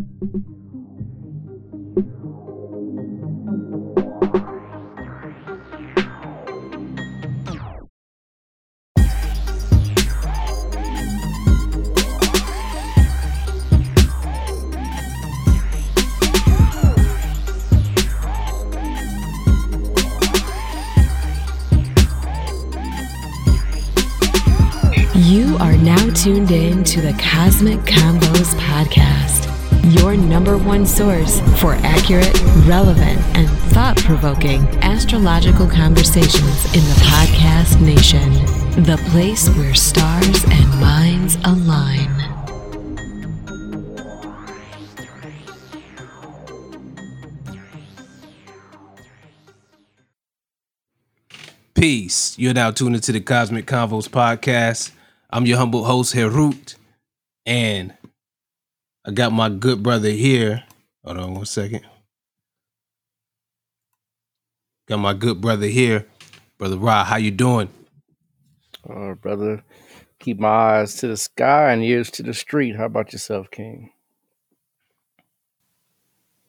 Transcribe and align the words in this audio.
You 0.00 0.06
are 25.58 25.76
now 25.76 25.96
tuned 26.14 26.50
in 26.50 26.84
to 26.84 27.00
the 27.02 27.12
Cosmic 27.12 27.84
podcast, 27.84 28.19
your 30.10 30.28
number 30.28 30.58
one 30.58 30.84
source 30.84 31.40
for 31.60 31.74
accurate, 31.84 32.36
relevant, 32.66 33.20
and 33.36 33.48
thought 33.72 33.96
provoking 33.98 34.62
astrological 34.82 35.68
conversations 35.68 36.64
in 36.74 36.82
the 36.82 37.00
podcast 37.04 37.80
nation. 37.80 38.32
The 38.82 38.96
place 39.10 39.48
where 39.50 39.74
stars 39.74 40.44
and 40.44 40.80
minds 40.80 41.36
align. 41.44 42.08
Peace. 51.74 52.36
You're 52.36 52.52
now 52.52 52.72
tuned 52.72 52.96
into 52.96 53.12
the 53.12 53.20
Cosmic 53.20 53.66
Convos 53.66 54.08
podcast. 54.08 54.90
I'm 55.30 55.46
your 55.46 55.58
humble 55.58 55.84
host, 55.84 56.14
Herut, 56.14 56.74
and 57.46 57.94
I 59.04 59.12
got 59.12 59.32
my 59.32 59.48
good 59.48 59.82
brother 59.82 60.10
here. 60.10 60.64
Hold 61.04 61.18
on 61.18 61.34
one 61.34 61.46
second. 61.46 61.82
Got 64.88 64.98
my 64.98 65.14
good 65.14 65.40
brother 65.40 65.66
here, 65.66 66.06
brother 66.58 66.76
Ra. 66.76 67.04
How 67.04 67.16
you 67.16 67.30
doing? 67.30 67.68
Uh, 68.88 69.14
brother, 69.14 69.62
keep 70.18 70.38
my 70.38 70.48
eyes 70.48 70.96
to 70.96 71.08
the 71.08 71.16
sky 71.16 71.72
and 71.72 71.82
ears 71.82 72.10
to 72.12 72.22
the 72.22 72.34
street. 72.34 72.76
How 72.76 72.86
about 72.86 73.12
yourself, 73.12 73.50
King? 73.50 73.90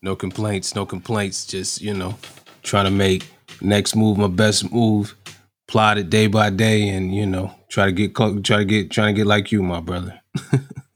No 0.02 0.16
complaints, 0.16 0.76
no 0.76 0.86
complaints. 0.86 1.46
Just 1.46 1.82
you 1.82 1.94
know, 1.94 2.18
trying 2.64 2.86
to 2.86 2.92
make 2.92 3.28
next 3.62 3.96
move 3.96 4.18
my 4.18 4.28
best 4.28 4.72
move. 4.72 5.16
Plot 5.68 5.98
it 6.00 6.10
day 6.10 6.28
by 6.28 6.50
day, 6.50 6.90
and 6.90 7.16
you 7.16 7.26
know, 7.26 7.54
try 7.70 7.86
to 7.86 7.92
get 7.94 8.16
try 8.16 8.58
to 8.58 8.66
get 8.66 8.92
trying 8.92 9.16
to 9.16 9.20
get 9.20 9.28
like 9.28 9.52
you, 9.52 9.64
my 9.64 9.80
brother. 9.80 10.20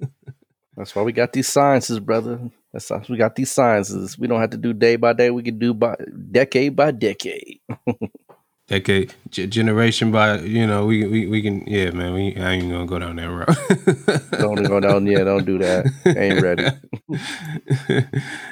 That's 0.77 0.95
why 0.95 1.03
we 1.03 1.13
got 1.13 1.33
these 1.33 1.47
sciences, 1.47 1.99
brother. 1.99 2.39
That's 2.73 2.89
why 2.89 3.01
we 3.07 3.17
got 3.17 3.35
these 3.35 3.51
sciences. 3.51 4.19
We 4.19 4.27
don't 4.27 4.41
have 4.41 4.49
to 4.49 4.57
do 4.57 4.73
day 4.73 4.97
by 4.97 5.13
day. 5.13 5.31
We 5.31 5.43
can 5.43 5.57
do 5.57 5.73
by 5.73 5.95
decade 6.31 6.75
by 6.75 6.91
decade. 6.91 7.61
decade 8.67 9.13
g- 9.29 9.45
generation 9.45 10.11
by 10.11 10.39
you 10.39 10.65
know 10.65 10.87
we 10.87 11.05
we, 11.05 11.27
we 11.27 11.39
can 11.41 11.63
yeah 11.67 11.91
man 11.91 12.13
we 12.13 12.35
I 12.35 12.53
ain't 12.53 12.71
gonna 12.71 12.87
go 12.87 12.97
down 12.99 13.15
that 13.17 13.29
route. 13.29 14.31
don't 14.31 14.63
go 14.63 14.79
down 14.79 15.05
yeah 15.05 15.23
don't 15.23 15.45
do 15.45 15.59
that. 15.59 15.85
Ain't 16.05 16.41
ready. 16.41 18.07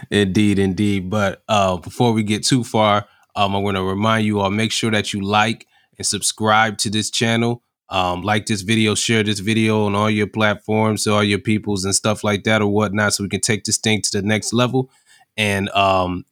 indeed, 0.12 0.60
indeed. 0.60 1.10
But 1.10 1.44
uh, 1.50 1.78
before 1.78 2.14
we 2.14 2.24
get 2.24 2.44
too 2.44 2.64
far, 2.64 3.08
um, 3.36 3.56
I 3.56 3.60
want 3.60 3.78
to 3.78 3.84
remind 3.84 4.26
you 4.26 4.40
all 4.40 4.52
make 4.52 4.72
sure 4.72 4.92
that 4.92 5.14
you 5.14 5.22
like 5.22 5.68
and 5.98 6.06
subscribe 6.06 6.78
to 6.80 6.90
this 6.90 7.10
channel. 7.10 7.64
Um, 7.94 8.24
like 8.24 8.48
this 8.48 8.64
video, 8.64 8.96
share 8.96 9.22
this 9.22 9.38
video 9.38 9.86
on 9.86 9.94
all 9.94 10.10
your 10.10 10.26
platforms, 10.26 11.06
all 11.06 11.24
your 11.24 11.38
peoples 11.38 11.86
and 11.86 11.94
stuff 11.94 12.24
like 12.24 12.44
that 12.46 12.60
or 12.60 12.68
whatnot, 12.68 13.14
so 13.14 13.24
we 13.24 13.30
can 13.30 13.40
take 13.40 13.66
this 13.66 13.78
thing 13.78 14.02
to 14.02 14.12
the 14.20 14.28
next 14.28 14.52
level. 14.52 14.90
And 15.38 15.70
um, 15.70 16.26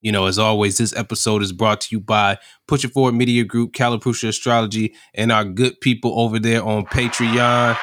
you 0.00 0.12
know, 0.12 0.26
as 0.26 0.38
always, 0.38 0.78
this 0.78 0.94
episode 0.94 1.42
is 1.42 1.52
brought 1.52 1.80
to 1.80 1.88
you 1.90 1.98
by 1.98 2.38
Push 2.68 2.84
It 2.84 2.92
Forward 2.92 3.16
Media 3.16 3.42
Group, 3.42 3.72
Kalapurusha 3.72 4.28
Astrology, 4.28 4.94
and 5.12 5.32
our 5.32 5.44
good 5.44 5.80
people 5.80 6.20
over 6.20 6.38
there 6.38 6.62
on 6.62 6.86
Patreon. 6.86 7.76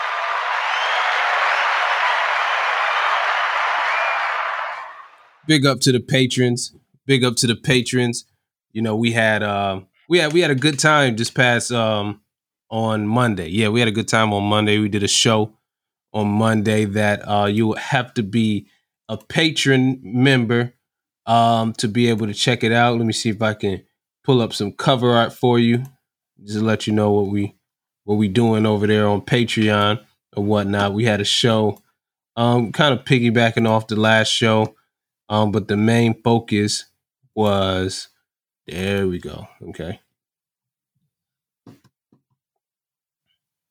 Big 5.46 5.66
up 5.66 5.82
to 5.82 5.92
the 5.92 6.00
patrons. 6.00 6.74
Big 7.06 7.26
up 7.26 7.36
to 7.36 7.48
the 7.48 7.56
patrons. 7.58 8.24
You 8.72 8.82
know, 8.82 8.96
we 8.96 9.12
had 9.12 9.44
uh, 9.44 9.82
we 10.08 10.20
had 10.20 10.32
we 10.32 10.40
had 10.40 10.52
a 10.52 10.56
good 10.56 10.80
time 10.80 11.18
this 11.18 11.30
past 11.30 11.74
um 11.74 12.22
on 12.70 13.08
Monday. 13.08 13.50
Yeah, 13.50 13.70
we 13.70 13.80
had 13.80 13.90
a 13.90 13.94
good 13.94 14.08
time 14.08 14.34
on 14.34 14.44
Monday. 14.44 14.78
We 14.80 14.90
did 14.90 15.04
a 15.04 15.08
show 15.08 15.54
on 16.14 16.28
Monday 16.28 16.86
that 16.86 17.28
uh 17.28 17.46
you 17.46 17.68
will 17.68 17.76
have 17.76 18.14
to 18.16 18.24
be 18.24 18.68
a 19.08 19.18
patron 19.18 20.00
member 20.04 20.74
um 21.26 21.74
to 21.74 21.88
be 21.88 22.10
able 22.10 22.28
to 22.28 22.34
check 22.34 22.64
it 22.64 22.72
out. 22.72 22.98
Let 22.98 23.06
me 23.06 23.14
see 23.14 23.30
if 23.30 23.42
I 23.42 23.54
can 23.54 23.84
pull 24.24 24.42
up 24.42 24.54
some 24.54 24.72
cover 24.72 25.12
art 25.12 25.34
for 25.34 25.60
you. 25.60 25.84
Just 26.44 26.60
to 26.60 26.66
let 26.66 26.88
you 26.88 26.94
know 26.94 27.12
what 27.12 27.28
we 27.28 27.56
what 28.06 28.16
we 28.16 28.28
doing 28.28 28.66
over 28.66 28.88
there 28.88 29.08
on 29.08 29.22
Patreon 29.22 30.04
or 30.36 30.44
whatnot. 30.44 30.94
We 30.94 31.06
had 31.06 31.22
a 31.22 31.26
show 31.26 31.82
um 32.36 32.72
kind 32.72 32.98
of 32.98 33.06
piggybacking 33.06 33.68
off 33.68 33.88
the 33.88 33.96
last 33.96 34.30
show. 34.30 34.76
Um, 35.28 35.52
but 35.52 35.68
the 35.68 35.78
main 35.78 36.20
focus 36.24 36.86
was 37.36 38.10
there 38.66 39.08
we 39.08 39.20
go. 39.20 39.48
Okay. 39.70 40.00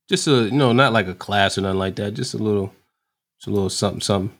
Just 0.08 0.26
a 0.26 0.44
you 0.44 0.52
know, 0.52 0.72
not 0.72 0.92
like 0.94 1.06
a 1.06 1.14
class 1.14 1.58
or 1.58 1.60
nothing 1.60 1.78
like 1.78 1.96
that. 1.96 2.14
Just 2.14 2.32
a 2.32 2.38
little, 2.38 2.72
just 3.38 3.48
a 3.48 3.50
little 3.50 3.68
something, 3.68 4.00
something, 4.00 4.36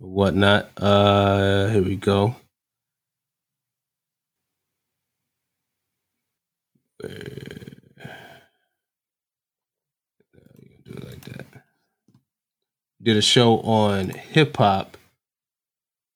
or 0.00 0.08
whatnot. 0.08 0.70
Uh, 0.76 1.68
here 1.68 1.82
we 1.82 1.96
go. 1.96 2.34
Do 7.02 7.08
it 10.86 11.04
like 11.04 11.24
that. 11.24 11.46
Did 13.02 13.18
a 13.18 13.22
show 13.22 13.58
on 13.58 14.08
hip 14.08 14.56
hop 14.56 14.96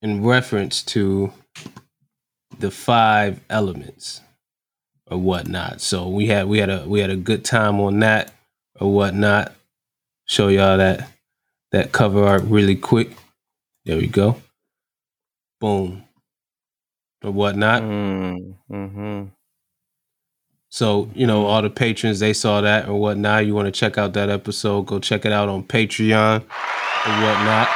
in 0.01 0.25
reference 0.25 0.83
to 0.85 1.33
the 2.59 2.71
five 2.71 3.41
elements 3.51 4.23
or 5.07 5.19
whatnot. 5.19 5.83
So 5.83 6.09
we 6.09 6.29
had 6.29 6.49
we 6.49 6.59
had 6.59 6.71
a 6.71 6.85
we 6.89 7.01
had 7.01 7.11
a 7.11 7.17
good 7.17 7.45
time 7.45 7.79
on 7.79 8.01
that 8.01 8.33
or 8.81 8.93
whatnot. 8.93 9.53
Show 10.25 10.49
y'all 10.49 10.79
that 10.79 11.09
that 11.73 11.93
cover 11.93 12.25
art 12.25 12.43
really 12.45 12.77
quick. 12.77 13.17
There 13.85 13.97
we 13.97 14.07
go. 14.07 14.37
Boom. 15.61 16.05
Or 17.23 17.31
whatnot. 17.31 17.83
Mm, 17.83 18.55
hmm 18.69 19.25
So, 20.71 21.11
you 21.15 21.27
know, 21.27 21.47
all 21.47 21.61
the 21.63 21.71
patrons, 21.71 22.21
they 22.21 22.33
saw 22.33 22.61
that 22.63 22.89
or 22.89 22.99
whatnot. 22.99 23.47
You 23.47 23.55
want 23.55 23.67
to 23.67 23.73
check 23.73 23.99
out 23.99 24.15
that 24.15 24.31
episode, 24.31 24.87
go 24.87 24.99
check 24.99 25.27
it 25.27 25.33
out 25.33 25.49
on 25.49 25.65
Patreon 25.65 26.41
or 26.41 27.13
whatnot. 27.23 27.69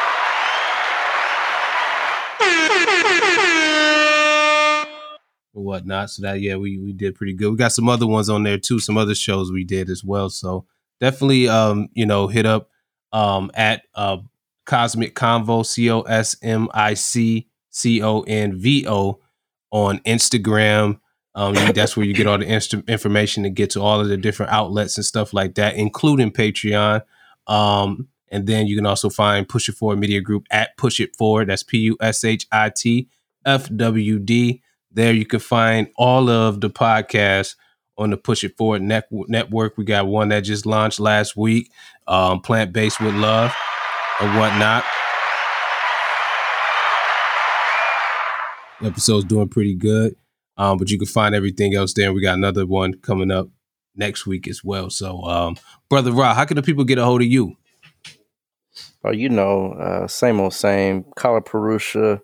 Or 5.52 5.62
whatnot. 5.62 6.10
So 6.10 6.22
that 6.22 6.40
yeah, 6.40 6.56
we 6.56 6.78
we 6.78 6.92
did 6.92 7.14
pretty 7.14 7.34
good. 7.34 7.50
We 7.50 7.56
got 7.56 7.72
some 7.72 7.88
other 7.88 8.06
ones 8.06 8.28
on 8.28 8.42
there 8.42 8.58
too, 8.58 8.80
some 8.80 8.96
other 8.96 9.14
shows 9.14 9.52
we 9.52 9.64
did 9.64 9.90
as 9.90 10.02
well. 10.02 10.30
So 10.30 10.64
definitely 11.00 11.48
um, 11.48 11.88
you 11.92 12.06
know, 12.06 12.26
hit 12.28 12.46
up 12.46 12.70
um 13.12 13.50
at 13.54 13.82
uh 13.94 14.18
Cosmic 14.66 15.14
Convo, 15.14 15.64
C 15.64 15.90
O 15.90 16.00
S 16.02 16.36
M 16.42 16.68
I 16.72 16.94
C 16.94 17.48
C 17.70 18.02
O 18.02 18.22
N 18.22 18.58
V 18.58 18.86
O 18.88 19.20
on 19.70 19.98
Instagram. 20.00 20.98
Um, 21.34 21.54
that's 21.74 21.96
where 21.96 22.06
you 22.06 22.14
get 22.14 22.28
all 22.28 22.38
the 22.38 22.46
inst- 22.46 22.74
information 22.86 23.42
to 23.42 23.50
get 23.50 23.70
to 23.70 23.82
all 23.82 24.00
of 24.00 24.08
the 24.08 24.16
different 24.16 24.52
outlets 24.52 24.96
and 24.96 25.04
stuff 25.04 25.34
like 25.34 25.56
that, 25.56 25.74
including 25.74 26.30
Patreon. 26.30 27.02
Um, 27.48 28.08
and 28.30 28.46
then 28.46 28.68
you 28.68 28.76
can 28.76 28.86
also 28.86 29.10
find 29.10 29.48
Push 29.48 29.68
It 29.68 29.72
Forward 29.72 29.98
Media 29.98 30.20
Group 30.20 30.46
at 30.50 30.76
Push 30.76 31.00
It 31.00 31.16
Forward. 31.16 31.48
That's 31.48 31.62
P 31.64 31.78
U 31.78 31.96
S 32.00 32.24
H 32.24 32.46
I 32.52 32.70
T 32.70 33.08
F 33.44 33.68
W 33.74 34.18
D. 34.18 34.62
There 34.92 35.12
you 35.12 35.26
can 35.26 35.40
find 35.40 35.88
all 35.96 36.30
of 36.30 36.60
the 36.60 36.70
podcasts 36.70 37.56
on 37.96 38.10
the 38.10 38.16
Push 38.16 38.44
It 38.44 38.56
Forward 38.56 38.82
net- 38.82 39.08
network. 39.10 39.76
We 39.76 39.84
got 39.84 40.06
one 40.06 40.28
that 40.28 40.40
just 40.40 40.66
launched 40.66 41.00
last 41.00 41.36
week, 41.36 41.70
um, 42.06 42.40
Plant 42.40 42.72
Based 42.72 43.00
with 43.00 43.14
Love 43.14 43.54
and 44.20 44.38
whatnot. 44.38 44.84
Episode's 48.82 49.24
doing 49.24 49.48
pretty 49.48 49.74
good. 49.74 50.16
Um, 50.56 50.78
but 50.78 50.90
you 50.90 50.98
can 50.98 51.06
find 51.06 51.34
everything 51.34 51.74
else 51.74 51.94
there. 51.94 52.12
We 52.12 52.22
got 52.22 52.38
another 52.38 52.66
one 52.66 52.94
coming 52.94 53.30
up 53.30 53.48
next 53.96 54.26
week 54.26 54.46
as 54.46 54.62
well. 54.62 54.90
So, 54.90 55.22
um, 55.24 55.56
brother 55.88 56.12
Ra, 56.12 56.34
how 56.34 56.44
can 56.44 56.56
the 56.56 56.62
people 56.62 56.84
get 56.84 56.98
a 56.98 57.04
hold 57.04 57.22
of 57.22 57.28
you? 57.28 57.56
Oh, 59.04 59.10
you 59.12 59.28
know, 59.28 59.72
uh, 59.72 60.06
same 60.06 60.40
old 60.40 60.54
same. 60.54 61.04
Kalapurusha 61.16 62.20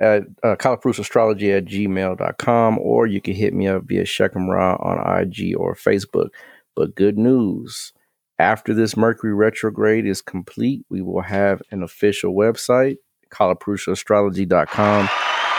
at 0.00 0.24
uh, 0.42 0.56
Astrology 0.58 1.52
at 1.52 1.66
gmail.com, 1.66 2.78
or 2.78 3.06
you 3.06 3.20
can 3.20 3.34
hit 3.34 3.54
me 3.54 3.68
up 3.68 3.84
via 3.84 4.04
Shekhem 4.04 4.48
Ra 4.48 4.76
on 4.76 4.98
IG 4.98 5.54
or 5.56 5.74
Facebook. 5.74 6.28
But 6.74 6.94
good 6.94 7.16
news 7.16 7.92
after 8.38 8.74
this 8.74 8.96
Mercury 8.96 9.32
retrograde 9.32 10.06
is 10.06 10.20
complete, 10.20 10.84
we 10.88 11.02
will 11.02 11.22
have 11.22 11.62
an 11.70 11.82
official 11.82 12.34
website, 12.34 12.96
kalapurushastrology.com. 13.30 15.08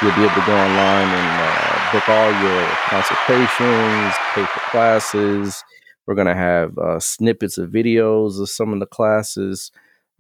You'll 0.02 0.16
be 0.16 0.24
able 0.24 0.36
to 0.36 0.46
go 0.46 0.58
online 0.58 1.08
and 1.08 1.42
uh, 1.42 1.92
book 1.94 2.10
all 2.10 2.32
your 2.44 2.68
consultations, 2.90 4.14
pay 4.34 4.46
for 4.46 4.60
classes. 4.72 5.64
We're 6.06 6.16
going 6.16 6.28
to 6.28 6.36
have 6.36 6.78
uh, 6.78 7.00
snippets 7.00 7.58
of 7.58 7.70
videos 7.70 8.42
of 8.42 8.50
some 8.50 8.74
of 8.74 8.82
the 8.82 8.86
classes 8.86 9.72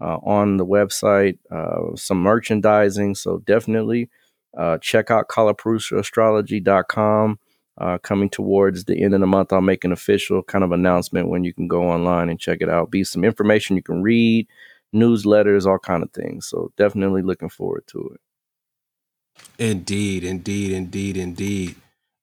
uh, 0.02 0.18
on 0.18 0.58
the 0.58 0.66
website, 0.66 1.38
uh, 1.52 1.96
some 1.96 2.22
merchandising. 2.22 3.16
So 3.16 3.38
definitely 3.40 4.10
uh, 4.58 4.78
check 4.80 5.12
out 5.12 5.30
kalapurushastrology.com. 5.30 7.40
Uh, 7.78 7.98
coming 7.98 8.30
towards 8.30 8.86
the 8.86 9.04
end 9.04 9.14
of 9.14 9.20
the 9.20 9.28
month, 9.28 9.52
I'll 9.52 9.60
make 9.60 9.84
an 9.84 9.92
official 9.92 10.42
kind 10.42 10.64
of 10.64 10.72
announcement 10.72 11.28
when 11.28 11.44
you 11.44 11.54
can 11.54 11.68
go 11.68 11.84
online 11.84 12.30
and 12.30 12.40
check 12.40 12.60
it 12.62 12.70
out. 12.70 12.90
Be 12.90 13.04
some 13.04 13.26
information 13.26 13.76
you 13.76 13.84
can 13.84 14.02
read, 14.02 14.48
newsletters, 14.96 15.66
all 15.66 15.78
kind 15.78 16.02
of 16.02 16.10
things. 16.12 16.48
So 16.48 16.72
definitely 16.78 17.22
looking 17.22 17.50
forward 17.50 17.84
to 17.88 18.12
it. 18.14 18.22
Indeed, 19.60 20.24
indeed, 20.24 20.72
indeed, 20.72 21.18
indeed. 21.18 21.76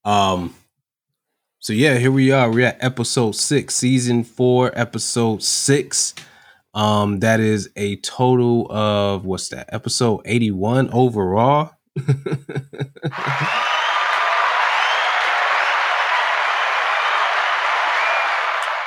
Um, 0.06 0.54
so 1.58 1.74
yeah, 1.74 1.98
here 1.98 2.10
we 2.10 2.32
are. 2.32 2.50
We're 2.50 2.68
at 2.68 2.82
episode 2.82 3.36
six, 3.36 3.76
season 3.76 4.24
four, 4.24 4.72
episode 4.74 5.42
six. 5.42 6.14
Um, 6.74 7.20
that 7.20 7.40
is 7.40 7.68
a 7.76 7.96
total 7.96 8.66
of 8.70 9.24
what's 9.26 9.48
that? 9.50 9.68
Episode 9.72 10.22
81 10.24 10.90
overall. 10.90 11.72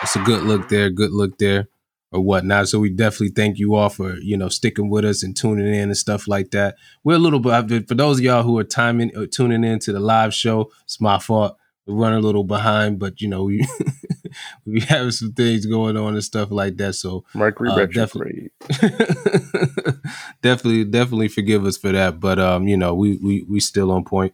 it's 0.01 0.15
a 0.15 0.19
good 0.19 0.43
look 0.43 0.69
there, 0.69 0.89
good 0.89 1.11
look 1.11 1.37
there, 1.37 1.67
or 2.11 2.21
whatnot. 2.21 2.69
So 2.69 2.79
we 2.79 2.89
definitely 2.89 3.35
thank 3.35 3.59
you 3.59 3.75
all 3.75 3.89
for 3.89 4.17
you 4.17 4.35
know 4.35 4.49
sticking 4.49 4.89
with 4.89 5.05
us 5.05 5.21
and 5.21 5.37
tuning 5.37 5.67
in 5.67 5.89
and 5.89 5.97
stuff 5.97 6.27
like 6.27 6.49
that. 6.51 6.77
We're 7.03 7.15
a 7.15 7.19
little 7.19 7.39
bit 7.39 7.87
for 7.87 7.93
those 7.93 8.17
of 8.17 8.25
y'all 8.25 8.41
who 8.41 8.57
are 8.57 8.63
timing 8.63 9.15
uh, 9.15 9.27
tuning 9.29 9.63
in 9.63 9.77
to 9.79 9.93
the 9.93 9.99
live 9.99 10.33
show. 10.33 10.71
It's 10.85 10.99
my 10.99 11.19
fault. 11.19 11.55
We're 11.85 11.93
running 11.93 12.17
a 12.17 12.25
little 12.25 12.43
behind, 12.43 12.97
but 12.97 13.21
you 13.21 13.27
know 13.27 13.43
we 13.43 13.67
we 14.65 14.81
have 14.81 15.13
some 15.13 15.33
things 15.33 15.65
going 15.65 15.97
on 15.97 16.13
and 16.13 16.23
stuff 16.23 16.51
like 16.51 16.77
that. 16.77 16.93
So 16.93 17.23
Mercury 17.33 17.69
uh, 17.69 17.85
definitely, 17.85 18.51
definitely, 20.41 20.85
definitely 20.85 21.27
forgive 21.27 21.65
us 21.65 21.77
for 21.77 21.91
that. 21.91 22.19
But 22.19 22.39
um, 22.39 22.67
you 22.67 22.77
know, 22.77 22.93
we 22.93 23.17
we 23.17 23.43
we 23.43 23.59
still 23.59 23.91
on 23.91 24.03
point 24.03 24.33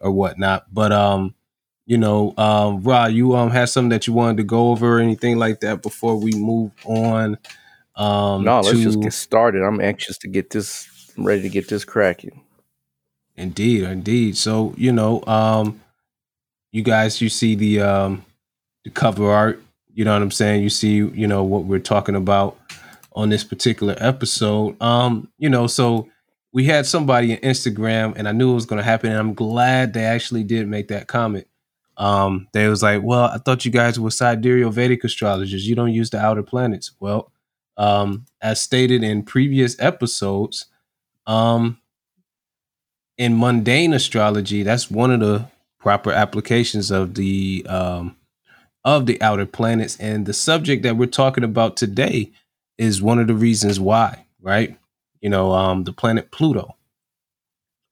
or 0.00 0.10
whatnot. 0.10 0.66
But 0.72 0.92
um, 0.92 1.34
you 1.86 1.98
know, 1.98 2.34
um, 2.36 2.82
Rod, 2.82 3.12
you 3.12 3.34
um 3.34 3.50
had 3.50 3.68
something 3.68 3.90
that 3.90 4.06
you 4.06 4.12
wanted 4.12 4.38
to 4.38 4.44
go 4.44 4.70
over 4.70 4.98
or 4.98 5.00
anything 5.00 5.38
like 5.38 5.60
that 5.60 5.82
before 5.82 6.16
we 6.16 6.32
move 6.32 6.72
on. 6.84 7.38
Um, 7.96 8.44
no, 8.44 8.60
let's 8.60 8.78
to, 8.78 8.84
just 8.84 9.00
get 9.00 9.12
started. 9.12 9.62
I'm 9.62 9.80
anxious 9.80 10.18
to 10.18 10.28
get 10.28 10.50
this 10.50 10.88
I'm 11.18 11.26
ready 11.26 11.42
to 11.42 11.48
get 11.48 11.68
this 11.68 11.84
cracking. 11.84 12.42
Indeed, 13.36 13.82
indeed. 13.82 14.36
So 14.36 14.72
you 14.76 14.92
know, 14.92 15.22
um, 15.26 15.80
you 16.70 16.82
guys, 16.82 17.20
you 17.20 17.28
see 17.28 17.56
the 17.56 17.80
um 17.80 18.24
the 18.88 19.00
cover 19.00 19.30
art. 19.30 19.62
You 19.94 20.04
know 20.04 20.12
what 20.12 20.22
I'm 20.22 20.30
saying? 20.30 20.62
You 20.62 20.70
see, 20.70 20.96
you 20.96 21.26
know 21.26 21.42
what 21.42 21.64
we're 21.64 21.78
talking 21.78 22.14
about 22.14 22.58
on 23.12 23.30
this 23.30 23.44
particular 23.44 23.96
episode. 23.98 24.80
Um, 24.80 25.28
you 25.38 25.48
know, 25.48 25.66
so 25.66 26.08
we 26.52 26.64
had 26.64 26.86
somebody 26.86 27.32
on 27.32 27.38
Instagram, 27.38 28.14
and 28.16 28.28
I 28.28 28.32
knew 28.32 28.52
it 28.52 28.54
was 28.54 28.66
going 28.66 28.78
to 28.78 28.84
happen, 28.84 29.10
and 29.10 29.18
I'm 29.18 29.34
glad 29.34 29.92
they 29.92 30.04
actually 30.04 30.44
did 30.44 30.68
make 30.68 30.88
that 30.88 31.08
comment 31.08 31.46
um, 31.98 32.46
they 32.52 32.68
was 32.68 32.82
like, 32.82 33.02
well, 33.02 33.24
I 33.24 33.38
thought 33.38 33.64
you 33.64 33.72
guys 33.72 33.98
were 33.98 34.10
sidereal 34.10 34.70
Vedic 34.70 35.02
astrologers. 35.02 35.68
You 35.68 35.74
don't 35.74 35.92
use 35.92 36.10
the 36.10 36.20
outer 36.20 36.44
planets. 36.44 36.92
Well, 37.00 37.32
um, 37.76 38.24
as 38.40 38.60
stated 38.60 39.02
in 39.02 39.24
previous 39.24 39.78
episodes, 39.80 40.66
um, 41.26 41.78
in 43.18 43.38
mundane 43.38 43.92
astrology, 43.92 44.62
that's 44.62 44.90
one 44.90 45.10
of 45.10 45.18
the 45.18 45.48
proper 45.80 46.12
applications 46.12 46.92
of 46.92 47.14
the 47.14 47.66
um, 47.68 48.16
of 48.84 49.06
the 49.06 49.20
outer 49.22 49.46
planets. 49.46 49.96
And 49.98 50.26
the 50.26 50.32
subject 50.32 50.82
that 50.82 50.96
we're 50.96 51.06
talking 51.06 51.44
about 51.44 51.76
today 51.76 52.32
is 52.78 53.02
one 53.02 53.18
of 53.18 53.26
the 53.26 53.34
reasons 53.34 53.80
why, 53.80 54.26
right? 54.40 54.76
You 55.20 55.30
know, 55.30 55.52
um, 55.52 55.84
the 55.84 55.92
planet 55.92 56.30
Pluto. 56.30 56.76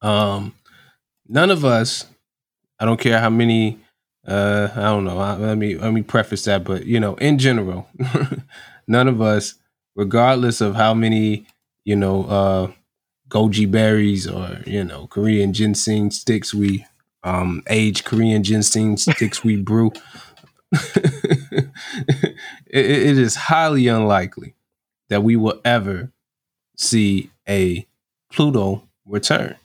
Um, 0.03 0.55
none 1.29 1.51
of 1.51 1.65
us, 1.65 2.07
I 2.79 2.85
don't 2.85 3.01
care 3.01 3.19
how 3.19 3.31
many 3.31 3.79
uh, 4.27 4.69
I 4.75 4.83
don't 4.83 5.05
know. 5.05 5.19
I, 5.19 5.37
let 5.37 5.57
me 5.57 5.77
let 5.77 5.93
me 5.93 6.03
preface 6.03 6.45
that, 6.45 6.65
but 6.65 6.85
you 6.85 6.99
know, 6.99 7.15
in 7.17 7.39
general, 7.39 7.89
none 8.89 9.07
of 9.07 9.21
us, 9.21 9.55
regardless 9.95 10.61
of 10.61 10.75
how 10.75 10.95
many 10.95 11.47
you 11.85 11.95
know 11.95 12.25
uh, 12.25 12.73
goji 13.29 13.71
berries 13.71 14.27
or 14.27 14.63
you 14.67 14.83
know 14.83 15.07
Korean 15.07 15.53
ginseng 15.53 16.11
sticks 16.11 16.53
we 16.53 16.85
um, 17.23 17.63
age 17.69 18.05
Korean 18.05 18.43
ginseng 18.43 18.97
sticks 18.97 19.45
we 19.45 19.57
brew, 19.57 19.93
it, 20.73 21.71
it 22.67 23.19
is 23.19 23.35
highly 23.35 23.89
unlikely 23.89 24.55
that 25.09 25.23
we 25.23 25.37
will 25.37 25.61
ever 25.65 26.11
see 26.77 27.31
a 27.49 27.87
Pluto 28.33 28.83
return, 29.07 29.57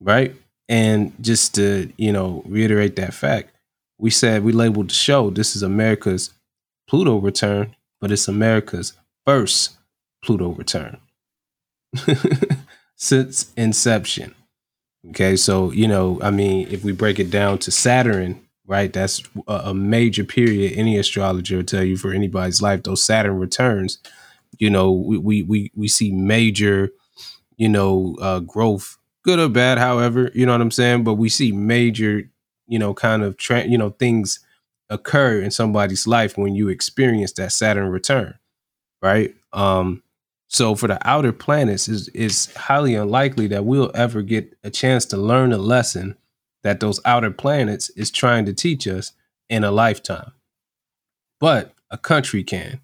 right? 0.00 0.34
And 0.68 1.12
just 1.20 1.54
to 1.56 1.92
you 1.96 2.12
know 2.12 2.42
reiterate 2.46 2.96
that 2.96 3.14
fact, 3.14 3.54
we 3.98 4.10
said 4.10 4.44
we 4.44 4.52
labeled 4.52 4.90
the 4.90 4.94
show 4.94 5.30
this 5.30 5.54
is 5.54 5.62
America's 5.62 6.30
Pluto 6.88 7.18
return, 7.18 7.76
but 8.00 8.10
it's 8.10 8.28
America's 8.28 8.94
first 9.26 9.76
Pluto 10.24 10.50
return 10.50 10.98
since 12.96 13.52
inception. 13.56 14.34
Okay, 15.10 15.36
so 15.36 15.70
you 15.72 15.88
know, 15.88 16.18
I 16.22 16.30
mean, 16.30 16.68
if 16.70 16.84
we 16.84 16.92
break 16.92 17.18
it 17.18 17.30
down 17.30 17.58
to 17.58 17.70
Saturn, 17.70 18.40
right? 18.66 18.92
That's 18.92 19.22
a, 19.48 19.74
major 19.74 20.24
period. 20.24 20.72
Any 20.76 20.98
astrologer 20.98 21.56
will 21.56 21.64
tell 21.64 21.84
you 21.84 21.96
for 21.96 22.12
anybody's 22.12 22.62
life, 22.62 22.82
those 22.82 23.04
Saturn 23.04 23.38
returns, 23.38 23.98
you 24.58 24.70
know, 24.70 24.92
we 24.92 25.18
we 25.18 25.42
we, 25.42 25.72
we 25.74 25.88
see 25.88 26.12
major, 26.12 26.90
you 27.56 27.68
know, 27.68 28.16
uh, 28.20 28.40
growth, 28.40 28.98
good 29.24 29.38
or 29.38 29.48
bad. 29.48 29.78
However, 29.78 30.30
you 30.34 30.46
know 30.46 30.52
what 30.52 30.60
I'm 30.60 30.70
saying. 30.70 31.04
But 31.04 31.14
we 31.14 31.28
see 31.28 31.52
major 31.52 32.24
you 32.72 32.78
know, 32.78 32.94
kind 32.94 33.22
of, 33.22 33.36
tra- 33.36 33.66
you 33.66 33.76
know, 33.76 33.90
things 33.90 34.40
occur 34.88 35.40
in 35.40 35.50
somebody's 35.50 36.06
life 36.06 36.38
when 36.38 36.54
you 36.54 36.68
experience 36.68 37.32
that 37.32 37.52
Saturn 37.52 37.88
return, 37.88 38.34
right? 39.02 39.34
Um, 39.52 40.02
so 40.48 40.74
for 40.74 40.86
the 40.86 40.98
outer 41.06 41.32
planets, 41.32 41.86
is 41.86 42.08
is 42.08 42.54
highly 42.54 42.94
unlikely 42.94 43.46
that 43.48 43.66
we'll 43.66 43.90
ever 43.94 44.22
get 44.22 44.56
a 44.64 44.70
chance 44.70 45.04
to 45.06 45.18
learn 45.18 45.52
a 45.52 45.58
lesson 45.58 46.16
that 46.62 46.80
those 46.80 47.00
outer 47.04 47.30
planets 47.30 47.90
is 47.90 48.10
trying 48.10 48.44
to 48.46 48.52
teach 48.52 48.86
us 48.86 49.12
in 49.48 49.64
a 49.64 49.70
lifetime. 49.70 50.32
But 51.40 51.74
a 51.90 51.98
country 51.98 52.44
can, 52.44 52.80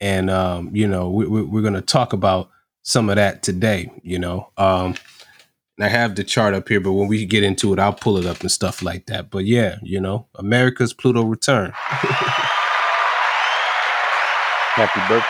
and 0.00 0.30
um, 0.30 0.70
you 0.74 0.86
know, 0.86 1.10
we, 1.10 1.26
we, 1.26 1.42
we're 1.42 1.62
going 1.62 1.74
to 1.74 1.80
talk 1.80 2.12
about 2.12 2.50
some 2.82 3.08
of 3.08 3.16
that 3.16 3.42
today. 3.42 3.90
You 4.02 4.18
know, 4.18 4.50
um, 4.56 4.94
and 5.76 5.84
I 5.86 5.88
have 5.88 6.14
the 6.14 6.22
chart 6.22 6.54
up 6.54 6.68
here, 6.68 6.80
but 6.80 6.92
when 6.92 7.08
we 7.08 7.24
get 7.24 7.42
into 7.42 7.72
it, 7.72 7.78
I'll 7.78 7.92
pull 7.92 8.16
it 8.16 8.26
up 8.26 8.40
and 8.42 8.50
stuff 8.50 8.82
like 8.82 9.06
that. 9.06 9.30
But 9.30 9.44
yeah, 9.44 9.78
you 9.82 10.00
know, 10.00 10.26
America's 10.36 10.92
Pluto 10.92 11.22
return. 11.24 11.72
Happy 14.74 15.00
birthday. 15.08 15.26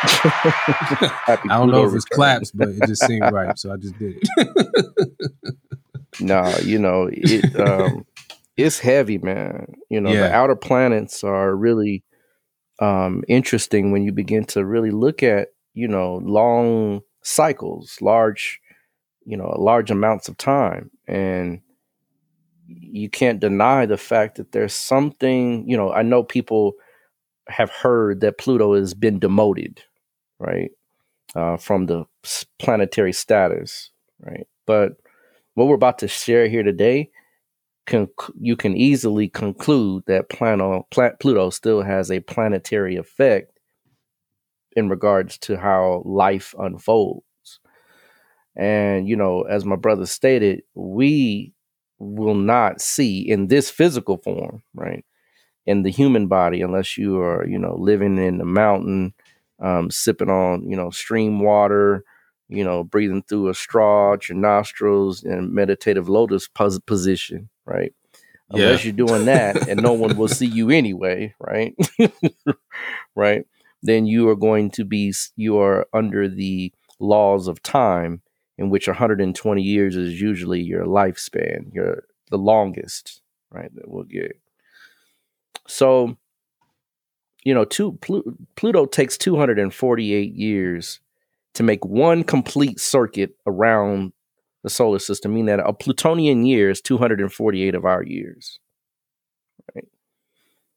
Happy 1.26 1.48
I 1.50 1.58
don't 1.58 1.68
Pluto 1.68 1.82
know 1.82 1.88
if 1.88 1.94
it's 1.94 2.04
claps, 2.04 2.50
but 2.52 2.68
it 2.68 2.80
just 2.86 3.04
seemed 3.04 3.30
right, 3.30 3.58
so 3.58 3.72
I 3.72 3.76
just 3.76 3.98
did 3.98 4.16
it. 4.20 5.56
no, 6.20 6.54
you 6.62 6.78
know, 6.78 7.08
it 7.12 7.56
um 7.60 8.06
it's 8.56 8.78
heavy, 8.78 9.18
man. 9.18 9.74
You 9.88 10.00
know, 10.00 10.10
yeah. 10.10 10.28
the 10.28 10.34
outer 10.34 10.56
planets 10.56 11.22
are 11.24 11.54
really 11.54 12.04
um 12.80 13.24
interesting 13.28 13.92
when 13.92 14.02
you 14.02 14.12
begin 14.12 14.44
to 14.46 14.64
really 14.64 14.90
look 14.90 15.22
at, 15.22 15.48
you 15.74 15.88
know, 15.88 16.16
long 16.24 17.02
cycles, 17.22 17.98
large 18.00 18.60
you 19.28 19.36
know 19.36 19.54
large 19.58 19.90
amounts 19.90 20.26
of 20.28 20.38
time 20.38 20.90
and 21.06 21.60
you 22.66 23.10
can't 23.10 23.40
deny 23.40 23.84
the 23.84 23.98
fact 23.98 24.36
that 24.36 24.52
there's 24.52 24.72
something 24.72 25.68
you 25.68 25.76
know 25.76 25.92
i 25.92 26.00
know 26.00 26.22
people 26.22 26.72
have 27.46 27.70
heard 27.70 28.20
that 28.20 28.38
pluto 28.38 28.74
has 28.74 28.94
been 28.94 29.18
demoted 29.18 29.82
right 30.38 30.70
uh, 31.36 31.58
from 31.58 31.86
the 31.86 32.04
planetary 32.58 33.12
status 33.12 33.90
right 34.20 34.46
but 34.66 34.92
what 35.58 35.68
we're 35.68 35.74
about 35.74 35.98
to 35.98 36.08
share 36.08 36.48
here 36.48 36.62
today 36.62 37.10
can 37.86 38.08
you 38.40 38.56
can 38.56 38.76
easily 38.76 39.28
conclude 39.28 40.04
that 40.06 40.28
Plano, 40.30 40.86
pluto 41.20 41.50
still 41.50 41.82
has 41.82 42.10
a 42.10 42.20
planetary 42.20 42.96
effect 42.96 43.58
in 44.76 44.88
regards 44.88 45.38
to 45.38 45.56
how 45.58 46.02
life 46.04 46.54
unfolds 46.58 47.24
and, 48.56 49.08
you 49.08 49.16
know, 49.16 49.42
as 49.42 49.64
my 49.64 49.76
brother 49.76 50.04
stated, 50.04 50.62
we 50.74 51.54
will 51.98 52.34
not 52.34 52.80
see 52.80 53.20
in 53.20 53.46
this 53.46 53.70
physical 53.70 54.18
form, 54.18 54.62
right? 54.74 55.04
In 55.64 55.82
the 55.84 55.90
human 55.90 56.26
body, 56.26 56.60
unless 56.60 56.98
you 56.98 57.20
are, 57.20 57.46
you 57.46 57.58
know, 57.58 57.76
living 57.78 58.18
in 58.18 58.38
the 58.38 58.44
mountain, 58.44 59.14
um, 59.60 59.90
sipping 59.90 60.28
on, 60.30 60.68
you 60.68 60.76
know, 60.76 60.90
stream 60.90 61.40
water, 61.40 62.04
you 62.48 62.64
know, 62.64 62.84
breathing 62.84 63.22
through 63.22 63.48
a 63.48 63.54
straw 63.54 64.14
at 64.14 64.28
your 64.28 64.38
nostrils 64.38 65.22
and 65.22 65.52
meditative 65.52 66.08
lotus 66.08 66.48
pos- 66.48 66.78
position, 66.80 67.48
right? 67.66 67.94
Yeah. 68.50 68.64
Unless 68.64 68.84
you're 68.84 68.92
doing 68.94 69.26
that 69.26 69.68
and 69.68 69.82
no 69.82 69.92
one 69.92 70.16
will 70.16 70.28
see 70.28 70.46
you 70.46 70.70
anyway, 70.70 71.34
right? 71.38 71.74
right? 73.14 73.44
Then 73.82 74.06
you 74.06 74.28
are 74.30 74.36
going 74.36 74.70
to 74.72 74.84
be, 74.84 75.12
you 75.36 75.58
are 75.58 75.86
under 75.92 76.28
the 76.28 76.72
laws 76.98 77.46
of 77.46 77.62
time 77.62 78.22
in 78.56 78.70
which 78.70 78.88
120 78.88 79.62
years 79.62 79.96
is 79.96 80.20
usually 80.20 80.60
your 80.60 80.84
lifespan, 80.84 81.72
your 81.72 82.04
the 82.30 82.38
longest, 82.38 83.22
right? 83.50 83.72
That 83.74 83.88
we'll 83.88 84.04
get. 84.04 84.40
So, 85.66 86.16
you 87.44 87.54
know, 87.54 87.64
two, 87.64 87.92
Plu- 88.00 88.36
Pluto 88.56 88.86
takes 88.86 89.16
248 89.18 90.34
years 90.34 91.00
to 91.58 91.64
make 91.64 91.84
one 91.84 92.22
complete 92.22 92.78
circuit 92.78 93.32
around 93.44 94.12
the 94.62 94.70
solar 94.70 95.00
system, 95.00 95.34
meaning 95.34 95.46
that 95.46 95.58
a 95.58 95.72
Plutonian 95.72 96.46
year 96.46 96.70
is 96.70 96.80
248 96.80 97.74
of 97.74 97.84
our 97.84 98.04
years. 98.04 98.60
Right. 99.74 99.88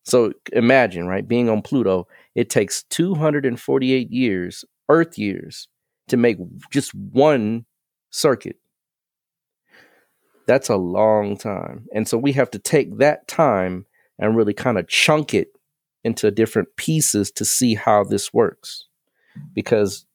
So 0.02 0.34
imagine, 0.52 1.06
right, 1.06 1.28
being 1.28 1.52
on 1.52 1.62
Pluto, 1.62 2.08
it 2.34 2.50
takes 2.50 2.82
248 2.90 4.10
years, 4.10 4.66
Earth 4.90 5.20
years, 5.20 5.68
to 6.08 6.18
make 6.18 6.38
just 6.72 6.96
one 6.96 7.68
circuit. 8.10 8.56
That's 10.48 10.70
a 10.70 10.78
long 10.78 11.38
time. 11.38 11.86
And 11.94 12.08
so 12.08 12.18
we 12.18 12.32
have 12.32 12.50
to 12.50 12.60
take 12.60 12.98
that 12.98 13.28
time 13.28 13.86
and 14.18 14.36
really 14.36 14.56
kind 14.56 14.80
of 14.80 14.88
chunk 14.88 15.36
it 15.36 15.50
into 16.04 16.32
different 16.32 16.70
pieces 16.76 17.30
to 17.34 17.46
see 17.46 17.76
how 17.76 18.04
this 18.04 18.34
works. 18.34 18.88
Because 19.54 20.08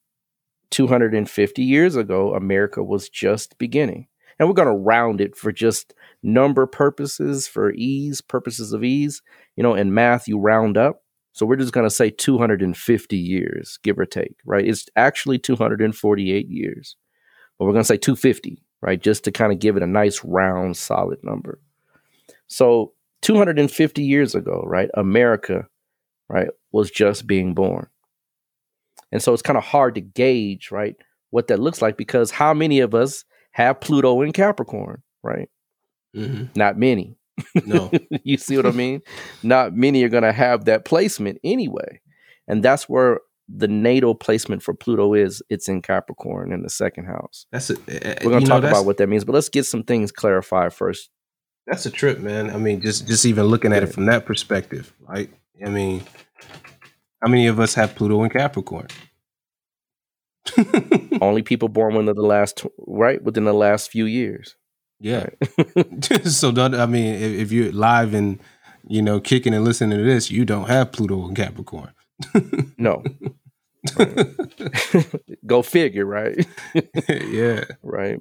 250 0.71 1.63
years 1.63 1.95
ago, 1.95 2.33
America 2.33 2.83
was 2.83 3.09
just 3.09 3.57
beginning. 3.57 4.07
And 4.39 4.47
we're 4.47 4.53
going 4.53 4.67
to 4.67 4.73
round 4.73 5.19
it 5.19 5.35
for 5.35 5.51
just 5.51 5.93
number 6.21 6.67
purposes, 6.67 7.47
for 7.47 7.71
ease, 7.73 8.21
purposes 8.21 8.71
of 8.71 8.83
ease. 8.83 9.21
You 9.55 9.63
know, 9.63 9.73
in 9.73 9.93
math, 9.93 10.27
you 10.27 10.39
round 10.39 10.77
up. 10.77 11.03
So 11.33 11.45
we're 11.45 11.55
just 11.55 11.73
going 11.73 11.85
to 11.85 11.93
say 11.93 12.09
250 12.09 13.15
years, 13.15 13.77
give 13.83 13.99
or 13.99 14.05
take, 14.05 14.37
right? 14.45 14.65
It's 14.65 14.87
actually 14.95 15.37
248 15.37 16.49
years, 16.49 16.95
but 17.57 17.65
we're 17.65 17.73
going 17.73 17.83
to 17.83 17.87
say 17.87 17.97
250, 17.97 18.63
right? 18.81 18.99
Just 18.99 19.23
to 19.25 19.31
kind 19.31 19.53
of 19.53 19.59
give 19.59 19.77
it 19.77 19.83
a 19.83 19.87
nice 19.87 20.23
round, 20.23 20.77
solid 20.77 21.19
number. 21.23 21.59
So 22.47 22.93
250 23.21 24.03
years 24.03 24.33
ago, 24.33 24.63
right? 24.65 24.89
America, 24.95 25.67
right, 26.27 26.49
was 26.71 26.89
just 26.89 27.27
being 27.27 27.53
born. 27.53 27.87
And 29.11 29.21
so 29.21 29.33
it's 29.33 29.41
kind 29.41 29.57
of 29.57 29.63
hard 29.63 29.95
to 29.95 30.01
gauge, 30.01 30.69
right, 30.71 30.95
what 31.29 31.47
that 31.47 31.59
looks 31.59 31.81
like 31.81 31.97
because 31.97 32.31
how 32.31 32.53
many 32.53 32.79
of 32.79 32.93
us 32.93 33.23
have 33.51 33.79
Pluto 33.79 34.21
in 34.21 34.33
Capricorn, 34.33 35.01
right? 35.23 35.49
hmm 36.13 36.45
Not 36.55 36.77
many. 36.77 37.17
No. 37.65 37.91
you 38.23 38.37
see 38.37 38.57
what 38.57 38.65
I 38.65 38.71
mean? 38.71 39.01
Not 39.43 39.73
many 39.73 40.03
are 40.03 40.09
going 40.09 40.23
to 40.23 40.31
have 40.31 40.65
that 40.65 40.85
placement 40.85 41.39
anyway. 41.43 42.01
And 42.47 42.63
that's 42.63 42.87
where 42.89 43.21
the 43.49 43.67
natal 43.67 44.15
placement 44.15 44.63
for 44.63 44.73
Pluto 44.73 45.13
is. 45.13 45.41
It's 45.49 45.69
in 45.69 45.81
Capricorn 45.81 46.51
in 46.51 46.63
the 46.63 46.69
second 46.69 47.05
house. 47.05 47.45
That's 47.51 47.69
a, 47.69 47.75
We're 48.23 48.31
going 48.31 48.43
to 48.43 48.47
talk 48.47 48.63
about 48.63 48.85
what 48.85 48.97
that 48.97 49.07
means, 49.07 49.23
but 49.23 49.33
let's 49.33 49.49
get 49.49 49.65
some 49.65 49.83
things 49.83 50.11
clarified 50.11 50.73
first. 50.73 51.09
That's 51.65 51.85
a 51.85 51.91
trip, 51.91 52.19
man. 52.19 52.49
I 52.49 52.57
mean, 52.57 52.79
just 52.79 53.07
just 53.07 53.25
even 53.25 53.45
looking 53.45 53.73
at 53.73 53.83
it 53.83 53.87
from 53.87 54.05
that 54.05 54.25
perspective, 54.25 54.93
right? 55.01 55.29
I 55.65 55.69
mean, 55.69 56.01
how 57.21 57.29
many 57.29 57.47
of 57.47 57.59
us 57.59 57.73
have 57.75 57.95
Pluto 57.95 58.21
and 58.21 58.31
Capricorn? 58.31 58.87
Only 61.21 61.41
people 61.41 61.69
born 61.69 61.95
within 61.95 62.15
the 62.15 62.21
last, 62.21 62.65
right, 62.77 63.21
within 63.21 63.45
the 63.45 63.53
last 63.53 63.91
few 63.91 64.05
years. 64.05 64.55
yeah. 64.99 65.27
Right. 65.75 66.03
so 66.25 66.51
don't 66.51 66.75
I 66.75 66.85
mean 66.85 67.15
if, 67.15 67.33
if 67.41 67.51
you're 67.51 67.71
live 67.71 68.13
and 68.13 68.39
you 68.87 69.01
know 69.01 69.19
kicking 69.19 69.53
and 69.53 69.65
listening 69.65 69.97
to 69.97 70.03
this, 70.03 70.31
you 70.31 70.45
don't 70.45 70.67
have 70.67 70.91
Pluto 70.91 71.25
and 71.25 71.35
Capricorn. 71.35 71.93
no. 72.77 73.03
Go 75.45 75.61
figure, 75.61 76.05
right? 76.05 76.45
yeah. 77.07 77.63
right? 77.83 78.19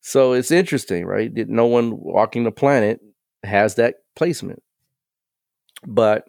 So 0.00 0.32
it's 0.32 0.50
interesting, 0.50 1.06
right? 1.06 1.34
That 1.34 1.48
no 1.48 1.66
one 1.66 1.98
walking 1.98 2.44
the 2.44 2.50
planet 2.50 3.00
has 3.42 3.76
that 3.76 3.96
placement. 4.16 4.62
But 5.86 6.28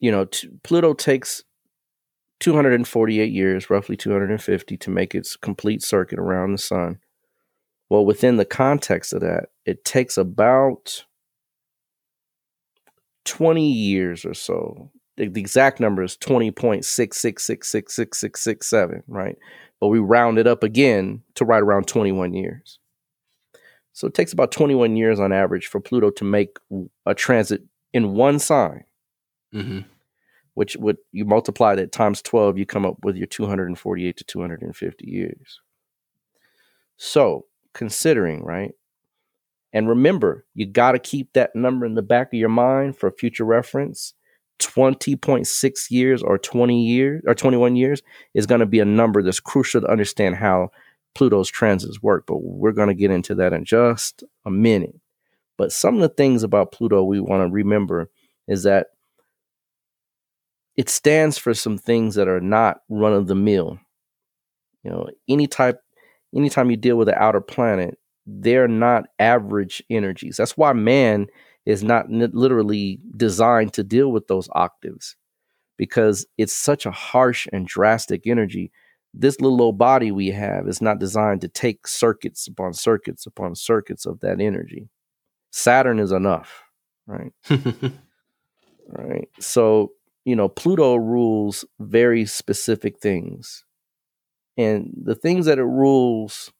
you 0.00 0.10
know, 0.10 0.24
t- 0.26 0.50
Pluto 0.62 0.94
takes 0.94 1.42
248 2.40 3.32
years, 3.32 3.70
roughly 3.70 3.96
250, 3.96 4.76
to 4.76 4.90
make 4.90 5.14
its 5.14 5.36
complete 5.36 5.82
circuit 5.82 6.18
around 6.18 6.52
the 6.52 6.58
sun. 6.58 6.98
Well, 7.88 8.04
within 8.04 8.36
the 8.36 8.44
context 8.44 9.12
of 9.12 9.20
that, 9.20 9.50
it 9.64 9.84
takes 9.84 10.18
about 10.18 11.04
20 13.24 13.70
years 13.70 14.24
or 14.24 14.34
so. 14.34 14.90
The, 15.16 15.28
the 15.28 15.40
exact 15.40 15.78
number 15.80 16.02
is 16.02 16.16
20.666666667, 16.18 19.02
right? 19.06 19.36
But 19.80 19.88
we 19.88 19.98
round 19.98 20.38
it 20.38 20.46
up 20.46 20.62
again 20.62 21.22
to 21.34 21.44
right 21.44 21.62
around 21.62 21.86
21 21.86 22.32
years. 22.34 22.78
So 23.92 24.06
it 24.06 24.14
takes 24.14 24.32
about 24.32 24.52
21 24.52 24.96
years 24.96 25.20
on 25.20 25.32
average 25.32 25.66
for 25.68 25.80
Pluto 25.80 26.10
to 26.10 26.24
make 26.24 26.58
a 27.06 27.14
transit 27.14 27.62
in 27.94 28.12
one 28.12 28.38
sign 28.38 28.84
hmm 29.52 29.80
which 30.56 30.74
would 30.76 30.96
you 31.12 31.26
multiply 31.26 31.74
that 31.74 31.92
times 31.92 32.22
12 32.22 32.56
you 32.56 32.64
come 32.64 32.86
up 32.86 32.96
with 33.02 33.14
your 33.14 33.26
248 33.26 34.16
to 34.16 34.24
250 34.24 35.06
years. 35.06 35.60
So 36.96 37.44
considering 37.74 38.42
right 38.42 38.72
and 39.72 39.86
remember 39.86 40.46
you 40.54 40.66
got 40.66 40.92
to 40.92 40.98
keep 40.98 41.32
that 41.34 41.54
number 41.54 41.84
in 41.84 41.94
the 41.94 42.02
back 42.02 42.28
of 42.28 42.38
your 42.38 42.48
mind 42.48 42.96
for 42.96 43.10
future 43.10 43.44
reference. 43.44 44.14
20.6 44.58 45.90
years 45.90 46.22
or 46.22 46.38
20 46.38 46.82
years 46.82 47.22
or 47.26 47.34
21 47.34 47.76
years 47.76 48.00
is 48.32 48.46
going 48.46 48.60
to 48.60 48.66
be 48.66 48.80
a 48.80 48.86
number 48.86 49.22
that's 49.22 49.38
crucial 49.38 49.82
to 49.82 49.86
understand 49.86 50.34
how 50.34 50.70
pluto's 51.14 51.50
transits 51.50 52.02
work 52.02 52.24
but 52.26 52.38
we're 52.38 52.72
going 52.72 52.88
to 52.88 52.94
get 52.94 53.10
into 53.10 53.34
that 53.34 53.52
in 53.52 53.66
just 53.66 54.24
a 54.46 54.50
minute. 54.50 54.98
But 55.58 55.72
some 55.72 55.96
of 55.96 56.00
the 56.00 56.08
things 56.08 56.42
about 56.42 56.72
pluto 56.72 57.04
we 57.04 57.20
want 57.20 57.46
to 57.46 57.52
remember 57.52 58.08
is 58.48 58.62
that 58.62 58.86
it 60.76 60.88
stands 60.88 61.38
for 61.38 61.54
some 61.54 61.78
things 61.78 62.14
that 62.14 62.28
are 62.28 62.40
not 62.40 62.82
run 62.88 63.12
of 63.12 63.26
the 63.26 63.34
mill. 63.34 63.78
You 64.82 64.90
know, 64.90 65.08
any 65.28 65.46
type, 65.46 65.80
anytime 66.34 66.70
you 66.70 66.76
deal 66.76 66.96
with 66.96 67.08
an 67.08 67.16
outer 67.16 67.40
planet, 67.40 67.98
they're 68.26 68.68
not 68.68 69.04
average 69.18 69.82
energies. 69.88 70.36
That's 70.36 70.56
why 70.56 70.72
man 70.72 71.26
is 71.64 71.82
not 71.82 72.10
literally 72.10 73.00
designed 73.16 73.72
to 73.74 73.84
deal 73.84 74.12
with 74.12 74.26
those 74.28 74.48
octaves 74.52 75.16
because 75.76 76.26
it's 76.38 76.54
such 76.54 76.86
a 76.86 76.90
harsh 76.90 77.46
and 77.52 77.66
drastic 77.66 78.26
energy. 78.26 78.70
This 79.12 79.40
little 79.40 79.60
old 79.62 79.78
body 79.78 80.12
we 80.12 80.28
have 80.28 80.68
is 80.68 80.80
not 80.80 80.98
designed 80.98 81.40
to 81.40 81.48
take 81.48 81.86
circuits 81.86 82.46
upon 82.46 82.74
circuits 82.74 83.26
upon 83.26 83.54
circuits 83.54 84.06
of 84.06 84.20
that 84.20 84.40
energy. 84.40 84.88
Saturn 85.50 85.98
is 85.98 86.12
enough, 86.12 86.62
right? 87.06 87.32
right? 88.88 89.28
So, 89.40 89.92
you 90.26 90.34
know, 90.34 90.48
Pluto 90.48 90.96
rules 90.96 91.64
very 91.78 92.26
specific 92.26 92.98
things. 92.98 93.64
And 94.58 94.92
the 95.00 95.14
things 95.14 95.46
that 95.46 95.58
it 95.58 95.64
rules 95.64 96.52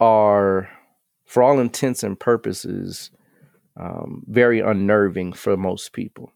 are, 0.00 0.70
for 1.26 1.42
all 1.42 1.58
intents 1.58 2.04
and 2.04 2.18
purposes, 2.18 3.10
um, 3.76 4.22
very 4.28 4.60
unnerving 4.60 5.32
for 5.32 5.56
most 5.56 5.92
people. 5.92 6.32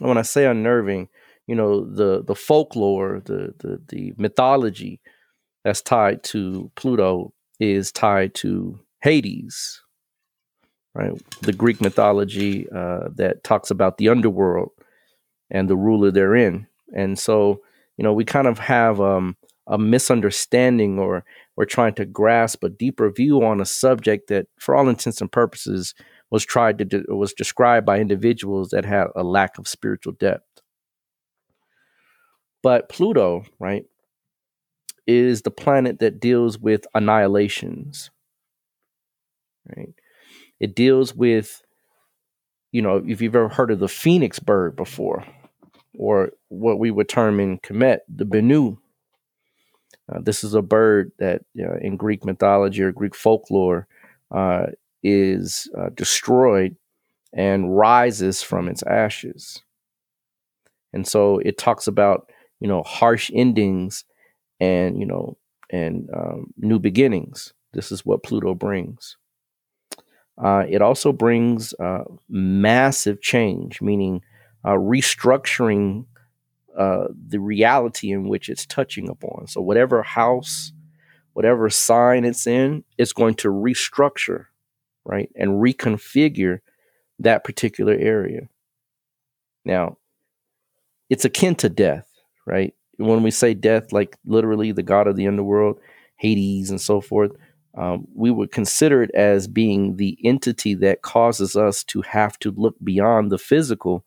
And 0.00 0.08
when 0.08 0.16
I 0.16 0.22
say 0.22 0.46
unnerving, 0.46 1.08
you 1.46 1.54
know, 1.54 1.84
the 1.84 2.24
the 2.24 2.34
folklore, 2.34 3.20
the 3.22 3.52
the 3.58 3.82
the 3.88 4.14
mythology 4.16 5.02
that's 5.62 5.82
tied 5.82 6.22
to 6.24 6.70
Pluto 6.74 7.34
is 7.58 7.92
tied 7.92 8.34
to 8.36 8.80
Hades, 9.02 9.82
right? 10.94 11.12
The 11.42 11.52
Greek 11.52 11.80
mythology 11.80 12.68
uh, 12.70 13.08
that 13.16 13.44
talks 13.44 13.70
about 13.70 13.98
the 13.98 14.08
underworld 14.08 14.72
and 15.50 15.68
the 15.68 15.76
ruler 15.76 16.10
therein. 16.10 16.66
And 16.94 17.18
so, 17.18 17.60
you 17.96 18.04
know, 18.04 18.12
we 18.12 18.24
kind 18.24 18.46
of 18.46 18.58
have 18.58 19.00
um, 19.00 19.36
a 19.66 19.78
misunderstanding 19.78 20.98
or 20.98 21.24
we're 21.56 21.64
trying 21.64 21.94
to 21.94 22.04
grasp 22.04 22.64
a 22.64 22.68
deeper 22.68 23.10
view 23.10 23.44
on 23.44 23.60
a 23.60 23.66
subject 23.66 24.28
that, 24.28 24.46
for 24.58 24.74
all 24.74 24.88
intents 24.88 25.20
and 25.20 25.30
purposes, 25.30 25.94
was 26.30 26.44
tried 26.44 26.78
to 26.78 26.84
de- 26.84 27.14
was 27.14 27.32
described 27.32 27.84
by 27.86 27.98
individuals 27.98 28.70
that 28.70 28.84
had 28.84 29.08
a 29.16 29.22
lack 29.22 29.58
of 29.58 29.68
spiritual 29.68 30.12
depth. 30.14 30.46
But 32.62 32.88
Pluto, 32.88 33.44
right, 33.58 33.84
is 35.06 35.42
the 35.42 35.50
planet 35.50 35.98
that 36.00 36.20
deals 36.20 36.58
with 36.58 36.86
annihilations. 36.94 38.10
Right? 39.76 39.94
It 40.60 40.74
deals 40.74 41.14
with, 41.14 41.62
you 42.70 42.82
know, 42.82 43.02
if 43.06 43.20
you've 43.20 43.34
ever 43.34 43.48
heard 43.48 43.70
of 43.70 43.80
the 43.80 43.88
phoenix 43.88 44.38
bird 44.38 44.76
before, 44.76 45.24
or 45.98 46.30
what 46.48 46.78
we 46.78 46.90
would 46.90 47.08
term 47.08 47.40
in 47.40 47.58
Kemet, 47.58 47.98
the 48.08 48.24
Benu. 48.24 48.78
Uh, 50.10 50.20
this 50.22 50.44
is 50.44 50.54
a 50.54 50.62
bird 50.62 51.12
that 51.18 51.42
uh, 51.58 51.76
in 51.76 51.96
Greek 51.96 52.24
mythology 52.24 52.82
or 52.82 52.92
Greek 52.92 53.14
folklore 53.14 53.86
uh, 54.30 54.66
is 55.02 55.68
uh, 55.78 55.88
destroyed 55.94 56.76
and 57.32 57.76
rises 57.76 58.42
from 58.42 58.68
its 58.68 58.82
ashes. 58.84 59.62
And 60.92 61.06
so 61.06 61.38
it 61.38 61.58
talks 61.58 61.86
about, 61.86 62.30
you 62.60 62.68
know, 62.68 62.82
harsh 62.82 63.30
endings 63.32 64.04
and, 64.58 64.98
you 64.98 65.06
know, 65.06 65.36
and 65.70 66.08
um, 66.12 66.52
new 66.56 66.78
beginnings. 66.78 67.52
This 67.72 67.92
is 67.92 68.04
what 68.04 68.24
Pluto 68.24 68.54
brings. 68.54 69.16
Uh, 70.38 70.64
it 70.68 70.80
also 70.82 71.12
brings 71.12 71.74
uh, 71.74 72.04
massive 72.28 73.20
change, 73.20 73.82
meaning 73.82 74.22
uh, 74.64 74.70
restructuring 74.70 76.06
uh, 76.78 77.08
the 77.28 77.38
reality 77.38 78.10
in 78.10 78.28
which 78.28 78.48
it's 78.48 78.64
touching 78.66 79.08
upon. 79.08 79.46
So, 79.46 79.60
whatever 79.60 80.02
house, 80.02 80.72
whatever 81.34 81.68
sign 81.68 82.24
it's 82.24 82.46
in, 82.46 82.84
it's 82.96 83.12
going 83.12 83.34
to 83.36 83.48
restructure, 83.48 84.46
right, 85.04 85.30
and 85.36 85.62
reconfigure 85.62 86.60
that 87.18 87.44
particular 87.44 87.94
area. 87.94 88.48
Now, 89.64 89.98
it's 91.10 91.24
akin 91.24 91.54
to 91.56 91.68
death, 91.68 92.08
right? 92.46 92.74
When 92.96 93.22
we 93.22 93.30
say 93.30 93.54
death, 93.54 93.92
like 93.92 94.16
literally 94.24 94.72
the 94.72 94.82
god 94.82 95.06
of 95.06 95.16
the 95.16 95.26
underworld, 95.26 95.80
Hades, 96.16 96.70
and 96.70 96.80
so 96.80 97.00
forth, 97.00 97.32
um, 97.74 98.06
we 98.14 98.30
would 98.30 98.50
consider 98.50 99.02
it 99.02 99.10
as 99.14 99.46
being 99.46 99.96
the 99.96 100.18
entity 100.24 100.74
that 100.74 101.02
causes 101.02 101.56
us 101.56 101.84
to 101.84 102.02
have 102.02 102.38
to 102.40 102.50
look 102.50 102.74
beyond 102.82 103.30
the 103.30 103.38
physical 103.38 104.04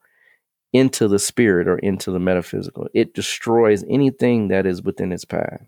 into 0.74 1.08
the 1.08 1.20
spirit 1.20 1.68
or 1.68 1.78
into 1.80 2.12
the 2.12 2.20
metaphysical. 2.20 2.88
It 2.94 3.14
destroys 3.14 3.84
anything 3.88 4.50
that 4.50 4.66
is 4.66 4.82
within 4.82 5.12
its 5.12 5.24
path. 5.24 5.62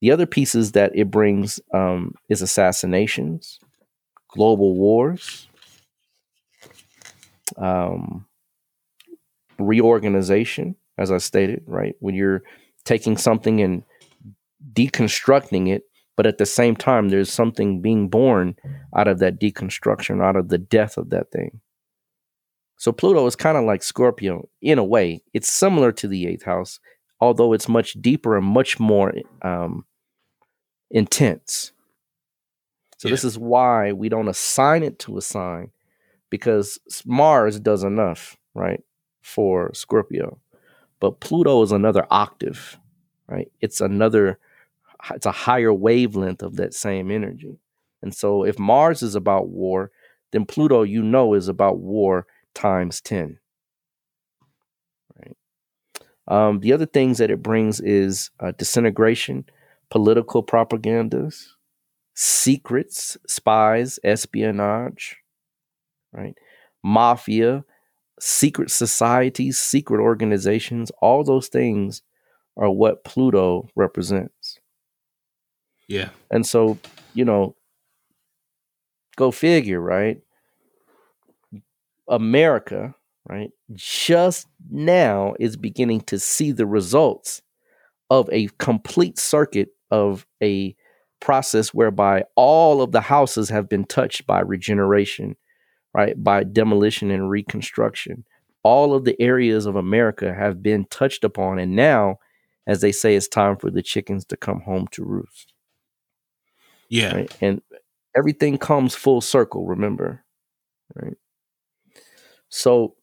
The 0.00 0.10
other 0.10 0.26
pieces 0.26 0.72
that 0.72 0.92
it 0.94 1.10
brings 1.10 1.60
um, 1.72 2.14
is 2.28 2.42
assassinations, 2.42 3.58
global 4.28 4.74
wars, 4.74 5.48
um, 7.56 8.26
reorganization, 9.58 10.76
as 10.98 11.10
I 11.10 11.18
stated, 11.18 11.62
right? 11.66 11.94
When 12.00 12.14
you're 12.14 12.42
taking 12.84 13.16
something 13.16 13.60
and 13.60 13.84
deconstructing 14.72 15.68
it, 15.68 15.84
but 16.16 16.26
at 16.26 16.38
the 16.38 16.46
same 16.46 16.76
time, 16.76 17.08
there's 17.08 17.32
something 17.32 17.80
being 17.80 18.08
born 18.08 18.56
out 18.96 19.08
of 19.08 19.18
that 19.20 19.40
deconstruction, 19.40 20.22
out 20.22 20.36
of 20.36 20.48
the 20.48 20.58
death 20.58 20.96
of 20.96 21.10
that 21.10 21.30
thing. 21.30 21.60
So 22.76 22.92
Pluto 22.92 23.24
is 23.26 23.36
kind 23.36 23.56
of 23.56 23.64
like 23.64 23.82
Scorpio 23.82 24.48
in 24.60 24.78
a 24.78 24.84
way. 24.84 25.22
It's 25.32 25.50
similar 25.50 25.92
to 25.92 26.08
the 26.08 26.26
eighth 26.26 26.42
house, 26.42 26.80
although 27.20 27.52
it's 27.52 27.68
much 27.68 27.92
deeper 27.94 28.36
and 28.36 28.46
much 28.46 28.80
more 28.80 29.14
um, 29.42 29.84
intense. 30.90 31.72
So 32.98 33.08
yeah. 33.08 33.12
this 33.12 33.24
is 33.24 33.38
why 33.38 33.92
we 33.92 34.08
don't 34.08 34.28
assign 34.28 34.82
it 34.82 34.98
to 35.00 35.16
a 35.16 35.22
sign 35.22 35.70
because 36.28 36.78
Mars 37.04 37.60
does 37.60 37.84
enough, 37.84 38.36
right, 38.54 38.82
for 39.22 39.72
Scorpio. 39.74 40.38
But 40.98 41.20
Pluto 41.20 41.62
is 41.62 41.72
another 41.72 42.06
octave, 42.10 42.78
right? 43.28 43.50
It's 43.60 43.80
another 43.80 44.38
it's 45.10 45.26
a 45.26 45.32
higher 45.32 45.72
wavelength 45.72 46.42
of 46.42 46.56
that 46.56 46.74
same 46.74 47.10
energy. 47.10 47.58
And 48.02 48.14
so 48.14 48.44
if 48.44 48.58
Mars 48.58 49.02
is 49.02 49.14
about 49.14 49.48
war, 49.48 49.90
then 50.32 50.46
Pluto, 50.46 50.82
you 50.82 51.02
know, 51.02 51.34
is 51.34 51.48
about 51.48 51.78
war 51.78 52.26
times 52.54 53.00
10. 53.00 53.38
Right. 55.18 55.36
Um, 56.26 56.60
the 56.60 56.72
other 56.72 56.86
things 56.86 57.18
that 57.18 57.30
it 57.30 57.42
brings 57.42 57.80
is 57.80 58.30
uh, 58.40 58.52
disintegration, 58.56 59.44
political 59.90 60.42
propagandas, 60.42 61.46
secrets, 62.14 63.16
spies, 63.26 63.98
espionage, 64.04 65.16
right? 66.12 66.34
Mafia, 66.82 67.64
secret 68.20 68.70
societies, 68.70 69.58
secret 69.58 70.00
organizations, 70.00 70.90
all 71.00 71.24
those 71.24 71.48
things 71.48 72.02
are 72.56 72.70
what 72.70 73.04
Pluto 73.04 73.68
represents. 73.74 74.41
Yeah. 75.92 76.08
And 76.30 76.46
so, 76.46 76.78
you 77.12 77.22
know, 77.26 77.54
go 79.16 79.30
figure, 79.30 79.78
right? 79.78 80.22
America, 82.08 82.94
right, 83.28 83.50
just 83.74 84.48
now 84.70 85.34
is 85.38 85.58
beginning 85.58 86.00
to 86.02 86.18
see 86.18 86.50
the 86.50 86.66
results 86.66 87.42
of 88.08 88.26
a 88.32 88.48
complete 88.58 89.18
circuit 89.18 89.68
of 89.90 90.26
a 90.42 90.74
process 91.20 91.74
whereby 91.74 92.24
all 92.36 92.80
of 92.80 92.92
the 92.92 93.02
houses 93.02 93.50
have 93.50 93.68
been 93.68 93.84
touched 93.84 94.26
by 94.26 94.40
regeneration, 94.40 95.36
right, 95.92 96.14
by 96.24 96.42
demolition 96.42 97.10
and 97.10 97.28
reconstruction. 97.28 98.24
All 98.62 98.94
of 98.94 99.04
the 99.04 99.20
areas 99.20 99.66
of 99.66 99.76
America 99.76 100.32
have 100.32 100.62
been 100.62 100.86
touched 100.86 101.22
upon. 101.22 101.58
And 101.58 101.76
now, 101.76 102.18
as 102.66 102.80
they 102.80 102.92
say, 102.92 103.14
it's 103.14 103.28
time 103.28 103.58
for 103.58 103.70
the 103.70 103.82
chickens 103.82 104.24
to 104.26 104.38
come 104.38 104.62
home 104.62 104.88
to 104.92 105.04
roost. 105.04 105.51
Yeah. 106.92 107.14
Right? 107.14 107.36
And 107.40 107.62
everything 108.14 108.58
comes 108.58 108.94
full 108.94 109.22
circle, 109.22 109.64
remember? 109.66 110.24
Right. 110.94 111.14
So, 112.50 112.96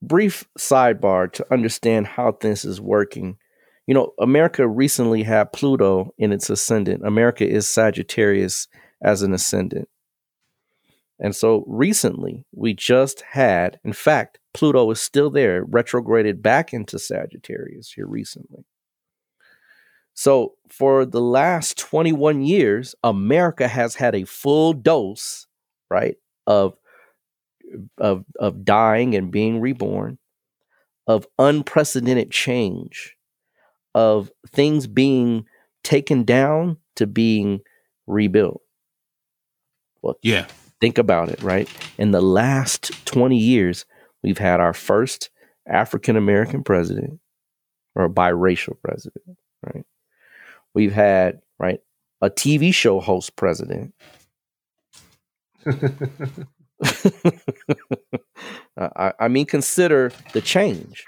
brief 0.00 0.48
sidebar 0.58 1.30
to 1.34 1.46
understand 1.52 2.06
how 2.06 2.38
this 2.40 2.64
is 2.64 2.80
working. 2.80 3.36
You 3.86 3.92
know, 3.92 4.14
America 4.18 4.66
recently 4.66 5.24
had 5.24 5.52
Pluto 5.52 6.14
in 6.16 6.32
its 6.32 6.48
ascendant. 6.48 7.06
America 7.06 7.46
is 7.46 7.68
Sagittarius 7.68 8.68
as 9.02 9.20
an 9.20 9.34
ascendant. 9.34 9.90
And 11.20 11.36
so 11.36 11.64
recently, 11.66 12.46
we 12.52 12.72
just 12.72 13.22
had, 13.32 13.78
in 13.84 13.92
fact, 13.92 14.38
Pluto 14.54 14.90
is 14.90 15.02
still 15.02 15.28
there, 15.28 15.64
retrograded 15.64 16.42
back 16.42 16.72
into 16.72 16.98
Sagittarius 16.98 17.92
here 17.92 18.06
recently. 18.06 18.64
So, 20.14 20.54
for 20.68 21.04
the 21.04 21.20
last 21.20 21.78
21 21.78 22.42
years, 22.42 22.94
America 23.02 23.68
has 23.68 23.94
had 23.94 24.14
a 24.14 24.24
full 24.24 24.72
dose, 24.72 25.46
right, 25.90 26.16
of 26.46 26.74
of 27.98 28.24
of 28.38 28.64
dying 28.64 29.14
and 29.14 29.30
being 29.30 29.60
reborn, 29.60 30.18
of 31.06 31.26
unprecedented 31.38 32.30
change, 32.30 33.16
of 33.94 34.30
things 34.48 34.86
being 34.86 35.46
taken 35.82 36.24
down 36.24 36.76
to 36.96 37.06
being 37.06 37.60
rebuilt. 38.06 38.62
Well, 40.02 40.16
yeah. 40.22 40.46
Think 40.80 40.98
about 40.98 41.28
it, 41.28 41.40
right? 41.42 41.68
In 41.96 42.10
the 42.10 42.20
last 42.20 43.06
20 43.06 43.38
years, 43.38 43.84
we've 44.22 44.38
had 44.38 44.58
our 44.58 44.72
first 44.72 45.30
African 45.66 46.16
American 46.16 46.64
president 46.64 47.20
or 47.94 48.08
biracial 48.08 48.74
president, 48.82 49.38
right? 49.64 49.84
We've 50.74 50.92
had, 50.92 51.40
right, 51.58 51.80
a 52.20 52.30
TV 52.30 52.72
show 52.72 53.00
host 53.00 53.36
president. 53.36 53.94
I, 58.76 59.12
I 59.18 59.28
mean, 59.28 59.46
consider 59.46 60.12
the 60.32 60.40
change. 60.40 61.04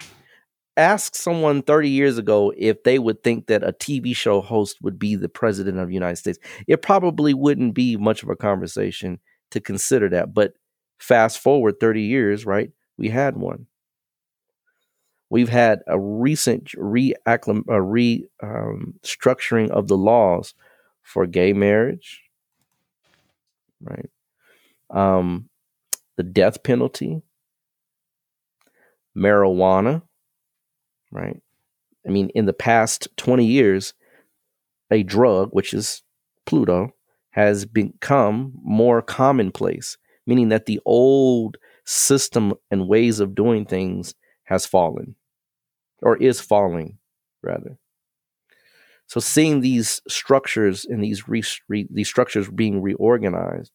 Ask 0.76 1.14
someone 1.14 1.62
30 1.62 1.88
years 1.88 2.18
ago 2.18 2.52
if 2.56 2.82
they 2.82 2.98
would 2.98 3.22
think 3.22 3.46
that 3.46 3.62
a 3.62 3.72
TV 3.72 4.14
show 4.14 4.40
host 4.40 4.78
would 4.82 4.98
be 4.98 5.14
the 5.14 5.28
president 5.28 5.78
of 5.78 5.88
the 5.88 5.94
United 5.94 6.16
States. 6.16 6.38
It 6.66 6.82
probably 6.82 7.32
wouldn't 7.32 7.74
be 7.74 7.96
much 7.96 8.22
of 8.22 8.28
a 8.28 8.36
conversation 8.36 9.20
to 9.52 9.60
consider 9.60 10.08
that. 10.10 10.34
But 10.34 10.54
fast 10.98 11.38
forward 11.38 11.78
30 11.78 12.02
years, 12.02 12.44
right? 12.44 12.70
We 12.98 13.08
had 13.08 13.36
one. 13.36 13.66
We've 15.30 15.48
had 15.48 15.80
a 15.86 15.98
recent 15.98 16.72
restructuring 16.76 17.64
re, 17.68 18.26
um, 18.42 18.94
structuring 19.02 19.70
of 19.70 19.88
the 19.88 19.96
laws 19.96 20.54
for 21.02 21.26
gay 21.26 21.52
marriage, 21.52 22.22
right? 23.80 24.10
Um, 24.90 25.48
the 26.16 26.22
death 26.22 26.62
penalty, 26.62 27.22
marijuana, 29.16 30.02
right? 31.10 31.40
I 32.06 32.10
mean, 32.10 32.30
in 32.34 32.46
the 32.46 32.52
past 32.52 33.08
20 33.16 33.44
years, 33.44 33.94
a 34.90 35.02
drug, 35.02 35.50
which 35.52 35.72
is 35.72 36.02
Pluto, 36.44 36.94
has 37.30 37.64
become 37.64 38.52
more 38.62 39.02
commonplace, 39.02 39.96
meaning 40.26 40.50
that 40.50 40.66
the 40.66 40.80
old 40.84 41.56
system 41.84 42.54
and 42.70 42.88
ways 42.88 43.20
of 43.20 43.34
doing 43.34 43.64
things 43.64 44.14
has 44.44 44.66
fallen 44.66 45.16
or 46.02 46.16
is 46.16 46.40
falling 46.40 46.98
rather. 47.42 47.78
So 49.06 49.20
seeing 49.20 49.60
these 49.60 50.00
structures 50.08 50.84
and 50.84 51.02
these 51.02 51.28
re, 51.28 51.42
re, 51.68 51.86
these 51.90 52.08
structures 52.08 52.48
being 52.48 52.80
reorganized 52.80 53.72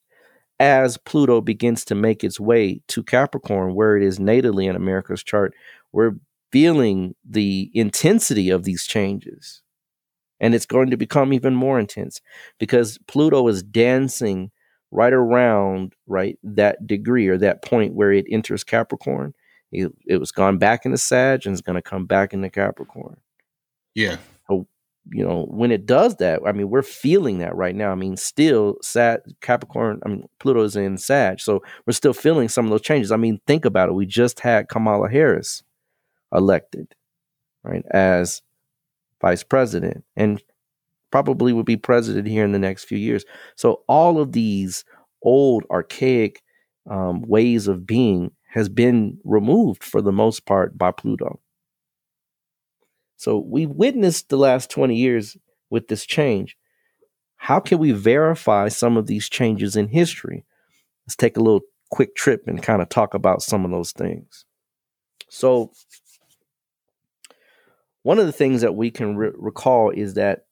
as 0.58 0.98
Pluto 0.98 1.40
begins 1.40 1.84
to 1.86 1.94
make 1.94 2.22
its 2.22 2.38
way 2.38 2.82
to 2.88 3.02
Capricorn, 3.02 3.74
where 3.74 3.96
it 3.96 4.02
is 4.02 4.18
natally 4.18 4.68
in 4.68 4.76
America's 4.76 5.24
chart, 5.24 5.54
we're 5.92 6.12
feeling 6.52 7.14
the 7.26 7.70
intensity 7.74 8.50
of 8.50 8.64
these 8.64 8.84
changes. 8.84 9.62
And 10.38 10.54
it's 10.54 10.66
going 10.66 10.90
to 10.90 10.96
become 10.96 11.32
even 11.32 11.54
more 11.54 11.78
intense 11.78 12.20
because 12.58 12.98
Pluto 13.06 13.46
is 13.48 13.62
dancing 13.62 14.50
right 14.90 15.12
around 15.12 15.94
right 16.06 16.38
that 16.42 16.86
degree 16.86 17.28
or 17.28 17.38
that 17.38 17.62
point 17.62 17.94
where 17.94 18.12
it 18.12 18.26
enters 18.30 18.64
Capricorn. 18.64 19.32
It, 19.72 19.92
it 20.06 20.18
was 20.18 20.32
gone 20.32 20.58
back 20.58 20.84
into 20.84 20.98
Sag 20.98 21.46
and 21.46 21.52
it's 21.52 21.62
going 21.62 21.76
to 21.76 21.82
come 21.82 22.06
back 22.06 22.32
into 22.32 22.50
Capricorn. 22.50 23.16
Yeah. 23.94 24.16
So, 24.48 24.66
you 25.12 25.24
know, 25.24 25.46
when 25.48 25.70
it 25.70 25.86
does 25.86 26.16
that, 26.16 26.40
I 26.44 26.52
mean, 26.52 26.70
we're 26.70 26.82
feeling 26.82 27.38
that 27.38 27.54
right 27.54 27.74
now. 27.74 27.92
I 27.92 27.94
mean, 27.94 28.16
still 28.16 28.78
Sag 28.82 29.20
Capricorn, 29.40 30.00
I 30.04 30.08
mean, 30.08 30.28
Pluto 30.38 30.62
is 30.62 30.76
in 30.76 30.98
Sag. 30.98 31.40
So 31.40 31.62
we're 31.86 31.92
still 31.92 32.12
feeling 32.12 32.48
some 32.48 32.64
of 32.64 32.70
those 32.70 32.82
changes. 32.82 33.12
I 33.12 33.16
mean, 33.16 33.40
think 33.46 33.64
about 33.64 33.88
it. 33.88 33.94
We 33.94 34.06
just 34.06 34.40
had 34.40 34.68
Kamala 34.68 35.08
Harris 35.08 35.62
elected, 36.32 36.94
right, 37.62 37.84
as 37.90 38.42
vice 39.20 39.42
president 39.42 40.04
and 40.16 40.42
probably 41.10 41.52
will 41.52 41.64
be 41.64 41.76
president 41.76 42.26
here 42.26 42.44
in 42.44 42.52
the 42.52 42.58
next 42.58 42.84
few 42.84 42.98
years. 42.98 43.24
So 43.56 43.82
all 43.88 44.20
of 44.20 44.32
these 44.32 44.84
old, 45.22 45.64
archaic 45.70 46.42
um, 46.88 47.22
ways 47.22 47.68
of 47.68 47.86
being 47.86 48.30
has 48.50 48.68
been 48.68 49.18
removed 49.24 49.84
for 49.84 50.02
the 50.02 50.12
most 50.12 50.44
part 50.44 50.76
by 50.76 50.90
Pluto. 50.90 51.38
So 53.16 53.38
we've 53.38 53.70
witnessed 53.70 54.28
the 54.28 54.36
last 54.36 54.70
20 54.70 54.96
years 54.96 55.36
with 55.70 55.86
this 55.86 56.04
change. 56.04 56.56
How 57.36 57.60
can 57.60 57.78
we 57.78 57.92
verify 57.92 58.68
some 58.68 58.96
of 58.96 59.06
these 59.06 59.28
changes 59.28 59.76
in 59.76 59.88
history? 59.88 60.44
Let's 61.06 61.14
take 61.14 61.36
a 61.36 61.40
little 61.40 61.60
quick 61.90 62.16
trip 62.16 62.48
and 62.48 62.60
kind 62.60 62.82
of 62.82 62.88
talk 62.88 63.14
about 63.14 63.42
some 63.42 63.64
of 63.64 63.70
those 63.70 63.92
things. 63.92 64.44
So, 65.28 65.70
one 68.02 68.18
of 68.18 68.26
the 68.26 68.32
things 68.32 68.62
that 68.62 68.74
we 68.74 68.90
can 68.90 69.16
re- 69.16 69.30
recall 69.36 69.90
is 69.90 70.14
that, 70.14 70.46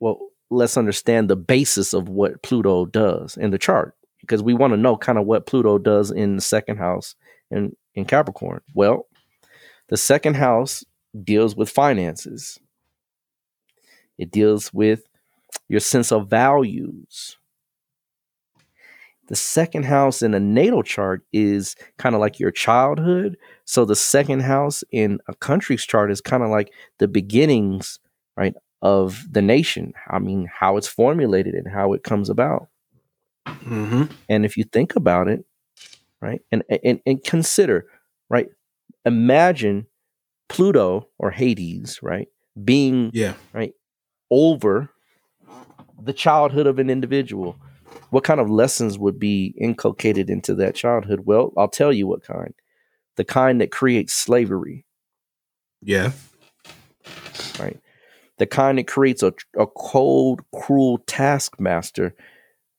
well, 0.00 0.28
let's 0.48 0.78
understand 0.78 1.28
the 1.28 1.36
basis 1.36 1.92
of 1.92 2.08
what 2.08 2.42
Pluto 2.42 2.86
does 2.86 3.36
in 3.36 3.50
the 3.50 3.58
chart 3.58 3.96
because 4.20 4.42
we 4.42 4.54
want 4.54 4.72
to 4.72 4.76
know 4.76 4.96
kind 4.96 5.18
of 5.18 5.26
what 5.26 5.46
Pluto 5.46 5.78
does 5.78 6.10
in 6.10 6.36
the 6.36 6.42
second 6.42 6.78
house 6.78 7.14
in, 7.50 7.76
in 7.94 8.04
Capricorn. 8.04 8.60
Well, 8.74 9.06
the 9.88 9.96
second 9.96 10.34
house 10.34 10.84
deals 11.22 11.56
with 11.56 11.70
finances, 11.70 12.58
it 14.18 14.30
deals 14.30 14.72
with 14.72 15.02
your 15.68 15.80
sense 15.80 16.12
of 16.12 16.28
values. 16.28 17.36
The 19.28 19.36
second 19.36 19.84
house 19.84 20.22
in 20.22 20.34
a 20.34 20.40
natal 20.40 20.82
chart 20.82 21.22
is 21.32 21.74
kind 21.98 22.14
of 22.14 22.20
like 22.20 22.38
your 22.38 22.52
childhood. 22.52 23.36
So 23.64 23.84
the 23.84 23.96
second 23.96 24.40
house 24.40 24.84
in 24.92 25.18
a 25.28 25.34
country's 25.34 25.84
chart 25.84 26.12
is 26.12 26.20
kind 26.20 26.44
of 26.44 26.50
like 26.50 26.72
the 26.98 27.08
beginnings, 27.08 27.98
right, 28.36 28.54
of 28.82 29.26
the 29.30 29.42
nation. 29.42 29.94
I 30.08 30.20
mean, 30.20 30.48
how 30.52 30.76
it's 30.76 30.86
formulated 30.86 31.54
and 31.54 31.66
how 31.66 31.92
it 31.92 32.04
comes 32.04 32.30
about. 32.30 32.68
Mm-hmm. 33.46 34.04
And 34.28 34.44
if 34.44 34.56
you 34.56 34.64
think 34.64 34.96
about 34.96 35.28
it, 35.28 35.44
right, 36.20 36.40
and 36.50 36.62
and, 36.84 37.00
and 37.06 37.22
consider, 37.24 37.86
right, 38.28 38.48
imagine 39.04 39.86
Pluto 40.48 41.08
or 41.18 41.30
Hades, 41.30 42.00
right, 42.02 42.28
being 42.64 43.10
Yeah. 43.14 43.34
right 43.52 43.72
over 44.30 44.90
the 46.02 46.12
childhood 46.12 46.66
of 46.66 46.78
an 46.78 46.90
individual. 46.90 47.56
What 48.10 48.24
kind 48.24 48.40
of 48.40 48.50
lessons 48.50 48.98
would 48.98 49.18
be 49.18 49.54
inculcated 49.58 50.30
into 50.30 50.54
that 50.56 50.74
childhood? 50.74 51.20
Well, 51.24 51.52
I'll 51.56 51.68
tell 51.68 51.92
you 51.92 52.06
what 52.06 52.22
kind. 52.22 52.54
The 53.16 53.24
kind 53.24 53.60
that 53.60 53.72
creates 53.72 54.12
slavery, 54.12 54.84
Yeah. 55.82 56.12
right? 57.58 57.78
The 58.38 58.46
kind 58.46 58.78
that 58.78 58.86
creates 58.86 59.22
a, 59.22 59.32
a 59.58 59.66
cold, 59.66 60.42
cruel 60.54 60.98
taskmaster 61.06 62.14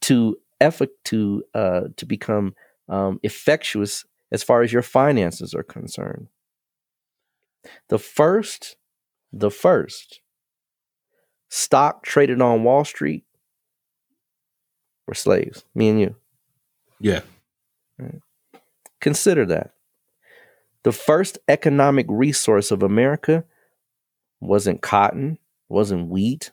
to 0.02 0.38
effort 0.60 0.90
to 1.06 1.44
uh, 1.54 1.82
to 1.96 2.06
become 2.06 2.56
um, 2.90 3.20
effectuous 3.24 4.06
as 4.32 4.44
far 4.44 4.62
as 4.62 4.74
your 4.74 4.82
finances 4.82 5.54
are 5.54 5.64
concerned. 5.64 6.28
The 7.90 8.00
first, 8.00 8.78
the 9.32 9.52
first 9.52 10.22
stock 11.50 12.04
traded 12.04 12.42
on 12.42 12.64
Wall 12.64 12.86
Street 12.86 13.24
were 15.08 15.14
slaves, 15.14 15.64
me 15.74 15.90
and 15.90 16.00
you. 16.00 16.16
Yeah. 17.00 17.22
Consider 19.00 19.46
that. 19.46 19.72
The 20.84 20.92
first 20.92 21.40
economic 21.48 22.06
resource 22.10 22.72
of 22.72 22.84
America 22.84 23.44
wasn't 24.40 24.82
cotton, 24.82 25.38
wasn't 25.70 26.10
wheat, 26.10 26.52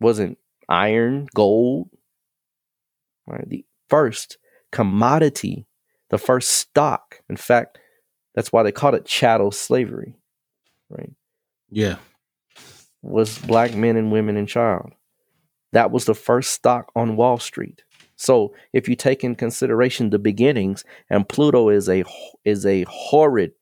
wasn't 0.00 0.38
iron, 0.68 1.28
gold. 1.34 1.88
Right? 3.26 3.48
The 3.48 3.64
first 3.88 4.38
commodity, 4.72 5.66
the 6.10 6.18
first 6.18 6.50
stock. 6.50 7.20
In 7.28 7.36
fact, 7.36 7.78
that's 8.34 8.52
why 8.52 8.62
they 8.62 8.72
called 8.72 8.94
it 8.94 9.06
chattel 9.06 9.50
slavery, 9.52 10.16
right? 10.90 11.12
Yeah. 11.70 11.96
Was 13.02 13.38
black 13.38 13.74
men 13.74 13.96
and 13.96 14.10
women 14.10 14.36
and 14.36 14.48
child. 14.48 14.92
That 15.72 15.90
was 15.90 16.04
the 16.04 16.14
first 16.14 16.52
stock 16.52 16.90
on 16.94 17.16
Wall 17.16 17.38
Street. 17.38 17.82
So 18.16 18.54
if 18.72 18.88
you 18.88 18.96
take 18.96 19.24
in 19.24 19.34
consideration 19.34 20.10
the 20.10 20.18
beginnings, 20.18 20.84
and 21.10 21.28
Pluto 21.28 21.68
is 21.68 21.88
a 21.88 22.04
is 22.44 22.64
a 22.64 22.84
horrid, 22.88 23.52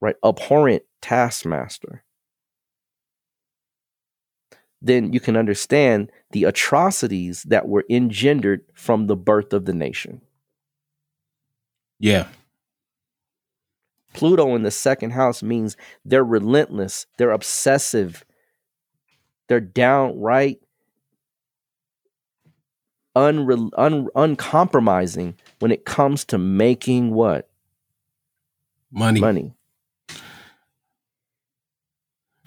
right, 0.00 0.16
abhorrent 0.24 0.82
taskmaster, 1.00 2.04
then 4.86 5.12
you 5.12 5.20
can 5.20 5.36
understand 5.36 6.10
the 6.32 6.44
atrocities 6.44 7.42
that 7.44 7.68
were 7.68 7.84
engendered 7.90 8.62
from 8.74 9.06
the 9.06 9.16
birth 9.16 9.52
of 9.52 9.64
the 9.64 9.72
nation. 9.72 10.20
Yeah. 11.98 12.28
Pluto 14.12 14.54
in 14.54 14.62
the 14.62 14.70
second 14.70 15.10
house 15.10 15.42
means 15.42 15.76
they're 16.04 16.24
relentless, 16.24 17.06
they're 17.18 17.30
obsessive, 17.32 18.24
they're 19.48 19.60
downright 19.60 20.60
unre- 23.16 23.70
un- 23.76 24.08
uncompromising 24.14 25.34
when 25.58 25.72
it 25.72 25.84
comes 25.84 26.24
to 26.26 26.38
making 26.38 27.12
what? 27.12 27.48
Money. 28.90 29.20
Money. 29.20 29.55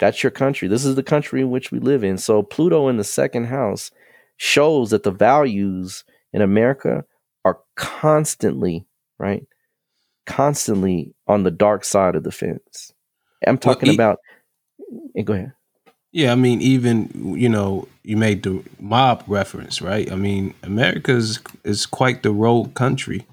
That's 0.00 0.22
your 0.24 0.32
country. 0.32 0.68
This 0.68 0.84
is 0.84 0.96
the 0.96 1.04
country 1.04 1.42
in 1.42 1.50
which 1.50 1.70
we 1.70 1.78
live 1.78 2.02
in. 2.04 2.18
So 2.18 2.42
Pluto 2.42 2.88
in 2.88 2.96
the 2.98 3.04
second 3.04 3.46
house 3.46 3.92
shows 4.38 4.90
that 4.90 5.04
the 5.04 5.12
values 5.12 6.04
in 6.32 6.42
America 6.42 7.04
are 7.44 7.60
constantly, 7.76 8.86
right? 9.18 9.44
Constantly 10.26 11.14
on 11.28 11.44
the 11.44 11.50
dark 11.52 11.84
side 11.84 12.16
of 12.16 12.24
the 12.24 12.32
fence. 12.32 12.92
I'm 13.46 13.58
Well, 13.62 13.74
talking 13.74 13.90
e- 13.90 13.94
about 13.94 14.18
eh, 15.16 15.22
go 15.22 15.34
ahead. 15.34 15.52
Yeah, 16.12 16.32
I 16.32 16.34
mean, 16.34 16.60
even 16.60 17.36
you 17.36 17.48
know, 17.48 17.86
you 18.02 18.16
made 18.16 18.42
the 18.42 18.64
mob 18.80 19.22
reference, 19.28 19.80
right? 19.82 20.10
I 20.10 20.16
mean, 20.16 20.54
America's 20.64 21.38
is 21.64 21.86
quite 21.86 22.22
the 22.22 22.32
rogue 22.32 22.74
country. 22.74 23.26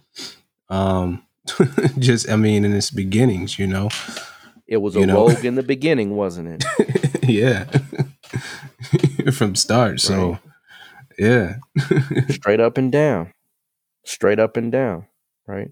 Um, 0.69 1.23
just 1.99 2.29
I 2.29 2.35
mean, 2.35 2.65
in 2.65 2.73
its 2.73 2.91
beginnings, 2.91 3.57
you 3.57 3.67
know. 3.67 3.89
It 4.67 4.77
was 4.77 4.95
a 4.95 4.99
You 4.99 5.05
know. 5.07 5.27
rogue 5.27 5.45
in 5.45 5.55
the 5.55 5.63
beginning, 5.63 6.15
wasn't 6.15 6.63
it? 6.63 7.23
yeah, 7.23 7.65
from 9.31 9.55
start. 9.55 9.99
So, 10.01 10.39
yeah, 11.17 11.55
straight 12.29 12.59
up 12.59 12.77
and 12.77 12.91
down 12.91 13.31
straight 14.05 14.39
up 14.39 14.55
and 14.55 14.71
down 14.71 15.05
right 15.47 15.71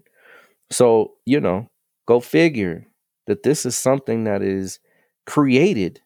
so 0.70 1.14
you 1.24 1.40
know 1.40 1.66
go 2.06 2.20
figure 2.20 2.86
that 3.26 3.42
this 3.42 3.64
is 3.64 3.74
something 3.74 4.24
that 4.24 4.42
is 4.42 4.78
created 5.24 6.02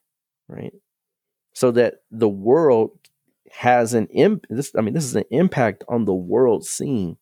right 0.48 0.72
so 1.54 1.72
that 1.72 1.94
the 2.12 2.28
world 2.28 2.92
has 3.50 3.94
an 3.94 4.06
imp 4.14 4.46
this 4.48 4.70
i 4.78 4.80
mean 4.80 4.94
this 4.94 5.04
is 5.04 5.16
an 5.16 5.24
impact 5.32 5.82
on 5.88 6.04
the 6.04 6.14
world 6.14 6.64
scene 6.64 7.16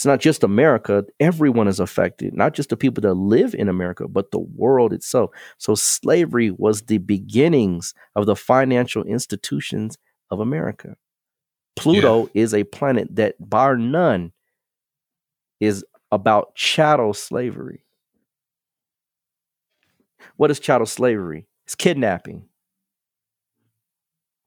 it's 0.00 0.06
not 0.06 0.20
just 0.20 0.42
america 0.42 1.04
everyone 1.20 1.68
is 1.68 1.78
affected 1.78 2.34
not 2.34 2.54
just 2.54 2.70
the 2.70 2.76
people 2.76 3.02
that 3.02 3.14
live 3.14 3.54
in 3.54 3.68
america 3.68 4.08
but 4.08 4.30
the 4.30 4.38
world 4.38 4.92
itself 4.92 5.30
so 5.58 5.74
slavery 5.74 6.50
was 6.50 6.82
the 6.82 6.98
beginnings 6.98 7.94
of 8.16 8.26
the 8.26 8.36
financial 8.36 9.04
institutions 9.04 9.98
of 10.30 10.40
america 10.40 10.96
Pluto 11.76 12.28
is 12.34 12.52
a 12.52 12.64
planet 12.64 13.08
that, 13.16 13.36
bar 13.40 13.76
none, 13.76 14.32
is 15.60 15.84
about 16.12 16.54
chattel 16.54 17.14
slavery. 17.14 17.84
What 20.36 20.50
is 20.50 20.60
chattel 20.60 20.86
slavery? 20.86 21.46
It's 21.66 21.74
kidnapping. 21.74 22.46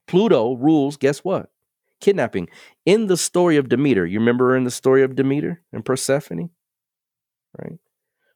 Pluto 0.06 0.54
rules, 0.54 0.96
guess 0.96 1.24
what? 1.24 1.50
Kidnapping. 2.04 2.48
In 2.84 3.06
the 3.06 3.16
story 3.16 3.56
of 3.56 3.68
Demeter, 3.68 4.06
you 4.06 4.18
remember 4.18 4.56
in 4.56 4.64
the 4.64 4.70
story 4.70 5.02
of 5.02 5.16
Demeter 5.16 5.62
and 5.72 5.84
Persephone? 5.84 6.50
Right? 7.58 7.78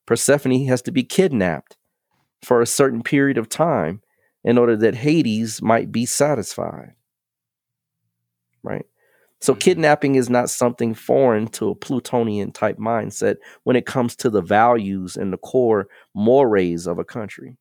Persephone 0.06 0.66
has 0.66 0.82
to 0.82 0.92
be 0.92 1.04
kidnapped 1.04 1.76
for 2.42 2.60
a 2.62 2.66
certain 2.66 3.02
period 3.02 3.38
of 3.38 3.48
time 3.48 4.00
in 4.44 4.58
order 4.58 4.76
that 4.76 4.94
Hades 4.94 5.60
might 5.60 5.92
be 5.92 6.06
satisfied. 6.06 6.94
Right? 8.62 8.86
So 9.40 9.54
Mhm. 9.54 9.60
kidnapping 9.60 10.14
is 10.16 10.30
not 10.30 10.50
something 10.50 10.94
foreign 10.94 11.48
to 11.48 11.70
a 11.70 11.74
Plutonian 11.74 12.52
type 12.52 12.78
mindset 12.78 13.36
when 13.64 13.76
it 13.76 13.86
comes 13.86 14.16
to 14.16 14.30
the 14.30 14.42
values 14.42 15.16
and 15.16 15.32
the 15.32 15.38
core 15.38 15.88
mores 16.14 16.86
of 16.86 16.98
a 16.98 17.04
country. 17.04 17.56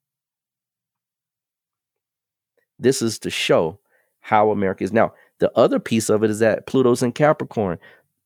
This 2.80 3.02
is 3.02 3.20
to 3.20 3.30
show 3.30 3.80
how 4.20 4.52
America 4.52 4.84
is. 4.84 4.94
Now, 4.94 5.14
the 5.40 5.52
other 5.58 5.80
piece 5.80 6.10
of 6.10 6.24
it 6.24 6.30
is 6.30 6.40
that 6.40 6.66
Pluto's 6.66 7.04
in 7.04 7.12
Capricorn. 7.12 7.78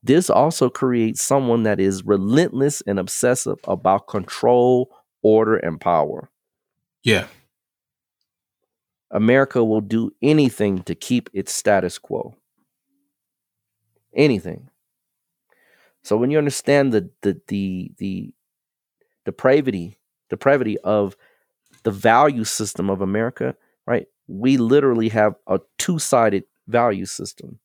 This 0.02 0.28
also 0.30 0.68
creates 0.68 1.22
someone 1.22 1.62
that 1.62 1.78
is 1.78 2.04
relentless 2.04 2.80
and 2.82 2.98
obsessive 2.98 3.58
about 3.64 4.08
control, 4.08 4.90
order, 5.22 5.56
and 5.56 5.80
power. 5.80 6.28
Yeah. 7.04 7.26
America 9.10 9.62
will 9.62 9.80
do 9.80 10.10
anything 10.22 10.82
to 10.84 10.94
keep 10.94 11.28
its 11.32 11.52
status 11.52 11.98
quo. 11.98 12.34
Anything. 14.14 14.70
So 16.02 16.16
when 16.16 16.30
you 16.30 16.38
understand 16.38 16.92
the 16.92 17.10
the 17.20 17.40
the 17.46 17.92
the 17.98 18.34
depravity, 19.24 19.98
depravity 20.30 20.78
of 20.78 21.16
the 21.84 21.90
value 21.90 22.44
system 22.44 22.90
of 22.90 23.00
America, 23.00 23.54
right? 23.86 24.06
We 24.26 24.56
literally 24.56 25.08
have 25.10 25.34
a 25.46 25.60
two-sided 25.78 26.44
value 26.66 27.06
system. 27.06 27.58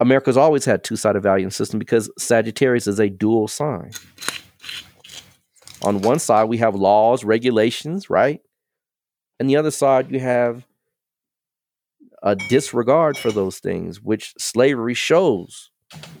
America's 0.00 0.36
always 0.36 0.64
had 0.64 0.84
two-sided 0.84 1.20
value 1.20 1.50
system 1.50 1.78
because 1.78 2.10
Sagittarius 2.18 2.86
is 2.86 3.00
a 3.00 3.08
dual 3.08 3.48
sign. 3.48 3.92
On 5.82 6.02
one 6.02 6.18
side, 6.18 6.44
we 6.44 6.58
have 6.58 6.74
laws, 6.74 7.24
regulations, 7.24 8.08
right? 8.10 8.40
And 9.40 9.48
the 9.48 9.56
other 9.56 9.70
side, 9.70 10.10
you 10.10 10.20
have 10.20 10.66
a 12.22 12.34
disregard 12.34 13.18
for 13.18 13.30
those 13.32 13.58
things, 13.58 14.00
which 14.02 14.34
slavery 14.38 14.94
shows 14.94 15.70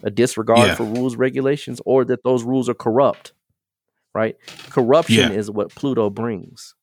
a 0.04 0.10
disregard 0.10 0.68
Yeah. 0.70 0.74
for 0.76 0.86
rules, 0.86 1.16
regulations, 1.16 1.80
or 1.84 2.04
that 2.04 2.22
those 2.22 2.44
rules 2.44 2.68
are 2.68 2.74
corrupt, 2.74 3.32
right? 4.14 4.36
Corruption 4.70 5.30
Yeah. 5.30 5.36
is 5.36 5.50
what 5.50 5.74
Pluto 5.74 6.08
brings. 6.08 6.74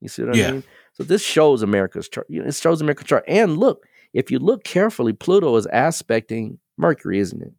You 0.00 0.08
see 0.08 0.22
what 0.22 0.32
I 0.32 0.38
Yeah. 0.38 0.50
mean? 0.52 0.64
So 0.94 1.04
this 1.04 1.22
shows 1.22 1.62
America's 1.62 2.08
chart. 2.08 2.26
It 2.30 2.54
shows 2.54 2.80
America's 2.80 3.06
chart. 3.06 3.24
And 3.28 3.58
look, 3.58 3.86
if 4.12 4.30
you 4.30 4.38
look 4.38 4.64
carefully, 4.64 5.12
Pluto 5.12 5.56
is 5.56 5.66
aspecting 5.72 6.58
Mercury, 6.76 7.18
isn't 7.18 7.42
it? 7.42 7.52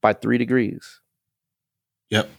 By 0.00 0.12
three 0.12 0.38
degrees. 0.38 1.00
Yep. 2.10 2.30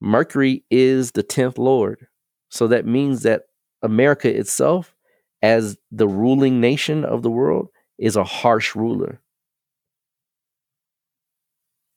Mercury 0.00 0.64
is 0.70 1.12
the 1.12 1.24
10th 1.24 1.58
Lord. 1.58 2.06
So 2.50 2.68
that 2.68 2.86
means 2.86 3.22
that 3.22 3.42
America 3.82 4.34
itself, 4.34 4.94
as 5.42 5.76
the 5.90 6.08
ruling 6.08 6.60
nation 6.60 7.04
of 7.04 7.22
the 7.22 7.30
world, 7.30 7.68
is 7.98 8.16
a 8.16 8.24
harsh 8.24 8.74
ruler. 8.74 9.20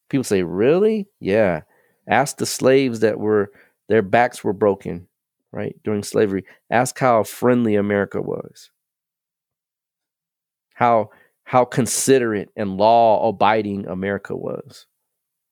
People 0.09 0.23
say, 0.23 0.43
really? 0.43 1.07
Yeah. 1.19 1.61
Ask 2.07 2.37
the 2.37 2.45
slaves 2.45 2.99
that 3.01 3.19
were, 3.19 3.51
their 3.87 4.01
backs 4.01 4.43
were 4.43 4.53
broken, 4.53 5.07
right, 5.51 5.75
during 5.83 6.03
slavery. 6.03 6.43
Ask 6.69 6.97
how 6.99 7.23
friendly 7.23 7.75
America 7.75 8.21
was. 8.21 8.71
How 10.73 11.09
how 11.43 11.65
considerate 11.65 12.49
and 12.55 12.77
law 12.77 13.27
abiding 13.27 13.87
America 13.87 14.35
was. 14.35 14.85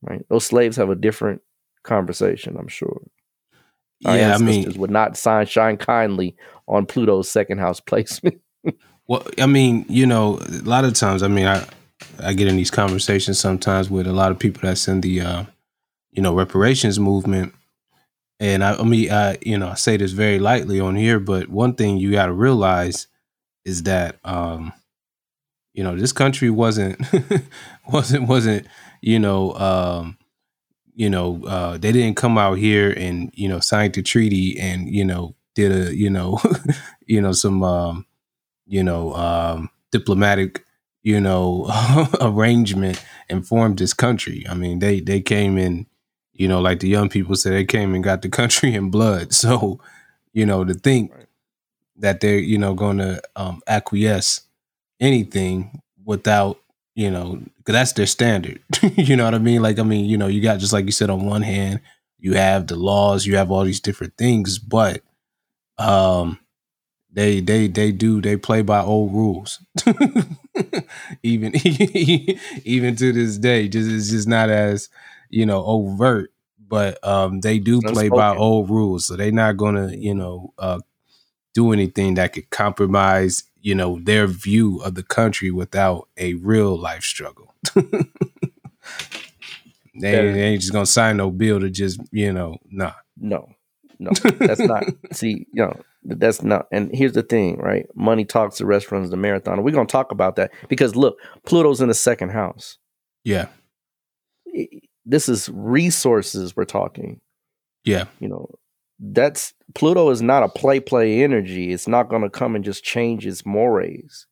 Right? 0.01 0.25
Those 0.29 0.45
slaves 0.45 0.77
have 0.77 0.89
a 0.89 0.95
different 0.95 1.41
conversation, 1.83 2.55
I'm 2.57 2.69
sure. 2.69 3.01
Our 4.05 4.15
yeah, 4.15 4.33
I 4.33 4.37
mean, 4.37 4.71
would 4.77 4.91
not 4.91 5.17
sign 5.17 5.45
shine 5.45 5.75
kindly 5.75 6.37
on 6.67 6.85
Pluto's 6.85 7.29
second 7.29 7.57
house 7.57 7.79
placement. 7.85 8.39
well, 9.07 9.25
I 9.37 9.45
mean, 9.45 9.85
you 9.89 10.05
know, 10.05 10.39
a 10.41 10.63
lot 10.63 10.85
of 10.85 10.93
times, 10.93 11.21
I 11.21 11.27
mean, 11.27 11.47
I 11.47 11.65
I 12.23 12.33
get 12.33 12.47
in 12.47 12.55
these 12.55 12.71
conversations 12.71 13.39
sometimes 13.39 13.89
with 13.89 14.07
a 14.07 14.13
lot 14.13 14.31
of 14.31 14.39
people 14.39 14.61
that's 14.63 14.87
in 14.87 15.01
the, 15.01 15.19
uh, 15.19 15.43
you 16.11 16.23
know, 16.23 16.33
reparations 16.33 16.97
movement, 16.97 17.53
and 18.39 18.63
I, 18.63 18.75
I 18.75 18.83
mean, 18.83 19.11
I, 19.11 19.37
you 19.41 19.57
know, 19.57 19.67
I 19.67 19.75
say 19.75 19.97
this 19.97 20.13
very 20.13 20.39
lightly 20.39 20.79
on 20.79 20.95
here, 20.95 21.19
but 21.19 21.49
one 21.49 21.73
thing 21.73 21.97
you 21.97 22.11
got 22.11 22.27
to 22.27 22.33
realize 22.33 23.07
is 23.65 23.83
that, 23.83 24.15
um, 24.23 24.71
you 25.73 25.83
know, 25.83 25.95
this 25.95 26.11
country 26.11 26.49
wasn't 26.49 26.99
wasn't 27.89 28.27
wasn't, 28.27 28.67
you 29.01 29.19
know, 29.19 29.53
um, 29.55 30.17
you 30.95 31.09
know, 31.09 31.43
uh, 31.45 31.77
they 31.77 31.91
didn't 31.91 32.17
come 32.17 32.37
out 32.37 32.57
here 32.57 32.91
and 32.91 33.31
you 33.33 33.47
know 33.47 33.59
signed 33.59 33.93
the 33.93 34.01
treaty 34.01 34.59
and 34.59 34.89
you 34.89 35.05
know 35.05 35.35
did 35.55 35.71
a 35.71 35.95
you 35.95 36.09
know, 36.09 36.39
you 37.07 37.21
know 37.21 37.31
some 37.31 37.63
um, 37.63 38.05
you 38.65 38.83
know 38.83 39.13
um, 39.15 39.69
diplomatic 39.91 40.65
you 41.03 41.19
know 41.19 41.67
arrangement 42.21 43.03
and 43.29 43.47
formed 43.47 43.79
this 43.79 43.93
country. 43.93 44.45
I 44.49 44.53
mean, 44.55 44.79
they 44.79 44.99
they 44.99 45.21
came 45.21 45.57
in, 45.57 45.85
you 46.33 46.47
know, 46.47 46.59
like 46.61 46.79
the 46.81 46.89
young 46.89 47.09
people 47.09 47.35
say, 47.35 47.51
they 47.51 47.65
came 47.65 47.93
and 47.95 48.03
got 48.03 48.21
the 48.21 48.29
country 48.29 48.73
in 48.75 48.89
blood. 48.91 49.33
So, 49.33 49.79
you 50.33 50.45
know, 50.45 50.63
to 50.65 50.73
think 50.73 51.13
Right. 51.13 51.27
that 51.97 52.19
they're 52.21 52.39
you 52.39 52.57
know 52.57 52.73
going 52.73 52.97
to 52.99 53.21
um, 53.35 53.61
acquiesce 53.67 54.41
anything 54.99 55.81
without 56.03 56.59
you 56.95 57.09
know 57.09 57.39
because 57.57 57.73
that's 57.73 57.93
their 57.93 58.05
standard 58.05 58.61
you 58.95 59.15
know 59.15 59.25
what 59.25 59.35
i 59.35 59.39
mean? 59.39 59.61
Like 59.61 59.79
i 59.79 59.83
mean 59.83 60.05
you 60.05 60.17
know 60.17 60.27
you 60.27 60.41
got 60.41 60.59
just 60.59 60.73
like 60.73 60.85
you 60.85 60.91
said 60.91 61.09
on 61.09 61.25
one 61.25 61.41
hand 61.41 61.81
you 62.17 62.33
have 62.33 62.67
the 62.67 62.75
laws 62.75 63.25
you 63.25 63.37
have 63.37 63.51
all 63.51 63.63
these 63.63 63.79
different 63.79 64.17
things 64.17 64.59
but 64.59 65.01
um 65.77 66.39
they 67.11 67.39
they 67.39 67.67
they 67.67 67.91
do 67.91 68.21
they 68.21 68.37
play 68.37 68.61
by 68.61 68.81
old 68.81 69.13
rules. 69.13 69.59
Even 71.23 71.53
even 72.65 72.95
to 72.95 73.13
this 73.13 73.37
day 73.37 73.67
just 73.67 73.89
it's 73.89 74.09
just 74.09 74.27
not 74.27 74.49
as 74.49 74.89
you 75.29 75.45
know 75.45 75.63
overt 75.65 76.31
but 76.59 77.01
um 77.07 77.39
they 77.39 77.59
do 77.59 77.81
play 77.81 78.09
by 78.09 78.35
old 78.35 78.69
rules 78.69 79.05
so 79.05 79.15
they're 79.15 79.31
not 79.31 79.57
gonna 79.57 79.93
you 79.95 80.13
know 80.13 80.53
uh 80.57 80.79
do 81.53 81.71
anything 81.71 82.15
that 82.15 82.33
could 82.33 82.49
compromise 82.49 83.43
you 83.61 83.75
know 83.75 83.99
their 84.03 84.27
view 84.27 84.77
of 84.83 84.95
the 84.95 85.03
country 85.03 85.51
without 85.51 86.07
a 86.17 86.33
real 86.35 86.77
life 86.79 87.03
struggle 87.03 87.53
they, 87.75 87.83
Yeah. 90.27 90.31
they 90.33 90.41
ain't 90.43 90.61
just 90.61 90.73
gonna 90.73 90.85
sign 90.85 91.17
no 91.17 91.29
bill 91.31 91.59
to 91.59 91.69
just 91.69 91.99
you 92.11 92.31
know 92.31 92.57
nah 92.69 92.93
No, 93.17 93.49
no, 93.99 94.11
that's 94.39 94.61
not. 94.61 94.85
see, 95.11 95.45
you 95.53 95.63
know, 95.65 95.75
that's 96.05 96.41
not. 96.41 96.67
And 96.71 96.89
here's 96.95 97.11
the 97.11 97.21
thing, 97.23 97.57
right? 97.57 97.85
Money 97.95 98.23
talks, 98.23 98.59
the 98.59 98.65
rest 98.65 98.89
runs 98.93 99.09
the 99.09 99.17
marathon. 99.17 99.55
And 99.55 99.63
we're 99.65 99.71
to 99.87 99.91
talk 99.91 100.13
about 100.13 100.37
that 100.37 100.51
because 100.69 100.95
look, 100.95 101.17
Pluto's 101.45 101.81
in 101.81 101.89
the 101.89 101.93
second 101.93 102.29
house. 102.29 102.77
yeah 103.25 103.47
This 105.05 105.27
is 105.27 105.49
resources 105.49 106.55
we're 106.55 106.63
talking. 106.65 107.19
yeah 107.83 108.05
You 108.21 108.29
know, 108.29 108.49
that's 108.99 109.53
Pluto 109.75 110.09
is 110.09 110.21
not 110.21 110.43
a 110.43 110.49
play 110.49 110.79
play 110.79 111.23
energy. 111.23 111.71
It's 111.71 111.87
not 111.87 112.09
going 112.09 112.21
to 112.21 112.29
come 112.29 112.55
and 112.55 112.65
just 112.65 112.83
change 112.83 113.25
its 113.25 113.45
mores. 113.45 114.27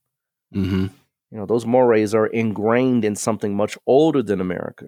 mm-hmm 0.54 0.88
You 1.32 1.38
know, 1.38 1.46
those 1.46 1.66
mores 1.66 2.14
are 2.14 2.28
ingrained 2.28 3.06
in 3.06 3.16
something 3.16 3.56
much 3.56 3.78
older 3.86 4.22
than 4.24 4.42
America. 4.42 4.88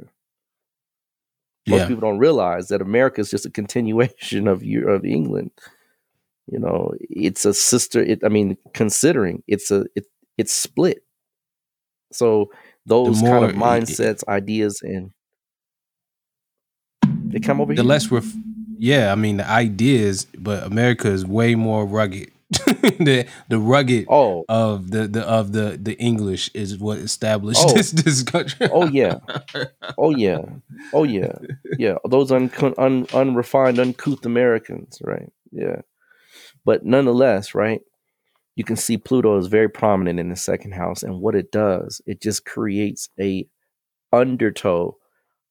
Most 1.68 1.82
yeah 1.82 1.88
people 1.88 2.02
don't 2.02 2.20
realize 2.20 2.68
that 2.70 2.82
America 2.82 3.22
is 3.22 3.30
just 3.30 3.46
a 3.46 3.50
continuation 3.52 4.48
of 4.48 4.64
of 4.64 5.06
England. 5.06 5.52
You 6.48 6.60
know, 6.60 6.94
it's 7.00 7.46
a 7.46 7.54
sister. 7.54 8.02
It, 8.02 8.24
I 8.24 8.30
mean, 8.30 8.58
considering 8.74 9.44
it's 9.48 9.72
a 9.72 9.86
it, 9.96 10.06
it's 10.38 10.54
split. 10.54 11.04
So 12.12 12.52
those 12.86 13.22
kind 13.22 13.46
of 13.46 13.52
mindsets, 13.52 14.24
ideas, 14.28 14.82
and 14.82 15.12
they 17.04 17.40
come 17.40 17.62
over 17.62 17.76
the 17.76 17.84
here. 17.84 17.88
less 17.88 18.10
we're 18.10 18.24
yeah 18.80 19.12
i 19.12 19.16
mean 19.16 19.38
the 19.38 19.48
ideas 19.48 20.26
but 20.38 20.64
america 20.64 21.08
is 21.10 21.26
way 21.26 21.56
more 21.56 21.86
rugged 21.86 22.32
the 22.50 23.28
the 23.48 23.60
rugged 23.60 24.08
oh, 24.10 24.44
of 24.50 24.90
the, 24.90 25.08
the 25.08 25.22
of 25.22 25.52
the 25.52 25.78
the 25.80 25.94
english 26.00 26.50
is 26.56 26.80
what 26.80 26.98
established 26.98 27.62
Oh. 27.64 27.74
this 27.74 27.92
this 27.92 28.24
country 28.24 28.68
oh 28.74 28.88
yeah, 28.88 29.20
oh 30.00 30.10
yeah, 30.10 30.42
oh 30.92 31.04
yeah, 31.04 31.34
yeah. 31.78 31.98
Those 32.10 32.32
un, 32.32 32.50
un, 32.80 33.06
unrefined, 33.14 33.78
uncouth 33.78 34.26
Americans, 34.26 35.00
right? 35.04 35.32
Yeah, 35.52 35.82
but 36.66 36.84
nonetheless, 36.86 37.54
right? 37.54 37.82
You 38.56 38.64
can 38.64 38.78
see 38.78 38.98
Pluto 38.98 39.38
is 39.38 39.46
very 39.46 39.70
prominent 39.70 40.20
in 40.20 40.30
the 40.30 40.36
second 40.36 40.74
house, 40.74 41.04
and 41.04 41.22
what 41.22 41.36
it 41.36 41.52
does, 41.52 42.02
it 42.08 42.20
just 42.20 42.46
creates 42.46 43.10
a 43.20 43.48
undertow 44.12 44.98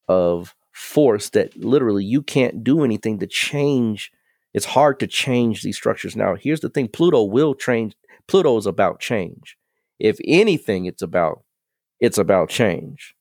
of 0.08 0.52
force 0.78 1.30
that 1.30 1.56
literally 1.56 2.04
you 2.04 2.22
can't 2.22 2.62
do 2.62 2.84
anything 2.84 3.18
to 3.18 3.26
change. 3.26 4.12
It's 4.54 4.64
hard 4.64 5.00
to 5.00 5.08
change 5.08 5.62
these 5.62 5.76
structures. 5.76 6.14
Now, 6.14 6.36
here's 6.36 6.60
the 6.60 6.68
thing: 6.68 6.88
Pluto 6.88 7.24
will 7.24 7.54
change. 7.54 7.94
Pluto 8.28 8.56
is 8.56 8.66
about 8.66 9.00
change. 9.00 9.56
If 9.98 10.18
anything, 10.24 10.86
it's 10.86 11.02
about 11.02 11.42
it's 11.98 12.16
about 12.16 12.48
change. 12.48 13.14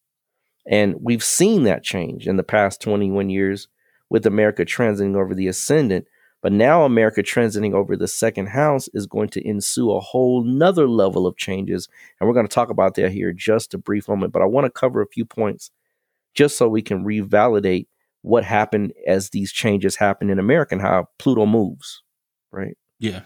And 0.70 0.98
we've 1.02 1.24
seen 1.24 1.63
that 1.63 1.84
change 1.84 2.28
in 2.28 2.36
the 2.36 2.43
past 2.43 2.80
21 2.82 3.30
years 3.30 3.67
with 4.10 4.26
America 4.28 4.63
transiting 4.63 5.15
over 5.15 5.34
the 5.34 5.48
ascendant. 5.48 6.06
But 6.43 6.52
now 6.52 6.84
America 6.84 7.24
transiting 7.24 7.74
over 7.74 7.98
the 7.98 8.08
second 8.08 8.50
house 8.50 8.88
is 8.93 9.08
going 9.08 9.30
to 9.30 9.48
ensue 9.48 9.91
a 9.91 10.00
whole 10.00 10.43
nother 10.43 10.88
level 10.88 11.26
of 11.26 11.38
changes. 11.38 11.88
And 12.20 12.28
we're 12.28 12.36
going 12.36 12.48
to 12.48 12.54
talk 12.54 12.70
about 12.70 12.93
that 12.96 13.12
here 13.12 13.34
just 13.34 13.74
a 13.74 13.80
brief 13.80 14.08
moment. 14.08 14.32
But 14.32 14.43
I 14.43 14.46
want 14.46 14.65
to 14.65 14.70
cover 14.70 15.02
a 15.02 15.08
few 15.08 15.26
points 15.26 15.72
just 16.38 16.56
so 16.56 16.69
we 16.69 16.84
can 16.84 17.04
revalidate 17.04 17.88
what 18.21 18.43
happened 18.43 18.93
as 19.08 19.32
these 19.32 19.52
changes 19.52 19.95
happen 19.95 20.30
in 20.30 20.38
America 20.39 20.76
and 20.76 20.82
how 20.82 21.08
Pluto 21.17 21.45
moves. 21.45 22.04
Right. 22.52 22.78
Yeah. 23.00 23.21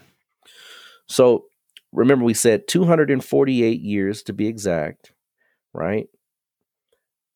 So 1.06 1.44
remember, 1.92 2.24
we 2.24 2.34
said 2.34 2.66
248 2.66 3.80
years 3.80 4.22
to 4.22 4.32
be 4.32 4.48
exact, 4.48 5.12
right? 5.74 6.08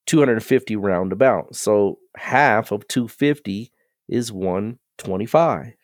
250 0.07 0.77
roundabout. 0.77 1.55
So 1.55 1.99
half 2.17 2.73
of 2.73 2.89
250 2.89 3.71
is 4.09 4.33
125. 4.33 5.75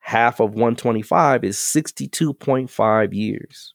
Half 0.00 0.40
of 0.40 0.50
125 0.50 1.42
is 1.42 1.56
62.5 1.56 3.14
years. 3.14 3.74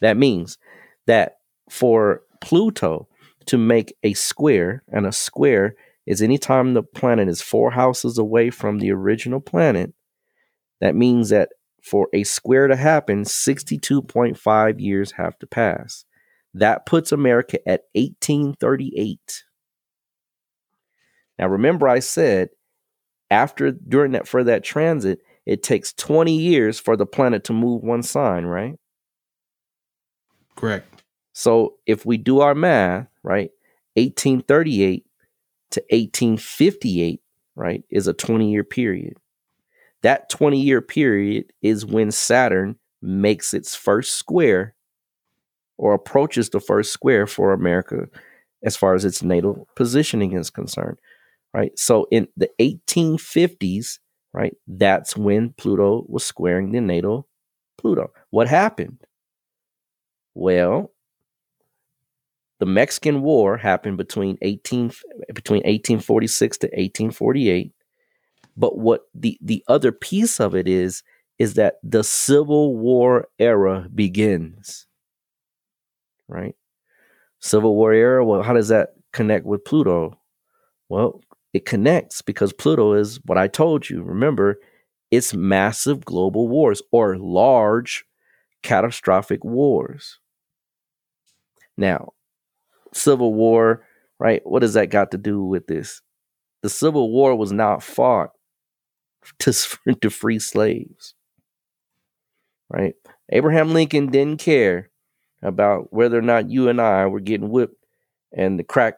That 0.00 0.16
means 0.16 0.58
that 1.06 1.38
for 1.68 2.22
Pluto 2.40 3.08
to 3.50 3.58
make 3.58 3.96
a 4.04 4.14
square, 4.14 4.84
and 4.92 5.04
a 5.04 5.10
square 5.10 5.74
is 6.06 6.22
anytime 6.22 6.72
the 6.72 6.84
planet 6.84 7.28
is 7.28 7.42
four 7.42 7.72
houses 7.72 8.16
away 8.16 8.48
from 8.48 8.78
the 8.78 8.92
original 8.92 9.40
planet, 9.40 9.92
that 10.80 10.94
means 10.94 11.30
that 11.30 11.48
for 11.82 12.08
a 12.12 12.22
square 12.22 12.68
to 12.68 12.76
happen, 12.76 13.24
62.5 13.24 14.80
years 14.80 15.10
have 15.12 15.36
to 15.40 15.48
pass. 15.48 16.04
That 16.54 16.86
puts 16.86 17.10
America 17.10 17.58
at 17.68 17.82
1838. 17.94 19.44
Now, 21.36 21.48
remember, 21.48 21.88
I 21.88 21.98
said 21.98 22.50
after 23.32 23.72
during 23.72 24.12
that 24.12 24.28
for 24.28 24.44
that 24.44 24.62
transit, 24.62 25.22
it 25.44 25.64
takes 25.64 25.92
20 25.94 26.38
years 26.38 26.78
for 26.78 26.96
the 26.96 27.06
planet 27.06 27.42
to 27.44 27.52
move 27.52 27.82
one 27.82 28.04
sign, 28.04 28.44
right? 28.44 28.76
Correct. 30.54 30.99
So 31.40 31.76
if 31.86 32.04
we 32.04 32.18
do 32.18 32.40
our 32.40 32.54
math, 32.54 33.06
right, 33.22 33.50
1838 33.94 35.06
to 35.70 35.80
1858, 35.80 37.22
right, 37.56 37.82
is 37.88 38.06
a 38.06 38.12
20 38.12 38.50
year 38.52 38.62
period. 38.62 39.14
That 40.02 40.28
20 40.28 40.60
year 40.60 40.82
period 40.82 41.50
is 41.62 41.86
when 41.86 42.10
Saturn 42.10 42.76
makes 43.00 43.54
its 43.54 43.74
first 43.74 44.16
square 44.16 44.74
or 45.78 45.94
approaches 45.94 46.50
the 46.50 46.60
first 46.60 46.92
square 46.92 47.26
for 47.26 47.54
America 47.54 48.06
as 48.62 48.76
far 48.76 48.94
as 48.94 49.06
its 49.06 49.22
natal 49.22 49.66
positioning 49.76 50.32
is 50.32 50.50
concerned, 50.50 50.98
right? 51.54 51.72
So 51.78 52.06
in 52.10 52.28
the 52.36 52.50
1850s, 52.60 53.98
right, 54.34 54.54
that's 54.66 55.16
when 55.16 55.54
Pluto 55.54 56.04
was 56.06 56.22
squaring 56.22 56.72
the 56.72 56.82
natal 56.82 57.26
Pluto. 57.78 58.12
What 58.28 58.46
happened? 58.46 58.98
Well, 60.34 60.92
the 62.60 62.66
Mexican 62.66 63.22
War 63.22 63.56
happened 63.56 63.96
between 63.96 64.38
18 64.42 64.92
between 65.34 65.60
1846 65.60 66.58
to 66.58 66.66
1848. 66.68 67.72
But 68.56 68.78
what 68.78 69.02
the 69.14 69.38
the 69.42 69.64
other 69.68 69.92
piece 69.92 70.40
of 70.40 70.54
it 70.54 70.68
is 70.68 71.02
is 71.38 71.54
that 71.54 71.76
the 71.82 72.04
Civil 72.04 72.76
War 72.76 73.26
era 73.38 73.88
begins 73.94 74.86
right? 76.30 76.54
Civil 77.40 77.74
War 77.74 77.92
era, 77.92 78.24
well, 78.24 78.42
how 78.42 78.54
does 78.54 78.68
that 78.68 78.90
connect 79.12 79.44
with 79.44 79.64
Pluto? 79.64 80.18
Well, 80.88 81.20
it 81.52 81.66
connects 81.66 82.22
because 82.22 82.52
Pluto 82.52 82.92
is 82.94 83.20
what 83.24 83.38
I 83.38 83.48
told 83.48 83.90
you. 83.90 84.02
Remember, 84.02 84.58
it's 85.10 85.34
massive 85.34 86.04
global 86.04 86.48
wars 86.48 86.80
or 86.92 87.18
large 87.18 88.04
catastrophic 88.62 89.44
wars. 89.44 90.18
Now, 91.76 92.12
Civil 92.94 93.34
War, 93.34 93.84
right? 94.18 94.42
What 94.44 94.60
does 94.60 94.74
that 94.74 94.90
got 94.90 95.10
to 95.12 95.18
do 95.18 95.42
with 95.42 95.66
this? 95.66 96.02
The 96.62 96.68
Civil 96.68 97.10
War 97.10 97.34
was 97.36 97.52
not 97.52 97.82
fought 97.82 98.30
to, 99.40 99.52
to 100.00 100.10
free 100.10 100.38
slaves, 100.38 101.14
right? 102.68 102.94
Abraham 103.30 103.72
Lincoln 103.72 104.08
didn't 104.08 104.40
care 104.40 104.90
about 105.42 105.92
whether 105.92 106.18
or 106.18 106.22
not 106.22 106.50
you 106.50 106.68
and 106.68 106.80
I 106.80 107.06
were 107.06 107.20
getting 107.20 107.50
whipped 107.50 107.76
and 108.32 108.58
the 108.58 108.64
crack 108.64 108.96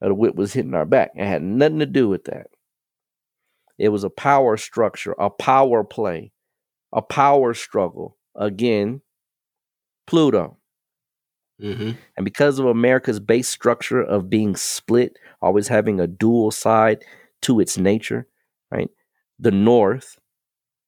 of 0.00 0.08
the 0.08 0.14
whip 0.14 0.34
was 0.34 0.52
hitting 0.52 0.74
our 0.74 0.84
back. 0.84 1.12
It 1.14 1.26
had 1.26 1.42
nothing 1.42 1.78
to 1.78 1.86
do 1.86 2.08
with 2.08 2.24
that. 2.24 2.48
It 3.78 3.90
was 3.90 4.04
a 4.04 4.10
power 4.10 4.56
structure, 4.56 5.14
a 5.18 5.30
power 5.30 5.84
play, 5.84 6.32
a 6.92 7.02
power 7.02 7.54
struggle. 7.54 8.16
Again, 8.34 9.02
Pluto. 10.06 10.58
Mm-hmm. 11.62 11.92
And 12.16 12.24
because 12.24 12.58
of 12.58 12.66
America's 12.66 13.20
base 13.20 13.48
structure 13.48 14.00
of 14.00 14.28
being 14.28 14.56
split, 14.56 15.18
always 15.40 15.68
having 15.68 16.00
a 16.00 16.06
dual 16.06 16.50
side 16.50 17.04
to 17.42 17.60
its 17.60 17.78
nature, 17.78 18.26
right? 18.70 18.90
The 19.38 19.50
North 19.50 20.18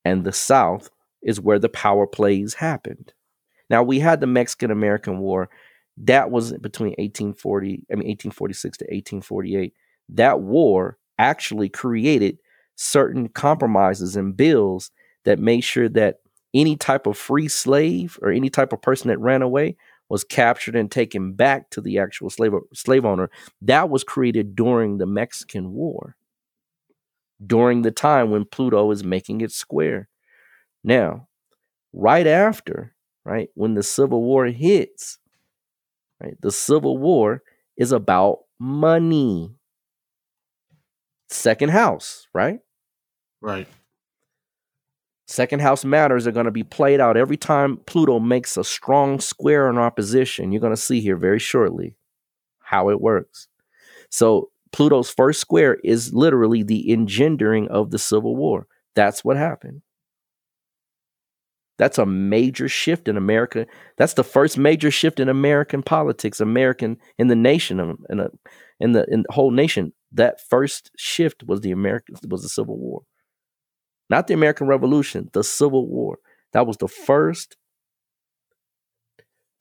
and 0.05 0.23
the 0.23 0.31
South 0.31 0.89
is 1.21 1.41
where 1.41 1.59
the 1.59 1.69
power 1.69 2.07
plays 2.07 2.55
happened. 2.55 3.13
Now 3.69 3.83
we 3.83 3.99
had 3.99 4.21
the 4.21 4.27
Mexican 4.27 4.71
American 4.71 5.19
War. 5.19 5.49
That 5.97 6.31
was 6.31 6.53
between 6.53 6.91
1840, 6.91 7.85
I 7.91 7.95
mean 7.95 8.07
1846 8.07 8.77
to 8.77 8.85
1848. 8.85 9.73
That 10.09 10.41
war 10.41 10.97
actually 11.17 11.69
created 11.69 12.39
certain 12.75 13.27
compromises 13.27 14.15
and 14.15 14.37
bills 14.37 14.91
that 15.25 15.39
made 15.39 15.61
sure 15.61 15.89
that 15.89 16.19
any 16.53 16.75
type 16.75 17.05
of 17.05 17.17
free 17.17 17.47
slave 17.47 18.17
or 18.21 18.31
any 18.31 18.49
type 18.49 18.73
of 18.73 18.81
person 18.81 19.09
that 19.09 19.19
ran 19.19 19.41
away 19.41 19.75
was 20.09 20.23
captured 20.23 20.75
and 20.75 20.91
taken 20.91 21.33
back 21.33 21.69
to 21.71 21.81
the 21.81 21.99
actual 21.99 22.29
slave 22.29 22.53
slave 22.73 23.05
owner. 23.05 23.29
That 23.61 23.89
was 23.89 24.03
created 24.03 24.55
during 24.55 24.97
the 24.97 25.05
Mexican 25.05 25.71
War. 25.73 26.15
During 27.45 27.83
the 27.83 27.91
time 27.91 28.31
when 28.31 28.45
Pluto 28.45 28.91
is 28.91 29.03
making 29.03 29.41
it 29.41 29.51
square. 29.51 30.09
Now, 30.83 31.27
right 31.93 32.27
after 32.27 32.95
right? 33.29 33.49
When 33.53 33.75
the 33.75 33.83
Civil 33.83 34.23
War 34.23 34.47
hits, 34.47 35.19
right? 36.21 36.35
The 36.41 36.51
Civil 36.51 36.97
War 36.97 37.43
is 37.77 37.91
about 37.91 38.39
money. 38.59 39.51
Second 41.29 41.69
house, 41.69 42.27
right? 42.33 42.59
Right. 43.39 43.67
Second 45.29 45.61
house 45.61 45.85
matters 45.85 46.25
are 46.25 46.31
going 46.31 46.47
to 46.47 46.51
be 46.51 46.63
played 46.63 46.99
out 46.99 47.15
every 47.15 47.37
time 47.37 47.77
Pluto 47.85 48.19
makes 48.19 48.57
a 48.57 48.63
strong 48.63 49.19
square 49.19 49.69
in 49.69 49.77
opposition. 49.77 50.51
You're 50.51 50.59
going 50.59 50.73
to 50.73 50.81
see 50.81 51.01
here 51.01 51.17
very 51.17 51.37
shortly 51.37 51.93
how 52.61 52.89
it 52.89 52.99
works. 52.99 53.47
So, 54.09 54.49
Pluto's 54.71 55.11
first 55.11 55.39
square 55.39 55.77
is 55.83 56.15
literally 56.15 56.63
the 56.63 56.91
engendering 56.91 57.67
of 57.67 57.91
the 57.91 57.99
Civil 57.99 58.35
War. 58.35 58.65
That's 58.95 59.23
what 59.23 59.37
happened. 59.37 59.83
That's 61.77 61.99
a 61.99 62.07
major 62.07 62.67
shift 62.67 63.07
in 63.07 63.15
America. 63.15 63.67
That's 63.97 64.15
the 64.15 64.23
first 64.23 64.57
major 64.57 64.89
shift 64.89 65.19
in 65.19 65.29
American 65.29 65.83
politics, 65.83 66.39
American 66.39 66.97
in 67.19 67.27
the 67.27 67.35
nation, 67.35 67.79
in, 68.09 68.19
a, 68.19 68.29
in 68.79 68.93
the 68.93 69.05
in 69.11 69.21
the 69.21 69.31
whole 69.31 69.51
nation. 69.51 69.93
That 70.11 70.41
first 70.41 70.89
shift 70.97 71.43
was 71.43 71.61
the 71.61 71.71
American 71.71 72.15
was 72.27 72.41
the 72.41 72.49
Civil 72.49 72.79
War, 72.79 73.03
not 74.09 74.27
the 74.27 74.33
American 74.33 74.67
Revolution, 74.67 75.29
the 75.33 75.43
Civil 75.43 75.87
War. 75.87 76.19
That 76.53 76.67
was 76.67 76.77
the 76.77 76.87
first 76.87 77.57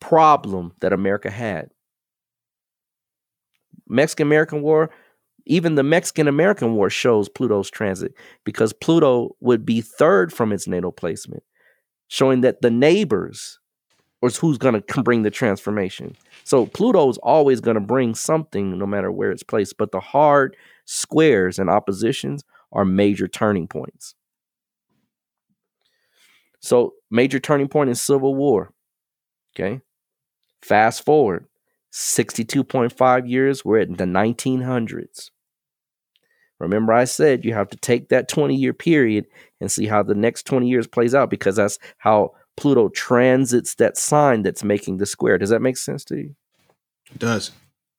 problem 0.01 0.73
that 0.81 0.93
America 0.93 1.31
had. 1.31 1.71
Mexican 3.89 4.27
American 4.27 4.63
War, 4.63 4.91
even 5.47 5.75
the 5.75 5.83
Mexican 5.83 6.29
American 6.29 6.75
War 6.75 6.91
shows 6.91 7.29
Pluto's 7.29 7.71
transit 7.71 8.15
because 8.45 8.73
Pluto 8.73 9.37
would 9.41 9.65
be 9.65 9.81
third 9.81 10.33
from 10.33 10.53
its 10.53 10.67
natal 10.67 10.93
placement 10.93 11.43
showing 12.09 12.41
that 12.41 12.63
the 12.63 12.71
neighbors 12.71 13.61
is 14.23 14.37
who's 14.37 14.59
going 14.59 14.83
to 14.83 15.03
bring 15.03 15.23
the 15.23 15.31
transformation. 15.31 16.17
So 16.45 16.67
Pluto 16.67 17.09
is 17.09 17.19
always 17.19 17.61
going 17.61 17.77
to 17.77 17.81
bring 17.81 18.15
something 18.15 18.77
no 18.79 18.87
matter 18.87 19.13
where 19.13 19.31
it's 19.31 19.43
placed, 19.43 19.77
but 19.79 19.93
the 19.93 20.01
hard 20.01 20.57
squares 20.87 21.59
and 21.59 21.71
oppositions 21.71 22.43
are 22.73 22.85
major 22.85 23.29
turning 23.29 23.69
points. 23.69 24.15
So, 26.61 26.95
major 27.11 27.39
turning 27.39 27.69
point 27.69 27.89
in 27.89 27.95
Civil 27.95 28.35
War. 28.35 28.73
Okay. 29.55 29.81
Fast 30.63 31.05
forward 31.05 31.47
62.5 31.93 33.29
years, 33.29 33.65
we're 33.65 33.79
at 33.79 33.97
the 33.97 34.05
1900s. 34.05 35.31
Remember, 36.59 36.93
I 36.93 37.05
said 37.05 37.45
you 37.45 37.55
have 37.55 37.69
to 37.71 37.77
take 37.77 38.09
that 38.09 38.29
20 38.29 38.55
year 38.55 38.73
period 38.73 39.27
and 39.61 39.71
see 39.71 39.87
how 39.87 40.03
the 40.03 40.15
next 40.15 40.45
20 40.45 40.69
years 40.69 40.87
plays 40.87 41.15
out 41.15 41.31
because 41.31 41.57
that's 41.57 41.79
how 41.99 42.35
Pluto 42.57 42.89
transits 42.89 43.77
that 43.77 43.97
sign 43.97 44.43
that's 44.43 44.65
making 44.65 44.97
the 44.97 45.07
square. 45.07 45.39
Does 45.39 45.51
that 45.51 45.63
make 45.63 45.77
sense 45.77 46.05
to 46.07 46.17
you? 46.17 46.35
It 47.13 47.19
does. 47.19 47.53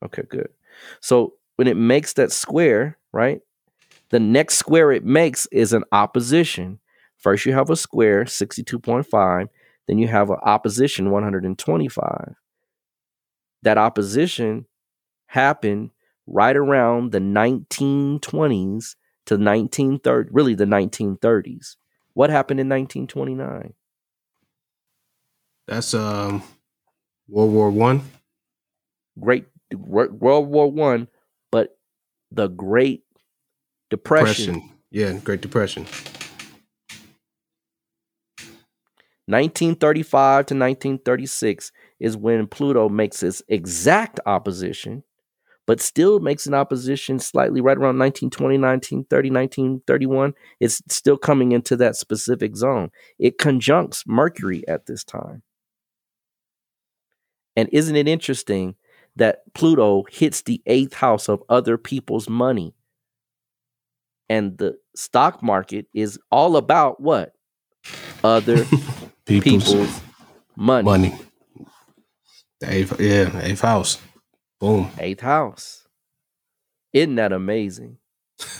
Okay, 0.04 0.24
good. 0.30 0.50
So 1.00 1.34
when 1.56 1.68
it 1.68 1.78
makes 1.78 2.14
that 2.14 2.32
square, 2.32 2.98
right? 3.14 3.40
The 4.10 4.20
next 4.20 4.58
square 4.58 4.92
it 4.92 5.06
makes 5.06 5.46
is 5.48 5.72
an 5.72 5.84
opposition. 5.92 6.80
First, 7.20 7.46
you 7.46 7.54
have 7.54 7.70
a 7.70 7.76
square, 7.76 8.24
62.5. 8.24 9.48
Then 9.88 9.98
you 9.98 10.08
have 10.08 10.30
an 10.30 10.38
opposition, 10.42 11.12
125. 11.12 12.36
That 13.62 13.78
opposition 13.78 14.66
happened 15.28 15.92
right 16.26 16.56
around 16.56 17.12
the 17.12 17.20
1920s 17.20 18.96
to 19.26 19.36
1930, 19.36 20.30
really 20.32 20.56
the 20.56 20.66
1930s. 20.66 21.76
What 22.14 22.30
happened 22.30 22.60
in 22.60 22.70
1929? 22.70 23.74
That's 25.68 25.94
um 25.94 26.42
World 27.28 27.52
War 27.52 27.70
One. 27.70 28.02
Great 29.20 29.46
World 29.72 30.48
War 30.48 30.72
One, 30.72 31.08
but 31.52 31.78
the 32.32 32.48
Great 32.48 33.04
Depression. 33.90 34.54
Depression. 34.56 34.80
Yeah, 34.90 35.14
Great 35.20 35.42
Depression. 35.42 35.86
1935 39.30 40.48
to 40.48 40.56
1936 40.56 41.72
is 42.00 42.18
when 42.18 42.48
Pluto 42.48 42.90
makes 42.90 43.22
its 43.22 43.44
exact 43.48 44.20
opposition, 44.26 45.04
but 45.68 45.80
still 45.80 46.20
makes 46.20 46.48
an 46.48 46.56
opposition 46.56 47.20
slightly 47.20 47.62
right 47.62 47.78
around 47.78 48.00
1920, 48.00 48.58
1930, 48.58 49.30
1931. 49.30 50.34
It's 50.60 50.82
still 50.88 51.16
coming 51.16 51.52
into 51.52 51.76
that 51.76 51.96
specific 51.96 52.56
zone. 52.56 52.90
It 53.20 53.38
conjuncts 53.38 54.04
Mercury 54.08 54.68
at 54.68 54.88
this 54.88 55.04
time. 55.04 55.44
And 57.56 57.70
isn't 57.72 57.96
it 57.96 58.08
interesting 58.08 58.78
that 59.16 59.42
Pluto 59.54 60.06
hits 60.10 60.42
the 60.42 60.64
eighth 60.66 60.96
house 60.96 61.30
of 61.30 61.44
other 61.50 61.78
people's 61.78 62.28
money? 62.28 62.74
And 64.28 64.58
the 64.58 64.80
stock 64.96 65.44
market 65.44 65.86
is 65.94 66.18
all 66.32 66.58
about 66.58 67.00
what? 67.00 67.34
Other 68.24 68.66
People's, 69.30 69.72
people's 69.72 70.02
money. 70.58 70.86
money. 70.86 71.16
The 72.60 72.74
eighth, 72.74 73.00
yeah, 73.00 73.40
eighth 73.44 73.62
house. 73.62 74.00
Boom. 74.60 74.90
Eighth 75.00 75.22
house. 75.22 75.88
Isn't 76.94 77.16
that 77.16 77.32
amazing? 77.32 77.98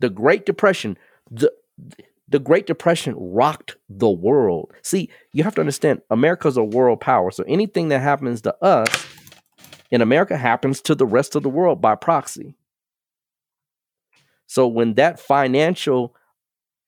The 0.00 0.10
Great 0.10 0.46
Depression, 0.46 0.98
the 1.30 1.52
the 2.28 2.40
Great 2.40 2.66
Depression 2.66 3.14
rocked 3.16 3.76
the 3.88 4.10
world. 4.10 4.72
See, 4.82 5.10
you 5.32 5.44
have 5.44 5.54
to 5.54 5.60
understand, 5.60 6.02
America's 6.10 6.56
a 6.56 6.64
world 6.64 7.00
power. 7.00 7.30
So 7.30 7.44
anything 7.46 7.88
that 7.90 8.00
happens 8.00 8.40
to 8.42 8.64
us 8.64 9.06
in 9.92 10.00
America 10.02 10.36
happens 10.36 10.80
to 10.82 10.96
the 10.96 11.06
rest 11.06 11.36
of 11.36 11.44
the 11.44 11.48
world 11.50 11.80
by 11.80 11.94
proxy. 11.94 12.56
So 14.48 14.66
when 14.66 14.94
that 14.94 15.20
financial 15.20 16.16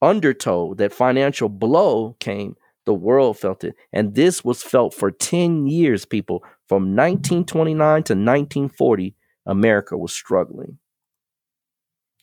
undertow, 0.05 0.74
that 0.74 0.92
financial 0.92 1.48
blow 1.48 2.16
came, 2.20 2.57
the 2.86 2.94
world 2.94 3.38
felt 3.38 3.64
it. 3.64 3.74
And 3.92 4.14
this 4.14 4.44
was 4.44 4.62
felt 4.62 4.94
for 4.94 5.11
10 5.11 5.66
years, 5.66 6.05
people. 6.05 6.44
From 6.68 6.94
1929 6.94 7.78
to 8.05 8.12
1940, 8.14 9.16
America 9.46 9.96
was 9.96 10.12
struggling. 10.12 10.78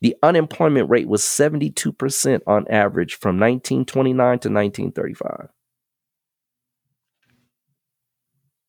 The 0.01 0.15
unemployment 0.23 0.89
rate 0.89 1.07
was 1.07 1.23
72% 1.23 2.41
on 2.47 2.67
average 2.69 3.15
from 3.15 3.39
1929 3.39 4.15
to 4.39 4.49
1935. 4.49 5.49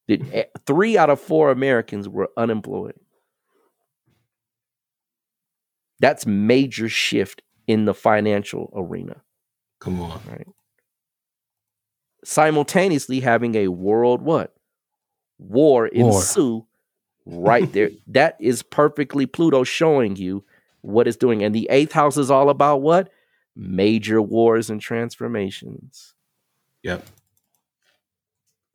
The- 0.09 0.23
eh, 0.33 0.45
Three 0.67 0.99
out 0.99 1.11
of 1.11 1.21
four 1.21 1.51
Americans 1.51 2.09
were 2.09 2.31
unemployed. 2.37 2.99
That's 6.01 6.27
major 6.27 6.89
shift 6.89 7.43
in 7.67 7.85
the 7.85 7.95
financial 7.95 8.73
arena. 8.75 9.23
Come 9.81 10.01
on. 10.01 10.21
right? 10.29 10.47
Simultaneously 12.25 13.21
having 13.21 13.55
a 13.55 13.69
world 13.69 14.23
what? 14.23 14.55
War 15.39 15.91
War. 15.93 16.15
ensue 16.15 16.67
right 17.27 17.73
there. 17.73 17.91
that 18.07 18.37
is 18.41 18.63
perfectly 18.63 19.27
Pluto 19.27 19.65
showing 19.65 20.17
you 20.17 20.45
what 20.83 21.09
it's 21.09 21.17
doing. 21.17 21.43
And 21.43 21.55
the 21.55 21.69
eighth 21.71 21.93
house 21.93 22.17
is 22.17 22.31
all 22.31 22.49
about 22.49 22.83
what? 22.83 23.11
Major 23.57 24.23
wars 24.23 24.71
and 24.71 24.81
transformations. 24.81 26.15
Yep. 26.83 27.05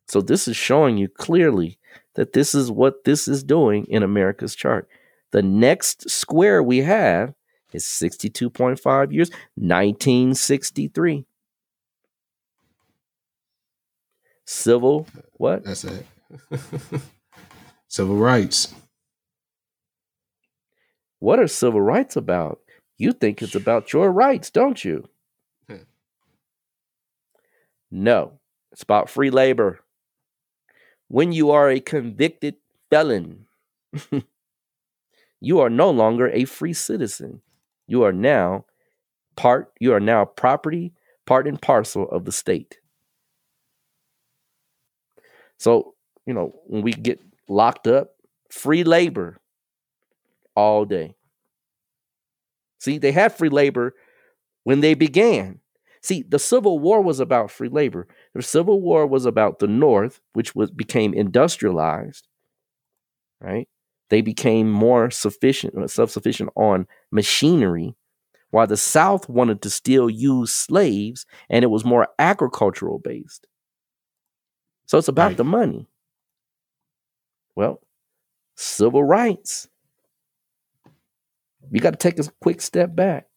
So 0.08 0.22
this 0.22 0.48
is 0.48 0.56
showing 0.56 0.98
you 0.98 1.10
clearly 1.10 1.78
that 2.16 2.34
this 2.34 2.56
is 2.56 2.72
what 2.72 3.04
this 3.04 3.28
is 3.28 3.44
doing 3.44 3.86
in 3.86 4.04
America's 4.04 4.56
chart. 4.56 4.88
The 5.32 5.42
next 5.42 6.10
square 6.10 6.64
we 6.64 6.80
have 6.80 7.34
is 7.74 7.84
62.5 7.84 9.12
years, 9.12 9.30
1963. 9.56 11.26
Civil, 14.46 15.08
what? 15.34 15.64
That's 15.64 15.84
it. 15.84 16.06
Civil 17.88 18.16
rights. 18.16 18.74
What 21.20 21.40
are 21.40 21.48
civil 21.48 21.82
rights 21.82 22.16
about? 22.16 22.60
You 22.98 23.12
think 23.12 23.42
it's 23.42 23.56
about 23.56 23.92
your 23.94 24.12
rights, 24.12 24.50
don't 24.50 24.84
you? 24.84 25.10
Hmm. 25.68 25.84
No, 27.90 28.40
it's 28.72 28.84
about 28.84 29.10
free 29.10 29.30
labor. 29.30 29.80
When 31.08 31.32
you 31.32 31.52
are 31.52 31.70
a 31.70 31.80
convicted 31.80 32.56
felon, 32.90 33.48
you 35.40 35.60
are 35.60 35.70
no 35.70 35.90
longer 35.90 36.30
a 36.30 36.46
free 36.46 36.74
citizen. 36.74 37.42
You 37.88 38.04
are 38.04 38.14
now 38.14 38.66
part, 39.36 39.72
you 39.80 39.94
are 39.94 40.00
now 40.00 40.26
property, 40.26 40.94
part 41.26 41.48
and 41.48 41.62
parcel 41.62 42.10
of 42.10 42.26
the 42.26 42.32
state. 42.32 42.80
So, 45.58 45.96
you 46.26 46.34
know, 46.34 46.54
when 46.66 46.82
we 46.82 46.92
get 46.92 47.20
locked 47.48 47.88
up, 47.88 48.16
free 48.50 48.84
labor 48.84 49.38
all 50.56 50.86
day. 50.86 51.16
See, 52.80 52.98
they 52.98 53.12
had 53.12 53.34
free 53.34 53.50
labor 53.50 53.96
when 54.64 54.82
they 54.82 54.94
began. 54.94 55.62
See, 56.02 56.24
the 56.28 56.40
Civil 56.40 56.80
War 56.80 57.02
was 57.02 57.20
about 57.20 57.52
free 57.52 57.70
labor. 57.70 58.08
The 58.34 58.44
Civil 58.44 58.82
War 58.82 59.08
was 59.08 59.26
about 59.26 59.60
the 59.60 59.68
North, 59.68 60.22
which 60.34 60.56
was 60.56 60.72
became 60.72 61.14
industrialized, 61.14 62.28
right? 63.42 63.68
They 64.10 64.22
became 64.22 64.72
more 64.72 65.12
sufficient, 65.12 65.76
uh, 65.78 65.88
self-sufficient 65.88 66.50
on 66.56 66.88
machinery, 67.12 67.96
while 68.52 68.68
the 68.68 68.78
South 68.78 69.28
wanted 69.28 69.62
to 69.64 69.70
still 69.70 70.10
use 70.10 70.52
slaves, 70.54 71.26
and 71.50 71.64
it 71.64 71.68
was 71.68 71.84
more 71.84 72.08
agricultural 72.18 73.00
based. 73.00 73.48
So 74.86 74.98
it's 74.98 75.10
about 75.10 75.28
Right. 75.30 75.38
the 75.38 75.44
money. 75.44 75.88
Well, 77.56 77.82
civil 78.56 79.04
rights. 79.04 79.68
You 81.70 81.82
got 81.82 81.92
to 81.92 81.98
take 81.98 82.18
a 82.20 82.32
quick 82.40 82.62
step 82.62 82.96
back. 82.96 83.28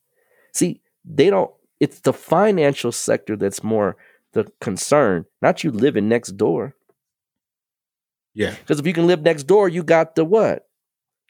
See, 0.52 0.80
they 1.04 1.30
don't, 1.30 1.50
it's 1.80 2.00
the 2.00 2.12
financial 2.12 2.92
sector 2.92 3.36
that's 3.36 3.64
more 3.64 3.96
the 4.32 4.52
concern, 4.60 5.26
not 5.42 5.64
you 5.64 5.72
living 5.72 6.08
next 6.08 6.36
door. 6.36 6.76
Yeah. 8.34 8.54
Because 8.54 8.80
if 8.80 8.86
you 8.86 8.92
can 8.92 9.06
live 9.06 9.22
next 9.22 9.44
door, 9.44 9.68
you 9.68 9.82
got 9.82 10.14
the 10.14 10.24
what? 10.24 10.66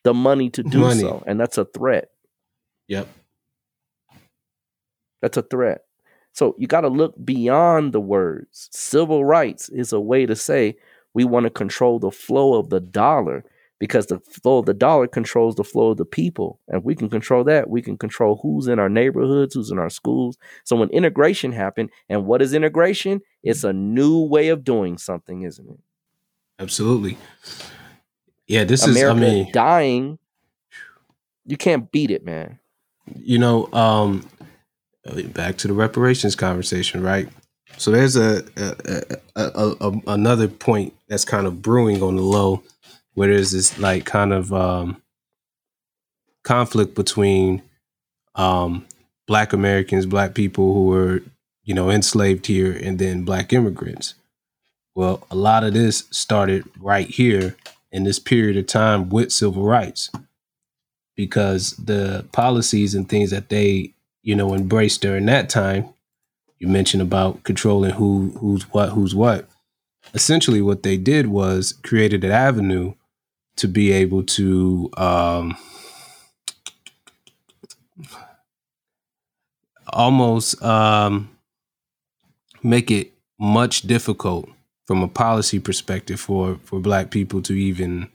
The 0.05 0.15
money 0.15 0.51
to 0.51 0.63
do 0.63 0.79
Money. 0.79 1.01
so. 1.01 1.23
And 1.27 1.39
that's 1.39 1.59
a 1.59 1.65
threat. 1.65 2.09
Yep. 2.89 3.09
That's 5.23 5.37
a 5.37 5.43
threat. 5.43 5.83
So 6.33 6.55
you 6.59 6.67
got 6.67 6.83
to 6.83 6.89
look 6.89 7.15
beyond 7.25 7.93
the 7.93 8.01
words. 8.01 8.69
Civil 8.73 9.25
rights 9.25 9.69
is 9.69 9.93
a 9.93 10.01
way 10.01 10.27
to 10.27 10.37
say 10.37 10.77
we 11.13 11.25
want 11.25 11.45
to 11.45 11.51
control 11.51 11.99
the 11.99 12.11
flow 12.11 12.55
of 12.55 12.71
the 12.71 12.81
dollar 12.81 13.45
because 13.79 14.07
the 14.07 14.21
flow 14.21 14.59
of 14.59 14.67
the 14.67 14.75
dollar 14.75 15.09
controls 15.09 15.57
the 15.57 15.65
flow 15.65 15.91
of 15.91 15.97
the 15.97 16.05
people. 16.05 16.61
And 16.69 16.79
if 16.79 16.85
we 16.85 16.95
can 16.95 17.09
control 17.09 17.43
that, 17.45 17.69
we 17.69 17.83
can 17.83 17.97
control 17.97 18.39
who's 18.43 18.69
in 18.69 18.79
our 18.79 18.91
neighborhoods, 18.91 19.55
who's 19.55 19.71
in 19.71 19.79
our 19.79 19.91
schools. 19.91 20.37
So 20.65 20.77
when 20.77 20.91
integration 20.91 21.53
happened, 21.53 21.91
and 22.09 22.27
what 22.27 22.43
is 22.43 22.55
integration? 22.55 23.23
It's 23.43 23.65
a 23.65 23.73
new 23.73 24.21
way 24.21 24.49
of 24.49 24.65
doing 24.65 24.99
something, 24.99 25.43
isn't 25.43 25.69
it? 25.69 25.81
Absolutely. 26.61 27.17
Yeah, 28.47 28.65
this 28.65 28.85
America 28.87 29.23
is 29.25 29.29
I 29.29 29.35
mean, 29.35 29.53
dying. 29.53 30.19
You 31.47 31.57
can't 31.57 31.91
beat 31.91 32.11
it, 32.11 32.25
man. 32.25 32.59
you 33.17 33.39
know, 33.39 33.73
um 33.73 34.29
back 35.33 35.57
to 35.59 35.69
the 35.69 35.75
reparations 35.75 36.37
conversation, 36.37 37.03
right? 37.03 37.29
So 37.79 37.91
there's 37.91 38.17
a, 38.17 38.45
a, 38.57 39.17
a, 39.37 39.43
a, 39.43 39.75
a 39.81 40.01
another 40.09 40.47
point 40.49 40.93
that's 41.09 41.25
kind 41.25 41.47
of 41.47 41.63
brewing 41.63 42.03
on 42.03 42.17
the 42.17 42.23
low 42.23 42.63
where 43.15 43.29
there's 43.29 43.53
this 43.53 43.79
like 43.79 44.05
kind 44.05 44.33
of 44.33 44.53
um 44.53 45.01
conflict 46.45 46.95
between 46.95 47.63
um 48.35 48.87
black 49.27 49.53
Americans, 49.53 50.07
black 50.07 50.35
people 50.35 50.75
who 50.75 50.87
were, 50.87 51.23
you 51.65 51.73
know, 51.73 51.91
enslaved 51.91 52.47
here 52.47 52.73
and 52.73 52.99
then 52.99 53.25
black 53.25 53.53
immigrants. 53.53 54.15
Well, 54.95 55.27
a 55.31 55.37
lot 55.37 55.65
of 55.65 55.73
this 55.73 56.05
started 56.11 56.65
right 56.79 57.07
here 57.07 57.57
in 57.93 58.05
this 58.05 58.19
period 58.19 58.57
of 58.57 58.67
time 58.67 59.09
with 59.09 59.33
civil 59.33 59.65
rights 59.65 60.11
because 61.17 61.73
the 61.73 62.25
policies 62.33 62.95
and 62.95 63.09
things 63.09 63.31
that 63.31 63.49
they, 63.49 63.95
you 64.23 64.35
know, 64.35 64.55
embraced 64.55 65.03
during 65.03 65.27
that 65.27 65.49
time, 65.49 65.89
you 66.59 66.69
mentioned 66.69 67.03
about 67.03 67.43
controlling 67.45 67.93
who 67.93 68.31
who's 68.39 68.65
what, 68.73 68.91
who's 68.91 69.15
what. 69.15 69.49
Essentially 70.15 70.61
what 70.61 70.83
they 70.83 70.97
did 70.97 71.29
was 71.29 71.75
created 71.83 72.25
an 72.25 72.31
avenue 72.33 72.95
to 73.57 73.69
be 73.69 73.93
able 73.93 74.23
to 74.23 74.91
um, 74.97 75.57
almost 79.93 80.61
um, 80.63 81.31
make 82.63 82.91
it 82.91 83.13
much 83.39 83.83
difficult 83.83 84.49
from 84.91 85.05
a 85.05 85.09
policy 85.09 85.61
perspective 85.61 86.19
for 86.19 86.59
for 86.65 86.81
black 86.81 87.13
people 87.13 87.41
to 87.41 87.53
even 87.53 88.09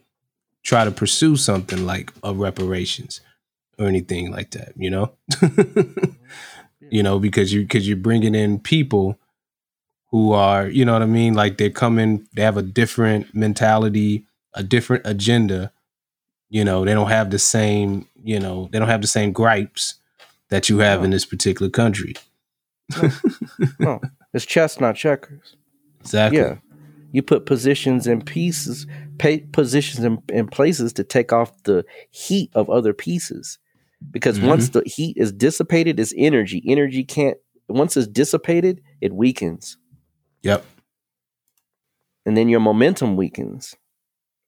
try 0.62 0.84
to 0.84 0.92
pursue 0.92 1.38
something 1.38 1.86
like 1.86 2.12
a 2.22 2.34
reparations 2.34 3.22
or 3.80 3.88
anything 3.88 4.30
like 4.30 4.52
that 4.52 4.74
you 4.76 4.90
know? 4.90 5.14
You 6.92 7.02
know 7.02 7.18
because 7.18 7.54
you 7.54 7.62
because 7.62 7.88
you're 7.88 7.96
bringing 8.10 8.36
in 8.36 8.60
people 8.60 9.18
who 10.12 10.34
are 10.34 10.68
you 10.68 10.84
know 10.84 10.92
what 10.94 11.02
i 11.02 11.06
mean? 11.06 11.34
Like 11.34 11.58
they're 11.58 11.70
coming 11.86 12.28
they 12.36 12.42
have 12.42 12.58
a 12.58 12.62
different 12.62 13.34
mentality 13.34 14.26
a 14.54 14.62
different 14.62 15.04
agenda 15.08 15.72
you 16.50 16.66
know? 16.66 16.84
They 16.84 16.94
don't 16.94 17.10
have 17.10 17.32
the 17.32 17.40
same 17.40 18.06
you 18.22 18.40
know 18.42 18.68
they 18.72 18.80
don't 18.80 18.90
have 18.90 19.02
the 19.02 19.08
same 19.08 19.32
gripes 19.32 19.96
that 20.50 20.68
you 20.70 20.80
have 20.80 21.00
No. 21.00 21.06
in 21.06 21.12
this 21.12 21.26
particular 21.26 21.70
country. 21.72 22.16
No, 23.80 24.02
it's 24.34 24.46
chess, 24.46 24.80
not 24.82 24.96
checkers. 24.98 25.56
exactly. 26.02 26.40
Yeah, 26.40 26.58
you 27.16 27.24
put 27.24 27.46
positions 27.46 28.08
in 28.08 28.22
pieces, 28.22 28.86
pay 29.18 29.40
positions 29.40 30.04
in, 30.04 30.22
in 30.30 30.48
places 30.48 30.94
to 30.94 31.04
take 31.04 31.32
off 31.34 31.64
the 31.64 31.86
heat 32.12 32.52
of 32.54 32.70
other 32.70 32.94
pieces. 32.94 33.58
Because 34.12 34.38
mm-hmm. 34.38 34.48
once 34.48 34.70
the 34.70 34.84
heat 34.86 35.18
is 35.18 35.32
dissipated, 35.32 36.00
it's 36.00 36.14
energy. 36.18 36.64
Energy 36.68 37.04
can't. 37.04 37.38
Once 37.68 37.98
it's 37.98 38.08
dissipated, 38.08 38.82
it 39.02 39.14
weakens, 39.14 39.78
yep 40.44 40.64
and 42.26 42.36
then 42.36 42.50
your 42.50 42.60
momentum 42.60 43.16
weakens. 43.16 43.76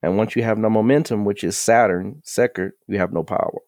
And 0.02 0.18
once 0.18 0.36
you 0.36 0.44
have 0.44 0.58
no 0.58 0.70
momentum, 0.70 1.26
which 1.26 1.44
is 1.44 1.58
Saturn, 1.58 2.22
Second, 2.24 2.72
you 2.88 2.98
have 2.98 3.14
no 3.14 3.24
power. 3.24 3.60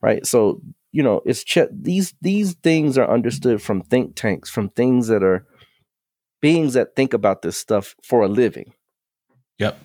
Right. 0.00 0.24
So 0.26 0.60
you 0.92 1.02
know, 1.02 1.22
it's 1.24 1.44
these 1.72 2.14
these 2.20 2.54
things 2.54 2.96
are 2.98 3.10
understood 3.10 3.60
from 3.60 3.82
think 3.82 4.14
tanks, 4.14 4.48
from 4.48 4.68
things 4.68 5.08
that 5.08 5.24
are 5.24 5.46
beings 6.44 6.74
that 6.74 6.94
think 6.94 7.14
about 7.14 7.40
this 7.40 7.56
stuff 7.56 7.94
for 8.02 8.22
a 8.22 8.28
living. 8.28 8.74
yep 9.58 9.78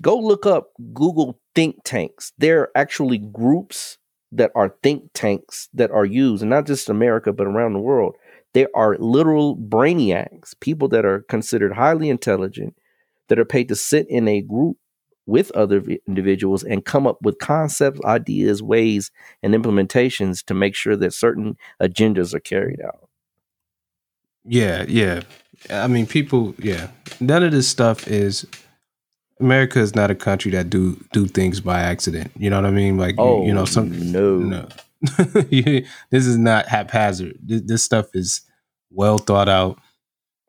Go 0.00 0.16
look 0.16 0.46
up 0.46 0.72
Google 0.94 1.40
think 1.54 1.82
tanks. 1.84 2.32
There 2.38 2.60
are 2.60 2.70
actually 2.74 3.18
groups 3.18 3.98
that 4.32 4.52
are 4.54 4.76
think 4.82 5.10
tanks 5.14 5.68
that 5.74 5.90
are 5.90 6.04
used, 6.04 6.42
and 6.42 6.50
not 6.50 6.66
just 6.66 6.88
in 6.88 6.96
America, 6.96 7.32
but 7.32 7.46
around 7.46 7.72
the 7.72 7.80
world. 7.80 8.14
There 8.54 8.68
are 8.74 8.96
literal 8.98 9.56
brainiacs, 9.56 10.54
people 10.60 10.88
that 10.88 11.04
are 11.04 11.22
considered 11.22 11.72
highly 11.72 12.08
intelligent, 12.10 12.76
that 13.28 13.38
are 13.38 13.44
paid 13.44 13.68
to 13.68 13.76
sit 13.76 14.06
in 14.08 14.28
a 14.28 14.40
group 14.42 14.76
with 15.26 15.50
other 15.52 15.80
vi- 15.80 16.00
individuals 16.06 16.62
and 16.62 16.84
come 16.84 17.06
up 17.06 17.18
with 17.22 17.38
concepts, 17.38 18.00
ideas, 18.04 18.62
ways, 18.62 19.10
and 19.42 19.54
implementations 19.54 20.44
to 20.44 20.54
make 20.54 20.74
sure 20.74 20.96
that 20.96 21.12
certain 21.12 21.56
agendas 21.82 22.32
are 22.34 22.40
carried 22.40 22.80
out. 22.80 23.05
Yeah, 24.46 24.84
yeah. 24.88 25.22
I 25.70 25.86
mean, 25.86 26.06
people. 26.06 26.54
Yeah, 26.58 26.88
none 27.20 27.42
of 27.42 27.52
this 27.52 27.68
stuff 27.68 28.06
is. 28.08 28.46
America 29.38 29.80
is 29.80 29.94
not 29.94 30.10
a 30.10 30.14
country 30.14 30.50
that 30.52 30.70
do 30.70 30.96
do 31.12 31.26
things 31.26 31.60
by 31.60 31.80
accident. 31.80 32.30
You 32.36 32.48
know 32.48 32.56
what 32.56 32.64
I 32.66 32.70
mean? 32.70 32.96
Like, 32.96 33.16
you- 33.16 33.22
Oh, 33.22 33.44
you 33.46 33.52
know, 33.52 33.66
some 33.66 34.10
no. 34.10 34.38
no. 34.38 34.68
This 36.10 36.26
is 36.26 36.38
not 36.38 36.66
haphazard. 36.68 37.36
This, 37.42 37.60
this 37.62 37.84
stuff 37.84 38.06
is 38.14 38.40
well 38.90 39.18
thought 39.18 39.48
out. 39.48 39.78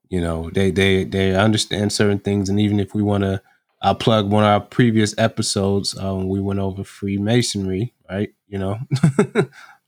You 0.09 0.21
know, 0.21 0.49
they 0.53 0.71
they 0.71 1.03
they 1.03 1.35
understand 1.35 1.91
certain 1.91 2.19
things, 2.19 2.47
and 2.47 2.61
even 2.61 2.79
if 2.79 2.93
we 2.95 3.01
want 3.03 3.23
to, 3.25 3.41
I'll 3.81 3.93
plug 3.95 4.29
one 4.31 4.45
of 4.45 4.49
our 4.49 4.61
previous 4.61 5.13
episodes. 5.17 5.97
Um, 5.97 6.29
we 6.29 6.39
went 6.39 6.59
over 6.61 6.85
Freemasonry, 6.85 7.93
right? 8.09 8.29
You 8.47 8.59
know, 8.59 8.79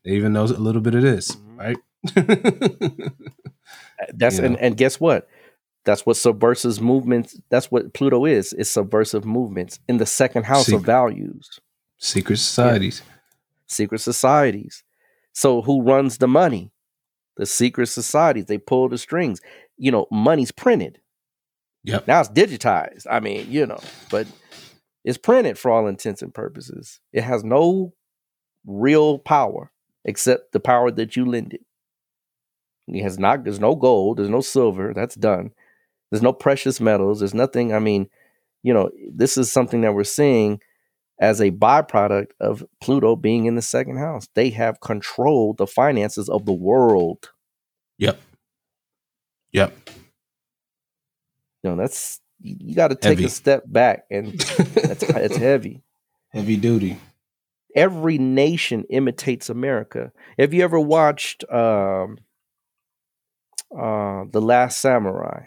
they 0.04 0.12
even 0.12 0.34
know 0.34 0.44
a 0.44 0.48
little 0.48 0.82
bit 0.82 0.96
of 0.96 1.04
this, 1.04 1.32
Mhm. 1.38 1.58
right? 1.58 1.78
That's 4.14 4.38
You 4.40 4.46
and, 4.46 4.54
know. 4.56 4.60
and 4.62 4.78
guess 4.78 5.00
what? 5.00 5.28
That's 5.86 6.06
what 6.06 6.18
subversive 6.18 6.82
movements. 6.82 7.40
That's 7.50 7.72
what 7.72 7.94
Pluto 7.94 8.26
is. 8.26 8.54
It's 8.54 8.70
subversive 8.70 9.26
movements 9.26 9.80
in 9.88 9.98
the 9.98 10.06
second 10.06 10.44
house 10.44 10.68
See- 10.68 10.76
of 10.76 10.84
values, 10.84 11.60
Secret 11.98 12.38
societies. 12.38 13.02
secret 13.68 14.00
societies. 14.00 14.84
So 15.34 15.62
who 15.62 15.82
runs 15.82 16.18
the 16.18 16.28
money? 16.28 16.72
The 17.38 17.46
secret 17.46 17.88
societies. 17.88 18.46
They 18.46 18.58
pull 18.58 18.90
the 18.90 18.98
strings. 18.98 19.42
You 19.78 19.92
know, 19.92 20.08
money's 20.12 20.52
printed. 20.52 21.00
Yep. 21.86 22.08
Now 22.08 22.20
it's 22.20 22.30
digitized. 22.30 23.06
I 23.10 23.20
mean, 23.22 23.50
you 23.50 23.66
know, 23.66 23.80
but 24.12 24.28
it's 25.06 25.18
printed 25.18 25.58
for 25.58 25.72
all 25.72 25.88
intents 25.88 26.22
and 26.22 26.34
purposes. 26.34 27.00
It 27.14 27.24
has 27.24 27.44
no 27.44 27.94
real 28.66 29.18
power 29.20 29.72
except 30.04 30.52
the 30.52 30.60
power 30.60 30.92
that 30.92 31.16
you 31.16 31.26
lend 31.26 31.54
it. 31.54 31.62
It 32.96 33.04
has 33.04 33.20
not. 33.20 33.44
There's 33.44 33.60
no 33.60 33.76
gold. 33.76 34.18
There's 34.18 34.30
no 34.30 34.42
silver. 34.42 34.94
That's 34.94 35.16
done. 35.16 35.52
There's 36.12 36.24
no 36.24 36.34
precious 36.34 36.80
metals. 36.80 37.20
There's 37.20 37.34
nothing. 37.34 37.74
I 37.74 37.80
mean, 37.80 38.10
you 38.64 38.74
know, 38.74 38.90
this 39.12 39.38
is 39.38 39.52
something 39.52 39.82
that 39.82 39.94
we're 39.94 40.04
seeing 40.04 40.60
as 41.20 41.42
a 41.42 41.52
byproduct 41.52 42.32
of 42.40 42.64
Pluto 42.82 43.16
being 43.16 43.46
in 43.46 43.56
the 43.56 43.62
second 43.62 43.98
house. 43.98 44.28
They 44.34 44.50
have 44.52 44.80
controlled 44.80 45.58
the 45.58 45.68
finances 45.68 46.30
of 46.30 46.46
the 46.46 46.54
world. 46.54 47.32
Yep. 47.98 48.20
Yep. 49.52 49.74
You 51.64 51.70
know, 51.72 51.76
that's 51.76 52.22
you, 52.40 52.56
you 52.60 52.76
got 52.76 52.90
to 52.90 52.96
take 52.96 53.18
Heavy. 53.18 53.26
a 53.26 53.30
step 53.30 53.64
back, 53.66 54.06
and 54.10 54.40
that's 54.40 55.04
it's 55.04 55.36
heavy. 55.36 55.84
Heavy 56.30 56.56
duty. 56.56 56.98
Every 57.76 58.18
nation 58.18 58.86
imitates 58.90 59.50
America. 59.50 60.12
Have 60.38 60.54
you 60.54 60.64
ever 60.64 60.80
watched 60.80 61.44
um, 61.52 62.18
uh, 63.76 64.26
The 64.32 64.42
Last 64.42 64.80
Samurai? 64.82 65.46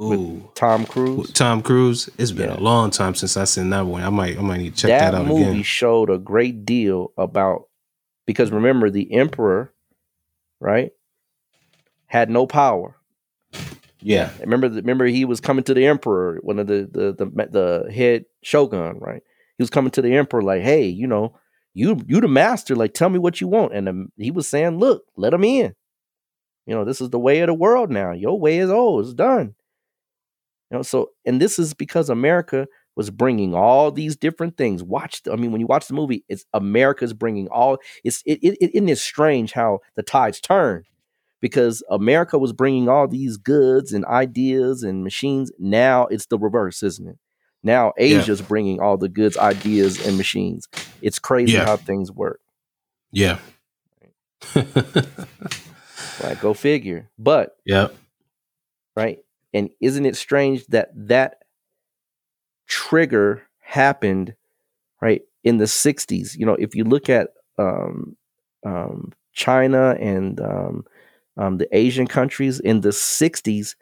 Ooh. 0.00 0.50
Tom 0.54 0.86
Cruise. 0.86 1.32
Tom 1.32 1.60
Cruise. 1.62 2.08
It's 2.18 2.30
been 2.30 2.50
Yeah. 2.50 2.56
a 2.58 2.60
long 2.60 2.90
time 2.90 3.14
since 3.16 3.36
I 3.36 3.44
seen 3.44 3.70
that 3.70 3.84
one. 3.86 4.02
I 4.02 4.10
might 4.10 4.38
I 4.38 4.42
might 4.42 4.58
need 4.58 4.76
to 4.76 4.82
check 4.82 4.88
that, 4.90 5.02
out. 5.02 5.12
that, 5.12 5.20
out 5.22 5.26
movie 5.26 5.42
again. 5.42 5.62
showed 5.64 6.08
a 6.10 6.18
great 6.18 6.64
deal 6.64 7.12
about 7.18 7.68
because 8.24 8.52
remember 8.52 8.90
the 8.90 9.12
emperor, 9.12 9.72
right, 10.60 10.92
had 12.06 12.30
no 12.30 12.46
power. 12.46 12.94
Yeah. 14.00 14.30
Remember, 14.40 14.68
the, 14.68 14.76
remember 14.82 15.06
he 15.06 15.24
was 15.24 15.40
coming 15.40 15.64
to 15.64 15.74
the 15.74 15.84
emperor, 15.86 16.38
one 16.42 16.60
of 16.60 16.68
the 16.68 16.88
the 16.90 17.12
the, 17.26 17.48
the 17.86 17.92
head 17.92 18.26
shogun, 18.42 18.98
right? 19.00 19.22
He 19.56 19.62
was 19.62 19.70
coming 19.70 19.90
to 19.92 20.02
the 20.02 20.14
emperor 20.14 20.42
like, 20.42 20.62
"Hey, 20.62 20.86
you 20.86 21.08
know, 21.08 21.36
you 21.74 22.00
you 22.06 22.20
the 22.20 22.28
master. 22.28 22.74
Like, 22.76 22.94
tell 22.94 23.10
me 23.10 23.18
what 23.18 23.40
you 23.40 23.48
want." 23.48 23.74
And 23.74 23.88
um, 23.88 24.12
he 24.16 24.30
was 24.30 24.48
saying, 24.48 24.78
"Look, 24.78 25.04
let 25.16 25.34
him 25.34 25.44
in. 25.44 25.74
You 26.66 26.74
know, 26.74 26.84
this 26.84 27.00
is 27.00 27.10
the 27.10 27.18
way 27.18 27.40
of 27.40 27.46
the 27.48 27.54
world 27.54 27.90
now. 27.90 28.12
Your 28.12 28.38
way 28.38 28.58
is 28.58 28.70
old. 28.70 29.04
It's 29.04 29.14
done." 29.14 29.54
You 30.70 30.78
know, 30.78 30.82
so 30.82 31.10
and 31.24 31.40
this 31.40 31.58
is 31.58 31.74
because 31.74 32.10
America 32.10 32.66
was 32.96 33.10
bringing 33.10 33.54
all 33.54 33.92
these 33.92 34.16
different 34.16 34.56
things. 34.56 34.82
Watch, 34.82 35.22
the, 35.22 35.32
I 35.32 35.36
mean, 35.36 35.52
when 35.52 35.60
you 35.60 35.68
watch 35.68 35.86
the 35.86 35.94
movie, 35.94 36.24
it's 36.28 36.44
America's 36.52 37.12
bringing 37.12 37.48
all. 37.48 37.78
It's 38.04 38.22
it, 38.26 38.40
it, 38.42 38.58
it 38.60 38.74
isn't 38.74 38.88
it 38.88 38.98
strange 38.98 39.52
how 39.52 39.78
the 39.94 40.02
tides 40.02 40.40
turn 40.40 40.84
because 41.40 41.82
America 41.90 42.38
was 42.38 42.52
bringing 42.52 42.88
all 42.88 43.06
these 43.06 43.36
goods 43.36 43.92
and 43.92 44.04
ideas 44.06 44.82
and 44.82 45.04
machines. 45.04 45.52
Now 45.58 46.06
it's 46.06 46.26
the 46.26 46.38
reverse, 46.38 46.82
isn't 46.82 47.08
it? 47.08 47.18
Now 47.62 47.92
Yeah. 47.98 48.18
Asia's 48.18 48.40
bringing 48.42 48.80
all 48.80 48.96
the 48.96 49.08
goods, 49.08 49.36
ideas, 49.36 50.04
and 50.06 50.16
machines. 50.16 50.68
It's 51.02 51.18
crazy 51.18 51.52
Yeah. 51.52 51.64
how 51.64 51.76
things 51.76 52.10
work. 52.12 52.40
Yeah. 53.12 53.38
like 54.54 56.40
Go 56.40 56.54
figure. 56.54 57.08
But 57.18 57.56
yeah. 57.64 57.88
right, 58.96 59.18
and 59.52 59.70
isn't 59.80 60.06
it 60.06 60.16
strange 60.16 60.66
that 60.68 60.90
that 60.94 61.38
trigger 62.66 63.42
happened 63.60 64.34
right 65.00 65.22
in 65.44 65.56
the 65.58 65.64
60s 65.64 66.36
you 66.36 66.44
know 66.44 66.54
if 66.54 66.74
you 66.74 66.84
look 66.84 67.08
at 67.08 67.28
um, 67.58 68.14
um, 68.64 69.12
china 69.32 69.96
and 69.98 70.38
um, 70.40 70.84
um, 71.38 71.56
the 71.58 71.68
asian 71.76 72.06
countries 72.06 72.60
in 72.60 72.82
the 72.82 72.90
60s 72.90 73.74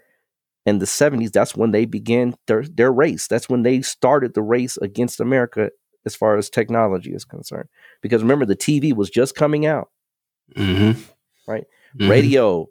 and 0.66 0.80
the 0.82 0.86
70s 0.86 1.32
that's 1.32 1.54
when 1.56 1.70
they 1.70 1.84
began 1.86 2.34
their, 2.48 2.62
their 2.64 2.92
race 2.92 3.26
that's 3.28 3.48
when 3.48 3.62
they 3.62 3.80
started 3.82 4.34
the 4.34 4.42
race 4.42 4.76
against 4.78 5.20
america 5.20 5.70
as 6.04 6.14
far 6.14 6.36
as 6.36 6.48
technology 6.48 7.12
is 7.12 7.24
concerned. 7.24 7.68
Because 8.00 8.22
remember, 8.22 8.46
the 8.46 8.54
TV 8.54 8.94
was 8.94 9.10
just 9.10 9.34
coming 9.34 9.66
out, 9.66 9.88
Mm-hmm. 10.56 11.00
Right. 11.48 11.64
Mhm. 11.98 12.08
radio 12.10 12.68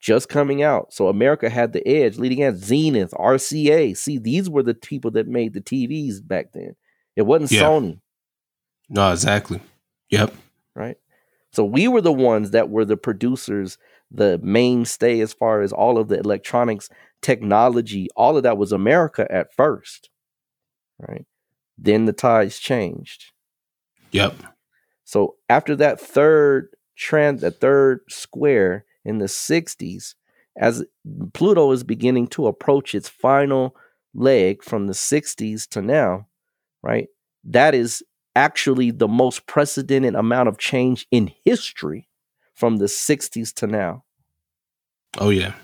just 0.00 0.28
coming 0.30 0.62
out. 0.62 0.92
So 0.92 1.08
America 1.08 1.50
had 1.50 1.72
the 1.74 1.86
edge, 1.86 2.16
leading 2.18 2.42
at 2.42 2.56
Zenith, 2.56 3.12
RCA. 3.12 3.94
See, 3.96 4.16
these 4.18 4.48
were 4.50 4.62
the 4.62 4.74
people 4.74 5.10
that 5.12 5.28
made 5.28 5.52
the 5.52 5.60
TVs 5.60 6.26
back 6.26 6.52
then. 6.54 6.74
It 7.14 7.22
wasn't 7.22 7.52
Yeah. 7.52 7.62
Sony, 7.64 8.00
No, 8.88 9.12
exactly. 9.12 9.60
Yep. 10.10 10.34
right? 10.74 10.96
So 11.52 11.64
we 11.66 11.86
were 11.88 12.00
the 12.00 12.12
ones 12.12 12.52
that 12.52 12.70
were 12.70 12.84
the 12.86 12.96
producers, 12.96 13.76
the 14.12 14.38
mainstay 14.42 15.20
as 15.20 15.32
far 15.32 15.62
as 15.62 15.72
all 15.72 15.98
of 15.98 16.08
the 16.08 16.18
electronics, 16.18 16.88
technology, 17.22 18.08
all 18.16 18.36
of 18.36 18.42
that 18.42 18.58
was 18.58 18.72
America 18.72 19.26
at 19.30 19.54
first, 19.54 20.10
right? 20.98 21.24
Then 21.78 22.04
the 22.04 22.12
tides 22.12 22.58
changed. 22.58 23.32
Yep. 24.10 24.34
So 25.04 25.36
after 25.48 25.74
that 25.76 26.00
third 26.00 26.68
trend, 26.96 27.40
that 27.40 27.60
third 27.60 28.00
square 28.08 28.84
in 29.04 29.18
the 29.18 29.26
60s, 29.26 30.14
as 30.56 30.84
Pluto 31.32 31.70
is 31.72 31.82
beginning 31.82 32.28
to 32.28 32.46
approach 32.46 32.94
its 32.94 33.08
final 33.08 33.74
leg 34.14 34.62
from 34.62 34.86
the 34.86 34.92
60s 34.92 35.66
to 35.68 35.80
now, 35.80 36.26
right? 36.82 37.08
That 37.44 37.74
is 37.74 38.02
actually 38.36 38.90
the 38.90 39.08
most 39.08 39.46
precedented 39.46 40.14
amount 40.14 40.48
of 40.48 40.58
change 40.58 41.06
in 41.10 41.32
history 41.44 42.08
from 42.54 42.76
the 42.76 42.86
60s 42.86 43.52
to 43.54 43.66
now. 43.66 44.04
Oh 45.18 45.30
yeah. 45.30 45.54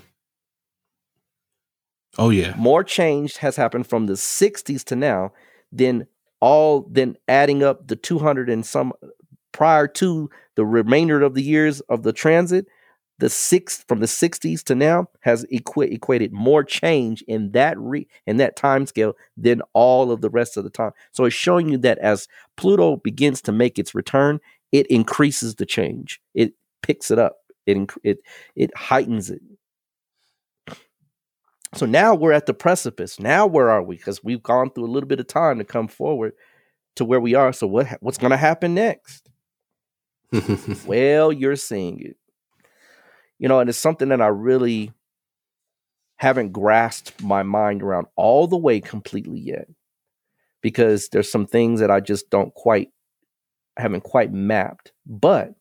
Oh 2.18 2.30
yeah. 2.30 2.54
More 2.56 2.82
change 2.84 3.36
has 3.38 3.56
happened 3.56 3.86
from 3.86 4.06
the 4.06 4.14
60s 4.14 4.84
to 4.84 4.96
now 4.96 5.32
than 5.72 6.06
all 6.40 6.82
than 6.90 7.16
adding 7.28 7.62
up 7.62 7.88
the 7.88 7.96
200 7.96 8.48
and 8.48 8.64
some 8.64 8.92
prior 9.52 9.88
to 9.88 10.30
the 10.56 10.64
remainder 10.64 11.22
of 11.22 11.34
the 11.34 11.42
years 11.42 11.80
of 11.82 12.02
the 12.02 12.12
transit 12.12 12.66
the 13.18 13.28
six 13.28 13.84
from 13.88 13.98
the 13.98 14.06
60s 14.06 14.62
to 14.62 14.74
now 14.74 15.08
has 15.20 15.44
equi- 15.50 15.92
equated 15.92 16.32
more 16.32 16.62
change 16.62 17.22
in 17.22 17.50
that 17.52 17.76
re- 17.78 18.06
in 18.26 18.36
that 18.36 18.56
time 18.56 18.86
scale 18.86 19.14
than 19.36 19.60
all 19.72 20.12
of 20.12 20.20
the 20.20 20.30
rest 20.30 20.56
of 20.56 20.64
the 20.64 20.70
time 20.70 20.92
so 21.12 21.24
it's 21.24 21.34
showing 21.34 21.68
you 21.68 21.78
that 21.78 21.98
as 21.98 22.28
pluto 22.56 22.96
begins 22.96 23.42
to 23.42 23.52
make 23.52 23.78
its 23.78 23.94
return 23.94 24.38
it 24.72 24.86
increases 24.86 25.56
the 25.56 25.66
change 25.66 26.20
it 26.34 26.52
picks 26.82 27.10
it 27.10 27.18
up 27.18 27.38
it 27.66 27.90
it 28.02 28.18
it 28.56 28.76
heightens 28.76 29.30
it 29.30 29.40
so 31.74 31.84
now 31.84 32.14
we're 32.14 32.32
at 32.32 32.46
the 32.46 32.54
precipice 32.54 33.20
now 33.20 33.46
where 33.46 33.70
are 33.70 33.82
we 33.82 33.96
because 33.96 34.24
we've 34.24 34.42
gone 34.42 34.70
through 34.70 34.84
a 34.84 34.92
little 34.92 35.08
bit 35.08 35.20
of 35.20 35.26
time 35.26 35.58
to 35.58 35.64
come 35.64 35.88
forward 35.88 36.32
to 36.96 37.04
where 37.04 37.20
we 37.20 37.34
are 37.34 37.52
so 37.52 37.66
what 37.66 37.86
what's 38.00 38.18
going 38.18 38.30
to 38.30 38.36
happen 38.36 38.74
next 38.74 39.28
well, 40.86 41.32
you're 41.32 41.56
seeing 41.56 42.00
it. 42.00 42.16
You 43.38 43.48
know, 43.48 43.60
and 43.60 43.70
it's 43.70 43.78
something 43.78 44.08
that 44.08 44.20
I 44.20 44.28
really 44.28 44.92
haven't 46.16 46.52
grasped 46.52 47.22
my 47.22 47.42
mind 47.42 47.82
around 47.82 48.06
all 48.16 48.46
the 48.46 48.56
way 48.56 48.80
completely 48.80 49.38
yet. 49.38 49.68
Because 50.60 51.08
there's 51.10 51.30
some 51.30 51.46
things 51.46 51.80
that 51.80 51.90
I 51.90 52.00
just 52.00 52.30
don't 52.30 52.52
quite 52.54 52.90
haven't 53.76 54.02
quite 54.02 54.32
mapped. 54.32 54.92
But 55.06 55.54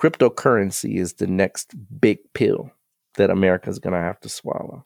cryptocurrency 0.00 0.98
is 0.98 1.14
the 1.14 1.26
next 1.26 1.74
big 2.00 2.18
pill 2.34 2.70
that 3.16 3.30
America's 3.30 3.78
gonna 3.78 4.00
have 4.00 4.20
to 4.20 4.28
swallow. 4.28 4.84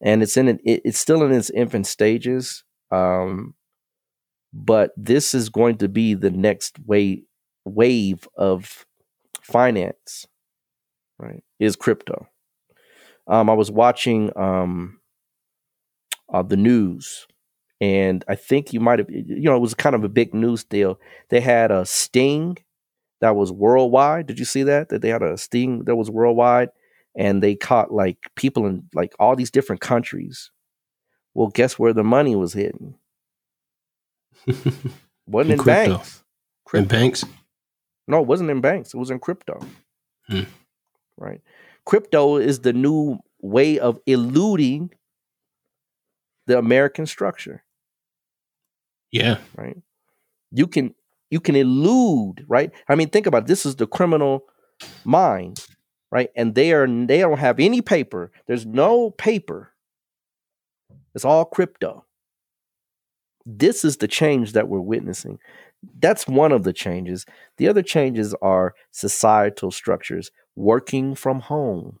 And 0.00 0.22
it's 0.22 0.36
in 0.36 0.48
it, 0.48 0.60
it's 0.64 0.98
still 0.98 1.22
in 1.22 1.32
its 1.32 1.50
infant 1.50 1.86
stages. 1.86 2.64
Um, 2.90 3.54
but 4.54 4.92
this 4.96 5.34
is 5.34 5.48
going 5.48 5.78
to 5.78 5.88
be 5.88 6.14
the 6.14 6.30
next 6.30 6.78
wave 6.86 7.24
wave 7.64 8.28
of 8.36 8.86
finance 9.42 10.26
right 11.18 11.42
is 11.58 11.76
crypto 11.76 12.26
um 13.26 13.50
i 13.50 13.54
was 13.54 13.70
watching 13.70 14.30
um 14.36 15.00
uh, 16.32 16.42
the 16.42 16.56
news 16.56 17.26
and 17.80 18.24
i 18.28 18.34
think 18.34 18.72
you 18.72 18.80
might 18.80 18.98
have 18.98 19.08
you 19.10 19.44
know 19.44 19.56
it 19.56 19.60
was 19.60 19.74
kind 19.74 19.94
of 19.94 20.04
a 20.04 20.08
big 20.08 20.34
news 20.34 20.62
deal 20.64 20.98
they 21.30 21.40
had 21.40 21.70
a 21.70 21.84
sting 21.84 22.56
that 23.24 23.34
was 23.36 23.50
worldwide 23.50 24.26
did 24.26 24.38
you 24.38 24.44
see 24.44 24.62
that 24.62 24.90
that 24.90 25.00
they 25.02 25.08
had 25.08 25.22
a 25.22 25.36
sting 25.38 25.84
that 25.84 25.96
was 25.96 26.10
worldwide 26.10 26.68
and 27.16 27.42
they 27.42 27.54
caught 27.56 27.90
like 27.92 28.30
people 28.36 28.66
in 28.66 28.82
like 28.94 29.14
all 29.18 29.34
these 29.34 29.50
different 29.50 29.80
countries 29.80 30.50
well 31.32 31.48
guess 31.48 31.78
where 31.78 31.94
the 31.94 32.04
money 32.04 32.36
was 32.36 32.52
hidden 32.52 32.94
wasn't 35.26 35.52
In 35.52 35.52
in, 35.52 35.58
crypto. 35.58 35.64
banks. 35.94 36.24
and 36.74 36.88
banks. 36.88 37.24
No, 38.06 38.20
it 38.20 38.26
wasn't 38.26 38.50
in 38.50 38.60
banks. 38.60 38.92
It 38.92 38.98
was 38.98 39.10
in 39.10 39.18
crypto. 39.18 39.58
Hmm. 40.28 40.42
Right. 41.16 41.40
Crypto 41.86 42.36
is 42.36 42.60
the 42.60 42.72
new 42.74 43.18
way 43.40 43.78
of 43.78 43.98
eluding 44.06 44.90
the 46.46 46.58
American 46.58 47.06
structure. 47.06 47.64
Yeah. 49.10 49.38
Right. 49.56 49.78
You 50.50 50.66
can 50.66 50.94
you 51.34 51.40
can 51.40 51.56
elude. 51.56 52.44
Right. 52.46 52.70
I 52.88 52.94
mean, 52.94 53.08
think 53.08 53.26
about 53.26 53.42
it. 53.42 53.46
this. 53.48 53.66
Is 53.66 53.74
the 53.74 53.88
criminal 53.88 54.44
mind. 55.04 55.66
Right. 56.12 56.30
And 56.36 56.54
they 56.54 56.72
are 56.72 56.86
they 56.86 57.18
don't 57.18 57.40
have 57.40 57.58
any 57.58 57.82
paper. 57.82 58.30
There's 58.46 58.64
no 58.64 59.10
paper. 59.10 59.72
It's 61.12 61.24
all 61.24 61.44
crypto. 61.44 62.04
This 63.44 63.84
is 63.84 63.96
the 63.96 64.06
change 64.06 64.52
that 64.52 64.68
we're 64.68 64.80
witnessing. 64.80 65.40
That's 65.98 66.28
one 66.28 66.52
of 66.52 66.62
the 66.62 66.72
changes. 66.72 67.26
The 67.56 67.66
other 67.66 67.82
changes 67.82 68.32
are 68.40 68.74
societal 68.92 69.72
structures. 69.72 70.30
Working 70.54 71.16
from 71.16 71.40
home 71.40 71.98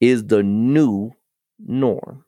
is 0.00 0.24
the 0.24 0.42
new 0.42 1.12
norm. 1.58 2.24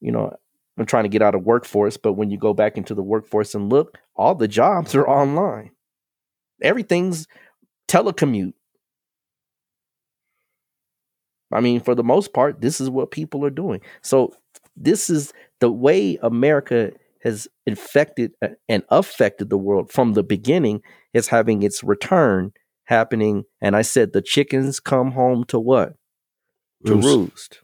You 0.00 0.12
know, 0.12 0.36
I'm 0.78 0.86
trying 0.86 1.04
to 1.04 1.08
get 1.08 1.22
out 1.22 1.34
of 1.34 1.42
workforce, 1.42 1.96
but 1.96 2.12
when 2.12 2.30
you 2.30 2.38
go 2.38 2.54
back 2.54 2.76
into 2.76 2.94
the 2.94 3.02
workforce 3.02 3.54
and 3.54 3.68
look, 3.68 3.98
all 4.14 4.34
the 4.34 4.48
jobs 4.48 4.94
are 4.94 5.08
online. 5.08 5.72
Everything's 6.62 7.26
telecommute. 7.88 8.52
I 11.52 11.60
mean, 11.60 11.80
for 11.80 11.94
the 11.94 12.04
most 12.04 12.32
part, 12.32 12.60
this 12.60 12.80
is 12.80 12.90
what 12.90 13.10
people 13.10 13.44
are 13.44 13.50
doing. 13.50 13.80
So, 14.02 14.34
this 14.76 15.10
is 15.10 15.32
the 15.60 15.72
way 15.72 16.18
America 16.22 16.92
has 17.22 17.48
infected 17.66 18.32
uh, 18.42 18.48
and 18.68 18.84
affected 18.90 19.50
the 19.50 19.58
world 19.58 19.90
from 19.90 20.12
the 20.12 20.22
beginning 20.22 20.82
is 21.12 21.28
having 21.28 21.62
its 21.62 21.82
return 21.82 22.52
happening. 22.84 23.44
And 23.60 23.74
I 23.74 23.82
said 23.82 24.12
the 24.12 24.22
chickens 24.22 24.78
come 24.78 25.12
home 25.12 25.44
to 25.44 25.58
what? 25.58 25.94
To 26.86 26.94
Roost. 26.94 27.06
roost. 27.06 27.60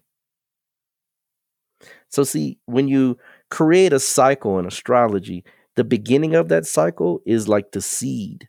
So, 2.14 2.22
see, 2.22 2.58
when 2.66 2.88
you 2.88 3.18
create 3.50 3.92
a 3.92 4.00
cycle 4.00 4.58
in 4.58 4.66
astrology, 4.66 5.44
the 5.76 5.84
beginning 5.84 6.34
of 6.34 6.48
that 6.48 6.66
cycle 6.66 7.20
is 7.26 7.48
like 7.48 7.72
the 7.72 7.80
seed. 7.80 8.48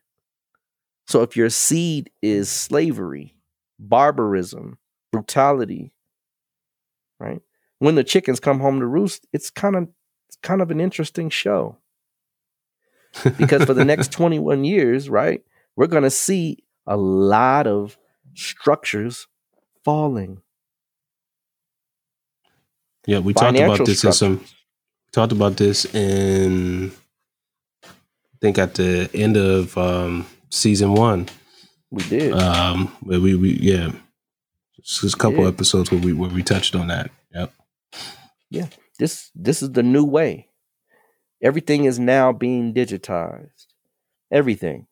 So, 1.08 1.22
if 1.22 1.36
your 1.36 1.50
seed 1.50 2.12
is 2.22 2.50
slavery, 2.50 3.36
barbarism, 3.80 4.78
brutality, 5.12 5.94
right? 7.20 7.42
When 7.80 7.96
the 7.96 8.04
chickens 8.04 8.40
come 8.40 8.60
home 8.60 8.80
to 8.80 8.86
roost, 8.86 9.26
it's 9.34 9.50
kind 9.50 9.76
of 9.76 9.88
it's 10.28 10.38
kind 10.42 10.62
of 10.62 10.72
an 10.72 10.80
interesting 10.80 11.30
show 11.30 11.78
because 13.38 13.66
for 13.66 13.74
the 13.74 13.86
next 13.86 14.12
21 14.12 14.64
years, 14.64 15.10
right, 15.10 15.42
we're 15.76 15.88
going 15.88 16.04
to 16.04 16.10
see 16.10 16.60
a 16.86 16.98
lot 16.98 17.68
of 17.68 17.98
structures 18.34 19.28
falling. 19.84 20.42
Yeah, 23.08 23.20
we 23.20 23.34
talked 23.34 23.58
about 23.58 23.86
this 23.86 24.04
in 24.04 24.14
some 24.14 24.44
talked 25.12 25.32
about 25.32 25.58
this 25.58 25.86
in 25.94 26.92
I 27.84 28.38
think 28.42 28.58
at 28.58 28.76
the 28.76 29.10
end 29.14 29.38
of 29.38 29.78
um 29.78 30.26
season 30.50 30.94
one. 30.94 31.28
We 31.92 32.04
did. 32.04 32.34
Um 32.34 32.88
where 33.02 33.20
we, 33.22 33.36
we 33.36 33.54
yeah. 33.54 33.92
Just 34.82 35.16
a 35.16 35.18
couple 35.18 35.44
Yeah. 35.44 35.50
episodes 35.50 35.92
where 35.92 36.02
we 36.02 36.14
where 36.14 36.30
we 36.30 36.44
touched 36.44 36.76
on 36.76 36.88
that. 36.88 37.12
Yep. 37.34 37.54
Yeah. 38.50 38.68
This 39.00 39.32
this 39.36 39.62
is 39.62 39.72
the 39.72 39.84
new 39.84 40.04
way. 40.06 40.50
Everything 41.42 41.86
is 41.86 42.00
now 42.00 42.32
being 42.32 42.74
digitized. 42.74 43.68
Everything. 44.32 44.88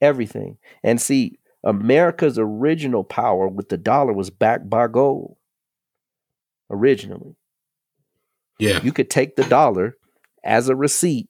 Everything. 0.00 0.58
And 0.82 1.00
see, 1.00 1.38
America's 1.64 2.38
original 2.38 3.04
power 3.04 3.48
with 3.48 3.68
the 3.68 3.76
dollar 3.76 4.12
was 4.12 4.30
backed 4.30 4.68
by 4.68 4.88
gold. 4.88 5.35
Originally. 6.70 7.36
Yeah. 8.58 8.80
You 8.82 8.92
could 8.92 9.10
take 9.10 9.36
the 9.36 9.44
dollar 9.44 9.96
as 10.44 10.68
a 10.68 10.76
receipt, 10.76 11.28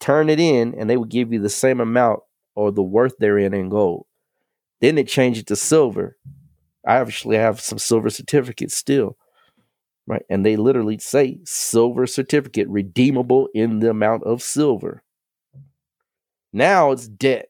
turn 0.00 0.30
it 0.30 0.40
in, 0.40 0.74
and 0.78 0.88
they 0.90 0.96
would 0.96 1.10
give 1.10 1.32
you 1.32 1.40
the 1.40 1.48
same 1.50 1.80
amount 1.80 2.20
or 2.54 2.72
the 2.72 2.82
worth 2.82 3.16
therein 3.18 3.54
in 3.54 3.68
gold. 3.68 4.06
Then 4.80 4.96
they 4.96 5.04
changed 5.04 5.40
it 5.40 5.46
to 5.48 5.56
silver. 5.56 6.16
I 6.86 6.96
actually 6.96 7.36
have 7.36 7.60
some 7.60 7.78
silver 7.78 8.10
certificates 8.10 8.76
still. 8.76 9.16
right? 10.06 10.22
And 10.28 10.44
they 10.44 10.56
literally 10.56 10.98
say 10.98 11.40
silver 11.44 12.06
certificate 12.06 12.68
redeemable 12.68 13.48
in 13.54 13.80
the 13.80 13.90
amount 13.90 14.24
of 14.24 14.42
silver. 14.42 15.02
Now 16.52 16.92
it's 16.92 17.08
debt. 17.08 17.48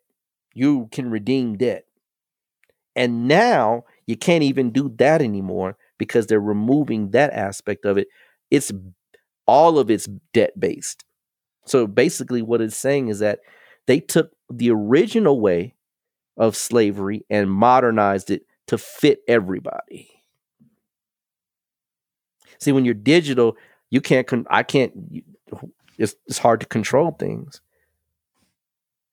You 0.54 0.88
can 0.92 1.10
redeem 1.10 1.56
debt. 1.56 1.84
And 2.96 3.26
now 3.28 3.84
you 4.06 4.16
can't 4.16 4.44
even 4.44 4.70
do 4.70 4.88
that 4.98 5.20
anymore 5.22 5.76
because 5.98 6.26
they're 6.26 6.40
removing 6.40 7.10
that 7.10 7.32
aspect 7.32 7.84
of 7.84 7.98
it. 7.98 8.08
It's 8.50 8.72
all 9.46 9.78
of 9.78 9.90
it's 9.90 10.08
debt 10.32 10.58
based. 10.58 11.04
So 11.66 11.86
basically, 11.86 12.42
what 12.42 12.60
it's 12.60 12.76
saying 12.76 13.08
is 13.08 13.20
that 13.20 13.40
they 13.86 14.00
took 14.00 14.32
the 14.50 14.70
original 14.70 15.40
way 15.40 15.74
of 16.36 16.56
slavery 16.56 17.24
and 17.30 17.50
modernized 17.50 18.30
it 18.30 18.42
to 18.66 18.78
fit 18.78 19.20
everybody. 19.28 20.10
See, 22.58 22.72
when 22.72 22.84
you're 22.84 22.94
digital, 22.94 23.56
you 23.90 24.00
can't. 24.00 24.26
Con- 24.26 24.46
I 24.50 24.62
can't. 24.62 24.92
It's 25.98 26.14
it's 26.26 26.38
hard 26.38 26.60
to 26.60 26.66
control 26.66 27.12
things. 27.12 27.60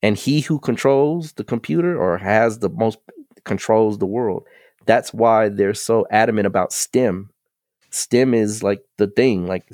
And 0.01 0.17
he 0.17 0.41
who 0.41 0.59
controls 0.59 1.33
the 1.33 1.43
computer 1.43 1.95
or 1.99 2.17
has 2.17 2.59
the 2.59 2.69
most 2.69 2.97
controls 3.43 3.97
the 3.97 4.07
world. 4.07 4.45
That's 4.85 5.13
why 5.13 5.49
they're 5.49 5.73
so 5.73 6.05
adamant 6.11 6.47
about 6.47 6.73
STEM. 6.73 7.29
STEM 7.91 8.33
is 8.33 8.63
like 8.63 8.81
the 8.97 9.07
thing, 9.07 9.47
like 9.47 9.69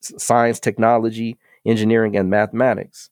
science, 0.00 0.60
technology, 0.60 1.38
engineering, 1.64 2.16
and 2.16 2.30
mathematics 2.30 3.10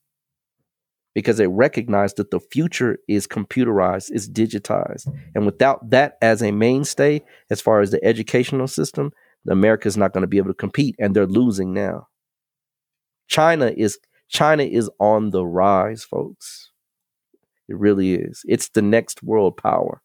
because 1.15 1.37
they 1.37 1.47
recognize 1.47 2.15
that 2.15 2.31
the 2.31 2.41
future 2.41 2.99
is 3.09 3.27
computerized, 3.27 4.11
is 4.11 4.29
digitized. 4.29 5.07
And 5.35 5.47
without 5.47 5.91
that 5.91 6.19
as 6.21 6.43
a 6.43 6.51
mainstay, 6.51 7.23
as 7.51 7.61
far 7.61 7.81
as 7.81 7.93
the 7.93 8.05
educational 8.05 8.67
system, 8.67 9.13
America 9.49 9.87
is 9.87 9.97
not 9.97 10.13
going 10.13 10.23
to 10.23 10.29
be 10.29 10.39
able 10.39 10.51
to 10.51 10.55
compete, 10.55 10.97
and 10.99 11.15
they're 11.15 11.27
losing 11.27 11.73
now. 11.73 12.09
China 13.29 13.73
is 13.77 13.99
China 14.29 14.65
is 14.65 14.91
on 14.99 15.31
the 15.31 15.47
rise, 15.47 16.03
folks. 16.03 16.73
It 17.69 17.77
really 17.77 18.15
is. 18.15 18.43
It's 18.49 18.71
the 18.71 18.83
next 18.83 19.23
world 19.23 19.57
power. 19.57 20.03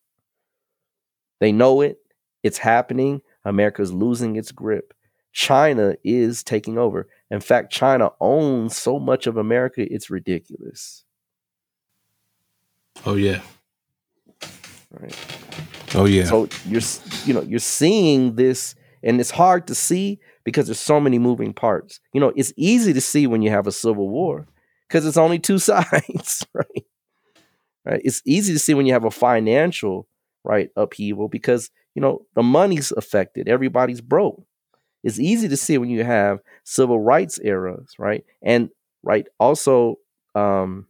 They 1.40 1.52
know 1.52 1.82
it. 1.82 2.00
It's 2.44 2.58
happening. 2.58 3.22
America's 3.46 3.92
losing 3.92 4.36
its 4.36 4.52
grip. 4.52 4.94
China 5.32 5.96
is 6.04 6.44
taking 6.44 6.78
over. 6.78 7.08
In 7.30 7.40
fact, 7.40 7.72
China 7.72 8.12
owns 8.20 8.76
so 8.76 9.00
much 9.00 9.28
of 9.28 9.38
America, 9.38 9.86
it's 9.92 10.10
ridiculous. 10.10 11.04
Oh 13.06 13.16
yeah. 13.16 13.42
Right. 14.92 15.16
Oh 15.96 16.06
yeah. 16.06 16.26
So 16.26 16.50
you're 16.66 16.82
you 17.26 17.34
know, 17.34 17.42
you're 17.42 17.60
seeing 17.60 18.36
this 18.36 18.76
and 19.04 19.20
it's 19.22 19.32
hard 19.32 19.68
to 19.68 19.76
see 19.76 20.20
because 20.44 20.68
there's 20.68 20.80
so 20.80 21.00
many 21.00 21.20
moving 21.20 21.54
parts. 21.54 22.00
You 22.14 22.20
know, 22.20 22.34
it's 22.36 22.52
easy 22.58 22.92
to 22.94 23.02
see 23.02 23.28
when 23.28 23.42
you 23.42 23.52
have 23.52 23.68
a 23.68 23.72
civil 23.72 24.10
war 24.10 24.48
because 24.88 25.06
it's 25.06 25.18
only 25.18 25.40
two 25.40 25.60
sides, 25.60 26.46
right? 26.54 26.86
Right? 27.86 28.02
It's 28.04 28.22
easy 28.26 28.52
to 28.54 28.60
see 28.60 28.74
when 28.74 28.86
you 28.86 28.94
have 28.94 29.06
a 29.06 29.12
financial 29.12 30.09
right 30.44 30.70
upheaval 30.76 31.28
because 31.28 31.70
you 31.96 32.02
know 32.02 32.26
the 32.36 32.44
money's 32.44 32.92
affected, 32.92 33.48
everybody's 33.48 34.02
broke. 34.02 34.44
It's 35.04 35.20
easy 35.20 35.48
to 35.48 35.58
see 35.58 35.78
when 35.78 35.90
you 35.90 36.04
have 36.04 36.40
civil 36.64 37.00
rights 37.00 37.40
eras, 37.42 37.94
right? 37.98 38.26
And 38.42 38.70
right, 39.02 39.28
also 39.40 40.00
um, 40.36 40.88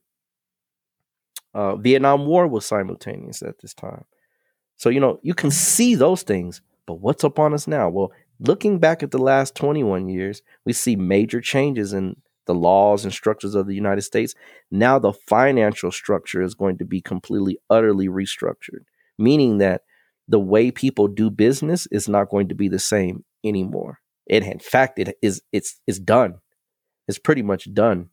uh, 1.54 1.76
Vietnam 1.76 2.26
War 2.26 2.48
was 2.48 2.66
simultaneous 2.66 3.44
at 3.44 3.60
this 3.60 3.74
time. 3.74 4.06
So 4.78 4.90
you 4.90 5.00
know 5.00 5.20
you 5.22 5.34
can 5.34 5.52
see 5.52 5.96
those 5.96 6.24
things, 6.24 6.62
but 6.86 6.96
what's 6.96 7.24
up 7.24 7.40
on 7.40 7.54
us 7.54 7.68
now? 7.68 7.90
Well, 7.90 8.12
looking 8.40 8.80
back 8.80 9.04
at 9.04 9.12
the 9.12 9.18
last 9.18 9.56
21 9.56 10.08
years, 10.08 10.42
we 10.66 10.74
see 10.74 10.96
major 10.96 11.42
changes 11.42 11.94
in 11.94 12.16
the 12.46 12.56
laws 12.56 13.04
and 13.04 13.14
structures 13.14 13.54
of 13.54 13.68
the 13.68 13.76
United 13.76 14.02
States. 14.02 14.34
Now 14.72 14.98
the 14.98 15.14
financial 15.14 15.92
structure 15.92 16.42
is 16.42 16.56
going 16.56 16.80
to 16.80 16.86
be 16.86 17.00
completely, 17.00 17.60
utterly 17.70 18.08
restructured, 18.08 18.86
meaning 19.20 19.58
that 19.60 19.82
the 20.28 20.40
way 20.40 20.72
people 20.72 21.08
do 21.08 21.30
business 21.30 21.88
is 21.92 22.08
not 22.08 22.30
going 22.30 22.48
to 22.50 22.56
be 22.56 22.68
the 22.68 22.80
same 22.80 23.26
anymore. 23.44 24.00
It, 24.28 24.44
in 24.44 24.60
fact, 24.60 25.00
it 25.00 25.18
is 25.22 25.42
it's 25.52 25.80
it's 25.88 26.00
done. 26.00 26.36
It's 27.08 27.20
pretty 27.20 27.42
much 27.42 27.74
done. 27.74 28.10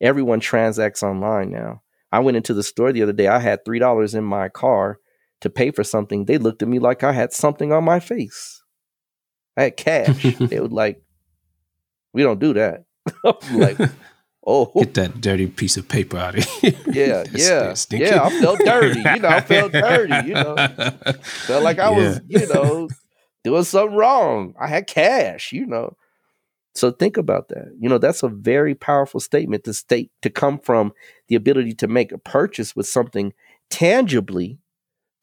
Everyone 0.00 0.40
transacts 0.40 1.02
online 1.02 1.52
now. 1.52 1.82
I 2.10 2.18
went 2.18 2.36
into 2.36 2.52
the 2.52 2.64
store 2.64 2.92
the 2.92 3.02
other 3.02 3.12
day. 3.12 3.28
I 3.28 3.38
had 3.38 3.64
three 3.64 3.78
dollars 3.78 4.14
in 4.14 4.24
my 4.24 4.48
car 4.48 4.98
to 5.40 5.50
pay 5.50 5.70
for 5.70 5.84
something. 5.84 6.24
They 6.24 6.38
looked 6.38 6.62
at 6.62 6.68
me 6.68 6.78
like 6.78 7.04
I 7.04 7.12
had 7.12 7.32
something 7.32 7.72
on 7.72 7.84
my 7.84 8.00
face. 8.00 8.62
I 9.56 9.64
had 9.64 9.76
cash. 9.76 10.22
they 10.40 10.60
were 10.60 10.68
like, 10.68 11.02
"We 12.12 12.22
don't 12.22 12.40
do 12.40 12.54
that." 12.54 12.84
like, 13.52 13.78
oh, 14.44 14.70
get 14.76 14.94
that 14.94 15.20
dirty 15.20 15.46
piece 15.46 15.76
of 15.76 15.88
paper 15.88 16.18
out 16.18 16.38
of 16.38 16.44
here. 16.44 16.72
Yeah, 16.92 17.24
yeah, 17.32 17.74
yeah. 17.90 18.22
I 18.22 18.30
felt 18.40 18.58
dirty. 18.58 19.00
You 19.00 19.18
know, 19.18 19.28
I 19.28 19.40
felt 19.52 19.72
dirty. 19.72 20.28
You 20.28 20.34
know, 20.34 20.56
felt 21.22 21.62
like 21.62 21.78
I 21.78 21.90
yeah. 21.90 21.96
was, 21.96 22.20
you 22.26 22.46
know, 22.48 22.88
doing 23.44 23.64
something 23.64 23.96
wrong. 23.96 24.54
I 24.60 24.68
had 24.68 24.86
cash, 24.86 25.52
you 25.52 25.66
know. 25.66 25.96
So 26.74 26.90
think 26.90 27.16
about 27.16 27.48
that. 27.48 27.74
You 27.78 27.88
know, 27.88 27.98
that's 27.98 28.22
a 28.22 28.28
very 28.28 28.74
powerful 28.74 29.20
statement 29.20 29.64
to 29.64 29.74
state 29.74 30.10
to 30.22 30.30
come 30.30 30.58
from 30.58 30.92
the 31.28 31.34
ability 31.34 31.74
to 31.76 31.86
make 31.86 32.12
a 32.12 32.18
purchase 32.18 32.74
with 32.74 32.86
something 32.86 33.32
tangibly 33.70 34.58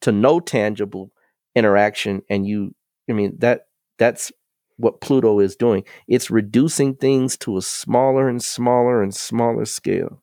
to 0.00 0.12
no 0.12 0.40
tangible 0.40 1.12
interaction 1.54 2.22
and 2.28 2.46
you 2.46 2.74
I 3.08 3.12
mean 3.12 3.36
that 3.38 3.66
that's 3.98 4.32
what 4.80 5.00
Pluto 5.00 5.40
is 5.40 5.56
doing. 5.56 5.84
It's 6.08 6.30
reducing 6.30 6.94
things 6.94 7.36
to 7.38 7.56
a 7.56 7.62
smaller 7.62 8.28
and 8.28 8.42
smaller 8.42 9.02
and 9.02 9.14
smaller 9.14 9.64
scale. 9.64 10.22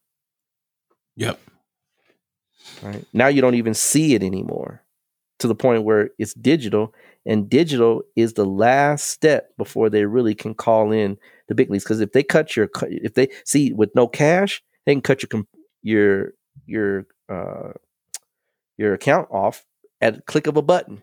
Yep. 1.15 1.39
Right. 2.81 3.05
Now 3.13 3.27
you 3.27 3.41
don't 3.41 3.55
even 3.55 3.73
see 3.73 4.13
it 4.13 4.23
anymore 4.23 4.83
to 5.39 5.47
the 5.47 5.55
point 5.55 5.83
where 5.83 6.09
it's 6.17 6.33
digital 6.33 6.93
and 7.25 7.49
digital 7.49 8.03
is 8.15 8.33
the 8.33 8.45
last 8.45 9.09
step 9.09 9.55
before 9.57 9.89
they 9.89 10.05
really 10.05 10.33
can 10.33 10.53
call 10.53 10.91
in 10.91 11.17
the 11.47 11.55
big 11.55 11.69
leagues 11.69 11.83
because 11.83 12.01
if 12.01 12.11
they 12.11 12.23
cut 12.23 12.55
your 12.55 12.69
if 12.83 13.13
they 13.13 13.27
see 13.45 13.73
with 13.73 13.93
no 13.95 14.07
cash 14.07 14.63
they 14.85 14.93
can 14.93 15.01
cut 15.01 15.21
your 15.23 15.43
your 15.83 16.33
your 16.65 17.07
uh 17.29 17.73
your 18.77 18.93
account 18.93 19.27
off 19.31 19.65
at 20.01 20.17
a 20.17 20.21
click 20.21 20.47
of 20.47 20.57
a 20.57 20.61
button 20.61 21.01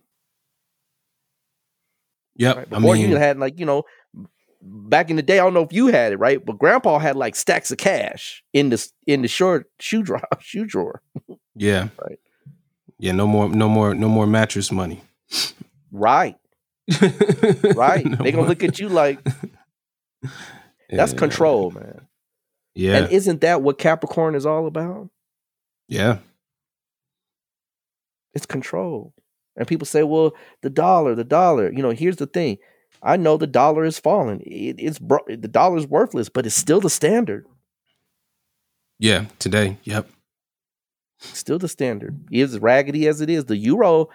yep 2.37 2.57
right? 2.57 2.70
before 2.70 2.95
I 2.95 2.99
mean, 2.99 3.11
you 3.11 3.16
had 3.16 3.39
like 3.39 3.59
you 3.59 3.66
know 3.66 3.85
back 4.62 5.11
in 5.11 5.16
the 5.16 5.22
day 5.22 5.39
i 5.39 5.43
don't 5.43 5.53
know 5.53 5.62
if 5.62 5.72
you 5.72 5.89
had 5.89 6.12
it 6.12 6.16
right 6.16 6.45
but 6.45 6.59
grandpa 6.59 6.99
had 6.99 7.16
like 7.16 7.37
stacks 7.37 7.70
of 7.70 7.76
cash 7.76 8.43
in 8.53 8.70
the 8.70 8.89
in 9.07 9.22
the 9.22 9.28
short 9.28 9.66
shoe 9.78 10.03
drawer 10.03 10.22
shoe 10.41 10.64
drawer 10.64 11.03
yeah 11.55 11.89
right 12.03 12.18
yeah, 12.99 13.12
no 13.12 13.26
more, 13.26 13.49
no 13.49 13.68
more, 13.68 13.95
no 13.95 14.09
more 14.09 14.26
mattress 14.26 14.70
money. 14.70 15.03
Right. 15.91 16.37
right. 17.74 18.05
no 18.05 18.16
they 18.16 18.30
gonna 18.30 18.47
look 18.47 18.62
at 18.62 18.78
you 18.78 18.91
like 18.91 19.22
that's 20.91 21.12
yeah. 21.12 21.18
control, 21.18 21.70
man. 21.70 22.07
Yeah. 22.74 22.97
And 22.97 23.12
isn't 23.12 23.41
that 23.41 23.62
what 23.62 23.78
Capricorn 23.78 24.35
is 24.35 24.45
all 24.45 24.66
about? 24.66 25.09
Yeah. 25.89 26.18
It's 28.35 28.45
control. 28.45 29.14
And 29.57 29.69
people 29.69 29.87
say, 29.87 30.03
well, 30.03 30.35
the 30.63 30.71
dollar, 30.71 31.15
the 31.15 31.25
dollar. 31.25 31.73
You 31.73 31.83
know, 31.83 31.91
here's 31.91 32.17
the 32.17 32.27
thing. 32.27 32.59
I 33.03 33.17
know 33.17 33.37
the 33.37 33.47
dollar 33.47 33.85
is 33.85 33.99
falling. 33.99 34.41
It, 34.41 34.77
it's 34.79 34.99
bro- 34.99 35.25
the 35.29 35.49
dollar 35.49 35.77
is 35.77 35.87
worthless, 35.87 36.29
but 36.29 36.47
it's 36.47 36.57
still 36.57 36.81
the 36.81 36.91
standard. 36.91 37.47
Yeah, 38.99 39.27
today. 39.39 39.79
Yep. 39.85 40.09
Still 41.19 41.59
the 41.59 41.69
standard. 41.69 42.19
As 42.33 42.59
raggedy 42.59 43.07
as 43.07 43.21
it 43.21 43.31
is, 43.31 43.45
the 43.45 43.57
euro 43.57 44.09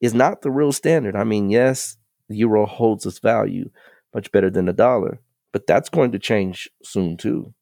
is 0.00 0.14
not 0.14 0.42
the 0.42 0.50
real 0.50 0.72
standard. 0.72 1.16
I 1.16 1.24
mean, 1.24 1.50
yes, 1.50 1.96
the 2.28 2.36
euro 2.36 2.66
holds 2.66 3.06
its 3.06 3.18
value 3.18 3.70
much 4.14 4.30
better 4.32 4.50
than 4.50 4.66
the 4.66 4.72
dollar, 4.72 5.20
but 5.52 5.66
that's 5.66 5.88
going 5.88 6.12
to 6.12 6.18
change 6.18 6.68
soon 6.82 7.16
too. 7.16 7.52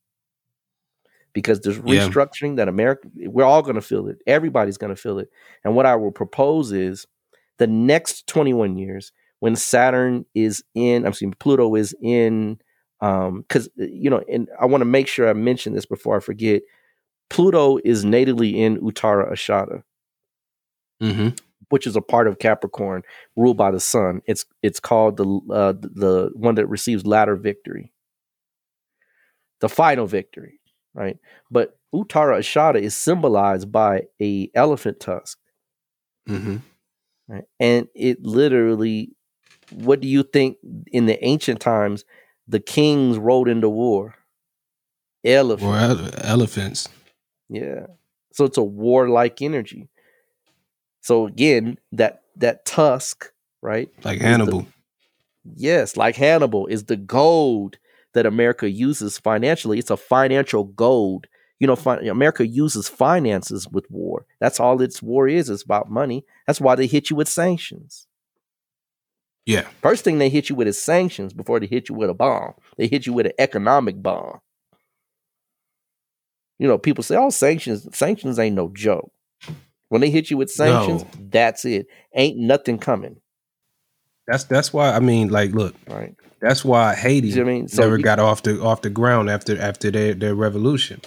Because 1.32 1.60
there's 1.60 1.78
restructuring 1.78 2.50
yeah. 2.50 2.56
that 2.56 2.68
America, 2.68 3.08
we're 3.14 3.44
all 3.44 3.62
going 3.62 3.74
to 3.74 3.82
feel 3.82 4.08
it. 4.08 4.18
Everybody's 4.26 4.78
going 4.78 4.94
to 4.94 5.00
feel 5.00 5.18
it. 5.18 5.28
And 5.64 5.76
what 5.76 5.84
I 5.84 5.96
will 5.96 6.12
propose 6.12 6.72
is 6.72 7.06
the 7.58 7.66
next 7.66 8.26
21 8.26 8.76
years, 8.76 9.12
when 9.40 9.56
Saturn 9.56 10.24
is 10.34 10.64
in, 10.74 11.06
I'm 11.06 11.12
saying 11.12 11.34
Pluto 11.38 11.74
is 11.74 11.94
in, 12.00 12.58
because, 13.00 13.66
um, 13.66 13.72
you 13.76 14.10
know, 14.10 14.22
and 14.30 14.48
I 14.60 14.66
want 14.66 14.80
to 14.80 14.86
make 14.86 15.08
sure 15.08 15.28
I 15.28 15.34
mention 15.34 15.74
this 15.74 15.86
before 15.86 16.16
I 16.16 16.20
forget 16.20 16.62
Pluto 17.28 17.78
is 17.84 18.04
natively 18.04 18.60
in 18.60 18.78
Uttara 18.80 19.30
Ashada, 19.30 19.82
mm-hmm. 21.02 21.28
which 21.70 21.86
is 21.86 21.96
a 21.96 22.00
part 22.00 22.28
of 22.28 22.38
Capricorn, 22.38 23.02
ruled 23.34 23.56
by 23.56 23.70
the 23.70 23.80
sun. 23.80 24.22
It's 24.26 24.46
it's 24.62 24.80
called 24.80 25.16
the 25.16 25.24
uh, 25.52 25.72
the 25.72 26.30
one 26.34 26.54
that 26.54 26.68
receives 26.68 27.04
latter 27.04 27.36
victory, 27.36 27.92
the 29.60 29.68
final 29.68 30.06
victory, 30.06 30.60
right? 30.94 31.18
But 31.50 31.78
Uttara 31.94 32.38
Ashada 32.38 32.80
is 32.80 32.94
symbolized 32.94 33.72
by 33.72 34.04
a 34.20 34.50
elephant 34.54 35.00
tusk, 35.00 35.38
mm-hmm. 36.28 36.58
Right? 37.28 37.44
And 37.60 37.88
it 37.94 38.22
literally 38.22 39.12
what 39.72 40.00
do 40.00 40.06
you 40.08 40.22
think 40.22 40.58
in 40.92 41.06
the 41.06 41.22
ancient 41.24 41.60
times 41.60 42.04
the 42.46 42.60
kings 42.60 43.18
rode 43.18 43.48
into 43.48 43.68
war? 43.68 44.14
Elephants. 45.24 46.16
Elephants. 46.22 46.88
Yeah. 47.48 47.86
So 48.32 48.44
it's 48.44 48.58
a 48.58 48.62
warlike 48.62 49.42
energy. 49.42 49.88
So 51.00 51.26
again, 51.26 51.78
that 51.92 52.22
that 52.36 52.64
tusk, 52.64 53.32
right? 53.62 53.88
Like 54.04 54.16
is 54.16 54.22
the- 54.22 54.28
Hannibal. 54.28 54.66
yes, 55.56 55.96
like 55.96 56.16
Hannibal 56.16 56.66
is 56.66 56.84
the 56.84 56.96
gold 56.96 57.78
that 58.14 58.26
America 58.26 58.70
uses 58.70 59.18
financially. 59.18 59.78
It's 59.78 59.90
a 59.90 59.96
financial 59.96 60.64
gold. 60.64 61.26
You 61.58 61.66
know, 61.66 61.76
fi- 61.76 61.98
America 62.06 62.46
uses 62.46 62.88
finances 62.88 63.66
with 63.68 63.90
war. 63.90 64.26
That's 64.40 64.60
all 64.60 64.82
its 64.82 65.02
war 65.02 65.26
is. 65.26 65.48
It's 65.48 65.62
about 65.62 65.90
money. 65.90 66.24
That's 66.46 66.60
why 66.60 66.74
they 66.74 66.86
hit 66.86 67.08
you 67.10 67.16
with 67.16 67.28
sanctions. 67.28 68.06
Yeah. 69.46 69.66
First 69.80 70.04
thing 70.04 70.18
they 70.18 70.28
hit 70.28 70.48
you 70.50 70.56
with 70.56 70.66
is 70.68 70.80
sanctions 70.82 71.32
before 71.32 71.58
they 71.60 71.66
hit 71.66 71.88
you 71.88 71.94
with 71.94 72.10
a 72.10 72.14
bomb. 72.14 72.54
They 72.76 72.88
hit 72.88 73.06
you 73.06 73.12
with 73.12 73.26
an 73.26 73.32
economic 73.38 74.02
bomb. 74.02 74.40
You 76.58 76.66
know, 76.68 76.78
people 76.78 77.04
say, 77.04 77.16
"Oh, 77.16 77.30
sanctions, 77.30 77.86
sanctions 77.96 78.38
ain't 78.38 78.56
no 78.56 78.70
joke." 78.74 79.12
When 79.88 80.00
they 80.00 80.10
hit 80.10 80.30
you 80.30 80.36
with 80.36 80.50
sanctions, 80.50 81.04
No. 81.04 81.26
that's 81.30 81.64
it. 81.64 81.86
Ain't 82.14 82.38
nothing 82.38 82.78
coming, 82.78 83.20
That's 84.26 84.44
that's 84.44 84.72
why 84.72 84.92
I 84.92 85.00
mean, 85.00 85.28
like, 85.28 85.52
look, 85.52 85.76
right? 85.88 86.14
that's 86.40 86.64
why 86.64 86.94
Haiti 86.96 87.28
You 87.28 87.44
what 87.44 87.50
I 87.50 87.54
mean? 87.54 87.68
So 87.68 87.82
never 87.82 87.98
you- 87.98 88.02
got 88.02 88.18
off 88.18 88.42
the 88.42 88.60
off 88.60 88.82
the 88.82 88.90
ground 88.90 89.30
after 89.30 89.60
after 89.60 89.90
their 89.92 90.14
their 90.14 90.34
revolution 90.34 91.00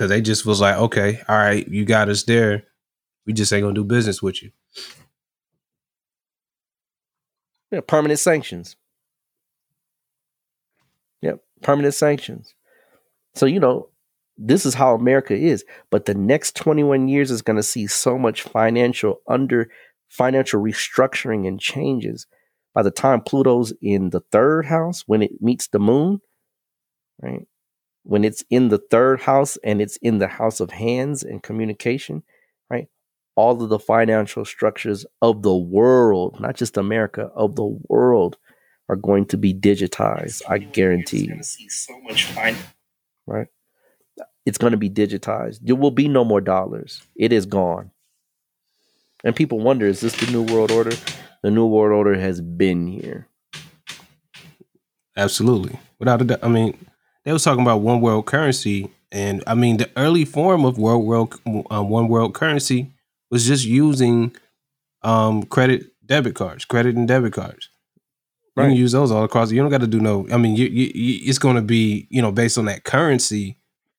because 0.00 0.08
they 0.08 0.22
just 0.22 0.46
was 0.46 0.62
like, 0.62 0.76
okay, 0.76 1.20
all 1.28 1.36
right, 1.36 1.68
you 1.68 1.84
got 1.84 2.08
us 2.08 2.22
there, 2.22 2.62
we 3.26 3.34
just 3.34 3.52
ain't 3.52 3.62
gonna 3.62 3.74
do 3.74 3.84
business 3.84 4.22
with 4.22 4.42
you. 4.42 4.50
Yeah, 7.70 7.80
permanent 7.86 8.18
sanctions. 8.18 8.76
Yep, 11.20 11.40
permanent 11.60 11.92
sanctions. 11.92 12.54
So, 13.34 13.44
you 13.44 13.60
know, 13.60 13.90
this 14.38 14.64
is 14.64 14.72
how 14.72 14.94
America 14.94 15.34
is. 15.34 15.66
But 15.90 16.06
the 16.06 16.14
next 16.14 16.56
21 16.56 17.08
years 17.08 17.30
is 17.30 17.42
going 17.42 17.58
to 17.58 17.62
see 17.62 17.86
so 17.86 18.16
much 18.16 18.40
financial 18.40 19.20
under 19.28 19.70
financial 20.08 20.62
restructuring 20.62 21.46
and 21.46 21.60
changes. 21.60 22.26
By 22.74 22.82
the 22.82 22.90
time 22.90 23.20
Pluto's 23.20 23.74
in 23.82 24.10
the 24.10 24.22
third 24.32 24.64
house, 24.64 25.02
when 25.06 25.20
it 25.20 25.42
meets 25.42 25.68
the 25.68 25.78
moon, 25.78 26.20
right? 27.20 27.46
When 28.02 28.24
it's 28.24 28.44
in 28.50 28.68
the 28.68 28.78
third 28.78 29.20
house 29.20 29.58
and 29.62 29.80
it's 29.80 29.96
in 29.98 30.18
the 30.18 30.26
house 30.26 30.60
of 30.60 30.70
hands 30.70 31.22
and 31.22 31.42
communication, 31.42 32.22
right? 32.70 32.88
All 33.36 33.62
of 33.62 33.68
the 33.68 33.78
financial 33.78 34.44
structures 34.44 35.06
of 35.22 35.42
the 35.42 35.56
world, 35.56 36.40
not 36.40 36.56
just 36.56 36.76
America, 36.76 37.30
of 37.34 37.56
the 37.56 37.78
world, 37.88 38.38
are 38.88 38.96
going 38.96 39.26
to 39.26 39.36
be 39.36 39.54
digitized. 39.54 40.42
I 40.48 40.58
guarantee 40.58 41.26
you. 41.26 41.42
so 41.42 42.00
much 42.00 42.34
right? 43.26 43.46
It's 44.46 44.58
going 44.58 44.72
to 44.72 44.76
be 44.78 44.90
digitized. 44.90 45.60
There 45.62 45.76
will 45.76 45.90
be 45.90 46.08
no 46.08 46.24
more 46.24 46.40
dollars. 46.40 47.02
It 47.14 47.32
is 47.32 47.46
gone. 47.46 47.90
And 49.22 49.36
people 49.36 49.60
wonder, 49.60 49.86
is 49.86 50.00
this 50.00 50.16
the 50.16 50.32
new 50.32 50.42
world 50.42 50.70
order? 50.70 50.92
The 51.42 51.50
new 51.50 51.66
world 51.66 51.92
order 51.92 52.18
has 52.18 52.40
been 52.40 52.86
here. 52.86 53.28
Absolutely, 55.16 55.78
without 55.98 56.22
a 56.22 56.24
doubt. 56.24 56.40
I 56.42 56.48
mean, 56.48 56.76
they 57.24 57.32
was 57.32 57.44
talking 57.44 57.62
about 57.62 57.78
one 57.82 58.00
world 58.00 58.26
currency, 58.26 58.90
and 59.12 59.42
I 59.46 59.54
mean, 59.54 59.76
the 59.76 59.90
early 59.96 60.24
form 60.24 60.64
of 60.64 60.78
world 60.78 61.04
world 61.04 61.40
uh, 61.70 61.82
one 61.82 62.08
world 62.08 62.34
currency 62.34 62.92
was 63.30 63.46
just 63.46 63.64
using 63.64 64.34
um, 65.02 65.44
credit 65.44 65.86
debit 66.04 66.34
cards, 66.34 66.64
credit 66.64 66.96
and 66.96 67.06
debit 67.06 67.32
cards. 67.32 67.68
You 68.56 68.64
can 68.64 68.76
use 68.76 68.92
those 68.92 69.10
all 69.10 69.24
across. 69.24 69.50
You 69.50 69.62
don't 69.62 69.70
got 69.70 69.80
to 69.80 69.86
do 69.86 70.00
no. 70.00 70.26
I 70.30 70.36
mean, 70.36 70.54
you, 70.54 70.66
you, 70.66 70.90
you 70.94 71.20
it's 71.28 71.38
going 71.38 71.56
to 71.56 71.62
be 71.62 72.06
you 72.10 72.20
know 72.20 72.30
based 72.30 72.58
on 72.58 72.66
that 72.66 72.84
currency 72.84 73.56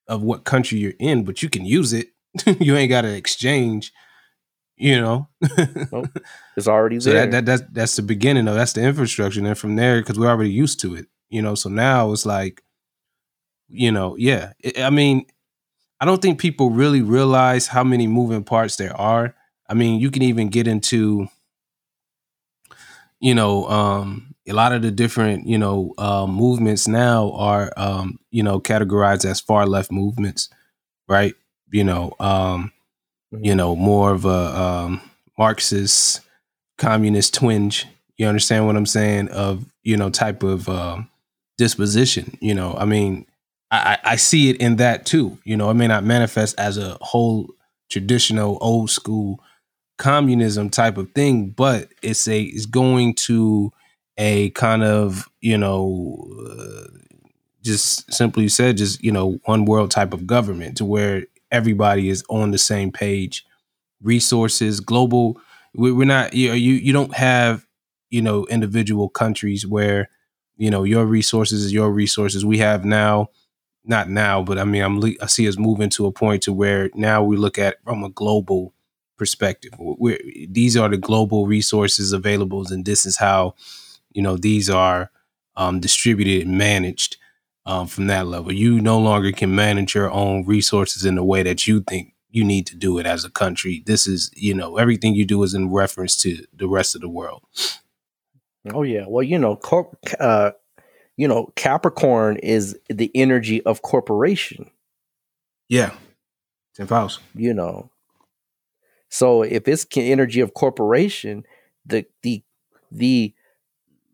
of 0.07 0.21
what 0.21 0.43
country 0.43 0.77
you're 0.77 0.93
in, 0.99 1.23
but 1.23 1.41
you 1.41 1.49
can 1.49 1.65
use 1.65 1.93
it. 1.93 2.09
you 2.59 2.75
ain't 2.75 2.89
got 2.89 3.01
to 3.01 3.13
exchange. 3.13 3.91
You 4.77 4.99
know, 4.99 5.27
It's 6.57 6.67
already 6.67 6.99
so 6.99 7.11
there. 7.11 7.27
that, 7.27 7.31
that 7.31 7.45
that's 7.45 7.71
that's 7.71 7.95
the 7.95 8.01
beginning 8.01 8.47
of 8.47 8.55
that's 8.55 8.73
the 8.73 8.81
infrastructure, 8.83 9.39
and 9.39 9.47
then 9.47 9.55
from 9.55 9.75
there, 9.75 9.99
because 9.99 10.19
we're 10.19 10.29
already 10.29 10.51
used 10.51 10.79
to 10.81 10.95
it, 10.95 11.07
you 11.29 11.41
know. 11.41 11.55
So 11.55 11.69
now 11.69 12.11
it's 12.11 12.25
like, 12.25 12.63
you 13.71 13.91
know, 13.91 14.15
yeah. 14.17 14.53
I 14.77 14.89
mean, 14.89 15.25
I 15.99 16.05
don't 16.05 16.21
think 16.21 16.39
people 16.39 16.71
really 16.71 17.01
realize 17.01 17.67
how 17.67 17.83
many 17.83 18.07
moving 18.07 18.43
parts 18.43 18.75
there 18.75 18.95
are. 18.95 19.35
I 19.69 19.73
mean, 19.73 19.99
you 19.99 20.11
can 20.11 20.23
even 20.23 20.49
get 20.49 20.67
into, 20.67 21.27
you 23.19 23.35
know, 23.35 23.67
um, 23.67 24.33
a 24.47 24.53
lot 24.53 24.73
of 24.73 24.81
the 24.81 24.91
different, 24.91 25.47
you 25.47 25.57
know, 25.57 25.93
uh, 25.97 26.25
movements 26.27 26.87
now 26.87 27.31
are, 27.33 27.71
um, 27.77 28.19
you 28.31 28.43
know, 28.43 28.59
categorized 28.59 29.25
as 29.25 29.39
far 29.39 29.65
left 29.65 29.91
movements, 29.91 30.49
right? 31.07 31.35
You 31.71 31.83
know, 31.83 32.13
um, 32.19 32.71
you 33.31 33.55
know, 33.55 33.75
more 33.75 34.11
of 34.11 34.25
a 34.25 34.29
um, 34.29 35.01
Marxist, 35.37 36.21
communist 36.77 37.33
twinge. 37.33 37.87
You 38.17 38.27
understand 38.27 38.67
what 38.67 38.75
I'm 38.75 38.85
saying? 38.85 39.29
Of 39.29 39.65
you 39.83 39.97
know, 39.97 40.09
type 40.09 40.43
of 40.43 40.67
um, 40.67 41.09
disposition. 41.57 42.37
You 42.41 42.53
know, 42.55 42.75
I 42.77 42.85
mean, 42.85 43.25
I, 43.71 43.97
I 44.03 44.15
see 44.17 44.49
it 44.49 44.57
in 44.57 44.77
that 44.77 45.05
too. 45.05 45.37
You 45.43 45.57
know, 45.57 45.69
it 45.69 45.75
may 45.75 45.87
not 45.87 46.03
manifest 46.03 46.59
as 46.59 46.77
a 46.77 46.97
whole 47.01 47.49
traditional 47.89 48.57
old 48.61 48.89
school 48.89 49.39
communism 49.97 50.69
type 50.69 50.97
of 50.97 51.11
thing, 51.13 51.49
but 51.51 51.89
it's 52.01 52.27
a 52.27 52.41
it's 52.43 52.65
going 52.67 53.15
to 53.15 53.71
a 54.17 54.51
kind 54.51 54.83
of 54.83 55.29
you 55.41 55.57
know 55.57 56.27
uh, 56.49 56.97
just 57.63 58.11
simply 58.13 58.47
said 58.49 58.77
just 58.77 59.03
you 59.03 59.11
know 59.11 59.39
one 59.45 59.65
world 59.65 59.91
type 59.91 60.13
of 60.13 60.27
government 60.27 60.77
to 60.77 60.85
where 60.85 61.25
everybody 61.51 62.09
is 62.09 62.23
on 62.29 62.51
the 62.51 62.57
same 62.57 62.91
page 62.91 63.45
resources 64.01 64.79
global 64.79 65.39
we- 65.75 65.91
we're 65.91 66.05
not 66.05 66.33
you 66.33 66.53
you 66.53 66.73
you 66.73 66.93
don't 66.93 67.15
have 67.15 67.65
you 68.09 68.21
know 68.21 68.45
individual 68.47 69.09
countries 69.09 69.65
where 69.65 70.09
you 70.57 70.69
know 70.69 70.83
your 70.83 71.05
resources 71.05 71.63
is 71.65 71.73
your 71.73 71.91
resources 71.91 72.45
we 72.45 72.57
have 72.57 72.83
now 72.83 73.27
not 73.83 74.09
now 74.09 74.41
but 74.41 74.57
i 74.57 74.63
mean 74.63 74.81
i'm 74.81 75.03
i 75.21 75.25
see 75.25 75.47
us 75.47 75.57
moving 75.57 75.89
to 75.89 76.05
a 76.05 76.11
point 76.11 76.43
to 76.43 76.53
where 76.53 76.89
now 76.93 77.23
we 77.23 77.35
look 77.35 77.57
at 77.57 77.83
from 77.83 78.03
a 78.03 78.09
global 78.09 78.73
perspective. 79.21 79.71
We're, 79.77 80.17
these 80.49 80.75
are 80.75 80.89
the 80.89 80.97
global 80.97 81.45
resources 81.45 82.11
available 82.11 82.65
and 82.71 82.85
this 82.85 83.05
is 83.05 83.17
how 83.17 83.53
you 84.13 84.23
know 84.23 84.35
these 84.35 84.67
are 84.67 85.11
um, 85.55 85.79
distributed 85.79 86.47
and 86.47 86.57
managed 86.57 87.17
um, 87.67 87.85
from 87.85 88.07
that 88.07 88.25
level. 88.25 88.51
You 88.51 88.81
no 88.81 88.97
longer 88.97 89.31
can 89.31 89.53
manage 89.53 89.93
your 89.93 90.09
own 90.09 90.43
resources 90.47 91.05
in 91.05 91.13
the 91.13 91.23
way 91.23 91.43
that 91.43 91.67
you 91.67 91.81
think 91.81 92.15
you 92.31 92.43
need 92.43 92.65
to 92.65 92.75
do 92.75 92.97
it 92.97 93.05
as 93.05 93.23
a 93.23 93.29
country. 93.29 93.83
This 93.85 94.07
is 94.07 94.31
you 94.33 94.55
know 94.55 94.77
everything 94.77 95.13
you 95.13 95.25
do 95.25 95.43
is 95.43 95.53
in 95.53 95.69
reference 95.69 96.15
to 96.23 96.43
the 96.51 96.67
rest 96.67 96.95
of 96.95 97.01
the 97.01 97.09
world. 97.09 97.43
Oh 98.73 98.81
yeah. 98.81 99.05
Well, 99.07 99.21
you 99.21 99.37
know, 99.37 99.59
uh, 100.19 100.51
you 101.21 101.27
know, 101.27 101.53
Capricorn 101.55 102.37
is 102.37 102.75
the 102.89 103.11
energy 103.13 103.61
of 103.61 103.83
corporation. 103.83 104.71
yeah 105.69 105.93
10th 106.75 106.89
house 106.89 107.19
You 107.35 107.53
know, 107.53 107.91
so 109.09 109.43
if 109.43 109.67
it's 109.67 109.85
energy 109.95 110.39
of 110.39 110.55
corporation, 110.55 111.43
the 111.85 112.05
the 112.23 112.43
the 112.91 113.35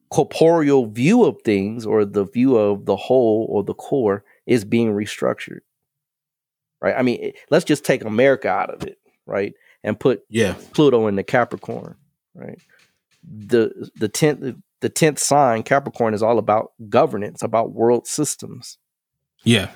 corporeal 0.09 0.87
view 0.87 1.23
of 1.23 1.41
things 1.45 1.85
or 1.85 2.03
the 2.03 2.25
view 2.25 2.57
of 2.57 2.85
the 2.85 2.97
whole 2.97 3.47
or 3.49 3.63
the 3.63 3.73
core 3.73 4.25
is 4.45 4.65
being 4.65 4.91
restructured. 4.91 5.61
Right. 6.81 6.95
I 6.97 7.03
mean, 7.03 7.31
let's 7.49 7.65
just 7.65 7.85
take 7.85 8.03
America 8.03 8.49
out 8.49 8.69
of 8.69 8.83
it, 8.83 8.97
right, 9.25 9.53
and 9.81 9.97
put 9.97 10.23
yeah 10.29 10.55
Pluto 10.73 11.07
in 11.07 11.15
the 11.15 11.23
Capricorn, 11.23 11.95
right? 12.35 12.59
The 13.23 13.89
the 13.95 14.09
tenth 14.09 14.57
the 14.81 14.89
tenth 14.89 15.19
sign 15.19 15.63
Capricorn 15.63 16.13
is 16.13 16.23
all 16.23 16.39
about 16.39 16.71
governance, 16.89 17.43
about 17.43 17.73
world 17.73 18.07
systems. 18.07 18.77
yeah 19.43 19.69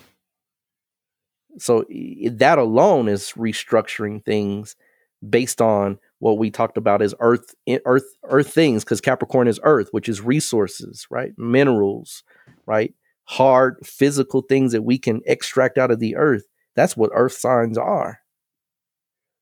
So 1.59 1.85
that 2.31 2.57
alone 2.57 3.07
is 3.09 3.33
restructuring 3.35 4.23
things 4.23 4.75
based 5.27 5.61
on 5.61 5.99
what 6.19 6.37
we 6.37 6.49
talked 6.49 6.77
about 6.77 7.01
as 7.01 7.13
earth 7.19 7.53
earth 7.85 8.05
earth 8.23 8.53
things 8.53 8.83
because 8.83 9.01
Capricorn 9.01 9.47
is 9.47 9.59
earth, 9.63 9.89
which 9.91 10.07
is 10.07 10.21
resources, 10.21 11.05
right? 11.09 11.33
Minerals, 11.37 12.23
right? 12.65 12.93
Hard 13.25 13.77
physical 13.83 14.41
things 14.41 14.71
that 14.71 14.83
we 14.83 14.97
can 14.97 15.21
extract 15.25 15.77
out 15.77 15.91
of 15.91 15.99
the 15.99 16.15
earth. 16.15 16.43
That's 16.75 16.95
what 16.95 17.11
earth 17.13 17.33
signs 17.33 17.77
are. 17.77 18.20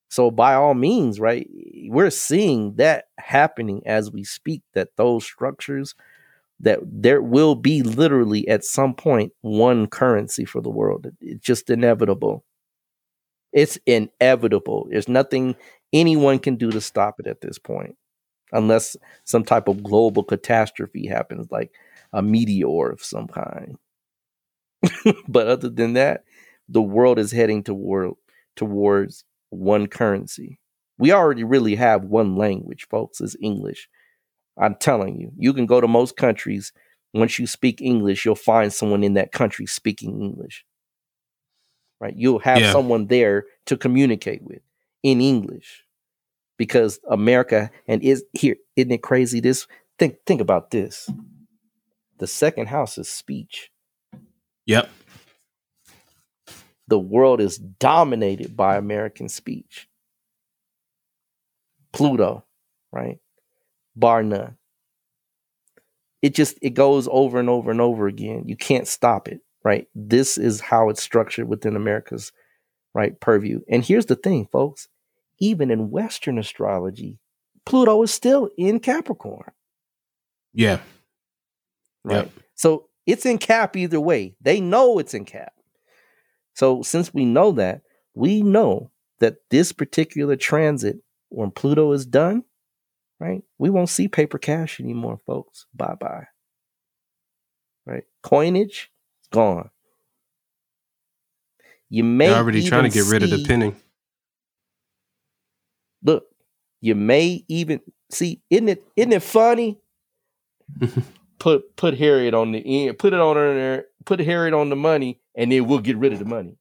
So 0.09 0.31
by 0.31 0.55
all 0.55 0.73
means, 0.73 1.19
right, 1.19 1.47
we're 1.87 2.09
seeing 2.09 2.75
that 2.75 3.05
happening 3.19 3.81
as 3.85 4.11
we 4.11 4.23
speak 4.23 4.63
that 4.73 4.89
those 4.97 5.25
structures 5.25 5.95
that 6.61 6.79
there 6.85 7.21
will 7.21 7.55
be 7.55 7.83
literally 7.83 8.47
at 8.47 8.65
some 8.65 8.93
point 8.95 9.33
one 9.41 9.87
currency 9.87 10.45
for 10.45 10.61
the 10.61 10.69
world. 10.71 11.07
It's 11.21 11.45
just 11.45 11.69
inevitable. 11.69 12.45
It's 13.51 13.77
inevitable. 13.85 14.87
There's 14.89 15.07
nothing 15.07 15.55
anyone 15.91 16.39
can 16.39 16.55
do 16.55 16.71
to 16.71 16.81
stop 16.81 17.19
it 17.19 17.27
at 17.27 17.41
this 17.41 17.57
point. 17.57 17.95
unless 18.53 18.97
some 19.25 19.43
type 19.43 19.67
of 19.69 19.83
global 19.83 20.23
catastrophe 20.23 21.07
happens, 21.07 21.47
like 21.51 21.71
a 22.13 22.21
meteor 22.21 22.91
of 22.91 23.03
some 23.03 23.27
kind. 23.27 23.77
but 25.27 25.47
other 25.47 25.69
than 25.69 25.93
that, 25.93 26.23
the 26.67 26.81
world 26.81 27.19
is 27.19 27.31
heading 27.31 27.63
toward 27.63 28.11
towards 28.55 29.23
one 29.49 29.87
currency. 29.87 30.59
We 30.97 31.11
already 31.11 31.43
really 31.43 31.75
have 31.75 32.03
one 32.03 32.35
language, 32.35 32.87
folks, 32.89 33.21
is 33.21 33.35
English. 33.41 33.87
I'm 34.57 34.75
telling 34.75 35.19
you, 35.19 35.31
you 35.37 35.53
can 35.53 35.65
go 35.65 35.79
to 35.79 35.87
most 35.87 36.17
countries. 36.17 36.73
Once 37.13 37.39
you 37.39 37.47
speak 37.47 37.81
English, 37.81 38.25
you'll 38.25 38.35
find 38.35 38.71
someone 38.73 39.03
in 39.03 39.13
that 39.13 39.31
country 39.31 39.65
speaking 39.65 40.21
English. 40.21 40.65
Right? 41.99 42.13
You'll 42.15 42.39
have 42.39 42.59
Yeah. 42.59 42.71
someone 42.71 43.07
there 43.07 43.45
to 43.65 43.77
communicate 43.77 44.43
with 44.43 44.61
in 45.03 45.21
English. 45.21 45.83
Because 46.57 46.99
America 47.09 47.71
and 47.87 48.03
is 48.03 48.25
here, 48.33 48.57
isn't 48.75 48.91
it 48.91 49.01
crazy? 49.01 49.39
This 49.39 49.65
think 49.97 50.17
think 50.25 50.41
about 50.41 50.71
this. 50.71 51.09
The 52.17 52.27
second 52.27 52.67
house 52.67 52.97
is 52.97 53.09
speech. 53.09 53.71
Yep. 54.65 54.89
The 56.89 56.99
world 56.99 57.39
is 57.39 57.57
dominated 57.57 58.57
by 58.57 58.75
American 58.75 59.29
speech. 59.29 59.87
Pluto, 61.93 62.43
right? 62.91 63.19
Bar 63.95 64.23
none. 64.23 64.57
It 66.21 66.35
just 66.35 66.57
it 66.61 66.71
goes 66.71 67.07
over 67.11 67.39
and 67.39 67.49
over 67.49 67.71
and 67.71 67.79
over 67.79 68.07
again. 68.07 68.43
You 68.47 68.55
can't 68.57 68.87
stop 68.87 69.27
it, 69.27 69.41
right? 69.63 69.87
This 69.95 70.37
is 70.37 70.59
how 70.59 70.89
it's 70.89 71.01
structured 71.01 71.47
within 71.47 71.75
America's 71.75 72.31
right 72.93 73.19
purview. 73.19 73.61
And 73.69 73.85
here's 73.85 74.07
the 74.07 74.15
thing, 74.15 74.47
folks. 74.51 74.87
Even 75.39 75.71
in 75.71 75.91
Western 75.91 76.37
astrology, 76.37 77.19
Pluto 77.65 78.01
is 78.03 78.11
still 78.11 78.49
in 78.57 78.79
Capricorn, 78.79 79.51
Yeah. 80.53 80.79
right? 82.03 82.25
Yep. 82.25 82.31
So 82.55 82.89
it's 83.05 83.25
in 83.25 83.37
Cap 83.37 83.77
either 83.77 84.01
way. 84.01 84.35
They 84.41 84.59
know 84.59 84.99
it's 84.99 85.13
in 85.13 85.23
Cap. 85.25 85.53
So 86.59 86.81
since 86.81 87.13
we 87.13 87.23
know 87.23 87.53
that, 87.53 87.83
we 88.15 88.41
know 88.41 88.91
that 89.19 89.37
this 89.49 89.71
particular 89.71 90.35
transit, 90.35 90.97
when 91.29 91.51
Pluto 91.51 91.93
is 91.93 92.05
done, 92.05 92.43
right, 93.17 93.43
we 93.57 93.69
won't 93.69 93.87
see 93.87 94.09
paper 94.09 94.37
cash 94.37 94.81
anymore, 94.81 95.21
folks. 95.25 95.67
Bye 95.73 95.95
bye. 95.97 96.27
Right? 97.85 98.03
Coinage, 98.23 98.91
gone. 99.31 99.69
You 101.87 102.03
may 102.03 102.27
They're 102.27 102.35
already 102.35 102.67
trying 102.67 102.83
to 102.83 102.89
get 102.89 103.09
rid 103.09 103.23
of 103.23 103.29
the 103.29 103.37
see- 103.37 103.47
penny. 103.47 103.73
Look, 106.03 106.25
you 106.81 106.93
may 106.93 107.45
even 107.47 107.79
see, 108.11 108.41
isn't 108.49 108.67
it 108.67 108.83
isn't 108.97 109.13
it 109.13 109.23
funny? 109.23 109.79
put 111.39 111.77
put 111.77 111.97
Harriet 111.97 112.33
on 112.33 112.51
the 112.51 112.59
end, 112.59 112.99
put 112.99 113.13
it 113.13 113.19
on 113.21 113.37
her 113.37 113.53
there, 113.53 113.85
put 114.03 114.19
Harriet 114.19 114.53
on 114.53 114.69
the 114.69 114.75
money, 114.75 115.21
and 115.39 115.51
then 115.51 115.65
we'll 115.65 115.79
get 115.79 115.97
rid 115.97 116.11
of 116.11 116.19
the 116.19 116.25
money. 116.25 116.57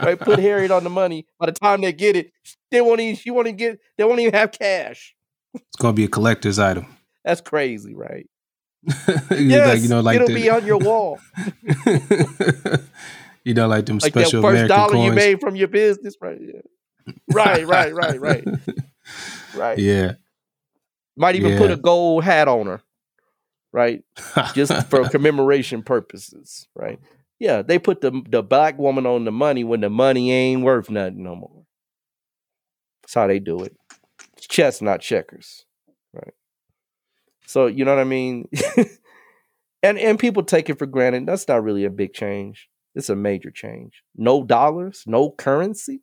right? 0.00 0.18
Put 0.18 0.38
Harriet 0.38 0.70
on 0.70 0.84
the 0.84 0.90
money. 0.90 1.26
By 1.38 1.46
the 1.46 1.52
time 1.52 1.80
they 1.80 1.92
get 1.92 2.14
it, 2.16 2.32
they 2.70 2.80
won't 2.80 3.00
even 3.00 3.16
she 3.16 3.30
won't 3.30 3.48
even 3.48 3.56
get 3.56 3.80
they 3.98 4.04
won't 4.04 4.20
even 4.20 4.32
have 4.32 4.52
cash. 4.52 5.14
it's 5.54 5.76
gonna 5.78 5.92
be 5.92 6.04
a 6.04 6.08
collector's 6.08 6.60
item. 6.60 6.86
That's 7.24 7.40
crazy, 7.40 7.94
right? 7.94 8.30
Yes, 9.30 9.68
like, 9.68 9.82
you 9.82 9.88
know, 9.88 10.00
like 10.00 10.16
it'll 10.16 10.28
the, 10.28 10.34
be 10.34 10.48
on 10.48 10.64
your 10.64 10.78
wall. 10.78 11.18
you 13.44 13.52
know, 13.52 13.66
like 13.66 13.86
them 13.86 13.98
like 13.98 14.12
that 14.12 14.26
special 14.26 14.42
first 14.42 14.52
American 14.52 14.68
dollar 14.68 14.92
coins. 14.92 15.04
you 15.06 15.12
made 15.12 15.40
from 15.40 15.56
your 15.56 15.66
business, 15.68 16.14
right? 16.20 16.40
Yeah. 16.40 16.60
Right, 17.32 17.66
right, 17.66 17.92
right, 17.92 18.20
right, 18.20 18.44
right. 19.56 19.78
yeah. 19.78 20.12
Might 21.16 21.34
even 21.34 21.58
put 21.58 21.70
a 21.72 21.76
gold 21.76 22.24
hat 22.24 22.46
on 22.46 22.66
her, 22.66 22.82
right? 23.72 24.02
Just 24.54 24.86
for 24.88 25.08
commemoration 25.08 25.82
purposes, 25.82 26.66
right? 26.74 26.98
Yeah, 27.38 27.62
they 27.62 27.78
put 27.78 28.00
the 28.00 28.22
the 28.28 28.42
black 28.42 28.78
woman 28.78 29.06
on 29.06 29.24
the 29.24 29.32
money 29.32 29.64
when 29.64 29.80
the 29.80 29.90
money 29.90 30.32
ain't 30.32 30.62
worth 30.62 30.90
nothing 30.90 31.22
no 31.22 31.36
more. 31.36 31.64
That's 33.02 33.14
how 33.14 33.26
they 33.26 33.38
do 33.38 33.62
it. 33.62 33.76
It's 34.36 34.46
chess, 34.46 34.80
not 34.80 35.00
checkers, 35.00 35.64
right? 36.14 36.34
So 37.46 37.66
you 37.66 37.84
know 37.84 37.94
what 37.94 38.00
I 38.00 38.04
mean. 38.04 38.48
and 39.82 39.98
and 39.98 40.18
people 40.18 40.42
take 40.42 40.70
it 40.70 40.78
for 40.78 40.86
granted. 40.86 41.26
That's 41.26 41.46
not 41.46 41.62
really 41.62 41.84
a 41.84 41.90
big 41.90 42.14
change. 42.14 42.68
It's 42.94 43.10
a 43.10 43.16
major 43.16 43.50
change. 43.50 44.02
No 44.16 44.42
dollars, 44.42 45.04
no 45.06 45.30
currency. 45.30 46.00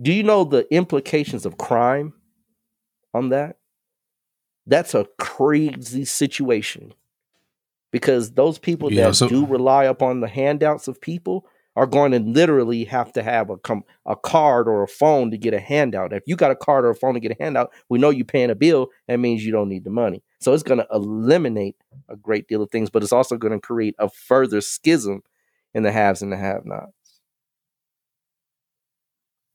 Do 0.00 0.12
you 0.12 0.22
know 0.22 0.44
the 0.44 0.66
implications 0.74 1.46
of 1.46 1.56
crime 1.56 2.12
on 3.14 3.30
that? 3.30 3.56
That's 4.66 4.94
a 4.94 5.06
crazy 5.18 6.04
situation 6.04 6.94
because 7.90 8.32
those 8.32 8.58
people 8.58 8.92
Yeah, 8.92 9.08
that 9.08 9.14
so- 9.14 9.28
do 9.28 9.46
rely 9.46 9.84
upon 9.84 10.20
the 10.20 10.28
handouts 10.28 10.88
of 10.88 11.00
people 11.00 11.46
are 11.76 11.86
going 11.86 12.12
to 12.12 12.20
literally 12.20 12.84
have 12.84 13.12
to 13.12 13.20
have 13.22 13.50
a 13.50 13.56
com- 13.56 13.82
a 14.06 14.14
card 14.14 14.68
or 14.68 14.84
a 14.84 14.88
phone 14.88 15.32
to 15.32 15.36
get 15.36 15.52
a 15.52 15.58
handout. 15.58 16.12
If 16.12 16.22
you 16.26 16.36
got 16.36 16.52
a 16.52 16.56
card 16.56 16.84
or 16.84 16.90
a 16.90 16.94
phone 16.94 17.14
to 17.14 17.20
get 17.20 17.32
a 17.32 17.36
handout, 17.42 17.72
we 17.88 17.98
know 17.98 18.10
you're 18.10 18.24
paying 18.24 18.50
a 18.50 18.54
bill. 18.54 18.90
That 19.08 19.18
means 19.18 19.44
you 19.44 19.50
don't 19.50 19.68
need 19.68 19.82
the 19.82 19.90
money. 19.90 20.22
So 20.40 20.52
it's 20.54 20.62
going 20.62 20.78
to 20.78 20.86
eliminate 20.92 21.74
a 22.08 22.16
great 22.16 22.46
deal 22.46 22.62
of 22.62 22.70
things, 22.70 22.90
but 22.90 23.02
it's 23.02 23.12
also 23.12 23.36
going 23.36 23.54
to 23.54 23.58
create 23.60 23.96
a 23.98 24.08
further 24.08 24.60
schism 24.60 25.24
in 25.74 25.82
the 25.82 25.90
haves 25.90 26.22
and 26.22 26.30
the 26.30 26.36
have-nots. 26.36 26.92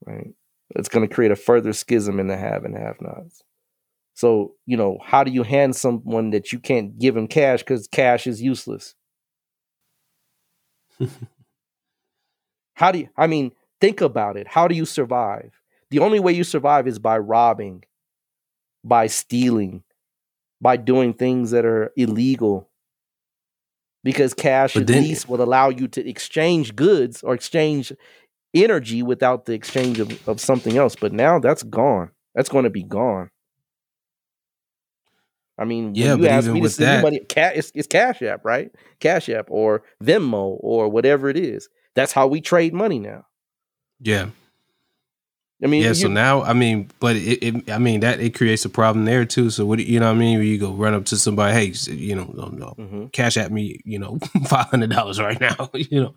Right? 0.04 0.34
It's 0.76 0.90
going 0.90 1.08
to 1.08 1.14
create 1.14 1.30
a 1.30 1.36
further 1.36 1.72
schism 1.72 2.20
in 2.20 2.26
the 2.26 2.36
have 2.36 2.64
and 2.64 2.76
have-nots. 2.76 3.42
So, 4.20 4.52
you 4.66 4.76
know, 4.76 4.98
how 5.02 5.24
do 5.24 5.30
you 5.30 5.42
hand 5.44 5.74
someone 5.74 6.28
that 6.32 6.52
you 6.52 6.58
can't 6.58 6.98
give 6.98 7.16
him 7.16 7.26
cash 7.26 7.60
because 7.60 7.88
cash 7.88 8.26
is 8.26 8.42
useless? 8.42 8.94
how 12.74 12.92
do 12.92 12.98
you, 12.98 13.08
I 13.16 13.26
mean, 13.26 13.52
think 13.80 14.02
about 14.02 14.36
it. 14.36 14.46
How 14.46 14.68
do 14.68 14.74
you 14.74 14.84
survive? 14.84 15.52
The 15.90 16.00
only 16.00 16.20
way 16.20 16.34
you 16.34 16.44
survive 16.44 16.86
is 16.86 16.98
by 16.98 17.16
robbing, 17.16 17.84
by 18.84 19.06
stealing, 19.06 19.84
by 20.60 20.76
doing 20.76 21.14
things 21.14 21.52
that 21.52 21.64
are 21.64 21.90
illegal. 21.96 22.68
Because 24.04 24.34
cash 24.34 24.74
But 24.74 24.82
at 24.82 24.86
then- 24.88 25.02
least 25.02 25.30
will 25.30 25.40
allow 25.40 25.70
you 25.70 25.88
to 25.88 26.06
exchange 26.06 26.76
goods 26.76 27.22
or 27.22 27.32
exchange 27.32 27.90
energy 28.52 29.02
without 29.02 29.46
the 29.46 29.54
exchange 29.54 29.98
of, 29.98 30.28
of 30.28 30.40
something 30.42 30.76
else. 30.76 30.94
But 30.94 31.14
now 31.14 31.38
that's 31.38 31.62
gone. 31.62 32.10
That's 32.34 32.50
going 32.50 32.64
to 32.64 32.70
be 32.70 32.82
gone. 32.82 33.30
I 35.60 35.64
mean, 35.66 35.94
Yeah, 35.94 36.14
you 36.16 36.26
ask 36.26 36.50
me 36.50 36.62
to 36.62 36.70
send 36.70 36.88
that- 36.88 37.02
money, 37.02 37.20
ca- 37.20 37.52
it's, 37.54 37.70
it's 37.74 37.86
Cash 37.86 38.22
App, 38.22 38.44
right? 38.44 38.72
Cash 38.98 39.28
App 39.28 39.46
or 39.50 39.82
Venmo 40.02 40.56
or 40.60 40.88
whatever 40.88 41.28
it 41.28 41.36
is. 41.36 41.68
That's 41.94 42.12
how 42.12 42.26
we 42.26 42.40
trade 42.40 42.72
money 42.74 42.98
now. 42.98 43.26
Yeah. 44.00 44.30
I 45.62 45.66
mean, 45.66 45.82
Yeah. 45.82 45.92
So 45.92 46.08
now, 46.08 46.42
I 46.42 46.54
mean, 46.54 46.90
but 47.00 47.16
it, 47.16 47.42
it, 47.44 47.70
I 47.70 47.76
mean, 47.76 48.00
that 48.00 48.20
it 48.20 48.34
creates 48.34 48.64
a 48.64 48.70
problem 48.70 49.04
there 49.04 49.26
too. 49.26 49.50
So 49.50 49.66
what, 49.66 49.78
you 49.80 50.00
know 50.00 50.06
what 50.06 50.16
I 50.16 50.18
mean? 50.18 50.38
Where 50.38 50.46
you 50.46 50.56
go 50.56 50.72
run 50.72 50.94
up 50.94 51.04
to 51.06 51.18
somebody, 51.18 51.52
hey, 51.52 51.92
you 51.92 52.14
know, 52.16 52.32
no, 52.34 52.46
no, 52.48 52.74
Mhm. 52.78 53.12
cash 53.12 53.36
at 53.36 53.52
me, 53.52 53.80
you 53.84 53.98
know, 53.98 54.18
five 54.46 54.66
hundred 54.66 54.88
dollars 54.90 55.20
right 55.20 55.38
now, 55.38 55.68
you 55.74 56.00
know. 56.00 56.14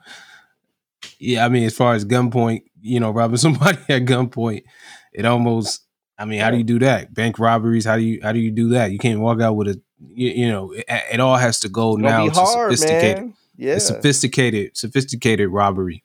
Yeah, 1.20 1.46
I 1.46 1.50
mean, 1.50 1.64
as 1.66 1.76
far 1.76 1.94
as 1.96 2.06
gunpoint, 2.06 2.62
you 2.82 3.02
know, 3.02 3.12
robbing 3.12 3.36
somebody 3.46 3.80
at 3.90 4.04
gunpoint, 4.06 4.64
it 5.12 5.26
almost. 5.26 5.82
I 6.24 6.26
mean, 6.26 6.40
how 6.40 6.52
do 6.52 6.58
you 6.58 6.64
do 6.64 6.80
that? 6.80 7.14
Bank 7.14 7.38
robberies. 7.38 7.84
How 7.84 7.98
do 7.98 8.02
you 8.02 8.22
how 8.24 8.32
do 8.32 8.40
you 8.40 8.50
do 8.50 8.70
that? 8.70 8.94
You 8.94 8.98
can't 8.98 9.20
walk 9.20 9.42
out 9.42 9.58
with 9.58 9.68
a, 9.68 9.82
you, 10.00 10.30
you 10.30 10.48
know, 10.50 10.72
it, 10.72 10.86
it 10.88 11.20
all 11.20 11.36
has 11.36 11.60
to 11.60 11.70
go 11.70 11.96
it's 11.96 12.02
now 12.02 12.30
hard, 12.30 12.72
sophisticated, 12.72 13.18
man. 13.18 13.34
Yeah, 13.58 13.76
it's 13.76 13.88
sophisticated, 13.88 14.78
sophisticated 14.78 15.50
robbery. 15.50 16.02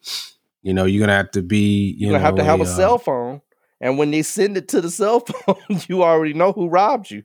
You 0.63 0.75
know, 0.75 0.87
you're 0.87 0.99
gonna 0.99 1.17
have 1.17 1.31
to 1.33 1.43
be, 1.43 1.91
you 1.97 2.09
you're 2.09 2.11
gonna 2.11 2.19
know, 2.19 2.27
have 2.27 2.35
to 2.35 2.45
have 2.45 2.59
a 2.59 2.65
uh, 2.65 2.67
cell 2.67 2.99
phone, 2.99 3.43
and 3.81 3.97
when 3.97 4.11
they 4.11 4.23
send 4.23 4.57
it 4.57 4.67
to 4.69 4.81
the 4.81 4.91
cell 4.91 5.21
phone, 5.21 5.81
you 5.89 6.03
already 6.03 6.35
know 6.35 6.51
who 6.51 6.67
robbed 6.67 7.13
you, 7.13 7.23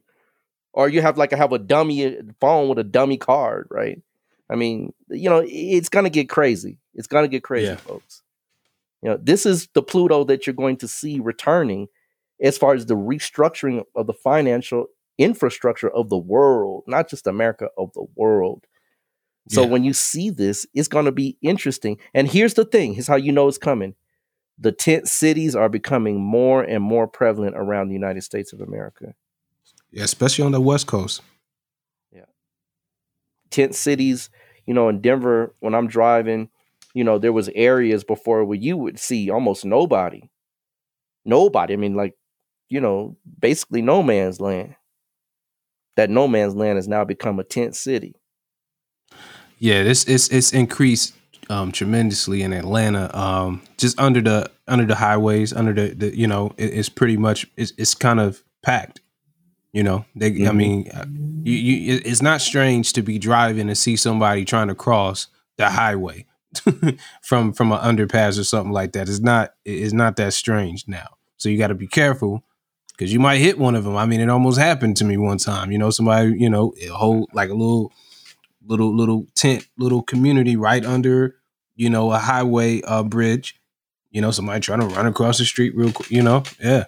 or 0.72 0.88
you 0.88 1.02
have 1.02 1.18
like 1.18 1.34
I 1.34 1.38
have 1.38 1.52
a 1.52 1.58
dummy 1.58 2.16
phone 2.40 2.70
with 2.70 2.78
a 2.78 2.84
dummy 2.84 3.18
card, 3.18 3.70
right? 3.72 4.00
I 4.52 4.56
mean, 4.56 4.94
you 5.10 5.32
know, 5.32 5.44
it's 5.44 5.90
gonna 5.90 6.12
get 6.12 6.30
crazy. 6.30 6.78
It's 6.94 7.08
gonna 7.08 7.28
get 7.28 7.42
crazy, 7.42 7.70
Yeah. 7.70 7.78
folks. 7.78 8.22
You 9.02 9.10
know, 9.10 9.18
this 9.20 9.48
is 9.48 9.68
the 9.74 9.82
Pluto 9.82 10.24
that 10.26 10.46
you're 10.46 10.54
going 10.54 10.78
to 10.78 10.88
see 10.88 11.20
returning 11.20 11.88
as 12.44 12.58
far 12.58 12.74
as 12.76 12.86
the 12.86 12.96
restructuring 12.96 13.84
of 13.96 14.06
the 14.06 14.14
financial 14.14 14.88
infrastructure 15.18 15.90
of 15.90 16.10
the 16.10 16.18
world, 16.18 16.84
not 16.86 17.10
just 17.10 17.26
America, 17.26 17.70
of 17.78 17.92
the 17.94 18.06
world. 18.16 18.66
So 19.50 19.64
Yeah. 19.64 19.70
when 19.70 19.84
you 19.84 19.94
see 19.94 20.30
this, 20.30 20.66
it's 20.74 20.88
going 20.88 21.06
to 21.06 21.12
be 21.12 21.38
interesting. 21.42 21.98
And 22.14 22.28
here's 22.28 22.54
the 22.54 22.66
thing: 22.66 22.94
here's 22.94 23.08
how 23.08 23.16
you 23.16 23.32
know 23.32 23.48
it's 23.48 23.58
coming. 23.58 23.96
The 24.60 24.72
tent 24.72 25.08
cities 25.08 25.56
are 25.56 25.70
becoming 25.70 26.20
more 26.20 26.62
and 26.62 26.84
more 26.84 27.08
prevalent 27.08 27.56
around 27.56 27.88
the 27.88 27.96
United 27.96 28.22
States 28.24 28.54
of 28.54 28.62
America. 28.62 29.16
Yeah, 29.92 30.04
especially 30.04 30.46
on 30.46 30.52
the 30.52 30.62
West 30.62 30.88
Coast. 30.88 31.22
Yeah. 32.12 32.26
Tent 33.50 33.74
cities 33.76 34.30
you 34.66 34.74
know 34.74 34.88
in 34.88 35.02
denver 35.02 35.54
when 35.60 35.76
i'm 35.76 35.88
driving 35.88 36.48
you 36.94 37.04
know 37.04 37.18
there 37.18 37.34
was 37.34 37.50
areas 37.54 38.06
before 38.06 38.46
where 38.46 38.58
you 38.58 38.78
would 38.78 38.98
see 38.98 39.30
almost 39.30 39.66
nobody 39.66 40.30
nobody. 41.26 41.74
I 41.74 41.78
mean, 41.78 41.96
like, 41.96 42.16
you 42.74 42.82
know, 42.82 43.16
basically 43.40 43.84
no 43.84 44.02
man's 44.02 44.42
land. 44.42 44.76
That 45.96 46.10
no 46.10 46.28
man's 46.28 46.56
land 46.56 46.78
has 46.78 46.88
now 46.88 47.06
become 47.06 47.38
a 47.38 47.44
tent 47.44 47.76
city. 47.76 48.16
Yeah, 49.60 49.84
this 49.84 50.06
it's 50.06 50.28
it's 50.30 50.52
increased 50.52 51.14
um, 51.52 51.72
tremendously 51.72 52.42
in 52.42 52.52
Atlanta. 52.52 53.16
Um, 53.16 53.62
just 53.78 54.00
under 54.00 54.22
the 54.22 54.50
under 54.68 54.86
the 54.86 54.96
highways, 54.96 55.54
under 55.54 55.72
the, 55.72 55.94
the 55.94 56.18
you 56.18 56.26
know, 56.26 56.56
it, 56.58 56.74
it's 56.74 56.90
pretty 56.90 57.16
much 57.16 57.46
it's 57.56 57.74
it's 57.78 57.94
kind 57.94 58.20
of 58.20 58.44
packed. 58.64 59.02
You 59.72 59.84
know, 59.84 60.06
they. 60.16 60.32
Mm-hmm. 60.32 60.50
I 60.50 60.52
mean, 60.52 60.90
uh, 60.92 61.06
you, 61.44 61.54
you, 61.54 62.02
it's 62.04 62.24
not 62.24 62.42
strange 62.42 62.94
to 62.94 63.04
be 63.04 63.20
driving 63.20 63.68
and 63.68 63.78
see 63.78 63.96
somebody 63.96 64.46
trying 64.46 64.70
to 64.70 64.76
cross 64.76 65.28
the 65.58 65.70
highway 65.70 66.26
from 67.22 67.54
from 67.54 67.72
an 67.72 67.80
underpass 67.80 68.40
or 68.40 68.44
something 68.44 68.74
like 68.74 68.94
that. 68.94 69.08
It's 69.08 69.20
not 69.20 69.54
it's 69.64 69.94
not 69.94 70.16
that 70.16 70.34
strange 70.34 70.88
now. 70.88 71.18
So 71.38 71.50
you 71.50 71.60
got 71.60 71.68
to 71.68 71.76
be 71.76 71.88
careful 71.88 72.44
because 72.94 73.12
you 73.12 73.20
might 73.20 73.38
hit 73.38 73.58
one 73.58 73.76
of 73.76 73.84
them. 73.84 73.96
I 73.96 74.06
mean, 74.06 74.22
it 74.22 74.30
almost 74.30 74.60
happened 74.60 74.98
to 74.98 75.06
me 75.06 75.18
one 75.18 75.38
time. 75.38 75.72
You 75.72 75.78
know, 75.78 75.90
somebody 75.90 76.36
you 76.38 76.50
know 76.50 76.74
hold 76.92 77.30
like 77.34 77.50
a 77.50 77.54
little 77.54 77.92
little 78.66 78.96
little 78.96 79.28
tent, 79.36 79.68
little 79.78 80.02
community 80.02 80.56
right 80.56 80.86
under 80.86 81.36
you 81.76 81.90
know 81.90 82.12
a 82.12 82.18
highway 82.18 82.82
uh, 82.82 83.04
bridge. 83.04 83.60
You 84.12 84.22
know, 84.22 84.32
somebody 84.32 84.60
trying 84.60 84.82
to 84.82 84.88
run 84.88 85.08
across 85.08 85.40
the 85.40 85.46
street 85.46 85.76
real 85.76 85.92
quick. 85.92 86.12
You 86.12 86.22
know, 86.22 86.44
yeah, 86.62 86.86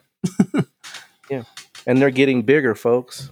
yeah, 1.30 1.44
and 1.86 2.02
they're 2.02 2.12
getting 2.12 2.44
bigger, 2.44 2.76
folks. 2.76 3.32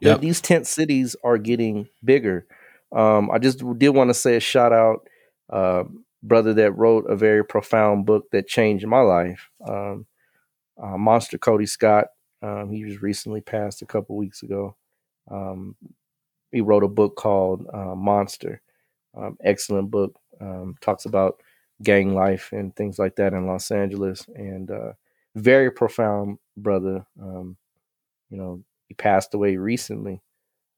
Yeah, 0.00 0.16
these 0.16 0.40
tent 0.40 0.66
cities 0.66 1.16
are 1.24 1.38
getting 1.38 1.88
bigger. 2.04 2.46
Um, 2.90 3.30
I 3.30 3.38
just 3.38 3.62
did 3.78 3.90
want 3.90 4.10
to 4.10 4.14
say 4.14 4.36
a 4.36 4.40
shout 4.40 4.72
out, 4.72 5.06
uh, 5.50 5.84
brother 6.22 6.54
that 6.54 6.72
wrote 6.72 7.04
a 7.08 7.16
very 7.16 7.44
profound 7.44 8.06
book 8.06 8.24
that 8.32 8.48
changed 8.48 8.86
my 8.86 9.00
life. 9.00 9.48
Um, 9.66 10.06
uh, 10.82 10.96
Monster 10.96 11.38
Kody 11.38 11.68
Scott. 11.68 12.06
Um, 12.42 12.70
he 12.70 12.84
just 12.84 13.02
recently 13.02 13.40
passed 13.40 13.82
a 13.82 13.86
couple 13.86 14.16
weeks 14.16 14.42
ago. 14.42 14.76
Um, 15.30 15.76
he 16.52 16.60
wrote 16.60 16.84
a 16.84 16.88
book 16.88 17.16
called 17.16 17.66
uh, 17.72 17.94
Monster. 17.94 18.62
Um, 19.16 19.36
excellent 19.42 19.90
book. 19.90 20.18
Um, 20.40 20.76
talks 20.80 21.04
about 21.04 21.42
gang 21.82 22.14
life 22.14 22.50
and 22.52 22.74
things 22.76 22.98
like 22.98 23.16
that 23.16 23.32
in 23.32 23.46
Los 23.46 23.70
Angeles, 23.70 24.26
and 24.34 24.70
uh, 24.70 24.92
very 25.34 25.70
profound 25.70 26.38
brother. 26.56 27.04
Um, 27.20 27.56
you 28.30 28.38
know, 28.38 28.62
he 28.86 28.94
passed 28.94 29.34
away 29.34 29.56
recently, 29.56 30.22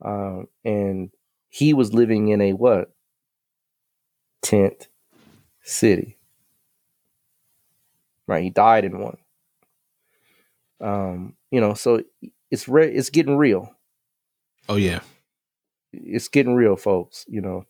uh, 0.04 0.42
and 0.64 1.10
he 1.48 1.74
was 1.74 1.92
living 1.92 2.28
in 2.28 2.40
a 2.40 2.52
what 2.54 2.92
tent 4.42 4.88
city. 5.62 6.16
Right, 8.26 8.44
he 8.44 8.50
died 8.50 8.84
in 8.84 9.00
one. 9.00 9.18
Um, 10.80 11.34
you 11.50 11.60
know, 11.60 11.74
so 11.74 12.02
it's 12.50 12.68
re- 12.68 12.92
it's 12.92 13.10
getting 13.10 13.36
real. 13.36 13.74
Oh 14.68 14.76
yeah, 14.76 15.00
it's 15.92 16.28
getting 16.28 16.54
real, 16.54 16.76
folks. 16.76 17.24
You 17.28 17.40
know, 17.40 17.66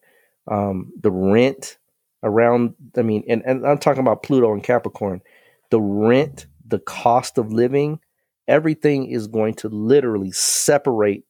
um, 0.51 0.93
the 1.01 1.11
rent 1.11 1.79
around. 2.23 2.75
I 2.97 3.03
mean, 3.03 3.25
and, 3.29 3.43
and 3.45 3.67
I'm 3.67 3.79
talking 3.79 4.03
about 4.03 4.23
Pluto 4.23 4.53
and 4.53 4.63
Capricorn. 4.63 5.23
The 5.71 5.81
rent, 5.81 6.47
the 6.67 6.81
cost 6.81 7.39
of 7.39 7.53
living, 7.53 8.01
everything 8.49 9.07
is 9.07 9.29
going 9.29 9.55
to 9.55 9.69
literally 9.69 10.33
separate 10.33 11.25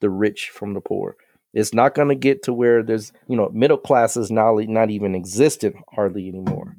the 0.00 0.10
rich 0.10 0.50
from 0.50 0.74
the 0.74 0.80
poor. 0.80 1.16
It's 1.54 1.74
not 1.74 1.94
going 1.94 2.08
to 2.08 2.14
get 2.14 2.42
to 2.44 2.52
where 2.52 2.82
there's, 2.82 3.12
you 3.28 3.36
know, 3.36 3.50
middle 3.52 3.78
class 3.78 4.16
is 4.16 4.30
not, 4.30 4.56
not 4.68 4.90
even 4.90 5.14
existent 5.14 5.76
hardly 5.90 6.28
anymore. 6.28 6.76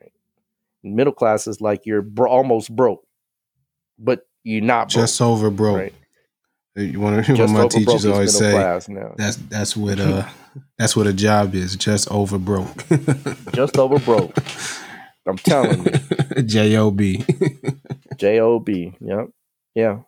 Right? 0.00 0.12
Middle 0.82 1.12
class 1.12 1.46
is 1.46 1.60
like 1.60 1.86
you're 1.86 2.02
bro- 2.02 2.30
almost 2.30 2.74
broke, 2.74 3.04
but 4.02 4.26
you're 4.44 4.62
not 4.62 4.92
broke, 4.92 5.02
just 5.02 5.20
over 5.20 5.50
broke. 5.62 5.78
Right? 5.78 5.94
You 6.74 7.00
want 7.00 7.16
to? 7.16 7.22
Hear 7.22 7.46
what 7.46 7.50
my 7.50 7.68
teachers 7.68 8.06
always 8.06 8.36
say. 8.36 8.52
That's 9.16 9.36
that's 9.36 9.76
what 9.76 10.00
uh 10.00 10.26
that's 10.78 10.96
what 10.96 11.06
a 11.06 11.12
job 11.12 11.54
is. 11.54 11.76
Just 11.76 12.10
over 12.10 12.38
broke. 12.38 12.84
just 13.52 13.78
over 13.78 13.98
broke. 13.98 14.36
I'm 15.26 15.38
telling 15.38 15.84
you. 15.84 16.42
J 16.42 16.76
O 16.76 16.90
B. 16.90 17.24
J 18.16 18.40
O 18.40 18.58
B. 18.58 18.94
Yep. 19.00 19.28
Yeah. 19.74 19.98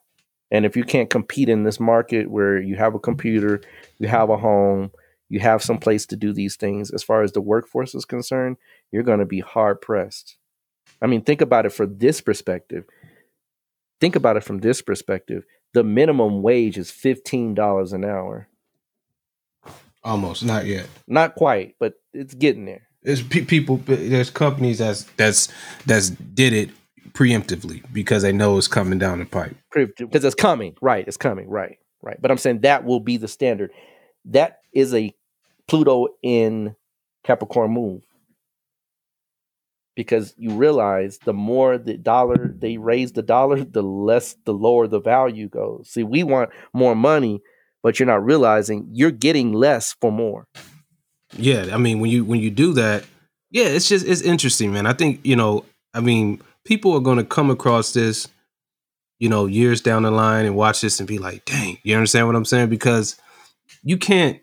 And 0.51 0.65
if 0.65 0.77
you 0.77 0.85
can't 0.85 1.11
compete 1.11 1.49
in 1.49 1.65
this 1.65 1.81
market 1.81 2.31
where 2.31 2.61
you 2.61 2.77
have 2.77 2.95
a 2.95 2.99
computer, 2.99 3.61
you 3.99 4.09
have 4.09 4.31
a 4.31 4.37
home, 4.37 4.91
you 5.29 5.41
have 5.41 5.63
some 5.63 5.79
place 5.79 6.07
to 6.07 6.17
do 6.17 6.33
these 6.33 6.57
things, 6.57 6.91
as 6.91 7.03
far 7.03 7.23
as 7.23 7.33
the 7.33 7.41
workforce 7.41 7.95
is 7.95 8.05
concerned, 8.05 8.57
you're 8.93 9.03
going 9.03 9.19
to 9.19 9.25
be 9.25 9.41
hard 9.41 9.81
pressed. 9.81 10.37
I 11.03 11.07
mean, 11.07 11.23
think 11.23 11.41
about 11.41 11.67
it 11.67 11.71
from 11.71 11.99
this 11.99 12.21
perspective. 12.21 12.85
Think 14.05 14.17
about 14.17 14.37
it 14.37 14.45
from 14.45 14.59
this 14.59 14.83
perspective 14.83 15.45
the 15.73 15.83
minimum 15.83 16.43
wage 16.43 16.77
is 16.77 16.91
$15 16.91 17.95
an 17.95 18.05
hour. 18.05 18.49
Almost, 20.03 20.45
not 20.45 20.67
yet. 20.67 20.87
Not 21.09 21.37
quite, 21.37 21.77
but 21.81 21.95
it's 22.13 22.35
getting 22.35 22.67
there. 22.67 22.83
There's 23.03 23.23
pe- 23.23 23.47
people, 23.47 23.79
there's 23.87 24.29
companies 24.29 24.77
that's 24.77 25.05
that's 25.17 25.49
that's 25.87 26.11
did 26.11 26.53
it 26.53 26.69
preemptively 27.13 27.83
because 27.95 28.23
they 28.23 28.33
know 28.33 28.59
it's 28.59 28.69
coming 28.69 28.99
down 28.99 29.21
the 29.21 29.25
pipe. 29.25 29.57
Because 29.73 30.23
it's 30.23 30.35
coming, 30.35 30.77
right? 30.83 31.09
It's 31.09 31.17
coming, 31.17 31.49
right? 31.49 31.79
Right. 32.03 32.21
But 32.21 32.31
I'm 32.31 32.37
saying 32.37 32.61
that 32.61 32.85
will 32.85 33.01
be 33.01 33.17
the 33.17 33.27
standard. 33.27 33.71
That 34.27 34.59
is 34.75 34.93
a 34.93 35.15
Pluto 35.67 36.09
in 36.23 36.77
Capricorn 37.23 37.71
move 37.71 38.03
because 39.95 40.35
you 40.37 40.51
realize 40.55 41.19
the 41.25 41.33
more 41.33 41.79
the 41.79 41.97
dollar 41.97 42.55
they 42.59 42.77
raise 42.77 43.13
the 43.13 43.23
dollar, 43.23 43.65
the 43.65 43.83
less 43.83 44.37
the 44.45 44.53
lower 44.53 44.87
the 44.87 45.01
value 45.01 45.49
goes. 45.49 45.91
See, 45.91 46.03
we 46.03 46.23
want 46.23 46.51
more 46.73 46.95
money, 46.95 47.43
but 47.83 47.99
you're 47.99 48.07
not 48.07 48.25
realizing 48.25 48.89
you're 48.93 49.11
getting 49.11 49.53
less 49.53 49.95
for 50.01 50.13
more. 50.13 50.47
Yeah, 51.37 51.69
I 51.73 51.79
mean 51.79 52.01
when 52.01 52.11
you 52.11 52.25
when 52.25 52.41
you 52.41 52.51
do 52.51 52.73
that, 52.75 53.05
yeah, 53.51 53.67
it's 53.67 53.89
just 53.89 54.07
it's 54.07 54.23
interesting, 54.23 54.73
man. 54.73 54.87
I 54.87 54.93
think, 54.93 55.21
you 55.25 55.37
know, 55.37 55.65
I 55.93 56.01
mean, 56.01 56.41
people 56.65 56.93
are 56.95 57.01
going 57.01 57.19
to 57.19 57.25
come 57.25 57.51
across 57.51 57.93
this 57.93 58.29
you 59.19 59.29
know, 59.29 59.47
years 59.47 59.81
down 59.81 60.03
the 60.03 60.11
line 60.11 60.45
and 60.45 60.57
watch 60.57 60.81
this 60.81 60.99
and 60.99 61.09
be 61.09 61.19
like, 61.19 61.45
"Dang, 61.45 61.79
you 61.83 61.95
understand 61.95 62.27
what 62.27 62.37
I'm 62.37 62.45
saying?" 62.45 62.69
because 62.69 63.17
you 63.83 63.97
can't 63.97 64.41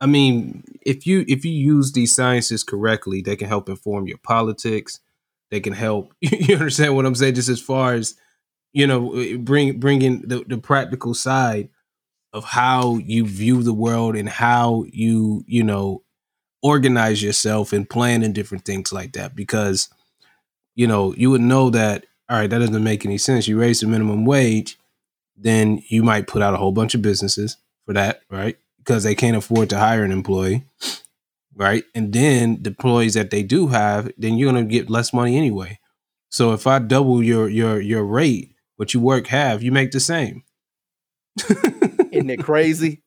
I 0.00 0.06
mean, 0.06 0.64
if 0.82 1.06
you 1.06 1.24
if 1.26 1.44
you 1.44 1.52
use 1.52 1.92
these 1.92 2.14
sciences 2.14 2.62
correctly, 2.62 3.22
they 3.22 3.36
can 3.36 3.48
help 3.48 3.68
inform 3.68 4.06
your 4.06 4.18
politics. 4.18 5.00
They 5.50 5.60
can 5.60 5.72
help. 5.72 6.12
You 6.20 6.54
understand 6.54 6.94
what 6.96 7.06
I'm 7.06 7.14
saying? 7.14 7.34
Just 7.34 7.48
as 7.48 7.60
far 7.60 7.94
as 7.94 8.14
you 8.72 8.86
know, 8.86 9.38
bring 9.38 9.80
bringing 9.80 10.22
the, 10.22 10.44
the 10.46 10.58
practical 10.58 11.14
side 11.14 11.70
of 12.32 12.44
how 12.44 12.98
you 12.98 13.26
view 13.26 13.62
the 13.62 13.72
world 13.72 14.16
and 14.16 14.28
how 14.28 14.84
you 14.92 15.44
you 15.46 15.62
know 15.62 16.02
organize 16.62 17.22
yourself 17.22 17.72
and 17.72 17.88
plan 17.88 18.22
and 18.22 18.34
different 18.34 18.64
things 18.64 18.92
like 18.92 19.12
that. 19.12 19.34
Because 19.34 19.88
you 20.74 20.86
know 20.86 21.14
you 21.14 21.30
would 21.30 21.40
know 21.40 21.70
that 21.70 22.04
all 22.28 22.38
right, 22.38 22.50
that 22.50 22.58
doesn't 22.58 22.84
make 22.84 23.06
any 23.06 23.18
sense. 23.18 23.46
You 23.46 23.58
raise 23.58 23.80
the 23.80 23.86
minimum 23.86 24.24
wage, 24.24 24.78
then 25.36 25.82
you 25.88 26.02
might 26.02 26.26
put 26.26 26.42
out 26.42 26.54
a 26.54 26.56
whole 26.56 26.72
bunch 26.72 26.94
of 26.94 27.02
businesses 27.02 27.56
for 27.86 27.92
that, 27.92 28.20
right? 28.30 28.58
Because 28.86 29.02
they 29.02 29.16
can't 29.16 29.36
afford 29.36 29.68
to 29.70 29.78
hire 29.78 30.04
an 30.04 30.12
employee, 30.12 30.64
right? 31.56 31.82
And 31.94 32.12
then 32.12 32.62
the 32.62 32.70
employees 32.70 33.14
that 33.14 33.30
they 33.30 33.42
do 33.42 33.66
have, 33.68 34.12
then 34.16 34.38
you're 34.38 34.52
gonna 34.52 34.64
get 34.64 34.88
less 34.88 35.12
money 35.12 35.36
anyway. 35.36 35.80
So 36.28 36.52
if 36.52 36.66
I 36.66 36.78
double 36.78 37.22
your 37.22 37.48
your 37.48 37.80
your 37.80 38.04
rate, 38.04 38.54
what 38.76 38.94
you 38.94 39.00
work 39.00 39.26
half, 39.26 39.62
you 39.62 39.72
make 39.72 39.90
the 39.90 40.00
same. 40.00 40.44
Isn't 42.12 42.30
it 42.30 42.42
crazy? 42.42 43.02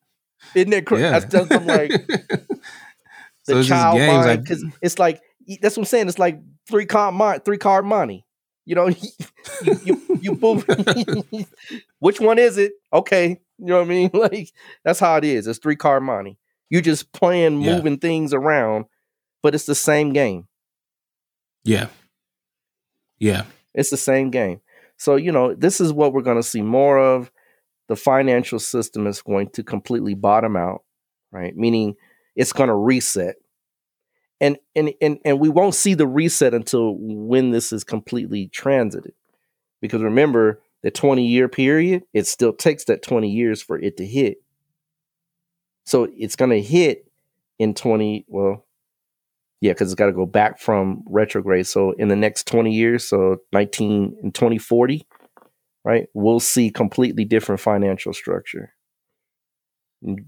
Isn't 0.54 0.72
it 0.72 0.86
crazy? 0.86 1.04
Yeah. 1.04 1.18
That's 1.18 1.32
just 1.32 1.52
I'm 1.52 1.66
like 1.66 1.90
the 2.10 2.44
so 3.44 3.62
child 3.62 3.98
mind 3.98 4.42
because 4.42 4.62
like, 4.62 4.72
it's 4.82 4.98
like 4.98 5.22
that's 5.60 5.76
what 5.76 5.82
I'm 5.82 5.86
saying. 5.86 6.08
It's 6.08 6.18
like 6.18 6.40
three 6.68 6.86
card 6.86 7.44
three 7.44 7.58
card 7.58 7.84
monte. 7.84 8.24
You 8.70 8.76
know, 8.76 8.86
you 9.64 9.80
you, 9.84 10.02
you 10.20 10.34
boom. 10.36 10.62
Which 11.98 12.20
one 12.20 12.38
is 12.38 12.56
it? 12.56 12.70
Okay, 12.92 13.40
you 13.58 13.66
know 13.66 13.78
what 13.78 13.86
I 13.86 13.88
mean? 13.88 14.10
Like 14.14 14.52
that's 14.84 15.00
how 15.00 15.16
it 15.16 15.24
is. 15.24 15.48
It's 15.48 15.58
three 15.58 15.74
card 15.74 16.04
monte. 16.04 16.38
You're 16.68 16.80
just 16.80 17.12
playing, 17.12 17.62
yeah. 17.62 17.74
moving 17.74 17.98
things 17.98 18.32
around, 18.32 18.84
but 19.42 19.56
it's 19.56 19.66
the 19.66 19.74
same 19.74 20.12
game. 20.12 20.46
Yeah. 21.64 21.88
Yeah. 23.18 23.42
It's 23.74 23.90
the 23.90 23.96
same 23.96 24.30
game. 24.30 24.60
So, 24.98 25.16
you 25.16 25.32
know, 25.32 25.52
this 25.52 25.80
is 25.80 25.92
what 25.92 26.12
we're 26.12 26.22
going 26.22 26.36
to 26.36 26.42
see 26.42 26.62
more 26.62 26.96
of. 26.96 27.32
The 27.88 27.96
financial 27.96 28.60
system 28.60 29.08
is 29.08 29.20
going 29.20 29.50
to 29.54 29.64
completely 29.64 30.14
bottom 30.14 30.54
out, 30.54 30.84
right? 31.32 31.56
Meaning 31.56 31.96
it's 32.36 32.52
going 32.52 32.68
to 32.68 32.76
reset. 32.76 33.34
And 34.40 34.58
and 34.74 34.92
and 35.02 35.18
and 35.24 35.40
we 35.40 35.48
won't 35.50 35.74
see 35.74 35.94
the 35.94 36.06
reset 36.06 36.54
until 36.54 36.96
when 36.98 37.50
this 37.50 37.72
is 37.72 37.84
completely 37.84 38.48
transited. 38.48 39.12
Because 39.80 40.02
remember, 40.02 40.60
the 40.82 40.90
20 40.90 41.26
year 41.26 41.48
period, 41.48 42.04
it 42.14 42.26
still 42.26 42.52
takes 42.52 42.84
that 42.86 43.02
20 43.02 43.28
years 43.30 43.62
for 43.62 43.78
it 43.78 43.96
to 43.98 44.06
hit. 44.06 44.38
So 45.84 46.08
it's 46.16 46.36
going 46.36 46.50
to 46.50 46.62
hit 46.62 47.06
in 47.58 47.74
20, 47.74 48.24
well, 48.28 48.64
Yeah, 49.60 49.72
because 49.72 49.92
it's 49.92 49.98
got 49.98 50.06
to 50.06 50.12
go 50.12 50.26
back 50.26 50.58
from 50.58 51.02
retrograde. 51.06 51.66
So 51.66 51.92
in 51.92 52.08
the 52.08 52.16
next 52.16 52.46
20 52.46 52.72
years, 52.72 53.06
so 53.06 53.38
19 53.52 54.16
and 54.22 54.34
2040, 54.34 55.06
right, 55.84 56.08
we'll 56.14 56.40
see 56.40 56.70
completely 56.70 57.24
different 57.26 57.60
financial 57.60 58.14
structure. 58.14 58.72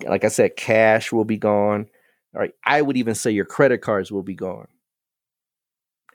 Like 0.06 0.24
I 0.24 0.28
said, 0.28 0.56
cash 0.56 1.12
will 1.12 1.24
be 1.24 1.38
gone. 1.38 1.86
All 2.34 2.40
right. 2.40 2.54
I 2.64 2.82
would 2.82 2.96
even 2.96 3.14
say 3.14 3.30
your 3.30 3.44
credit 3.44 3.78
cards 3.78 4.10
will 4.10 4.22
be 4.22 4.34
gone. 4.34 4.68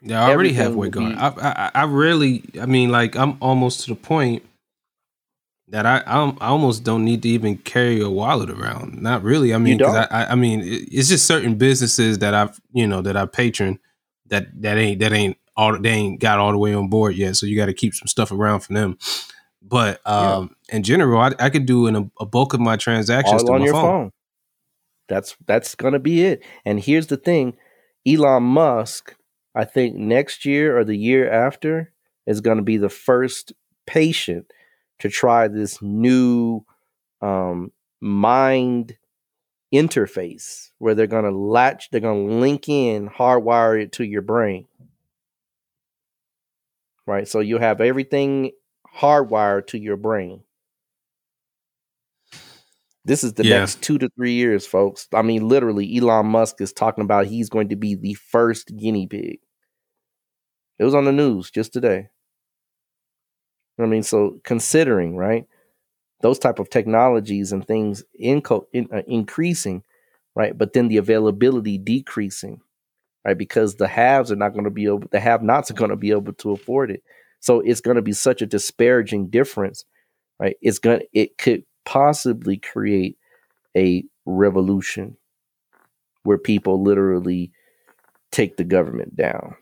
Yeah, 0.00 0.24
I 0.24 0.30
already 0.30 0.52
halfway 0.52 0.90
gone. 0.90 1.14
Be, 1.14 1.18
I, 1.18 1.28
I 1.28 1.70
I 1.74 1.84
really, 1.84 2.44
I 2.60 2.66
mean, 2.66 2.90
like 2.90 3.16
I'm 3.16 3.36
almost 3.40 3.80
to 3.82 3.88
the 3.88 3.96
point 3.96 4.44
that 5.68 5.86
I 5.86 6.02
I'm, 6.06 6.38
i 6.40 6.46
almost 6.46 6.84
don't 6.84 7.04
need 7.04 7.22
to 7.22 7.28
even 7.28 7.56
carry 7.58 8.00
a 8.00 8.08
wallet 8.08 8.50
around. 8.50 9.02
Not 9.02 9.22
really. 9.22 9.52
I 9.52 9.58
mean, 9.58 9.82
I, 9.82 10.06
I, 10.10 10.26
I 10.32 10.34
mean, 10.36 10.62
it's 10.64 11.08
just 11.08 11.26
certain 11.26 11.56
businesses 11.56 12.18
that 12.18 12.32
I've 12.32 12.60
you 12.72 12.86
know 12.86 13.02
that 13.02 13.16
I 13.16 13.26
patron 13.26 13.80
that 14.26 14.46
that 14.62 14.78
ain't 14.78 15.00
that 15.00 15.12
ain't 15.12 15.36
all 15.56 15.78
they 15.78 15.90
ain't 15.90 16.20
got 16.20 16.38
all 16.38 16.52
the 16.52 16.58
way 16.58 16.72
on 16.74 16.88
board 16.88 17.16
yet. 17.16 17.36
So 17.36 17.46
you 17.46 17.56
got 17.56 17.66
to 17.66 17.74
keep 17.74 17.94
some 17.94 18.06
stuff 18.06 18.30
around 18.30 18.60
for 18.60 18.72
them. 18.72 18.98
But 19.60 20.00
um, 20.06 20.54
yeah. 20.68 20.76
in 20.76 20.82
general, 20.84 21.20
I, 21.20 21.32
I 21.38 21.50
could 21.50 21.66
do 21.66 21.88
in 21.88 21.96
a, 21.96 22.10
a, 22.20 22.24
bulk 22.24 22.54
of 22.54 22.60
my 22.60 22.76
transactions 22.76 23.42
all 23.42 23.52
on 23.52 23.62
your 23.62 23.74
phone. 23.74 23.82
phone. 23.82 24.12
That's 25.08 25.36
that's 25.46 25.74
gonna 25.74 25.98
be 25.98 26.24
it. 26.24 26.42
And 26.64 26.80
here's 26.80 27.08
the 27.08 27.16
thing, 27.16 27.56
Elon 28.06 28.42
Musk, 28.42 29.14
I 29.54 29.64
think 29.64 29.96
next 29.96 30.44
year 30.44 30.78
or 30.78 30.84
the 30.84 30.96
year 30.96 31.30
after 31.30 31.92
is 32.26 32.40
gonna 32.40 32.62
be 32.62 32.76
the 32.76 32.88
first 32.88 33.52
patient 33.86 34.52
to 34.98 35.08
try 35.08 35.48
this 35.48 35.80
new 35.80 36.64
um, 37.20 37.72
mind 38.00 38.96
interface 39.72 40.70
where 40.78 40.94
they're 40.94 41.06
going 41.06 41.24
to 41.24 41.36
latch, 41.36 41.90
they're 41.90 42.00
going 42.00 42.28
to 42.28 42.34
link 42.34 42.68
in, 42.68 43.08
hardwire 43.08 43.80
it 43.80 43.92
to 43.92 44.04
your 44.04 44.22
brain. 44.22 44.66
Right. 47.06 47.26
So 47.26 47.40
you 47.40 47.58
have 47.58 47.80
everything 47.80 48.52
hardwired 48.96 49.66
to 49.68 49.78
your 49.78 49.96
brain. 49.96 50.42
This 53.04 53.24
is 53.24 53.34
the 53.34 53.44
yeah. 53.44 53.60
next 53.60 53.82
two 53.82 53.98
to 53.98 54.08
three 54.16 54.32
years, 54.32 54.66
folks. 54.66 55.08
I 55.14 55.22
mean, 55.22 55.48
literally, 55.48 55.96
Elon 55.96 56.26
Musk 56.26 56.60
is 56.60 56.72
talking 56.72 57.04
about 57.04 57.26
he's 57.26 57.48
going 57.48 57.70
to 57.70 57.76
be 57.76 57.94
the 57.94 58.14
first 58.14 58.76
guinea 58.76 59.06
pig. 59.06 59.38
It 60.78 60.84
was 60.84 60.94
on 60.94 61.04
the 61.04 61.12
news 61.12 61.50
just 61.50 61.72
today. 61.72 62.08
I 63.80 63.86
mean, 63.86 64.02
so 64.02 64.40
considering 64.44 65.16
right 65.16 65.46
those 66.20 66.38
type 66.38 66.58
of 66.58 66.70
technologies 66.70 67.52
and 67.52 67.66
things 67.66 68.02
in, 68.18 68.42
in 68.72 68.88
uh, 68.92 69.02
increasing, 69.06 69.82
right, 70.34 70.56
but 70.56 70.72
then 70.72 70.88
the 70.88 70.96
availability 70.96 71.78
decreasing, 71.78 72.60
right, 73.24 73.38
because 73.38 73.76
the 73.76 73.88
haves 73.88 74.32
are 74.32 74.36
not 74.36 74.52
going 74.52 74.64
to 74.64 74.70
be 74.70 74.86
able, 74.86 75.04
the 75.10 75.20
have-nots 75.20 75.70
are 75.70 75.74
going 75.74 75.90
to 75.90 75.96
be 75.96 76.10
able 76.10 76.32
to 76.32 76.50
afford 76.52 76.90
it. 76.90 77.02
So 77.40 77.60
it's 77.60 77.80
going 77.80 77.96
to 77.96 78.02
be 78.02 78.12
such 78.12 78.42
a 78.42 78.46
disparaging 78.46 79.28
difference, 79.28 79.84
right? 80.40 80.56
It's 80.60 80.80
going, 80.80 81.00
to 81.00 81.06
it 81.12 81.38
could 81.38 81.64
possibly 81.84 82.56
create 82.56 83.16
a 83.76 84.04
revolution 84.26 85.16
where 86.22 86.38
people 86.38 86.82
literally 86.82 87.52
take 88.30 88.56
the 88.56 88.64
government 88.64 89.16
down. 89.16 89.56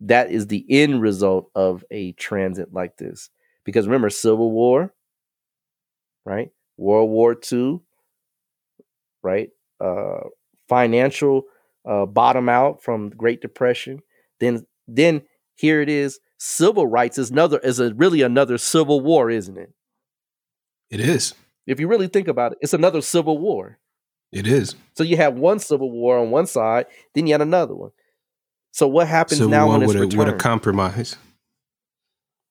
That 0.00 0.30
is 0.30 0.48
the 0.48 0.66
end 0.68 1.00
result 1.00 1.50
of 1.54 1.84
a 1.90 2.12
transit 2.12 2.72
like 2.72 2.96
this. 2.96 3.30
Because 3.64 3.86
remember, 3.86 4.10
Civil 4.10 4.50
War, 4.50 4.92
right? 6.24 6.50
World 6.76 7.10
War 7.10 7.36
II, 7.50 7.80
right? 9.22 9.50
Uh, 9.80 10.28
financial 10.68 11.44
uh, 11.88 12.06
bottom 12.06 12.48
out 12.48 12.82
from 12.82 13.10
the 13.10 13.16
Great 13.16 13.40
Depression. 13.40 14.00
Then, 14.40 14.66
then 14.88 15.22
here 15.54 15.80
it 15.80 15.88
is. 15.88 16.18
Civil 16.38 16.86
rights 16.86 17.18
is 17.18 17.30
another 17.30 17.58
is 17.58 17.78
a 17.78 17.94
really 17.94 18.22
another 18.22 18.58
civil 18.58 19.00
war, 19.00 19.30
isn't 19.30 19.56
it? 19.56 19.72
It 20.90 20.98
is. 20.98 21.34
If 21.66 21.80
you 21.80 21.88
really 21.88 22.08
think 22.08 22.28
about 22.28 22.52
it, 22.52 22.58
it's 22.60 22.74
another 22.74 23.00
civil 23.00 23.38
war. 23.38 23.78
It 24.32 24.46
is. 24.46 24.74
So 24.96 25.04
you 25.04 25.16
have 25.18 25.34
one 25.34 25.58
civil 25.58 25.90
war 25.90 26.18
on 26.18 26.30
one 26.30 26.46
side, 26.46 26.86
then 27.14 27.26
you 27.26 27.34
had 27.34 27.42
another 27.42 27.74
one. 27.74 27.90
So 28.72 28.88
what 28.88 29.06
happens 29.06 29.38
civil 29.38 29.50
now 29.50 29.68
when 29.68 29.82
it's 29.82 29.94
with 29.94 30.14
a, 30.14 30.16
with 30.16 30.28
a 30.28 30.32
compromise? 30.34 31.16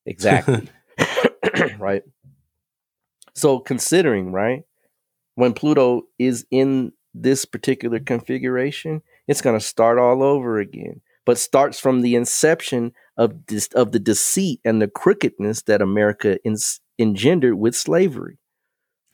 Exactly. 0.08 0.68
right? 1.78 2.02
So 3.36 3.60
considering, 3.60 4.32
right, 4.32 4.64
when 5.36 5.54
Pluto 5.54 6.04
is 6.18 6.46
in 6.50 6.92
this 7.14 7.46
particular 7.46 8.00
configuration, 8.00 9.04
it's 9.28 9.42
going 9.42 9.58
to 9.58 9.66
start 9.66 10.00
all 10.00 10.24
over 10.24 10.60
again, 10.60 11.02
but 11.26 11.38
starts 11.38 11.80
from 11.80 12.02
the 12.02 12.16
inception 12.16 12.94
of 13.18 13.46
this 13.46 13.68
of 13.76 13.92
the 13.92 14.00
deceit 14.00 14.60
and 14.66 14.82
the 14.82 14.88
crookedness 14.88 15.62
that 15.64 15.82
America 15.82 16.40
engendered 16.98 17.56
with 17.56 17.76
slavery. 17.76 18.40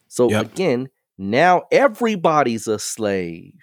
So 0.07 0.29
yep. 0.29 0.45
again, 0.45 0.89
now 1.17 1.63
everybody's 1.71 2.67
a 2.67 2.79
slave. 2.79 3.53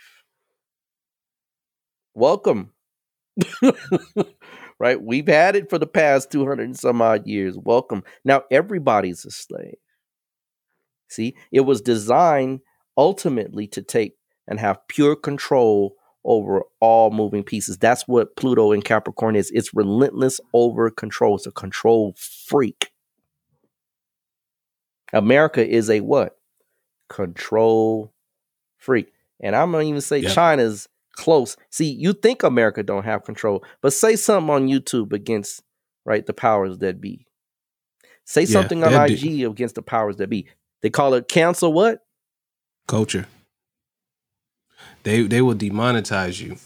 Welcome. 2.14 2.72
right? 4.78 5.00
We've 5.00 5.26
had 5.26 5.56
it 5.56 5.70
for 5.70 5.78
the 5.78 5.86
past 5.86 6.30
200 6.30 6.62
and 6.62 6.78
some 6.78 7.02
odd 7.02 7.26
years. 7.26 7.56
Welcome. 7.56 8.04
Now 8.24 8.42
everybody's 8.50 9.24
a 9.24 9.30
slave. 9.30 9.76
See, 11.08 11.34
it 11.52 11.60
was 11.60 11.80
designed 11.80 12.60
ultimately 12.96 13.66
to 13.68 13.82
take 13.82 14.14
and 14.46 14.60
have 14.60 14.86
pure 14.88 15.16
control 15.16 15.96
over 16.24 16.62
all 16.80 17.10
moving 17.10 17.42
pieces. 17.44 17.78
That's 17.78 18.08
what 18.08 18.36
Pluto 18.36 18.72
in 18.72 18.82
Capricorn 18.82 19.36
is. 19.36 19.50
It's 19.52 19.74
relentless 19.74 20.40
over 20.52 20.90
control. 20.90 21.36
It's 21.36 21.46
a 21.46 21.52
control 21.52 22.14
freak. 22.16 22.90
America 25.14 25.66
is 25.66 25.88
a 25.88 26.00
what? 26.00 26.36
Control 27.08 28.12
freak. 28.76 29.12
And 29.40 29.56
I'm 29.56 29.72
gonna 29.72 29.84
even 29.84 30.00
say. 30.00 30.22
China's 30.22 30.88
close. 31.12 31.56
See, 31.70 31.90
you 31.90 32.12
think 32.12 32.42
America 32.42 32.82
don't 32.82 33.04
have 33.04 33.24
control, 33.24 33.64
but 33.80 33.92
say 33.92 34.16
something 34.16 34.50
on 34.50 34.68
YouTube 34.68 35.12
against 35.12 35.62
right 36.04 36.24
the 36.24 36.34
powers 36.34 36.78
that 36.78 37.00
be. 37.00 37.26
Say 38.24 38.42
yeah, 38.42 38.46
something 38.46 38.82
on 38.82 39.10
IG 39.10 39.42
against 39.44 39.74
the 39.74 39.82
powers 39.82 40.16
that 40.16 40.28
be. 40.28 40.48
They 40.82 40.90
call 40.90 41.14
it 41.14 41.28
cancel 41.28 41.72
what? 41.72 42.00
Culture. 42.86 43.26
They 45.02 45.22
they 45.22 45.42
will 45.42 45.54
demonetize 45.54 46.40
you. 46.40 46.56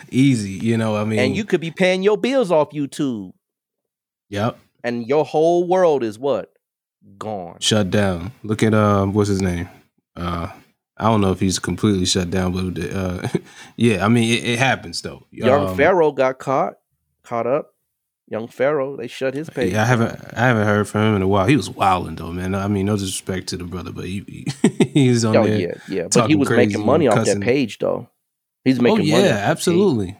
Easy, 0.10 0.50
you 0.50 0.76
know. 0.76 0.96
I 0.96 1.04
mean, 1.04 1.18
and 1.18 1.36
you 1.36 1.44
could 1.44 1.60
be 1.60 1.70
paying 1.70 2.02
your 2.02 2.16
bills 2.16 2.50
off 2.50 2.70
YouTube. 2.70 3.32
Yep. 4.30 4.58
And 4.84 5.06
your 5.06 5.24
whole 5.24 5.66
world 5.66 6.04
is 6.04 6.18
what? 6.18 6.52
Gone. 7.16 7.58
Shut 7.60 7.90
down. 7.90 8.32
Look 8.42 8.62
at 8.62 8.74
um, 8.74 9.12
what's 9.12 9.28
his 9.28 9.42
name? 9.42 9.68
Uh, 10.16 10.48
I 10.96 11.04
don't 11.04 11.20
know 11.20 11.30
if 11.30 11.40
he's 11.40 11.58
completely 11.58 12.06
shut 12.06 12.30
down, 12.30 12.52
but 12.52 12.92
uh, 12.92 13.28
yeah, 13.76 14.04
I 14.04 14.08
mean, 14.08 14.32
it, 14.32 14.44
it 14.44 14.58
happens 14.58 15.00
though. 15.02 15.26
Young 15.30 15.68
um, 15.68 15.76
Pharaoh 15.76 16.12
got 16.12 16.38
caught, 16.38 16.74
caught 17.22 17.46
up. 17.46 17.74
Young 18.30 18.46
Pharaoh, 18.46 18.96
they 18.96 19.06
shut 19.06 19.32
his 19.32 19.48
page. 19.48 19.72
Yeah, 19.72 19.82
I 19.82 19.86
haven't, 19.86 20.20
I 20.34 20.40
haven't 20.48 20.66
heard 20.66 20.86
from 20.86 21.00
him 21.00 21.16
in 21.16 21.22
a 21.22 21.28
while. 21.28 21.46
He 21.46 21.56
was 21.56 21.70
wilding 21.70 22.16
though, 22.16 22.32
man. 22.32 22.54
I 22.54 22.68
mean, 22.68 22.86
no 22.86 22.96
disrespect 22.96 23.46
to 23.48 23.56
the 23.56 23.64
brother, 23.64 23.90
but 23.90 24.04
he, 24.04 24.22
he 24.62 24.84
he's 24.92 25.24
on 25.24 25.36
oh, 25.36 25.46
there. 25.46 25.58
yeah, 25.58 25.74
yeah. 25.88 26.08
But 26.12 26.28
he 26.28 26.36
was 26.36 26.50
making 26.50 26.84
money 26.84 27.08
off 27.08 27.24
that 27.24 27.40
page 27.40 27.78
though. 27.78 28.10
He's 28.64 28.80
making 28.80 29.00
oh, 29.00 29.04
yeah, 29.04 29.16
money. 29.16 29.28
absolutely. 29.30 30.16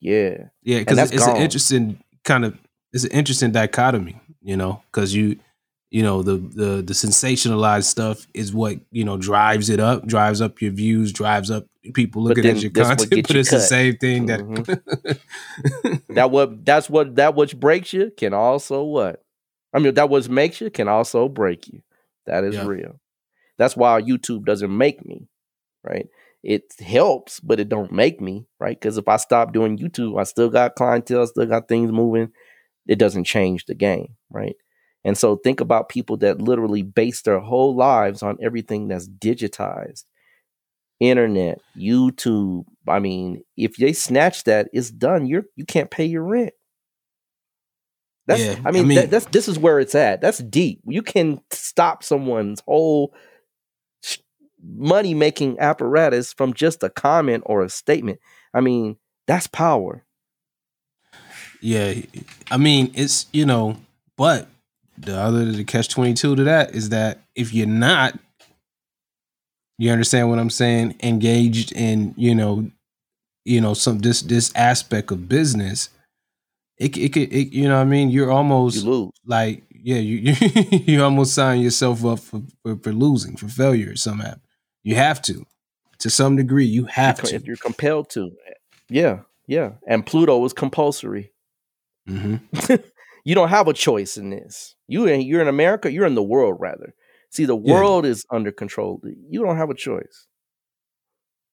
Yeah, 0.00 0.44
yeah, 0.62 0.78
because 0.78 1.12
it's 1.12 1.26
gone. 1.26 1.36
an 1.36 1.42
interesting 1.42 2.02
kind 2.24 2.44
of 2.44 2.56
it's 2.92 3.04
an 3.04 3.10
interesting 3.10 3.50
dichotomy, 3.50 4.20
you 4.42 4.56
know, 4.56 4.82
because 4.92 5.12
you 5.12 5.40
you 5.90 6.02
know 6.02 6.22
the 6.22 6.36
the 6.36 6.82
the 6.82 6.92
sensationalized 6.92 7.84
stuff 7.84 8.26
is 8.34 8.52
what 8.52 8.78
you 8.90 9.04
know 9.04 9.16
drives 9.16 9.70
it 9.70 9.80
up 9.80 10.06
drives 10.06 10.40
up 10.40 10.60
your 10.60 10.70
views 10.70 11.12
drives 11.12 11.50
up 11.50 11.66
people 11.94 12.22
looking 12.22 12.46
at 12.46 12.60
your 12.60 12.70
content 12.70 13.10
but 13.10 13.30
you 13.30 13.40
it's 13.40 13.50
cut. 13.50 13.56
the 13.56 13.62
same 13.62 13.96
thing 13.96 14.26
that 14.26 14.40
mm-hmm. 14.40 15.92
that 16.14 16.30
what 16.30 16.64
that's 16.64 16.90
what 16.90 17.16
that 17.16 17.34
which 17.34 17.58
breaks 17.58 17.92
you 17.92 18.12
can 18.16 18.34
also 18.34 18.82
what 18.82 19.24
i 19.72 19.78
mean 19.78 19.94
that 19.94 20.10
what 20.10 20.28
makes 20.28 20.60
you 20.60 20.70
can 20.70 20.88
also 20.88 21.28
break 21.28 21.66
you 21.68 21.80
that 22.26 22.44
is 22.44 22.54
yeah. 22.54 22.66
real 22.66 23.00
that's 23.56 23.76
why 23.76 24.00
youtube 24.02 24.44
doesn't 24.44 24.76
make 24.76 25.04
me 25.06 25.26
right 25.84 26.08
it 26.42 26.64
helps 26.80 27.40
but 27.40 27.58
it 27.58 27.68
don't 27.68 27.92
make 27.92 28.20
me 28.20 28.46
right 28.60 28.78
because 28.78 28.98
if 28.98 29.08
i 29.08 29.16
stop 29.16 29.52
doing 29.52 29.78
youtube 29.78 30.20
i 30.20 30.22
still 30.22 30.50
got 30.50 30.74
clientele 30.74 31.26
still 31.26 31.46
got 31.46 31.66
things 31.66 31.90
moving 31.90 32.30
it 32.86 32.98
doesn't 32.98 33.24
change 33.24 33.64
the 33.64 33.74
game 33.74 34.14
right 34.30 34.56
and 35.08 35.16
so 35.16 35.36
think 35.36 35.62
about 35.62 35.88
people 35.88 36.18
that 36.18 36.42
literally 36.42 36.82
base 36.82 37.22
their 37.22 37.40
whole 37.40 37.74
lives 37.74 38.22
on 38.22 38.36
everything 38.42 38.88
that's 38.88 39.08
digitized. 39.08 40.04
Internet, 41.00 41.62
YouTube. 41.74 42.66
I 42.86 42.98
mean, 42.98 43.42
if 43.56 43.78
they 43.78 43.94
snatch 43.94 44.44
that, 44.44 44.68
it's 44.74 44.90
done. 44.90 45.24
You're 45.24 45.46
you 45.56 45.64
can't 45.64 45.90
pay 45.90 46.04
your 46.04 46.24
rent. 46.24 46.52
That's 48.26 48.42
yeah, 48.42 48.56
I 48.66 48.70
mean, 48.70 48.84
I 48.84 48.86
mean 48.86 48.96
that, 48.98 49.10
that's 49.10 49.24
this 49.24 49.48
is 49.48 49.58
where 49.58 49.80
it's 49.80 49.94
at. 49.94 50.20
That's 50.20 50.40
deep. 50.40 50.82
You 50.84 51.00
can 51.00 51.40
stop 51.52 52.02
someone's 52.04 52.60
whole 52.66 53.14
money 54.62 55.14
making 55.14 55.58
apparatus 55.58 56.34
from 56.34 56.52
just 56.52 56.82
a 56.82 56.90
comment 56.90 57.44
or 57.46 57.62
a 57.62 57.70
statement. 57.70 58.20
I 58.52 58.60
mean, 58.60 58.98
that's 59.26 59.46
power. 59.46 60.04
Yeah, 61.62 61.94
I 62.50 62.58
mean, 62.58 62.90
it's 62.94 63.24
you 63.32 63.46
know, 63.46 63.78
but 64.18 64.48
the 65.00 65.18
other 65.18 65.44
the 65.52 65.64
catch 65.64 65.88
twenty 65.88 66.14
two 66.14 66.34
to 66.36 66.44
that 66.44 66.74
is 66.74 66.88
that 66.90 67.20
if 67.34 67.52
you're 67.54 67.66
not, 67.66 68.18
you 69.78 69.90
understand 69.90 70.28
what 70.28 70.38
I'm 70.38 70.50
saying, 70.50 70.96
engaged 71.02 71.72
in 71.72 72.14
you 72.16 72.34
know, 72.34 72.70
you 73.44 73.60
know 73.60 73.74
some 73.74 73.98
this 74.00 74.22
this 74.22 74.52
aspect 74.54 75.10
of 75.10 75.28
business, 75.28 75.90
it 76.78 76.96
it 76.96 77.12
could 77.12 77.32
it, 77.32 77.52
you 77.52 77.68
know 77.68 77.76
what 77.76 77.82
I 77.82 77.84
mean. 77.84 78.10
You're 78.10 78.30
almost 78.32 78.84
You 78.84 78.90
lose. 78.90 79.10
like 79.26 79.62
yeah 79.70 79.98
you 79.98 80.34
you, 80.40 80.78
you 80.86 81.02
almost 81.04 81.34
sign 81.34 81.60
yourself 81.60 82.04
up 82.04 82.18
for, 82.20 82.42
for 82.62 82.76
for 82.76 82.92
losing 82.92 83.36
for 83.36 83.48
failure 83.48 83.94
somehow. 83.96 84.34
You 84.84 84.94
have 84.94 85.20
to, 85.22 85.44
to 85.98 86.08
some 86.10 86.36
degree, 86.36 86.64
you 86.64 86.84
have 86.86 87.20
to. 87.22 87.34
If 87.34 87.44
you're 87.44 87.56
compelled 87.56 88.08
to. 88.10 88.30
Yeah, 88.88 89.20
yeah. 89.46 89.72
And 89.86 90.06
Pluto 90.06 90.42
is 90.46 90.52
compulsory. 90.54 91.32
hmm 92.06 92.36
You 93.28 93.34
don't 93.34 93.50
have 93.50 93.68
a 93.68 93.74
choice 93.74 94.16
in 94.16 94.30
this. 94.30 94.74
You 94.86 95.06
you're 95.06 95.42
in 95.42 95.48
America, 95.48 95.92
you're 95.92 96.06
in 96.06 96.14
the 96.14 96.22
world 96.22 96.56
rather. 96.60 96.94
See, 97.28 97.44
the 97.44 97.54
Yeah. 97.58 97.74
world 97.74 98.06
is 98.06 98.24
under 98.30 98.50
control. 98.50 99.02
You 99.28 99.42
don't 99.44 99.58
have 99.58 99.68
a 99.68 99.74
choice. 99.74 100.26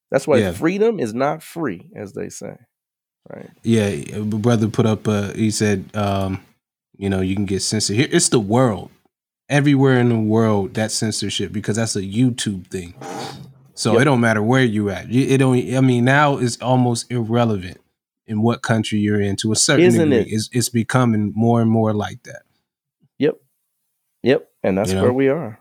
That's 0.10 0.26
why 0.26 0.38
Yeah. 0.38 0.53
freedom 0.53 1.02
is 1.02 1.14
not 1.14 1.43
free, 1.43 1.91
as 1.93 2.14
they 2.14 2.30
say. 2.30 2.56
Right. 3.30 3.49
Yeah, 3.64 3.88
a 3.88 4.22
brother 4.22 4.69
put 4.69 4.85
up. 4.85 5.06
Uh, 5.06 5.34
he 5.34 5.52
said, 5.52 5.84
um, 5.93 6.39
you 6.95 7.10
know, 7.10 7.19
you 7.19 7.35
can 7.35 7.43
get 7.43 7.61
censored 7.61 7.97
here. 7.97 8.07
It's 8.10 8.30
the 8.30 8.39
world, 8.39 8.89
everywhere 9.49 9.99
in 9.99 10.07
the 10.07 10.18
world 10.18 10.76
that 10.76 10.91
censorship 10.93 11.52
because 11.52 11.76
that's 11.76 11.97
a 11.97 12.03
YouTube 12.03 12.68
thing. 12.68 12.93
So 13.73 13.93
Yep. 13.93 14.02
it 14.02 14.06
don't 14.06 14.22
matter 14.22 14.41
where 14.41 14.64
you 14.64 14.89
at. 14.91 15.14
It 15.14 15.39
don't. 15.39 15.57
I 15.76 15.81
mean, 15.81 16.06
now 16.06 16.38
it's 16.38 16.56
almost 16.61 17.11
irrelevant 17.11 17.81
in 18.27 18.41
what 18.41 18.61
country 18.61 18.99
you're 18.99 19.22
in 19.22 19.35
to 19.38 19.52
a 19.52 19.56
certain 19.56 19.85
Isn't 19.85 20.10
degree. 20.10 20.31
it? 20.31 20.34
It's 20.35 20.49
it's 20.52 20.69
becoming 20.69 21.31
more 21.35 21.61
and 21.61 21.69
more 21.69 21.93
like 21.93 22.23
that. 22.23 22.43
Yep. 23.19 23.35
Yep. 24.23 24.49
And 24.64 24.77
that's 24.77 24.89
You 24.89 24.95
know? 24.95 25.03
where 25.03 25.14
we 25.14 25.30
are. 25.30 25.60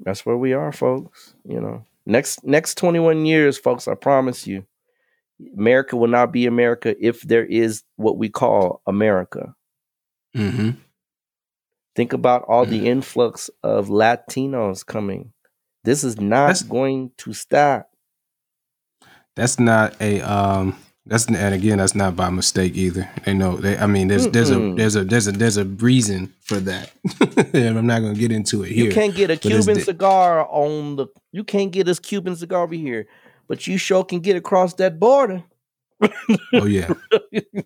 That's 0.00 0.24
where 0.24 0.36
we 0.36 0.52
are, 0.52 0.70
folks. 0.72 1.34
You 1.44 1.60
know, 1.60 1.84
next 2.06 2.44
next 2.44 2.76
21 2.78 3.26
years, 3.26 3.58
folks, 3.58 3.88
I 3.88 3.94
promise 3.94 4.46
you, 4.46 4.64
America 5.56 5.96
will 5.96 6.08
not 6.08 6.32
be 6.32 6.46
America 6.46 6.94
if 7.04 7.22
there 7.22 7.44
is 7.44 7.82
what 7.96 8.16
we 8.16 8.28
call 8.28 8.80
America. 8.86 9.54
Mm-hmm. 10.36 10.70
Think 11.96 12.12
about 12.12 12.44
all 12.44 12.64
Mm. 12.64 12.70
the 12.70 12.86
influx 12.88 13.50
of 13.64 13.88
Latinos 13.88 14.86
coming. 14.86 15.32
This 15.82 16.04
is 16.04 16.20
not 16.20 16.46
That's- 16.48 16.62
going 16.62 17.10
to 17.18 17.32
stop. 17.32 17.90
That's 19.34 19.58
not 19.58 20.00
a. 20.00 20.20
Um, 20.20 20.76
that's 21.08 21.26
and 21.26 21.54
again, 21.54 21.78
that's 21.78 21.94
not 21.94 22.14
by 22.16 22.30
mistake 22.30 22.76
either. 22.76 23.08
They 23.24 23.34
know. 23.34 23.56
They. 23.56 23.76
I 23.78 23.86
mean, 23.86 24.08
there's 24.08 24.28
there's 24.28 24.50
a 24.50 24.56
Mm-mm. 24.56 24.76
there's 24.76 24.94
a 24.96 25.04
there's 25.04 25.26
a 25.26 25.32
there's 25.32 25.56
a 25.56 25.64
reason 25.64 26.32
for 26.40 26.56
that. 26.60 26.92
and 27.54 27.78
I'm 27.78 27.86
not 27.86 28.00
going 28.00 28.14
to 28.14 28.20
get 28.20 28.30
into 28.32 28.62
it 28.62 28.70
here. 28.72 28.84
You 28.86 28.92
can't 28.92 29.14
get 29.14 29.30
a 29.30 29.36
Cuban 29.36 29.80
cigar 29.80 30.46
on 30.48 30.96
the. 30.96 31.06
You 31.32 31.44
can't 31.44 31.72
get 31.72 31.86
this 31.86 31.98
Cuban 31.98 32.36
cigar 32.36 32.62
over 32.62 32.74
here, 32.74 33.06
but 33.48 33.66
you 33.66 33.78
sure 33.78 34.04
can 34.04 34.20
get 34.20 34.36
across 34.36 34.74
that 34.74 34.98
border. 35.00 35.42
oh 36.54 36.66
yeah. 36.66 36.92
you 37.32 37.42
know 37.52 37.62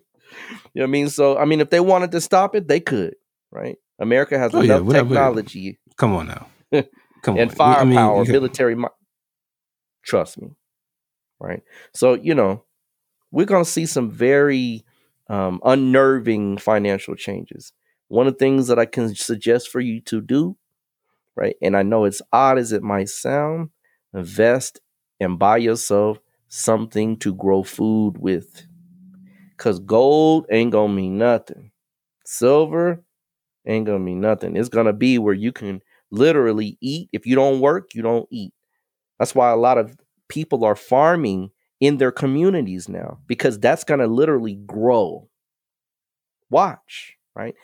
what 0.73 0.83
I 0.83 0.87
mean? 0.87 1.09
So 1.09 1.37
I 1.37 1.45
mean, 1.45 1.61
if 1.61 1.69
they 1.69 1.79
wanted 1.79 2.11
to 2.13 2.21
stop 2.21 2.55
it, 2.55 2.67
they 2.67 2.79
could, 2.79 3.15
right? 3.51 3.77
America 3.99 4.39
has 4.39 4.53
Oh, 4.55 4.61
yeah, 4.61 4.75
enough 4.75 4.87
whatever. 4.87 5.09
technology 5.09 5.79
Come 5.97 6.15
on 6.15 6.27
now. 6.27 6.47
Come 7.21 7.37
and 7.37 7.49
on. 7.51 7.55
firepower, 7.55 8.19
you 8.19 8.25
can- 8.25 8.31
military. 8.33 8.75
Mi- 8.75 8.87
Trust 10.03 10.41
me, 10.41 10.49
right? 11.39 11.61
So 11.93 12.13
you 12.15 12.33
know, 12.35 12.63
we're 13.33 13.47
gonna 13.47 13.65
see 13.65 13.87
some 13.87 14.11
very 14.11 14.85
um, 15.29 15.61
unnerving 15.65 16.59
financial 16.59 17.15
changes. 17.15 17.73
One 18.09 18.27
of 18.27 18.35
the 18.35 18.39
things 18.39 18.67
that 18.69 18.79
I 18.79 18.85
can 18.85 19.15
suggest 19.15 19.69
for 19.69 19.81
you 19.81 20.01
to 20.03 20.21
do, 20.21 20.57
right? 21.35 21.55
And 21.61 21.77
I 21.77 21.83
know 21.83 22.05
it's 22.05 22.21
odd 22.33 22.57
as 22.59 22.71
it 22.71 22.83
might 22.83 23.09
sound, 23.09 23.69
invest 24.13 24.81
and 25.19 25.39
buy 25.39 25.57
yourself 25.57 26.19
something 26.49 27.17
to 27.19 27.33
grow 27.35 27.63
food 27.63 28.17
with. 28.17 28.65
Cause 29.57 29.79
gold 29.79 30.45
ain't 30.51 30.71
gonna 30.71 30.93
mean 30.93 31.17
nothing. 31.17 31.71
Silver 32.25 33.03
ain't 33.67 33.85
gonna 33.87 33.99
mean 33.99 34.21
nothing. 34.21 34.57
It's 34.57 34.69
gonna 34.69 34.93
be 34.93 35.19
where 35.19 35.33
you 35.35 35.51
can 35.51 35.81
literally 36.11 36.77
eat. 36.81 37.09
If 37.13 37.25
you 37.27 37.35
don't 37.35 37.61
work, 37.61 37.95
you 37.95 38.01
don't 38.03 38.27
eat. 38.31 38.53
That's 39.19 39.35
why 39.35 39.51
a 39.51 39.57
lot 39.57 39.77
of 39.79 39.97
people 40.29 40.65
are 40.65 40.75
farming 40.77 41.51
in 41.83 41.97
their 41.97 42.11
communities 42.11 42.87
now 42.87 43.17
because 43.27 43.59
that's 43.59 43.83
gonna 43.83 44.07
literally 44.07 44.55
grow. 44.55 45.27
Watch, 46.49 47.13
right? 47.35 47.55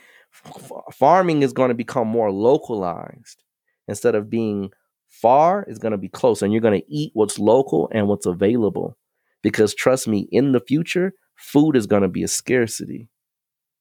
F- 0.46 0.72
farming 0.94 1.42
is 1.44 1.54
going 1.54 1.70
to 1.70 1.76
become 1.76 2.08
more 2.08 2.32
localized 2.32 3.44
instead 3.88 4.16
of 4.16 4.30
being 4.30 4.72
far 5.10 5.64
it's 5.68 5.80
going 5.80 5.92
to 5.92 5.98
be 5.98 6.08
close 6.08 6.42
and 6.44 6.54
you're 6.54 6.62
going 6.62 6.80
to 6.80 6.86
eat 6.94 7.10
what's 7.16 7.40
local 7.40 7.90
and 7.92 8.08
what's 8.08 8.28
available 8.28 8.96
because 9.42 9.74
trust 9.74 10.08
me 10.08 10.28
in 10.32 10.52
the 10.52 10.60
future 10.60 11.14
food 11.36 11.76
is 11.76 11.88
going 11.88 12.04
to 12.04 12.08
be 12.08 12.22
a 12.22 12.28
scarcity 12.28 13.10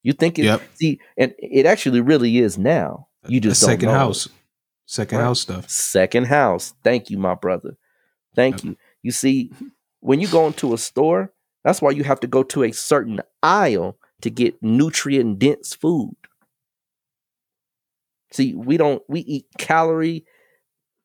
you 0.03 0.15
think 0.15 0.39
it 0.39 0.45
Yep. 0.47 0.63
see 0.75 0.99
and 1.19 1.35
it 1.39 1.67
actually 1.67 2.01
really 2.01 2.39
is 2.39 2.57
now 2.57 3.09
you 3.29 3.41
just 3.41 3.61
don't 3.61 3.69
second 3.73 3.87
know 3.91 3.95
it. 3.95 3.99
house. 3.99 4.29
Second 4.87 5.19
Right. 5.19 5.25
house 5.25 5.41
stuff. 5.41 5.69
second 5.69 6.27
house 6.29 6.73
thank 6.83 7.11
you 7.11 7.19
my 7.19 7.35
brother 7.35 7.77
thank 8.35 8.55
Yep. 8.57 8.65
you 8.65 8.77
you 9.03 9.13
see 9.13 9.53
when 10.01 10.21
you 10.21 10.29
go 10.29 10.47
into 10.47 10.75
a 10.75 10.79
store 10.79 11.33
that's 11.65 11.83
why 11.83 11.91
you 11.91 12.05
have 12.05 12.21
to 12.21 12.27
go 12.27 12.43
to 12.45 12.63
a 12.63 12.73
certain 12.73 13.21
aisle 13.43 13.99
to 14.23 14.31
get 14.31 14.63
nutrient 14.63 15.39
dense 15.39 15.75
food. 15.75 16.17
See 18.33 18.55
we 18.55 18.77
don't 18.77 19.03
we 19.09 19.21
eat 19.21 19.47
calorie 19.59 20.25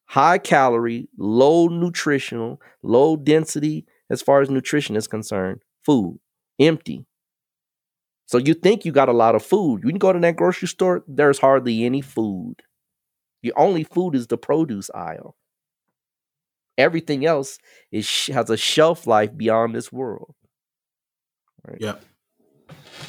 high 0.05 0.37
calorie 0.37 1.07
low 1.17 1.67
nutritional 1.67 2.61
low 2.81 3.15
density 3.15 3.85
as 4.09 4.21
far 4.21 4.41
as 4.41 4.49
nutrition 4.49 4.95
is 4.95 5.07
concerned 5.07 5.61
food 5.85 6.19
empty. 6.59 7.05
So 8.25 8.37
you 8.37 8.53
think 8.53 8.85
you 8.85 8.91
got 8.91 9.09
a 9.09 9.13
lot 9.13 9.35
of 9.35 9.43
food. 9.43 9.81
You 9.83 9.89
can 9.89 9.99
go 9.99 10.13
to 10.13 10.19
that 10.19 10.35
grocery 10.35 10.67
store 10.67 11.03
there's 11.07 11.39
hardly 11.39 11.83
any 11.83 12.01
food. 12.01 12.55
The 13.41 13.53
only 13.57 13.83
food 13.83 14.15
is 14.15 14.27
the 14.27 14.37
produce 14.37 14.89
aisle. 14.95 15.35
Everything 16.77 17.25
else 17.25 17.59
is 17.91 18.27
has 18.27 18.49
a 18.49 18.57
shelf 18.57 19.05
life 19.07 19.35
beyond 19.35 19.75
this 19.75 19.91
world. 19.91 20.35
Yep. 21.79 22.03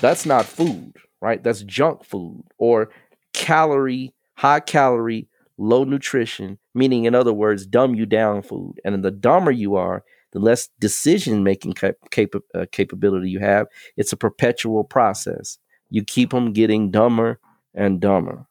That's 0.01 0.27
not 0.27 0.45
food, 0.47 0.95
right? 1.20 1.43
That's 1.43 1.62
junk 1.62 2.05
food 2.05 2.45
or 2.59 2.91
calorie, 3.32 4.15
high 4.35 4.61
calorie, 4.61 5.28
low 5.59 5.85
nutrition, 5.85 6.59
meaning 6.74 7.05
in 7.05 7.15
other 7.15 7.32
words, 7.32 7.66
dumb 7.66 7.95
you 7.95 8.07
down 8.07 8.43
food. 8.43 8.81
And 8.85 8.95
then 8.95 9.03
the 9.03 9.11
dumber 9.11 9.51
you 9.51 9.77
are, 9.77 10.05
the 10.32 10.39
less 10.41 10.69
decision 10.81 11.45
making 11.45 11.74
cap- 11.74 11.97
capa- 12.11 12.43
uh, 12.55 12.66
capability 12.73 13.31
you 13.31 13.39
have. 13.39 13.66
It's 13.97 14.12
a 14.12 14.16
perpetual 14.16 14.85
process. 14.85 15.59
You 15.91 16.05
keep 16.05 16.31
them 16.31 16.53
getting 16.53 16.91
dumber 16.91 17.39
and 17.73 18.01
dumber. 18.01 18.47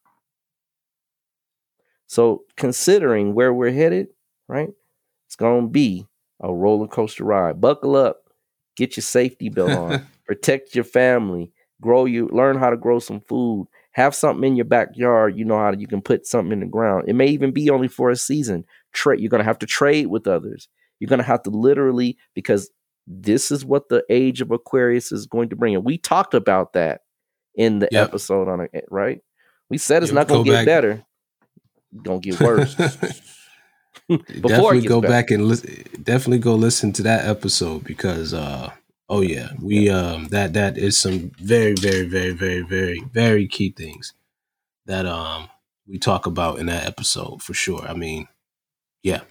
So, 2.07 2.43
considering 2.57 3.33
where 3.33 3.53
we're 3.53 3.71
headed, 3.71 4.07
right, 4.47 4.69
it's 5.33 5.39
going 5.39 5.63
to 5.65 5.67
be 5.71 6.05
a 6.43 6.53
roller 6.53 6.87
coaster 6.87 7.23
ride. 7.23 7.59
Buckle 7.59 7.95
up, 7.95 8.29
get 8.77 8.95
your 8.95 9.01
safety 9.01 9.49
belt 9.49 9.71
on, 9.71 10.07
protect 10.27 10.75
your 10.75 10.83
family, 10.83 11.51
grow 11.81 12.05
you, 12.05 12.29
learn 12.31 12.55
how 12.55 12.69
to 12.69 12.77
grow 12.77 12.99
some 12.99 13.19
food, 13.21 13.67
have 13.93 14.13
something 14.13 14.43
in 14.47 14.55
your 14.55 14.65
backyard. 14.65 15.35
You 15.35 15.43
know 15.45 15.57
how 15.57 15.71
to, 15.71 15.77
you 15.79 15.87
can 15.87 16.03
put 16.03 16.27
something 16.27 16.51
in 16.51 16.59
the 16.59 16.67
ground. 16.67 17.05
It 17.07 17.13
may 17.15 17.25
even 17.25 17.51
be 17.51 17.71
only 17.71 17.87
for 17.87 18.11
a 18.11 18.15
season. 18.15 18.63
Trade. 18.91 19.21
You're 19.21 19.31
going 19.31 19.39
to 19.39 19.45
have 19.45 19.57
to 19.59 19.65
trade 19.65 20.05
with 20.05 20.27
others. 20.27 20.67
You're 20.99 21.07
going 21.09 21.17
to 21.17 21.25
have 21.25 21.41
to 21.43 21.49
literally 21.49 22.15
because 22.35 22.69
this 23.07 23.49
is 23.49 23.65
what 23.65 23.89
the 23.89 24.03
age 24.11 24.39
of 24.39 24.51
Aquarius 24.51 25.11
is 25.11 25.25
going 25.25 25.49
to 25.49 25.55
bring. 25.55 25.73
And 25.73 25.83
we 25.83 25.97
talked 25.97 26.35
about 26.35 26.73
that 26.73 27.01
in 27.55 27.79
the 27.79 27.89
Yep. 27.91 28.07
episode 28.09 28.47
on 28.47 28.61
it, 28.71 28.85
right? 28.91 29.21
We 29.71 29.79
said 29.79 30.03
it's 30.03 30.11
Yep, 30.11 30.15
not 30.15 30.27
going 30.27 30.43
to 30.43 30.49
get 30.51 30.57
back. 30.57 30.65
better. 30.67 31.03
Going 32.03 32.21
to 32.21 32.29
get 32.29 32.39
worse. 32.39 32.75
Definitely 34.09 34.81
go 34.81 35.01
better. 35.01 35.11
back 35.11 35.31
and 35.31 35.47
listen. 35.47 35.83
Definitely 36.01 36.39
go 36.39 36.55
listen 36.55 36.93
to 36.93 37.03
that 37.03 37.25
episode 37.25 37.83
because, 37.83 38.33
uh, 38.33 38.71
oh 39.09 39.21
yeah, 39.21 39.49
we 39.61 39.89
um 39.89 40.27
that 40.29 40.53
that 40.53 40.77
is 40.77 40.97
some 40.97 41.31
very 41.37 41.73
very 41.73 42.05
very 42.07 42.31
very 42.31 42.61
very 42.61 42.99
very 43.11 43.47
key 43.47 43.71
things 43.71 44.13
that 44.85 45.05
um 45.05 45.49
we 45.87 45.97
talk 45.97 46.25
about 46.25 46.59
in 46.59 46.67
that 46.67 46.85
episode 46.85 47.41
for 47.41 47.53
sure. 47.53 47.87
I 47.87 47.93
mean, 47.93 48.27
yeah, 49.03 49.21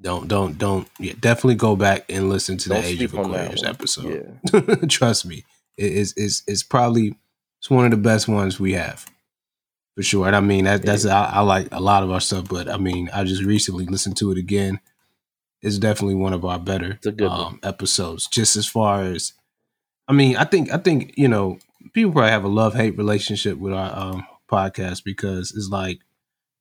don't 0.00 0.28
don't 0.28 0.58
don't 0.58 0.88
yeah, 0.98 1.14
definitely 1.18 1.56
go 1.56 1.76
back 1.76 2.04
and 2.08 2.28
listen 2.28 2.56
to 2.58 2.68
the 2.68 2.74
Don't 2.76 2.84
Age 2.84 3.02
of 3.02 3.14
Aquarius 3.14 3.62
episode. 3.62 4.38
Yeah. 4.52 4.74
Trust 4.88 5.26
me, 5.26 5.44
it 5.76 5.92
is 5.92 6.12
is 6.14 6.42
is 6.46 6.62
probably 6.62 7.16
it's 7.58 7.70
one 7.70 7.84
of 7.84 7.90
the 7.90 7.96
best 7.96 8.28
ones 8.28 8.60
we 8.60 8.72
have 8.72 9.06
for 9.96 10.02
sure. 10.02 10.26
And 10.26 10.36
I 10.36 10.40
mean 10.40 10.64
that 10.64 10.82
that's 10.82 11.06
I, 11.06 11.24
I 11.26 11.40
like 11.40 11.68
a 11.72 11.80
lot 11.80 12.02
of 12.02 12.10
our 12.10 12.20
stuff, 12.20 12.48
but 12.48 12.68
I 12.68 12.76
mean 12.78 13.08
I 13.14 13.24
just 13.24 13.42
recently 13.42 13.86
listened 13.86 14.16
to 14.18 14.30
it 14.32 14.38
again. 14.38 14.80
It's 15.62 15.78
definitely 15.78 16.16
one 16.16 16.32
of 16.34 16.44
our 16.44 16.58
better 16.58 16.92
It's 16.92 17.06
a 17.06 17.12
good 17.12 17.28
one. 17.30 17.40
um, 17.40 17.60
episodes. 17.62 18.26
Just 18.26 18.54
as 18.56 18.66
far 18.68 19.02
as, 19.02 19.32
I 20.06 20.12
mean, 20.12 20.36
I 20.36 20.44
think 20.44 20.70
I 20.72 20.76
think 20.76 21.14
you 21.16 21.28
know 21.28 21.58
people 21.94 22.12
probably 22.12 22.30
have 22.30 22.44
a 22.44 22.48
love 22.48 22.74
hate 22.74 22.98
relationship 22.98 23.56
with 23.58 23.72
our 23.72 23.96
um, 23.96 24.26
podcast 24.50 25.04
because 25.04 25.52
it's 25.56 25.68
like, 25.70 26.00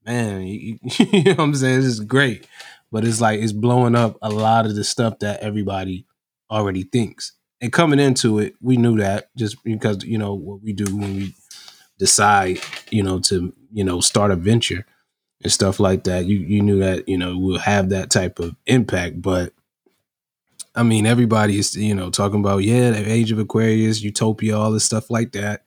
man, 0.06 0.44
you, 0.44 0.80
you 1.00 1.24
know 1.24 1.32
what 1.34 1.40
I'm 1.40 1.56
saying? 1.56 1.78
This 1.82 1.86
is 1.86 2.00
great, 2.00 2.48
but 2.92 3.04
it's 3.04 3.20
like 3.20 3.42
it's 3.42 3.52
blowing 3.52 3.96
up 3.96 4.18
a 4.22 4.30
lot 4.30 4.66
of 4.66 4.76
the 4.76 4.84
stuff 4.86 5.20
that 5.20 5.42
everybody 5.42 6.06
already 6.50 6.84
thinks. 6.84 7.34
And 7.60 7.72
coming 7.74 8.00
into 8.00 8.40
it, 8.40 8.56
we 8.62 8.78
knew 8.78 8.98
that 9.00 9.30
just 9.36 9.62
because 9.64 10.04
you 10.06 10.18
know 10.18 10.34
what 10.34 10.62
we 10.62 10.72
do 10.74 10.86
when 10.96 11.16
we 11.16 11.34
decide, 12.04 12.60
you 12.92 13.02
know, 13.02 13.18
to 13.18 13.54
you 13.72 13.84
know 13.86 14.02
start 14.02 14.30
a 14.30 14.36
venture 14.36 14.86
and 15.42 15.52
stuff 15.54 15.80
like 15.80 16.04
that. 16.04 16.26
You 16.26 16.38
you 16.38 16.62
knew 16.62 16.80
that 16.80 17.08
you 17.08 17.18
know 17.18 17.38
we'll 17.38 17.60
have 17.60 17.90
that 17.90 18.10
type 18.10 18.40
of 18.40 18.58
impact, 18.66 19.22
but 19.22 19.54
I 20.76 20.84
mean 20.84 21.06
everybody 21.06 21.58
is 21.58 21.78
you 21.78 21.96
know 21.96 22.10
talking 22.10 22.42
about 22.42 22.66
yeah 22.66 22.92
the 22.92 23.10
age 23.10 23.32
of 23.32 23.40
Aquarius, 23.40 24.02
utopia, 24.02 24.58
all 24.58 24.74
this 24.74 24.84
stuff 24.84 25.10
like 25.10 25.32
that. 25.32 25.64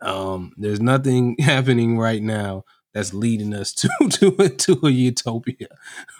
Um, 0.00 0.52
there's 0.56 0.80
nothing 0.80 1.34
happening 1.40 1.98
right 1.98 2.22
now 2.22 2.64
that's 2.94 3.12
leading 3.12 3.52
us 3.52 3.72
to 3.80 3.88
to 4.08 4.36
a, 4.38 4.48
to 4.48 4.78
a 4.84 4.90
utopia 4.90 5.66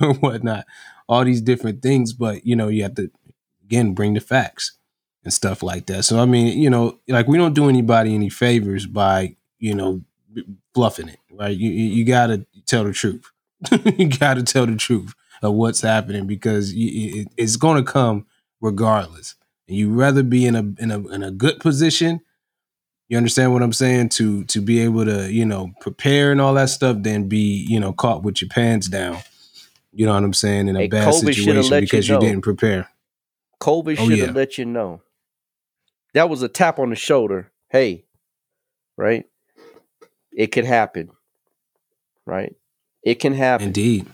or 0.01 0.15
whatnot. 0.15 0.67
All 1.09 1.25
these 1.25 1.41
different 1.41 1.83
things, 1.83 2.13
but 2.13 2.45
you 2.45 2.57
know 2.57 2.67
you 2.67 2.83
have 2.83 2.97
to 2.97 3.13
again 3.63 3.95
bring 3.95 4.15
the 4.15 4.21
facts 4.21 4.77
and 5.27 5.33
stuff 5.33 5.61
like 5.61 5.87
that. 5.87 6.05
So 6.05 6.21
I 6.21 6.25
mean, 6.25 6.57
you 6.57 6.71
know, 6.71 7.01
like 7.09 7.27
we 7.27 7.37
don't 7.37 7.53
do 7.53 7.69
anybody 7.69 8.15
any 8.15 8.29
favors 8.31 8.87
by 8.87 9.35
you 9.59 9.75
know 9.75 10.03
bluffing 10.73 11.09
it, 11.09 11.19
right? 11.33 11.57
You 11.57 11.69
you 11.69 12.05
got 12.05 12.29
to 12.29 12.47
tell 12.65 12.85
the 12.85 12.93
truth. 12.93 13.29
you 13.99 14.09
got 14.09 14.35
to 14.35 14.45
tell 14.45 14.67
the 14.67 14.77
truth 14.77 15.15
of 15.43 15.55
what's 15.55 15.81
happening 15.81 16.29
because 16.29 16.73
you, 16.73 17.23
it, 17.23 17.29
it's 17.37 17.57
going 17.57 17.83
to 17.85 17.91
come 17.93 18.25
regardless. 18.61 19.35
And 19.67 19.77
you 19.77 19.93
rather 19.93 20.23
be 20.23 20.47
in 20.47 20.55
a 20.55 20.61
in 20.81 20.93
a 20.93 21.01
in 21.09 21.25
a 21.25 21.33
good 21.33 21.59
position. 21.59 22.21
You 23.09 23.17
understand 23.17 23.53
what 23.53 23.63
I'm 23.65 23.73
saying? 23.73 24.11
To 24.11 24.45
to 24.45 24.61
be 24.61 24.79
able 24.81 25.07
to 25.07 25.29
you 25.33 25.45
know 25.45 25.73
prepare 25.81 26.31
and 26.31 26.41
all 26.41 26.55
that 26.55 26.69
stuff, 26.71 26.99
than 27.03 27.29
be 27.29 27.67
you 27.69 27.81
know 27.81 27.93
caught 27.93 28.23
with 28.23 28.41
your 28.41 28.49
pants 28.49 28.87
down. 28.87 29.19
You 29.93 30.07
know 30.07 30.15
what 30.15 30.23
I'm 30.23 30.35
saying 30.35 30.69
in 30.69 30.77
a 30.77 30.81
Hey, 30.83 30.87
bad 30.89 31.13
situation 31.15 31.71
let 31.71 31.81
you 31.83 31.87
because 31.87 32.09
you, 32.09 32.21
didn't 32.21 32.43
prepare. 32.43 32.89
COVID 33.61 33.97
Oh, 33.99 34.09
should 34.09 34.19
yeah. 34.19 34.27
have 34.27 34.37
let 34.37 34.59
you 34.59 34.67
know. 34.67 35.01
That 36.17 36.31
was 36.31 36.43
a 36.43 36.49
tap 36.49 36.79
on 36.79 36.89
the 36.89 36.97
shoulder. 36.97 37.53
Hey, 37.69 38.07
right? 38.97 39.27
It 40.33 40.47
could 40.47 40.65
happen. 40.65 41.11
Right? 42.25 42.57
It 43.03 43.17
can 43.17 43.35
happen. 43.35 43.67
Indeed. 43.69 44.07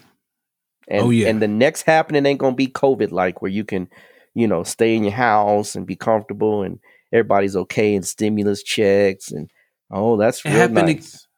And 0.89 1.03
Oh, 1.07 1.11
yeah. 1.11 1.29
and 1.29 1.41
the 1.41 1.47
next 1.47 1.83
happening 1.83 2.27
ain't 2.27 2.41
gonna 2.41 2.57
be 2.57 2.67
COVID 2.67 3.13
like 3.13 3.41
where 3.41 3.53
you 3.53 3.65
can, 3.65 3.89
you 4.35 4.49
know, 4.49 4.65
stay 4.65 4.97
in 4.97 5.05
your 5.05 5.13
house 5.13 5.77
and 5.77 5.87
be 5.87 5.95
comfortable 5.95 6.65
and 6.65 6.81
everybody's 7.13 7.55
okay 7.55 7.95
and 7.95 8.05
stimulus 8.05 8.65
checks 8.65 9.31
and 9.31 9.49
oh 9.93 10.17
that's 10.17 10.45
It 10.45 10.49
real 10.49 10.59
happened 10.59 10.87
nice. 10.89 11.29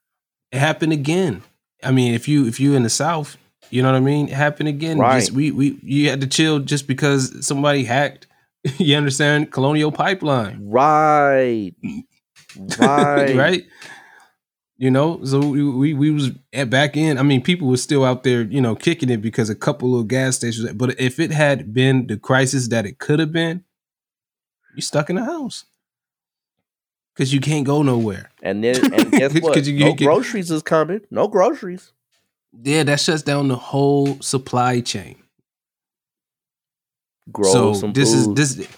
it 0.51 0.59
happened 0.59 0.95
again. 0.95 1.43
I 1.83 1.91
mean, 1.91 2.15
if 2.15 2.27
you 2.27 2.47
if 2.47 2.59
you 2.59 2.75
in 2.75 2.85
the 2.85 2.89
South, 2.91 3.37
you 3.69 3.83
know 3.83 3.93
what 3.93 3.99
I 3.99 4.01
mean. 4.01 4.29
It 4.29 4.35
happened 4.35 4.71
again. 4.71 4.97
Right. 4.99 5.21
Just, 5.21 5.33
we 5.33 5.51
we 5.51 5.79
you 5.83 6.09
had 6.09 6.23
to 6.23 6.27
chill 6.27 6.59
just 6.61 6.87
because 6.87 7.47
somebody 7.47 7.85
hacked. 7.85 8.27
You 8.79 8.97
understand? 8.97 9.53
Colonial 9.53 9.93
Pipeline, 9.93 10.59
Right. 10.63 11.73
Right. 12.79 13.35
right? 13.37 13.65
You 14.77 14.91
know, 14.91 15.25
so 15.25 15.39
we, 15.41 15.63
we 15.69 15.95
we 15.95 16.11
was 16.11 16.31
at 16.53 16.69
back 16.71 16.97
in. 16.97 17.17
I 17.19 17.23
mean, 17.23 17.43
people 17.43 17.69
were 17.69 17.77
still 17.77 18.05
out 18.05 18.23
there, 18.25 18.43
you 18.43 18.61
know, 18.61 18.75
kicking 18.75 19.09
it 19.11 19.19
because 19.19 19.49
a 19.51 19.55
couple 19.55 19.99
of 19.99 20.09
gas 20.09 20.37
stations. 20.37 20.73
But 20.73 20.99
if 21.01 21.19
it 21.21 21.31
had 21.31 21.73
been 21.73 22.07
the 22.09 22.17
crisis 22.17 22.69
that 22.69 22.85
it 22.87 22.99
could 22.99 23.19
have 23.21 23.33
been, 23.33 23.65
you 24.75 24.83
stuck 24.83 25.11
in 25.11 25.17
the 25.17 25.25
house 25.25 25.65
because 27.15 27.33
you 27.33 27.41
can't 27.41 27.65
go 27.67 27.83
nowhere. 27.83 28.31
And 28.43 28.63
then 28.65 28.77
and 28.95 29.11
guess 29.13 29.33
what? 29.41 29.65
you- 29.67 29.79
no 29.79 29.87
you 29.89 29.95
get- 29.95 30.07
groceries 30.07 30.51
is 30.51 30.63
coming. 30.63 31.01
No 31.11 31.29
groceries. 31.29 31.93
Yeah, 32.63 32.83
that 32.85 33.01
shuts 33.01 33.23
down 33.23 33.49
the 33.49 33.57
whole 33.57 34.21
supply 34.21 34.81
chain. 34.81 35.17
Grow 37.33 37.53
so 37.53 37.73
some 37.75 37.93
this 37.93 38.13
food. 38.13 38.39
is 38.39 38.57
this 38.57 38.69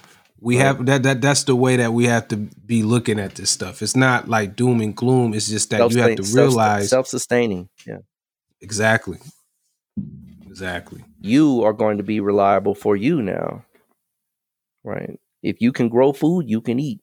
we 0.41 0.57
Right. 0.57 0.65
have 0.65 0.87
that 0.87 1.03
that 1.03 1.21
that's 1.21 1.45
the 1.45 1.57
way 1.57 1.77
that 1.77 1.93
we 1.93 2.05
have 2.07 2.29
to 2.29 2.37
be 2.37 2.83
looking 2.83 3.19
at 3.19 3.35
this 3.35 3.51
stuff. 3.51 3.83
It's 3.83 3.97
not 3.97 4.29
like 4.29 4.55
doom 4.57 4.81
and 4.81 4.95
gloom. 4.95 5.35
It's 5.35 5.49
just 5.49 5.71
that 5.71 5.91
you 5.91 6.01
have 6.03 6.17
to 6.17 6.23
realize 6.23 6.91
self-sustaining. 6.91 7.69
Yeah. 7.87 7.99
exactly, 8.61 9.19
exactly. 10.47 11.05
you 11.21 11.63
are 11.65 11.73
going 11.73 11.97
to 11.99 12.03
be 12.05 12.21
reliable 12.21 12.75
for 12.75 12.97
you 12.97 13.23
now. 13.23 13.65
Right. 14.85 15.19
If 15.43 15.61
you 15.61 15.73
can 15.73 15.89
grow 15.89 16.13
food, 16.13 16.49
you 16.49 16.61
can 16.61 16.79
eat. 16.79 17.01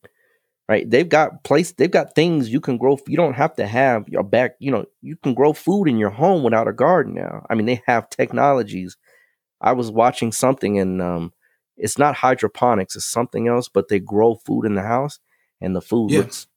Right. 0.70 0.90
They've 0.90 1.10
got 1.10 1.44
place 1.44 1.74
they've 1.74 1.92
got 1.92 2.16
things 2.16 2.50
you 2.50 2.62
can 2.62 2.78
grow. 2.78 2.98
You 3.08 3.18
don't 3.18 3.34
have 3.34 3.56
to 3.58 3.68
have 3.68 4.08
your 4.08 4.24
back, 4.24 4.56
you 4.60 4.72
know, 4.72 4.86
you 5.02 5.18
can 5.18 5.34
grow 5.34 5.52
food 5.52 5.86
in 5.90 5.98
your 5.98 6.10
home 6.12 6.44
without 6.44 6.70
a 6.70 6.74
garden 6.74 7.16
now. 7.16 7.46
I 7.50 7.56
mean, 7.56 7.66
they 7.66 7.82
have 7.86 8.10
technologies. 8.10 8.96
I 9.64 9.72
was 9.72 9.92
watching 9.92 10.32
something 10.32 10.78
and 10.78 11.02
um 11.02 11.34
it's 11.78 11.98
not 11.98 12.16
hydroponics, 12.16 12.96
it's 12.96 13.06
something 13.06 13.48
else, 13.48 13.68
but 13.68 13.88
they 13.88 14.00
grow 14.00 14.36
food 14.36 14.66
in 14.66 14.76
the 14.76 14.84
house 14.84 15.20
and 15.62 15.76
the 15.76 15.82
food 15.82 16.12
Yeah. 16.12 16.20
looks 16.20 16.48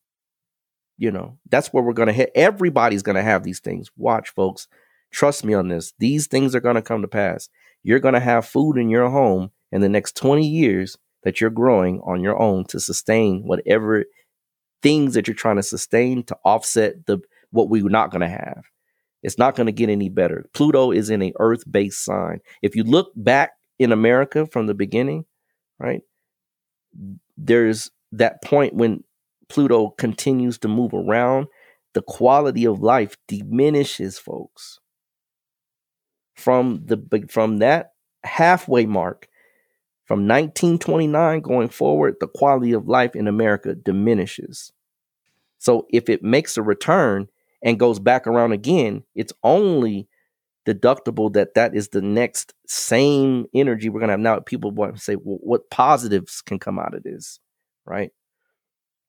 you 0.98 1.10
know, 1.10 1.36
that's 1.50 1.68
where 1.74 1.82
we're 1.82 1.92
gonna 1.92 2.12
hit. 2.12 2.30
Everybody's 2.34 3.02
gonna 3.02 3.22
have 3.22 3.42
these 3.44 3.60
things. 3.60 3.90
Watch, 3.96 4.30
folks. 4.30 4.66
Trust 5.12 5.44
me 5.44 5.54
on 5.54 5.68
this. 5.68 5.92
These 5.98 6.26
things 6.26 6.54
are 6.54 6.60
going 6.60 6.74
to 6.74 6.82
come 6.82 7.00
to 7.02 7.08
pass. 7.08 7.48
You're 7.82 8.00
going 8.00 8.14
to 8.14 8.20
have 8.20 8.44
food 8.44 8.76
in 8.76 8.90
your 8.90 9.08
home 9.08 9.50
in 9.70 9.80
the 9.80 9.88
next 9.88 10.16
20 10.16 10.46
years 10.46 10.98
that 11.22 11.40
you're 11.40 11.48
growing 11.48 12.00
on 12.04 12.20
your 12.22 12.38
own 12.38 12.64
to 12.66 12.80
sustain 12.80 13.42
whatever 13.46 14.04
things 14.82 15.14
that 15.14 15.26
you're 15.28 15.34
trying 15.34 15.56
to 15.56 15.62
sustain 15.62 16.24
to 16.24 16.36
offset 16.44 17.06
the 17.06 17.18
what 17.50 17.68
we're 17.68 17.88
not 17.88 18.10
going 18.10 18.20
to 18.20 18.28
have. 18.28 18.64
It's 19.22 19.38
not 19.38 19.56
going 19.56 19.66
to 19.66 19.72
get 19.72 19.88
any 19.88 20.08
better. 20.08 20.46
Pluto 20.54 20.92
is 20.92 21.10
in 21.10 21.22
a 21.22 21.32
earth-based 21.38 22.04
sign. 22.04 22.40
If 22.62 22.76
you 22.76 22.84
look 22.84 23.12
back 23.16 23.52
in 23.78 23.92
America 23.92 24.46
from 24.46 24.66
the 24.66 24.74
beginning, 24.74 25.24
right? 25.78 26.02
There's 27.36 27.90
that 28.12 28.42
point 28.42 28.74
when 28.74 29.04
Pluto 29.48 29.90
continues 29.90 30.58
to 30.58 30.68
move 30.68 30.94
around, 30.94 31.46
the 31.94 32.02
quality 32.02 32.66
of 32.66 32.80
life 32.80 33.16
diminishes, 33.26 34.18
folks 34.18 34.80
from 36.36 36.82
the 36.84 37.26
from 37.28 37.58
that 37.58 37.92
halfway 38.24 38.86
mark 38.86 39.26
from 40.04 40.20
1929 40.20 41.40
going 41.40 41.68
forward 41.68 42.14
the 42.20 42.28
quality 42.28 42.72
of 42.72 42.86
life 42.86 43.16
in 43.16 43.26
america 43.26 43.74
diminishes 43.74 44.72
so 45.58 45.86
if 45.90 46.08
it 46.08 46.22
makes 46.22 46.56
a 46.56 46.62
return 46.62 47.26
and 47.66 47.78
goes 47.78 47.98
back 47.98 48.26
around 48.26 48.52
again 48.52 49.02
it's 49.14 49.34
only 49.42 50.08
deductible 50.66 51.30
that 51.34 51.52
that 51.54 51.76
is 51.76 51.90
the 51.90 52.00
next 52.00 52.54
same 52.66 53.44
energy 53.54 53.90
we're 53.90 54.00
going 54.00 54.08
to 54.08 54.14
have 54.14 54.20
now 54.20 54.40
people 54.40 54.70
want 54.70 54.96
to 54.96 55.00
say 55.00 55.16
well, 55.16 55.38
what 55.42 55.68
positives 55.70 56.40
can 56.40 56.58
come 56.58 56.78
out 56.78 56.94
of 56.94 57.02
this 57.02 57.38
right 57.84 58.12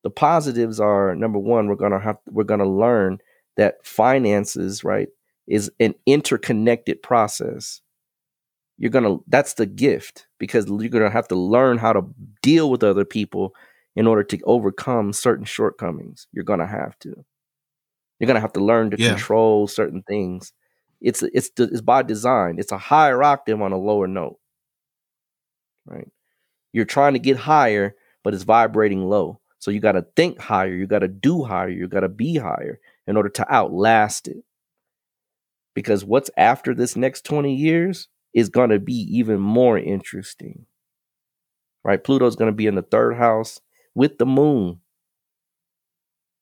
the 0.03 0.09
positives 0.09 0.79
are 0.81 1.15
number 1.15 1.39
one 1.39 1.67
we're 1.67 1.75
going 1.75 1.93
to 1.93 1.99
have 1.99 2.17
we're 2.27 2.43
going 2.43 2.59
to 2.59 2.67
learn 2.67 3.17
that 3.55 3.77
finances 3.85 4.83
right 4.83 5.07
is 5.47 5.71
an 5.79 5.95
interconnected 6.05 7.01
process. 7.01 7.81
You're 8.77 8.91
going 8.91 9.05
to, 9.05 9.23
that's 9.27 9.53
the 9.53 9.65
gift 9.65 10.27
because 10.37 10.67
you're 10.67 10.89
going 10.89 11.03
to 11.03 11.09
have 11.09 11.27
to 11.29 11.35
learn 11.35 11.77
how 11.77 11.93
to 11.93 12.03
deal 12.43 12.69
with 12.69 12.83
other 12.83 13.05
people 13.05 13.55
in 13.95 14.05
order 14.05 14.23
to 14.23 14.39
overcome 14.43 15.13
certain 15.13 15.45
shortcomings. 15.45 16.27
You're 16.31 16.43
going 16.43 16.59
to 16.59 16.67
have 16.67 16.99
to. 16.99 17.25
You're 18.19 18.27
going 18.27 18.35
to 18.35 18.41
have 18.41 18.53
to 18.53 18.63
learn 18.63 18.91
to 18.91 18.97
Yeah. 18.97 19.09
control 19.09 19.67
certain 19.67 20.03
things. 20.03 20.53
It's, 21.01 21.23
it's, 21.23 21.51
it's 21.57 21.81
by 21.81 22.03
design. 22.03 22.57
It's 22.59 22.71
a 22.71 22.77
higher 22.77 23.21
octave 23.23 23.61
on 23.61 23.71
a 23.71 23.77
lower 23.77 24.07
note, 24.07 24.39
right? 25.85 26.07
You're 26.73 26.85
trying 26.85 27.13
to 27.13 27.19
get 27.19 27.37
higher, 27.37 27.95
but 28.23 28.33
it's 28.33 28.43
vibrating 28.43 29.03
low. 29.05 29.39
So 29.59 29.71
you 29.71 29.79
got 29.79 29.93
to 29.93 30.05
think 30.15 30.39
higher. 30.39 30.73
You 30.73 30.87
got 30.87 30.99
to 30.99 31.07
do 31.07 31.43
higher. 31.43 31.69
You 31.69 31.87
got 31.87 32.01
to 32.01 32.09
be 32.09 32.37
higher 32.37 32.79
in 33.07 33.17
order 33.17 33.29
to 33.29 33.51
outlast 33.53 34.27
it 34.27 34.43
because 35.73 36.03
what's 36.05 36.29
after 36.37 36.73
this 36.73 36.95
next 36.95 37.25
20 37.25 37.53
years 37.55 38.07
is 38.33 38.49
going 38.49 38.69
to 38.69 38.79
be 38.79 38.95
even 39.17 39.39
more 39.39 39.77
interesting. 39.77 40.65
Right? 41.83 42.03
Pluto's 42.03 42.35
going 42.35 42.51
to 42.51 42.55
be 42.55 42.67
in 42.67 42.75
the 42.75 42.81
third 42.81 43.15
house 43.17 43.61
with 43.95 44.17
the 44.17 44.25
moon. 44.25 44.81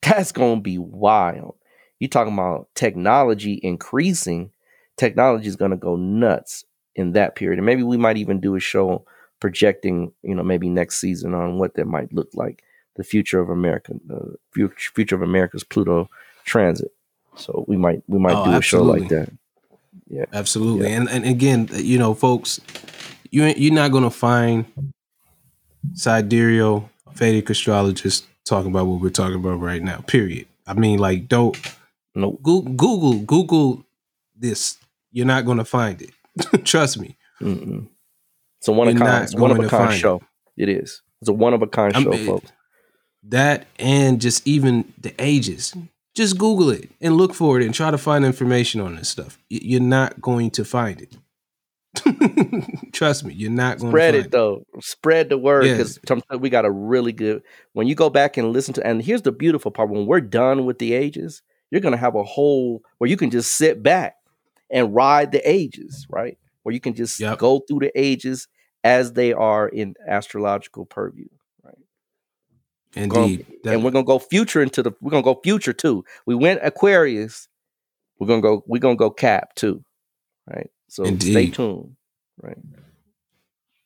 That's 0.01 0.31
going 0.31 0.57
to 0.57 0.61
be 0.61 0.77
wild. 0.77 1.55
You 1.99 2.07
talking 2.07 2.33
about 2.33 2.67
technology 2.75 3.59
increasing, 3.63 4.51
technology 4.97 5.47
is 5.47 5.55
going 5.55 5.71
to 5.71 5.77
go 5.77 5.95
nuts 5.95 6.63
in 6.95 7.13
that 7.13 7.35
period. 7.35 7.59
And 7.59 7.65
maybe 7.65 7.83
we 7.83 7.97
might 7.97 8.17
even 8.17 8.39
do 8.39 8.55
a 8.55 8.59
show 8.59 9.05
projecting, 9.39 10.11
you 10.23 10.35
know, 10.35 10.43
maybe 10.43 10.69
next 10.69 10.99
season 10.99 11.33
on 11.33 11.57
what 11.57 11.75
that 11.75 11.85
might 11.85 12.13
look 12.13 12.29
like, 12.33 12.63
the 12.95 13.03
future 13.03 13.39
of 13.39 13.49
America, 13.49 13.93
the 14.05 14.35
future, 14.93 15.15
of 15.15 15.21
America's 15.21 15.63
Pluto 15.63 16.09
transit. 16.45 16.91
So 17.35 17.65
we 17.67 17.75
might 17.77 18.01
we 18.07 18.19
might 18.19 18.35
Oh, 18.35 18.45
do 18.45 18.57
a 18.57 18.61
show 18.61 18.83
like 18.83 19.09
that. 19.09 19.29
Yeah. 20.07 20.25
Absolutely. 20.31 20.89
Yeah. 20.89 20.97
And 20.97 21.09
and 21.09 21.25
again, 21.25 21.69
you 21.73 21.97
know, 21.97 22.13
folks, 22.13 22.61
you 23.29 23.43
you're 23.57 23.73
not 23.73 23.91
gonna 23.91 24.09
find 24.09 24.65
sidereal 25.93 26.89
Vedic 27.13 27.49
astrologists 27.49 28.25
talking 28.45 28.71
about 28.71 28.87
what 28.87 29.01
we're 29.01 29.09
talking 29.09 29.35
about 29.35 29.59
right 29.59 29.81
now. 29.81 29.97
Period. 30.07 30.47
I 30.67 30.73
mean, 30.73 30.99
like, 30.99 31.27
don't 31.27 31.57
nope. 32.15 32.39
Google 32.41 32.73
Google, 32.73 33.19
Google 33.19 33.85
this. 34.35 34.77
You're 35.11 35.25
not 35.25 35.45
gonna 35.45 35.65
find 35.65 36.01
it. 36.01 36.11
Trust 36.65 36.99
me. 36.99 37.17
Mm-mm. 37.41 37.87
It's 38.59 38.67
a 38.67 38.71
one 38.71 38.87
of 38.87 38.97
kind, 38.97 39.29
one 39.39 39.51
of 39.51 39.59
a 39.59 39.67
kind 39.67 39.93
show. 39.93 40.21
It. 40.57 40.69
it 40.69 40.81
is. 40.81 41.01
It's 41.21 41.29
a 41.29 41.33
one 41.33 41.53
of 41.53 41.61
a 41.61 41.67
kind 41.67 41.95
show, 41.95 42.13
folks. 42.25 42.51
That 43.23 43.67
and 43.79 44.21
just 44.21 44.47
even 44.47 44.93
the 44.99 45.13
ages. 45.19 45.73
Just 46.15 46.37
Google 46.37 46.69
it 46.69 46.89
and 47.01 47.17
look 47.17 47.33
for 47.33 47.59
it 47.59 47.65
and 47.65 47.73
try 47.73 47.91
to 47.91 47.97
find 47.97 48.23
information 48.23 48.79
on 48.79 48.95
this 48.95 49.09
stuff. 49.09 49.37
You're 49.49 49.81
not 49.81 50.21
going 50.21 50.49
to 50.51 50.63
find 50.63 51.01
it. 51.01 51.17
Trust 52.93 53.25
me, 53.25 53.33
you're 53.33 53.51
not 53.51 53.79
going 53.79 53.91
spread 53.91 54.11
to 54.11 54.19
spread 54.19 54.25
it 54.25 54.31
though. 54.31 54.63
Spread 54.79 55.29
the 55.29 55.37
word 55.37 55.63
because 55.63 55.99
yes. 56.09 56.21
we 56.39 56.49
got 56.49 56.65
a 56.65 56.71
really 56.71 57.11
good. 57.11 57.43
When 57.73 57.87
you 57.87 57.95
go 57.95 58.09
back 58.09 58.37
and 58.37 58.51
listen 58.51 58.73
to, 58.75 58.87
and 58.87 59.01
here's 59.01 59.23
the 59.23 59.31
beautiful 59.31 59.71
part: 59.71 59.89
when 59.89 60.05
we're 60.05 60.21
done 60.21 60.65
with 60.65 60.79
the 60.79 60.93
ages, 60.93 61.41
you're 61.71 61.81
going 61.81 61.93
to 61.93 61.97
have 61.97 62.15
a 62.15 62.23
whole 62.23 62.81
where 62.97 63.09
you 63.09 63.17
can 63.17 63.29
just 63.29 63.53
sit 63.53 63.81
back 63.83 64.15
and 64.69 64.93
ride 64.93 65.31
the 65.31 65.49
ages, 65.49 66.05
right? 66.09 66.37
Where 66.63 66.73
you 66.73 66.79
can 66.79 66.93
just 66.93 67.19
yep. 67.19 67.37
go 67.37 67.59
through 67.59 67.79
the 67.79 67.91
ages 67.99 68.47
as 68.83 69.13
they 69.13 69.33
are 69.33 69.67
in 69.67 69.95
astrological 70.07 70.85
purview. 70.85 71.27
Right? 71.63 71.77
Indeed. 72.95 73.45
Gonna, 73.63 73.75
and 73.75 73.83
we're 73.83 73.91
gonna 73.91 74.05
go 74.05 74.19
future 74.19 74.61
into 74.61 74.83
the 74.83 74.91
we're 75.01 75.11
gonna 75.11 75.23
go 75.23 75.39
future 75.43 75.73
too. 75.73 76.05
We 76.25 76.35
went 76.35 76.61
Aquarius. 76.63 77.47
We're 78.19 78.27
gonna 78.27 78.41
go, 78.41 78.63
we're 78.67 78.79
gonna 78.79 78.95
go 78.95 79.09
cap 79.09 79.55
too. 79.55 79.83
Right. 80.47 80.69
So 80.87 81.03
indeed. 81.03 81.31
stay 81.31 81.49
tuned. 81.49 81.95
Right. 82.41 82.57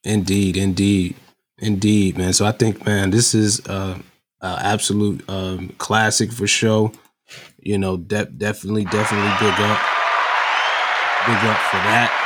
Indeed, 0.04 0.58
indeed, 0.58 1.16
indeed, 1.58 2.18
man. 2.18 2.34
So 2.34 2.46
I 2.46 2.52
think, 2.52 2.86
man, 2.86 3.10
this 3.12 3.34
is 3.34 3.66
uh, 3.68 3.98
uh 4.42 4.60
absolute 4.62 5.28
um 5.30 5.70
classic 5.78 6.32
for 6.32 6.48
show. 6.48 6.92
You 7.60 7.78
know, 7.78 7.98
de- 7.98 8.26
definitely, 8.26 8.86
definitely 8.86 9.32
big 9.40 9.54
up. 9.60 9.80
Big 11.28 11.44
up 11.46 11.60
for 11.70 11.78
that 11.78 12.26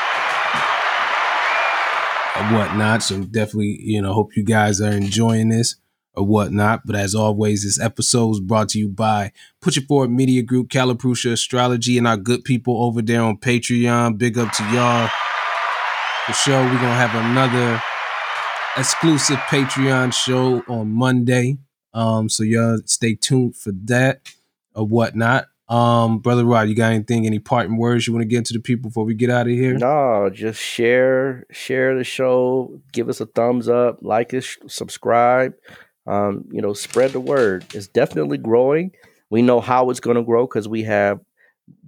and 2.36 2.56
whatnot. 2.56 3.04
So 3.04 3.24
definitely, 3.24 3.80
you 3.82 4.02
know, 4.02 4.14
hope 4.14 4.36
you 4.36 4.44
guys 4.44 4.82
are 4.82 4.92
enjoying 4.92 5.50
this 5.50 5.76
or 6.16 6.26
whatnot. 6.26 6.86
But 6.86 6.96
as 6.96 7.16
always, 7.16 7.64
this 7.64 7.80
episode 7.80 8.32
is 8.32 8.40
brought 8.40 8.70
to 8.70 8.80
you 8.80 8.90
by 8.90 9.32
Put 9.62 9.76
Your 9.76 9.86
Forward 9.86 10.12
Media 10.12 10.42
Group, 10.44 10.70
Kalapurusha 10.70 11.34
Astrology, 11.34 11.98
and 11.98 12.08
our 12.08 12.18
good 12.18 12.44
people 12.44 12.84
over 12.84 13.02
there 13.02 13.22
on 13.22 13.38
Patreon. 13.38 14.18
Big 14.18 14.38
up 14.38 14.52
to 14.54 14.64
y'all. 14.72 15.10
For 16.26 16.34
sure, 16.34 16.64
we're 16.64 16.76
gonna 16.76 16.96
have 16.96 17.16
another 17.16 17.82
exclusive 18.78 19.38
Patreon 19.50 20.14
show 20.14 20.64
on 20.68 20.90
Monday. 20.90 21.58
Um, 21.94 22.30
so 22.30 22.44
y'all 22.44 22.80
stay 22.86 23.16
tuned 23.16 23.56
for 23.56 23.72
that 23.86 24.22
or 24.76 24.86
whatnot. 24.88 25.48
Um, 25.70 26.20
brother 26.20 26.45
Rod, 26.45 26.68
you 26.68 26.76
got 26.76 26.91
anything, 26.91 27.26
any 27.26 27.40
parting 27.40 27.78
words 27.78 28.06
you 28.06 28.14
want 28.14 28.22
to 28.22 28.28
get 28.28 28.45
to 28.45 28.54
the 28.54 28.60
people 28.60 28.90
before 28.90 29.06
we 29.06 29.14
get 29.14 29.30
out 29.30 29.48
of 29.48 29.54
here? 29.54 29.78
No, 29.78 30.30
just 30.32 30.62
share, 30.62 31.45
share 31.52 31.98
the 31.98 32.04
show, 32.04 32.80
give 32.91 33.10
us 33.10 33.22
a 33.22 33.26
thumbs 33.26 33.70
up, 33.70 34.00
like 34.02 34.34
us, 34.34 34.58
subscribe 34.68 35.54
um, 36.06 36.45
you 36.52 36.62
know, 36.62 36.74
spread 36.74 37.12
the 37.12 37.20
word. 37.20 37.66
It's 37.74 37.88
definitely 37.88 38.38
growing. 38.38 38.91
We 39.30 39.41
know 39.41 39.62
how 39.62 39.90
it's 39.90 40.00
going 40.00 40.18
to 40.18 40.24
grow 40.24 40.45
because 40.45 40.68
we 40.68 40.84
have 40.84 41.20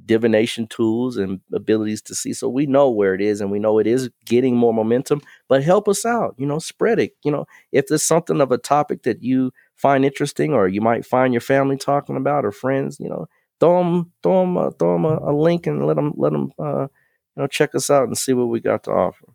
divination 0.06 0.68
tools 0.68 1.18
and 1.18 1.41
abilities 1.53 2.02
to 2.03 2.16
see. 2.16 2.32
So 2.32 2.48
we 2.48 2.66
know 2.66 2.90
where 2.90 3.14
it 3.14 3.22
is 3.22 3.41
and 3.41 3.52
we 3.52 3.60
know 3.60 3.80
it 3.80 3.88
is 3.88 4.10
getting 4.26 4.56
more 4.56 4.74
momentum, 4.74 5.22
but 5.49 5.64
help 5.64 5.88
us 5.88 6.06
out, 6.06 6.36
you 6.38 6.45
know, 6.45 6.60
spread 6.60 6.99
it. 6.99 7.14
You 7.24 7.32
know, 7.32 7.45
if 7.72 7.88
there's 7.88 8.03
something 8.03 8.40
of 8.40 8.52
a 8.52 8.57
topic 8.57 9.03
that 9.03 9.24
you 9.24 9.52
find 9.76 10.06
interesting 10.06 10.53
or 10.53 10.68
you 10.68 10.81
might 10.81 11.06
find 11.06 11.34
your 11.34 11.41
family 11.41 11.77
talking 11.77 12.18
about 12.18 12.45
or 12.45 12.52
friends, 12.52 12.99
you 12.99 13.10
know, 13.10 13.27
throw 13.60 13.84
them, 13.84 14.11
throw 14.23 14.41
them, 14.41 14.72
throw 14.80 14.93
them 14.93 15.06
a, 15.06 15.31
a, 15.31 15.34
link 15.34 15.68
and 15.68 15.85
let 15.85 15.95
them, 15.95 16.14
let 16.18 16.31
them, 16.31 16.52
uh, 16.60 16.88
you 17.35 17.41
know, 17.41 17.47
check 17.47 17.76
us 17.76 17.89
out 17.89 18.07
and 18.07 18.18
see 18.18 18.34
what 18.34 18.47
we 18.47 18.60
got 18.60 18.84
to 18.84 18.91
offer. 18.91 19.26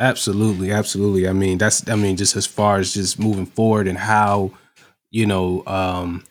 Absolutely, 0.00 0.72
absolutely. 0.72 1.28
I 1.28 1.32
mean, 1.32 1.58
that's 1.58 1.88
I 1.88 1.94
mean, 1.94 2.16
just 2.16 2.34
as 2.36 2.46
far 2.46 2.78
as 2.78 2.94
just 2.94 3.18
moving 3.18 3.46
forward 3.46 3.86
and 3.86 3.98
how, 3.98 4.50
you 5.10 5.24
know, 5.24 5.62
um, 5.66 6.24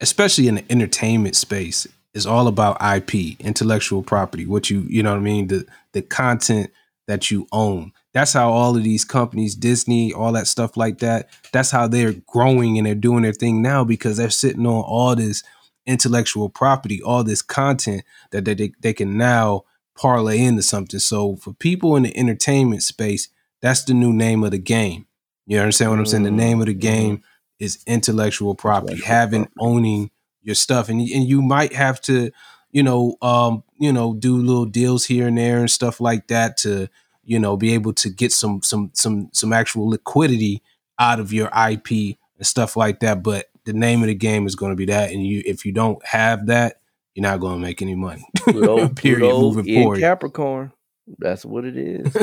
especially 0.00 0.48
in 0.48 0.56
the 0.56 0.72
entertainment 0.72 1.36
space, 1.36 1.86
is 2.14 2.26
all 2.26 2.48
about 2.48 2.76
IP, 2.82 3.38
intellectual 3.40 4.02
property. 4.02 4.46
What 4.46 4.70
you, 4.70 4.84
you 4.88 5.02
know 5.02 5.12
what 5.12 5.20
I 5.20 5.22
mean? 5.22 5.48
The 5.48 5.66
the 5.92 6.02
content 6.02 6.70
that 7.10 7.30
you 7.30 7.46
own. 7.50 7.92
That's 8.12 8.32
how 8.32 8.50
all 8.50 8.76
of 8.76 8.84
these 8.84 9.04
companies, 9.04 9.56
Disney, 9.56 10.12
all 10.12 10.32
that 10.32 10.46
stuff 10.46 10.76
like 10.76 10.98
that, 10.98 11.28
that's 11.52 11.70
how 11.70 11.88
they're 11.88 12.14
growing 12.26 12.78
and 12.78 12.86
they're 12.86 12.94
doing 12.94 13.22
their 13.22 13.32
thing 13.32 13.62
now 13.62 13.84
because 13.84 14.16
they're 14.16 14.30
sitting 14.30 14.66
on 14.66 14.84
all 14.84 15.16
this 15.16 15.42
intellectual 15.86 16.48
property, 16.48 17.02
all 17.02 17.24
this 17.24 17.42
content 17.42 18.04
that 18.30 18.44
they, 18.44 18.72
they 18.80 18.92
can 18.92 19.16
now 19.18 19.64
parlay 19.96 20.38
into 20.38 20.62
something. 20.62 21.00
So 21.00 21.36
for 21.36 21.52
people 21.52 21.96
in 21.96 22.04
the 22.04 22.16
entertainment 22.16 22.84
space, 22.84 23.28
that's 23.60 23.84
the 23.84 23.94
new 23.94 24.12
name 24.12 24.44
of 24.44 24.52
the 24.52 24.58
game. 24.58 25.06
You 25.46 25.58
understand 25.58 25.90
what 25.90 25.98
I'm 25.98 26.06
saying? 26.06 26.22
The 26.22 26.30
name 26.30 26.60
of 26.60 26.66
the 26.66 26.72
mm-hmm. 26.72 26.80
game 26.80 27.22
is 27.58 27.82
intellectual 27.86 28.54
property, 28.54 28.94
intellectual 28.94 29.16
having 29.16 29.44
property. 29.46 29.60
owning 29.60 30.10
your 30.42 30.54
stuff, 30.54 30.88
and 30.88 31.00
and 31.00 31.28
you 31.28 31.42
might 31.42 31.72
have 31.74 32.00
to, 32.02 32.30
you 32.70 32.82
know, 32.84 33.16
um, 33.20 33.64
you 33.80 33.92
know, 33.92 34.14
do 34.14 34.36
little 34.36 34.66
deals 34.66 35.06
here 35.06 35.26
and 35.26 35.38
there 35.38 35.58
and 35.58 35.70
stuff 35.70 36.00
like 36.00 36.28
that 36.28 36.58
to, 36.58 36.88
you 37.24 37.38
know, 37.38 37.56
be 37.56 37.72
able 37.72 37.94
to 37.94 38.10
get 38.10 38.30
some 38.30 38.62
some 38.62 38.90
some 38.92 39.30
some 39.32 39.52
actual 39.52 39.88
liquidity 39.88 40.62
out 40.98 41.18
of 41.18 41.32
your 41.32 41.46
IP 41.46 42.18
and 42.36 42.46
stuff 42.46 42.76
like 42.76 43.00
that. 43.00 43.22
But 43.22 43.46
the 43.64 43.72
name 43.72 44.02
of 44.02 44.08
the 44.08 44.14
game 44.14 44.46
is 44.46 44.54
going 44.54 44.70
to 44.70 44.76
be 44.76 44.84
that, 44.86 45.10
and 45.10 45.26
you 45.26 45.42
if 45.46 45.64
you 45.64 45.72
don't 45.72 46.04
have 46.04 46.46
that, 46.46 46.80
you're 47.14 47.22
not 47.22 47.40
going 47.40 47.54
to 47.54 47.60
make 47.60 47.80
any 47.80 47.94
money. 47.94 48.26
Pluto, 48.36 48.88
Period. 48.94 49.20
Pluto 49.20 49.40
moving 49.40 49.74
forward. 49.74 50.00
Capricorn. 50.00 50.72
That's 51.18 51.44
what 51.44 51.64
it 51.64 51.76
is. 51.76 52.14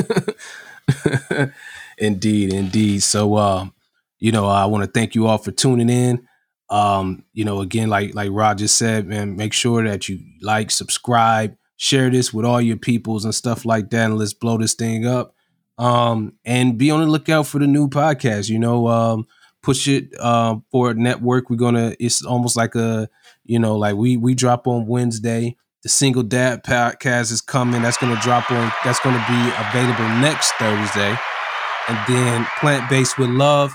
indeed, 1.98 2.54
indeed. 2.54 3.02
So, 3.02 3.34
uh, 3.34 3.66
you 4.18 4.32
know, 4.32 4.46
I 4.46 4.64
want 4.66 4.84
to 4.84 4.90
thank 4.90 5.14
you 5.14 5.26
all 5.26 5.38
for 5.38 5.50
tuning 5.50 5.90
in. 5.90 6.26
Um, 6.70 7.24
you 7.32 7.44
know, 7.44 7.60
again, 7.60 7.88
like 7.88 8.14
like 8.14 8.30
Rod 8.30 8.58
just 8.58 8.76
said, 8.76 9.06
man, 9.06 9.36
make 9.36 9.52
sure 9.52 9.82
that 9.84 10.08
you 10.08 10.20
like, 10.42 10.70
subscribe, 10.70 11.56
share 11.76 12.10
this 12.10 12.32
with 12.32 12.44
all 12.44 12.60
your 12.60 12.76
peoples 12.76 13.24
and 13.24 13.34
stuff 13.34 13.64
like 13.64 13.90
that, 13.90 14.06
and 14.06 14.18
let's 14.18 14.34
blow 14.34 14.58
this 14.58 14.74
thing 14.74 15.06
up. 15.06 15.34
Um, 15.78 16.34
and 16.44 16.76
be 16.76 16.90
on 16.90 17.00
the 17.00 17.06
lookout 17.06 17.46
for 17.46 17.58
the 17.58 17.66
new 17.66 17.88
podcast. 17.88 18.50
You 18.50 18.58
know, 18.58 18.88
um, 18.88 19.26
push 19.62 19.88
it 19.88 20.10
uh, 20.20 20.56
for 20.70 20.94
network. 20.94 21.48
We're 21.50 21.56
gonna. 21.56 21.94
It's 21.98 22.24
almost 22.24 22.56
like 22.56 22.74
a 22.74 23.08
you 23.44 23.58
know, 23.58 23.76
like 23.76 23.96
we 23.96 24.16
we 24.16 24.34
drop 24.34 24.66
on 24.66 24.86
Wednesday. 24.86 25.56
The 25.84 25.88
single 25.88 26.24
dad 26.24 26.64
podcast 26.64 27.32
is 27.32 27.40
coming. 27.40 27.82
That's 27.82 27.96
gonna 27.96 28.20
drop 28.20 28.50
on. 28.50 28.72
That's 28.84 29.00
gonna 29.00 29.24
be 29.28 29.68
available 29.68 30.08
next 30.20 30.52
Thursday, 30.54 31.16
and 31.88 31.98
then 32.08 32.46
plant 32.60 32.90
based 32.90 33.18
with 33.18 33.30
love 33.30 33.74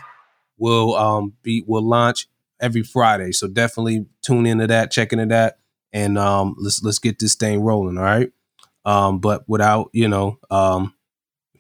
will 0.58 0.96
um 0.96 1.34
be 1.42 1.64
will 1.66 1.82
launch 1.88 2.28
every 2.64 2.82
Friday. 2.82 3.34
So 3.34 3.48
definitely 3.48 4.08
tune 4.24 4.46
into 4.46 4.66
that, 4.68 4.90
check 4.90 5.14
into 5.14 5.28
that, 5.28 5.60
and 5.92 6.18
um, 6.18 6.56
let's 6.58 6.82
let's 6.82 7.00
get 7.00 7.20
this 7.20 7.36
thing 7.36 7.62
rolling. 7.62 7.98
All 7.98 8.04
right. 8.04 8.32
Um, 8.86 9.20
but 9.20 9.48
without 9.48 9.90
you 9.94 10.08
know, 10.08 10.40
um, 10.50 10.96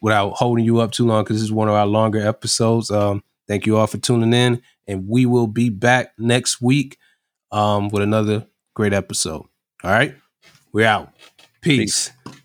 without 0.02 0.32
holding 0.32 0.66
you 0.66 0.80
up 0.80 0.92
too 0.92 1.06
long, 1.06 1.24
because 1.24 1.38
this 1.38 1.44
is 1.44 1.52
one 1.52 1.68
of 1.68 1.76
our 1.76 1.86
longer 1.86 2.26
episodes. 2.26 2.90
Um, 2.90 3.24
thank 3.48 3.66
you 3.66 3.78
all 3.78 3.88
for 3.88 3.98
tuning 3.98 4.34
in, 4.34 4.62
and 4.88 5.08
we 5.08 5.26
will 5.26 5.48
be 5.48 5.70
back 5.70 6.14
next 6.18 6.62
week 6.62 6.98
um, 7.52 7.90
with 7.90 8.02
another 8.02 8.48
great 8.74 8.94
episode. 8.94 9.46
All 9.84 9.92
right, 9.92 10.16
we're 10.72 10.88
out. 10.88 11.14
Peace. 11.62 12.12
Peace. 12.26 12.38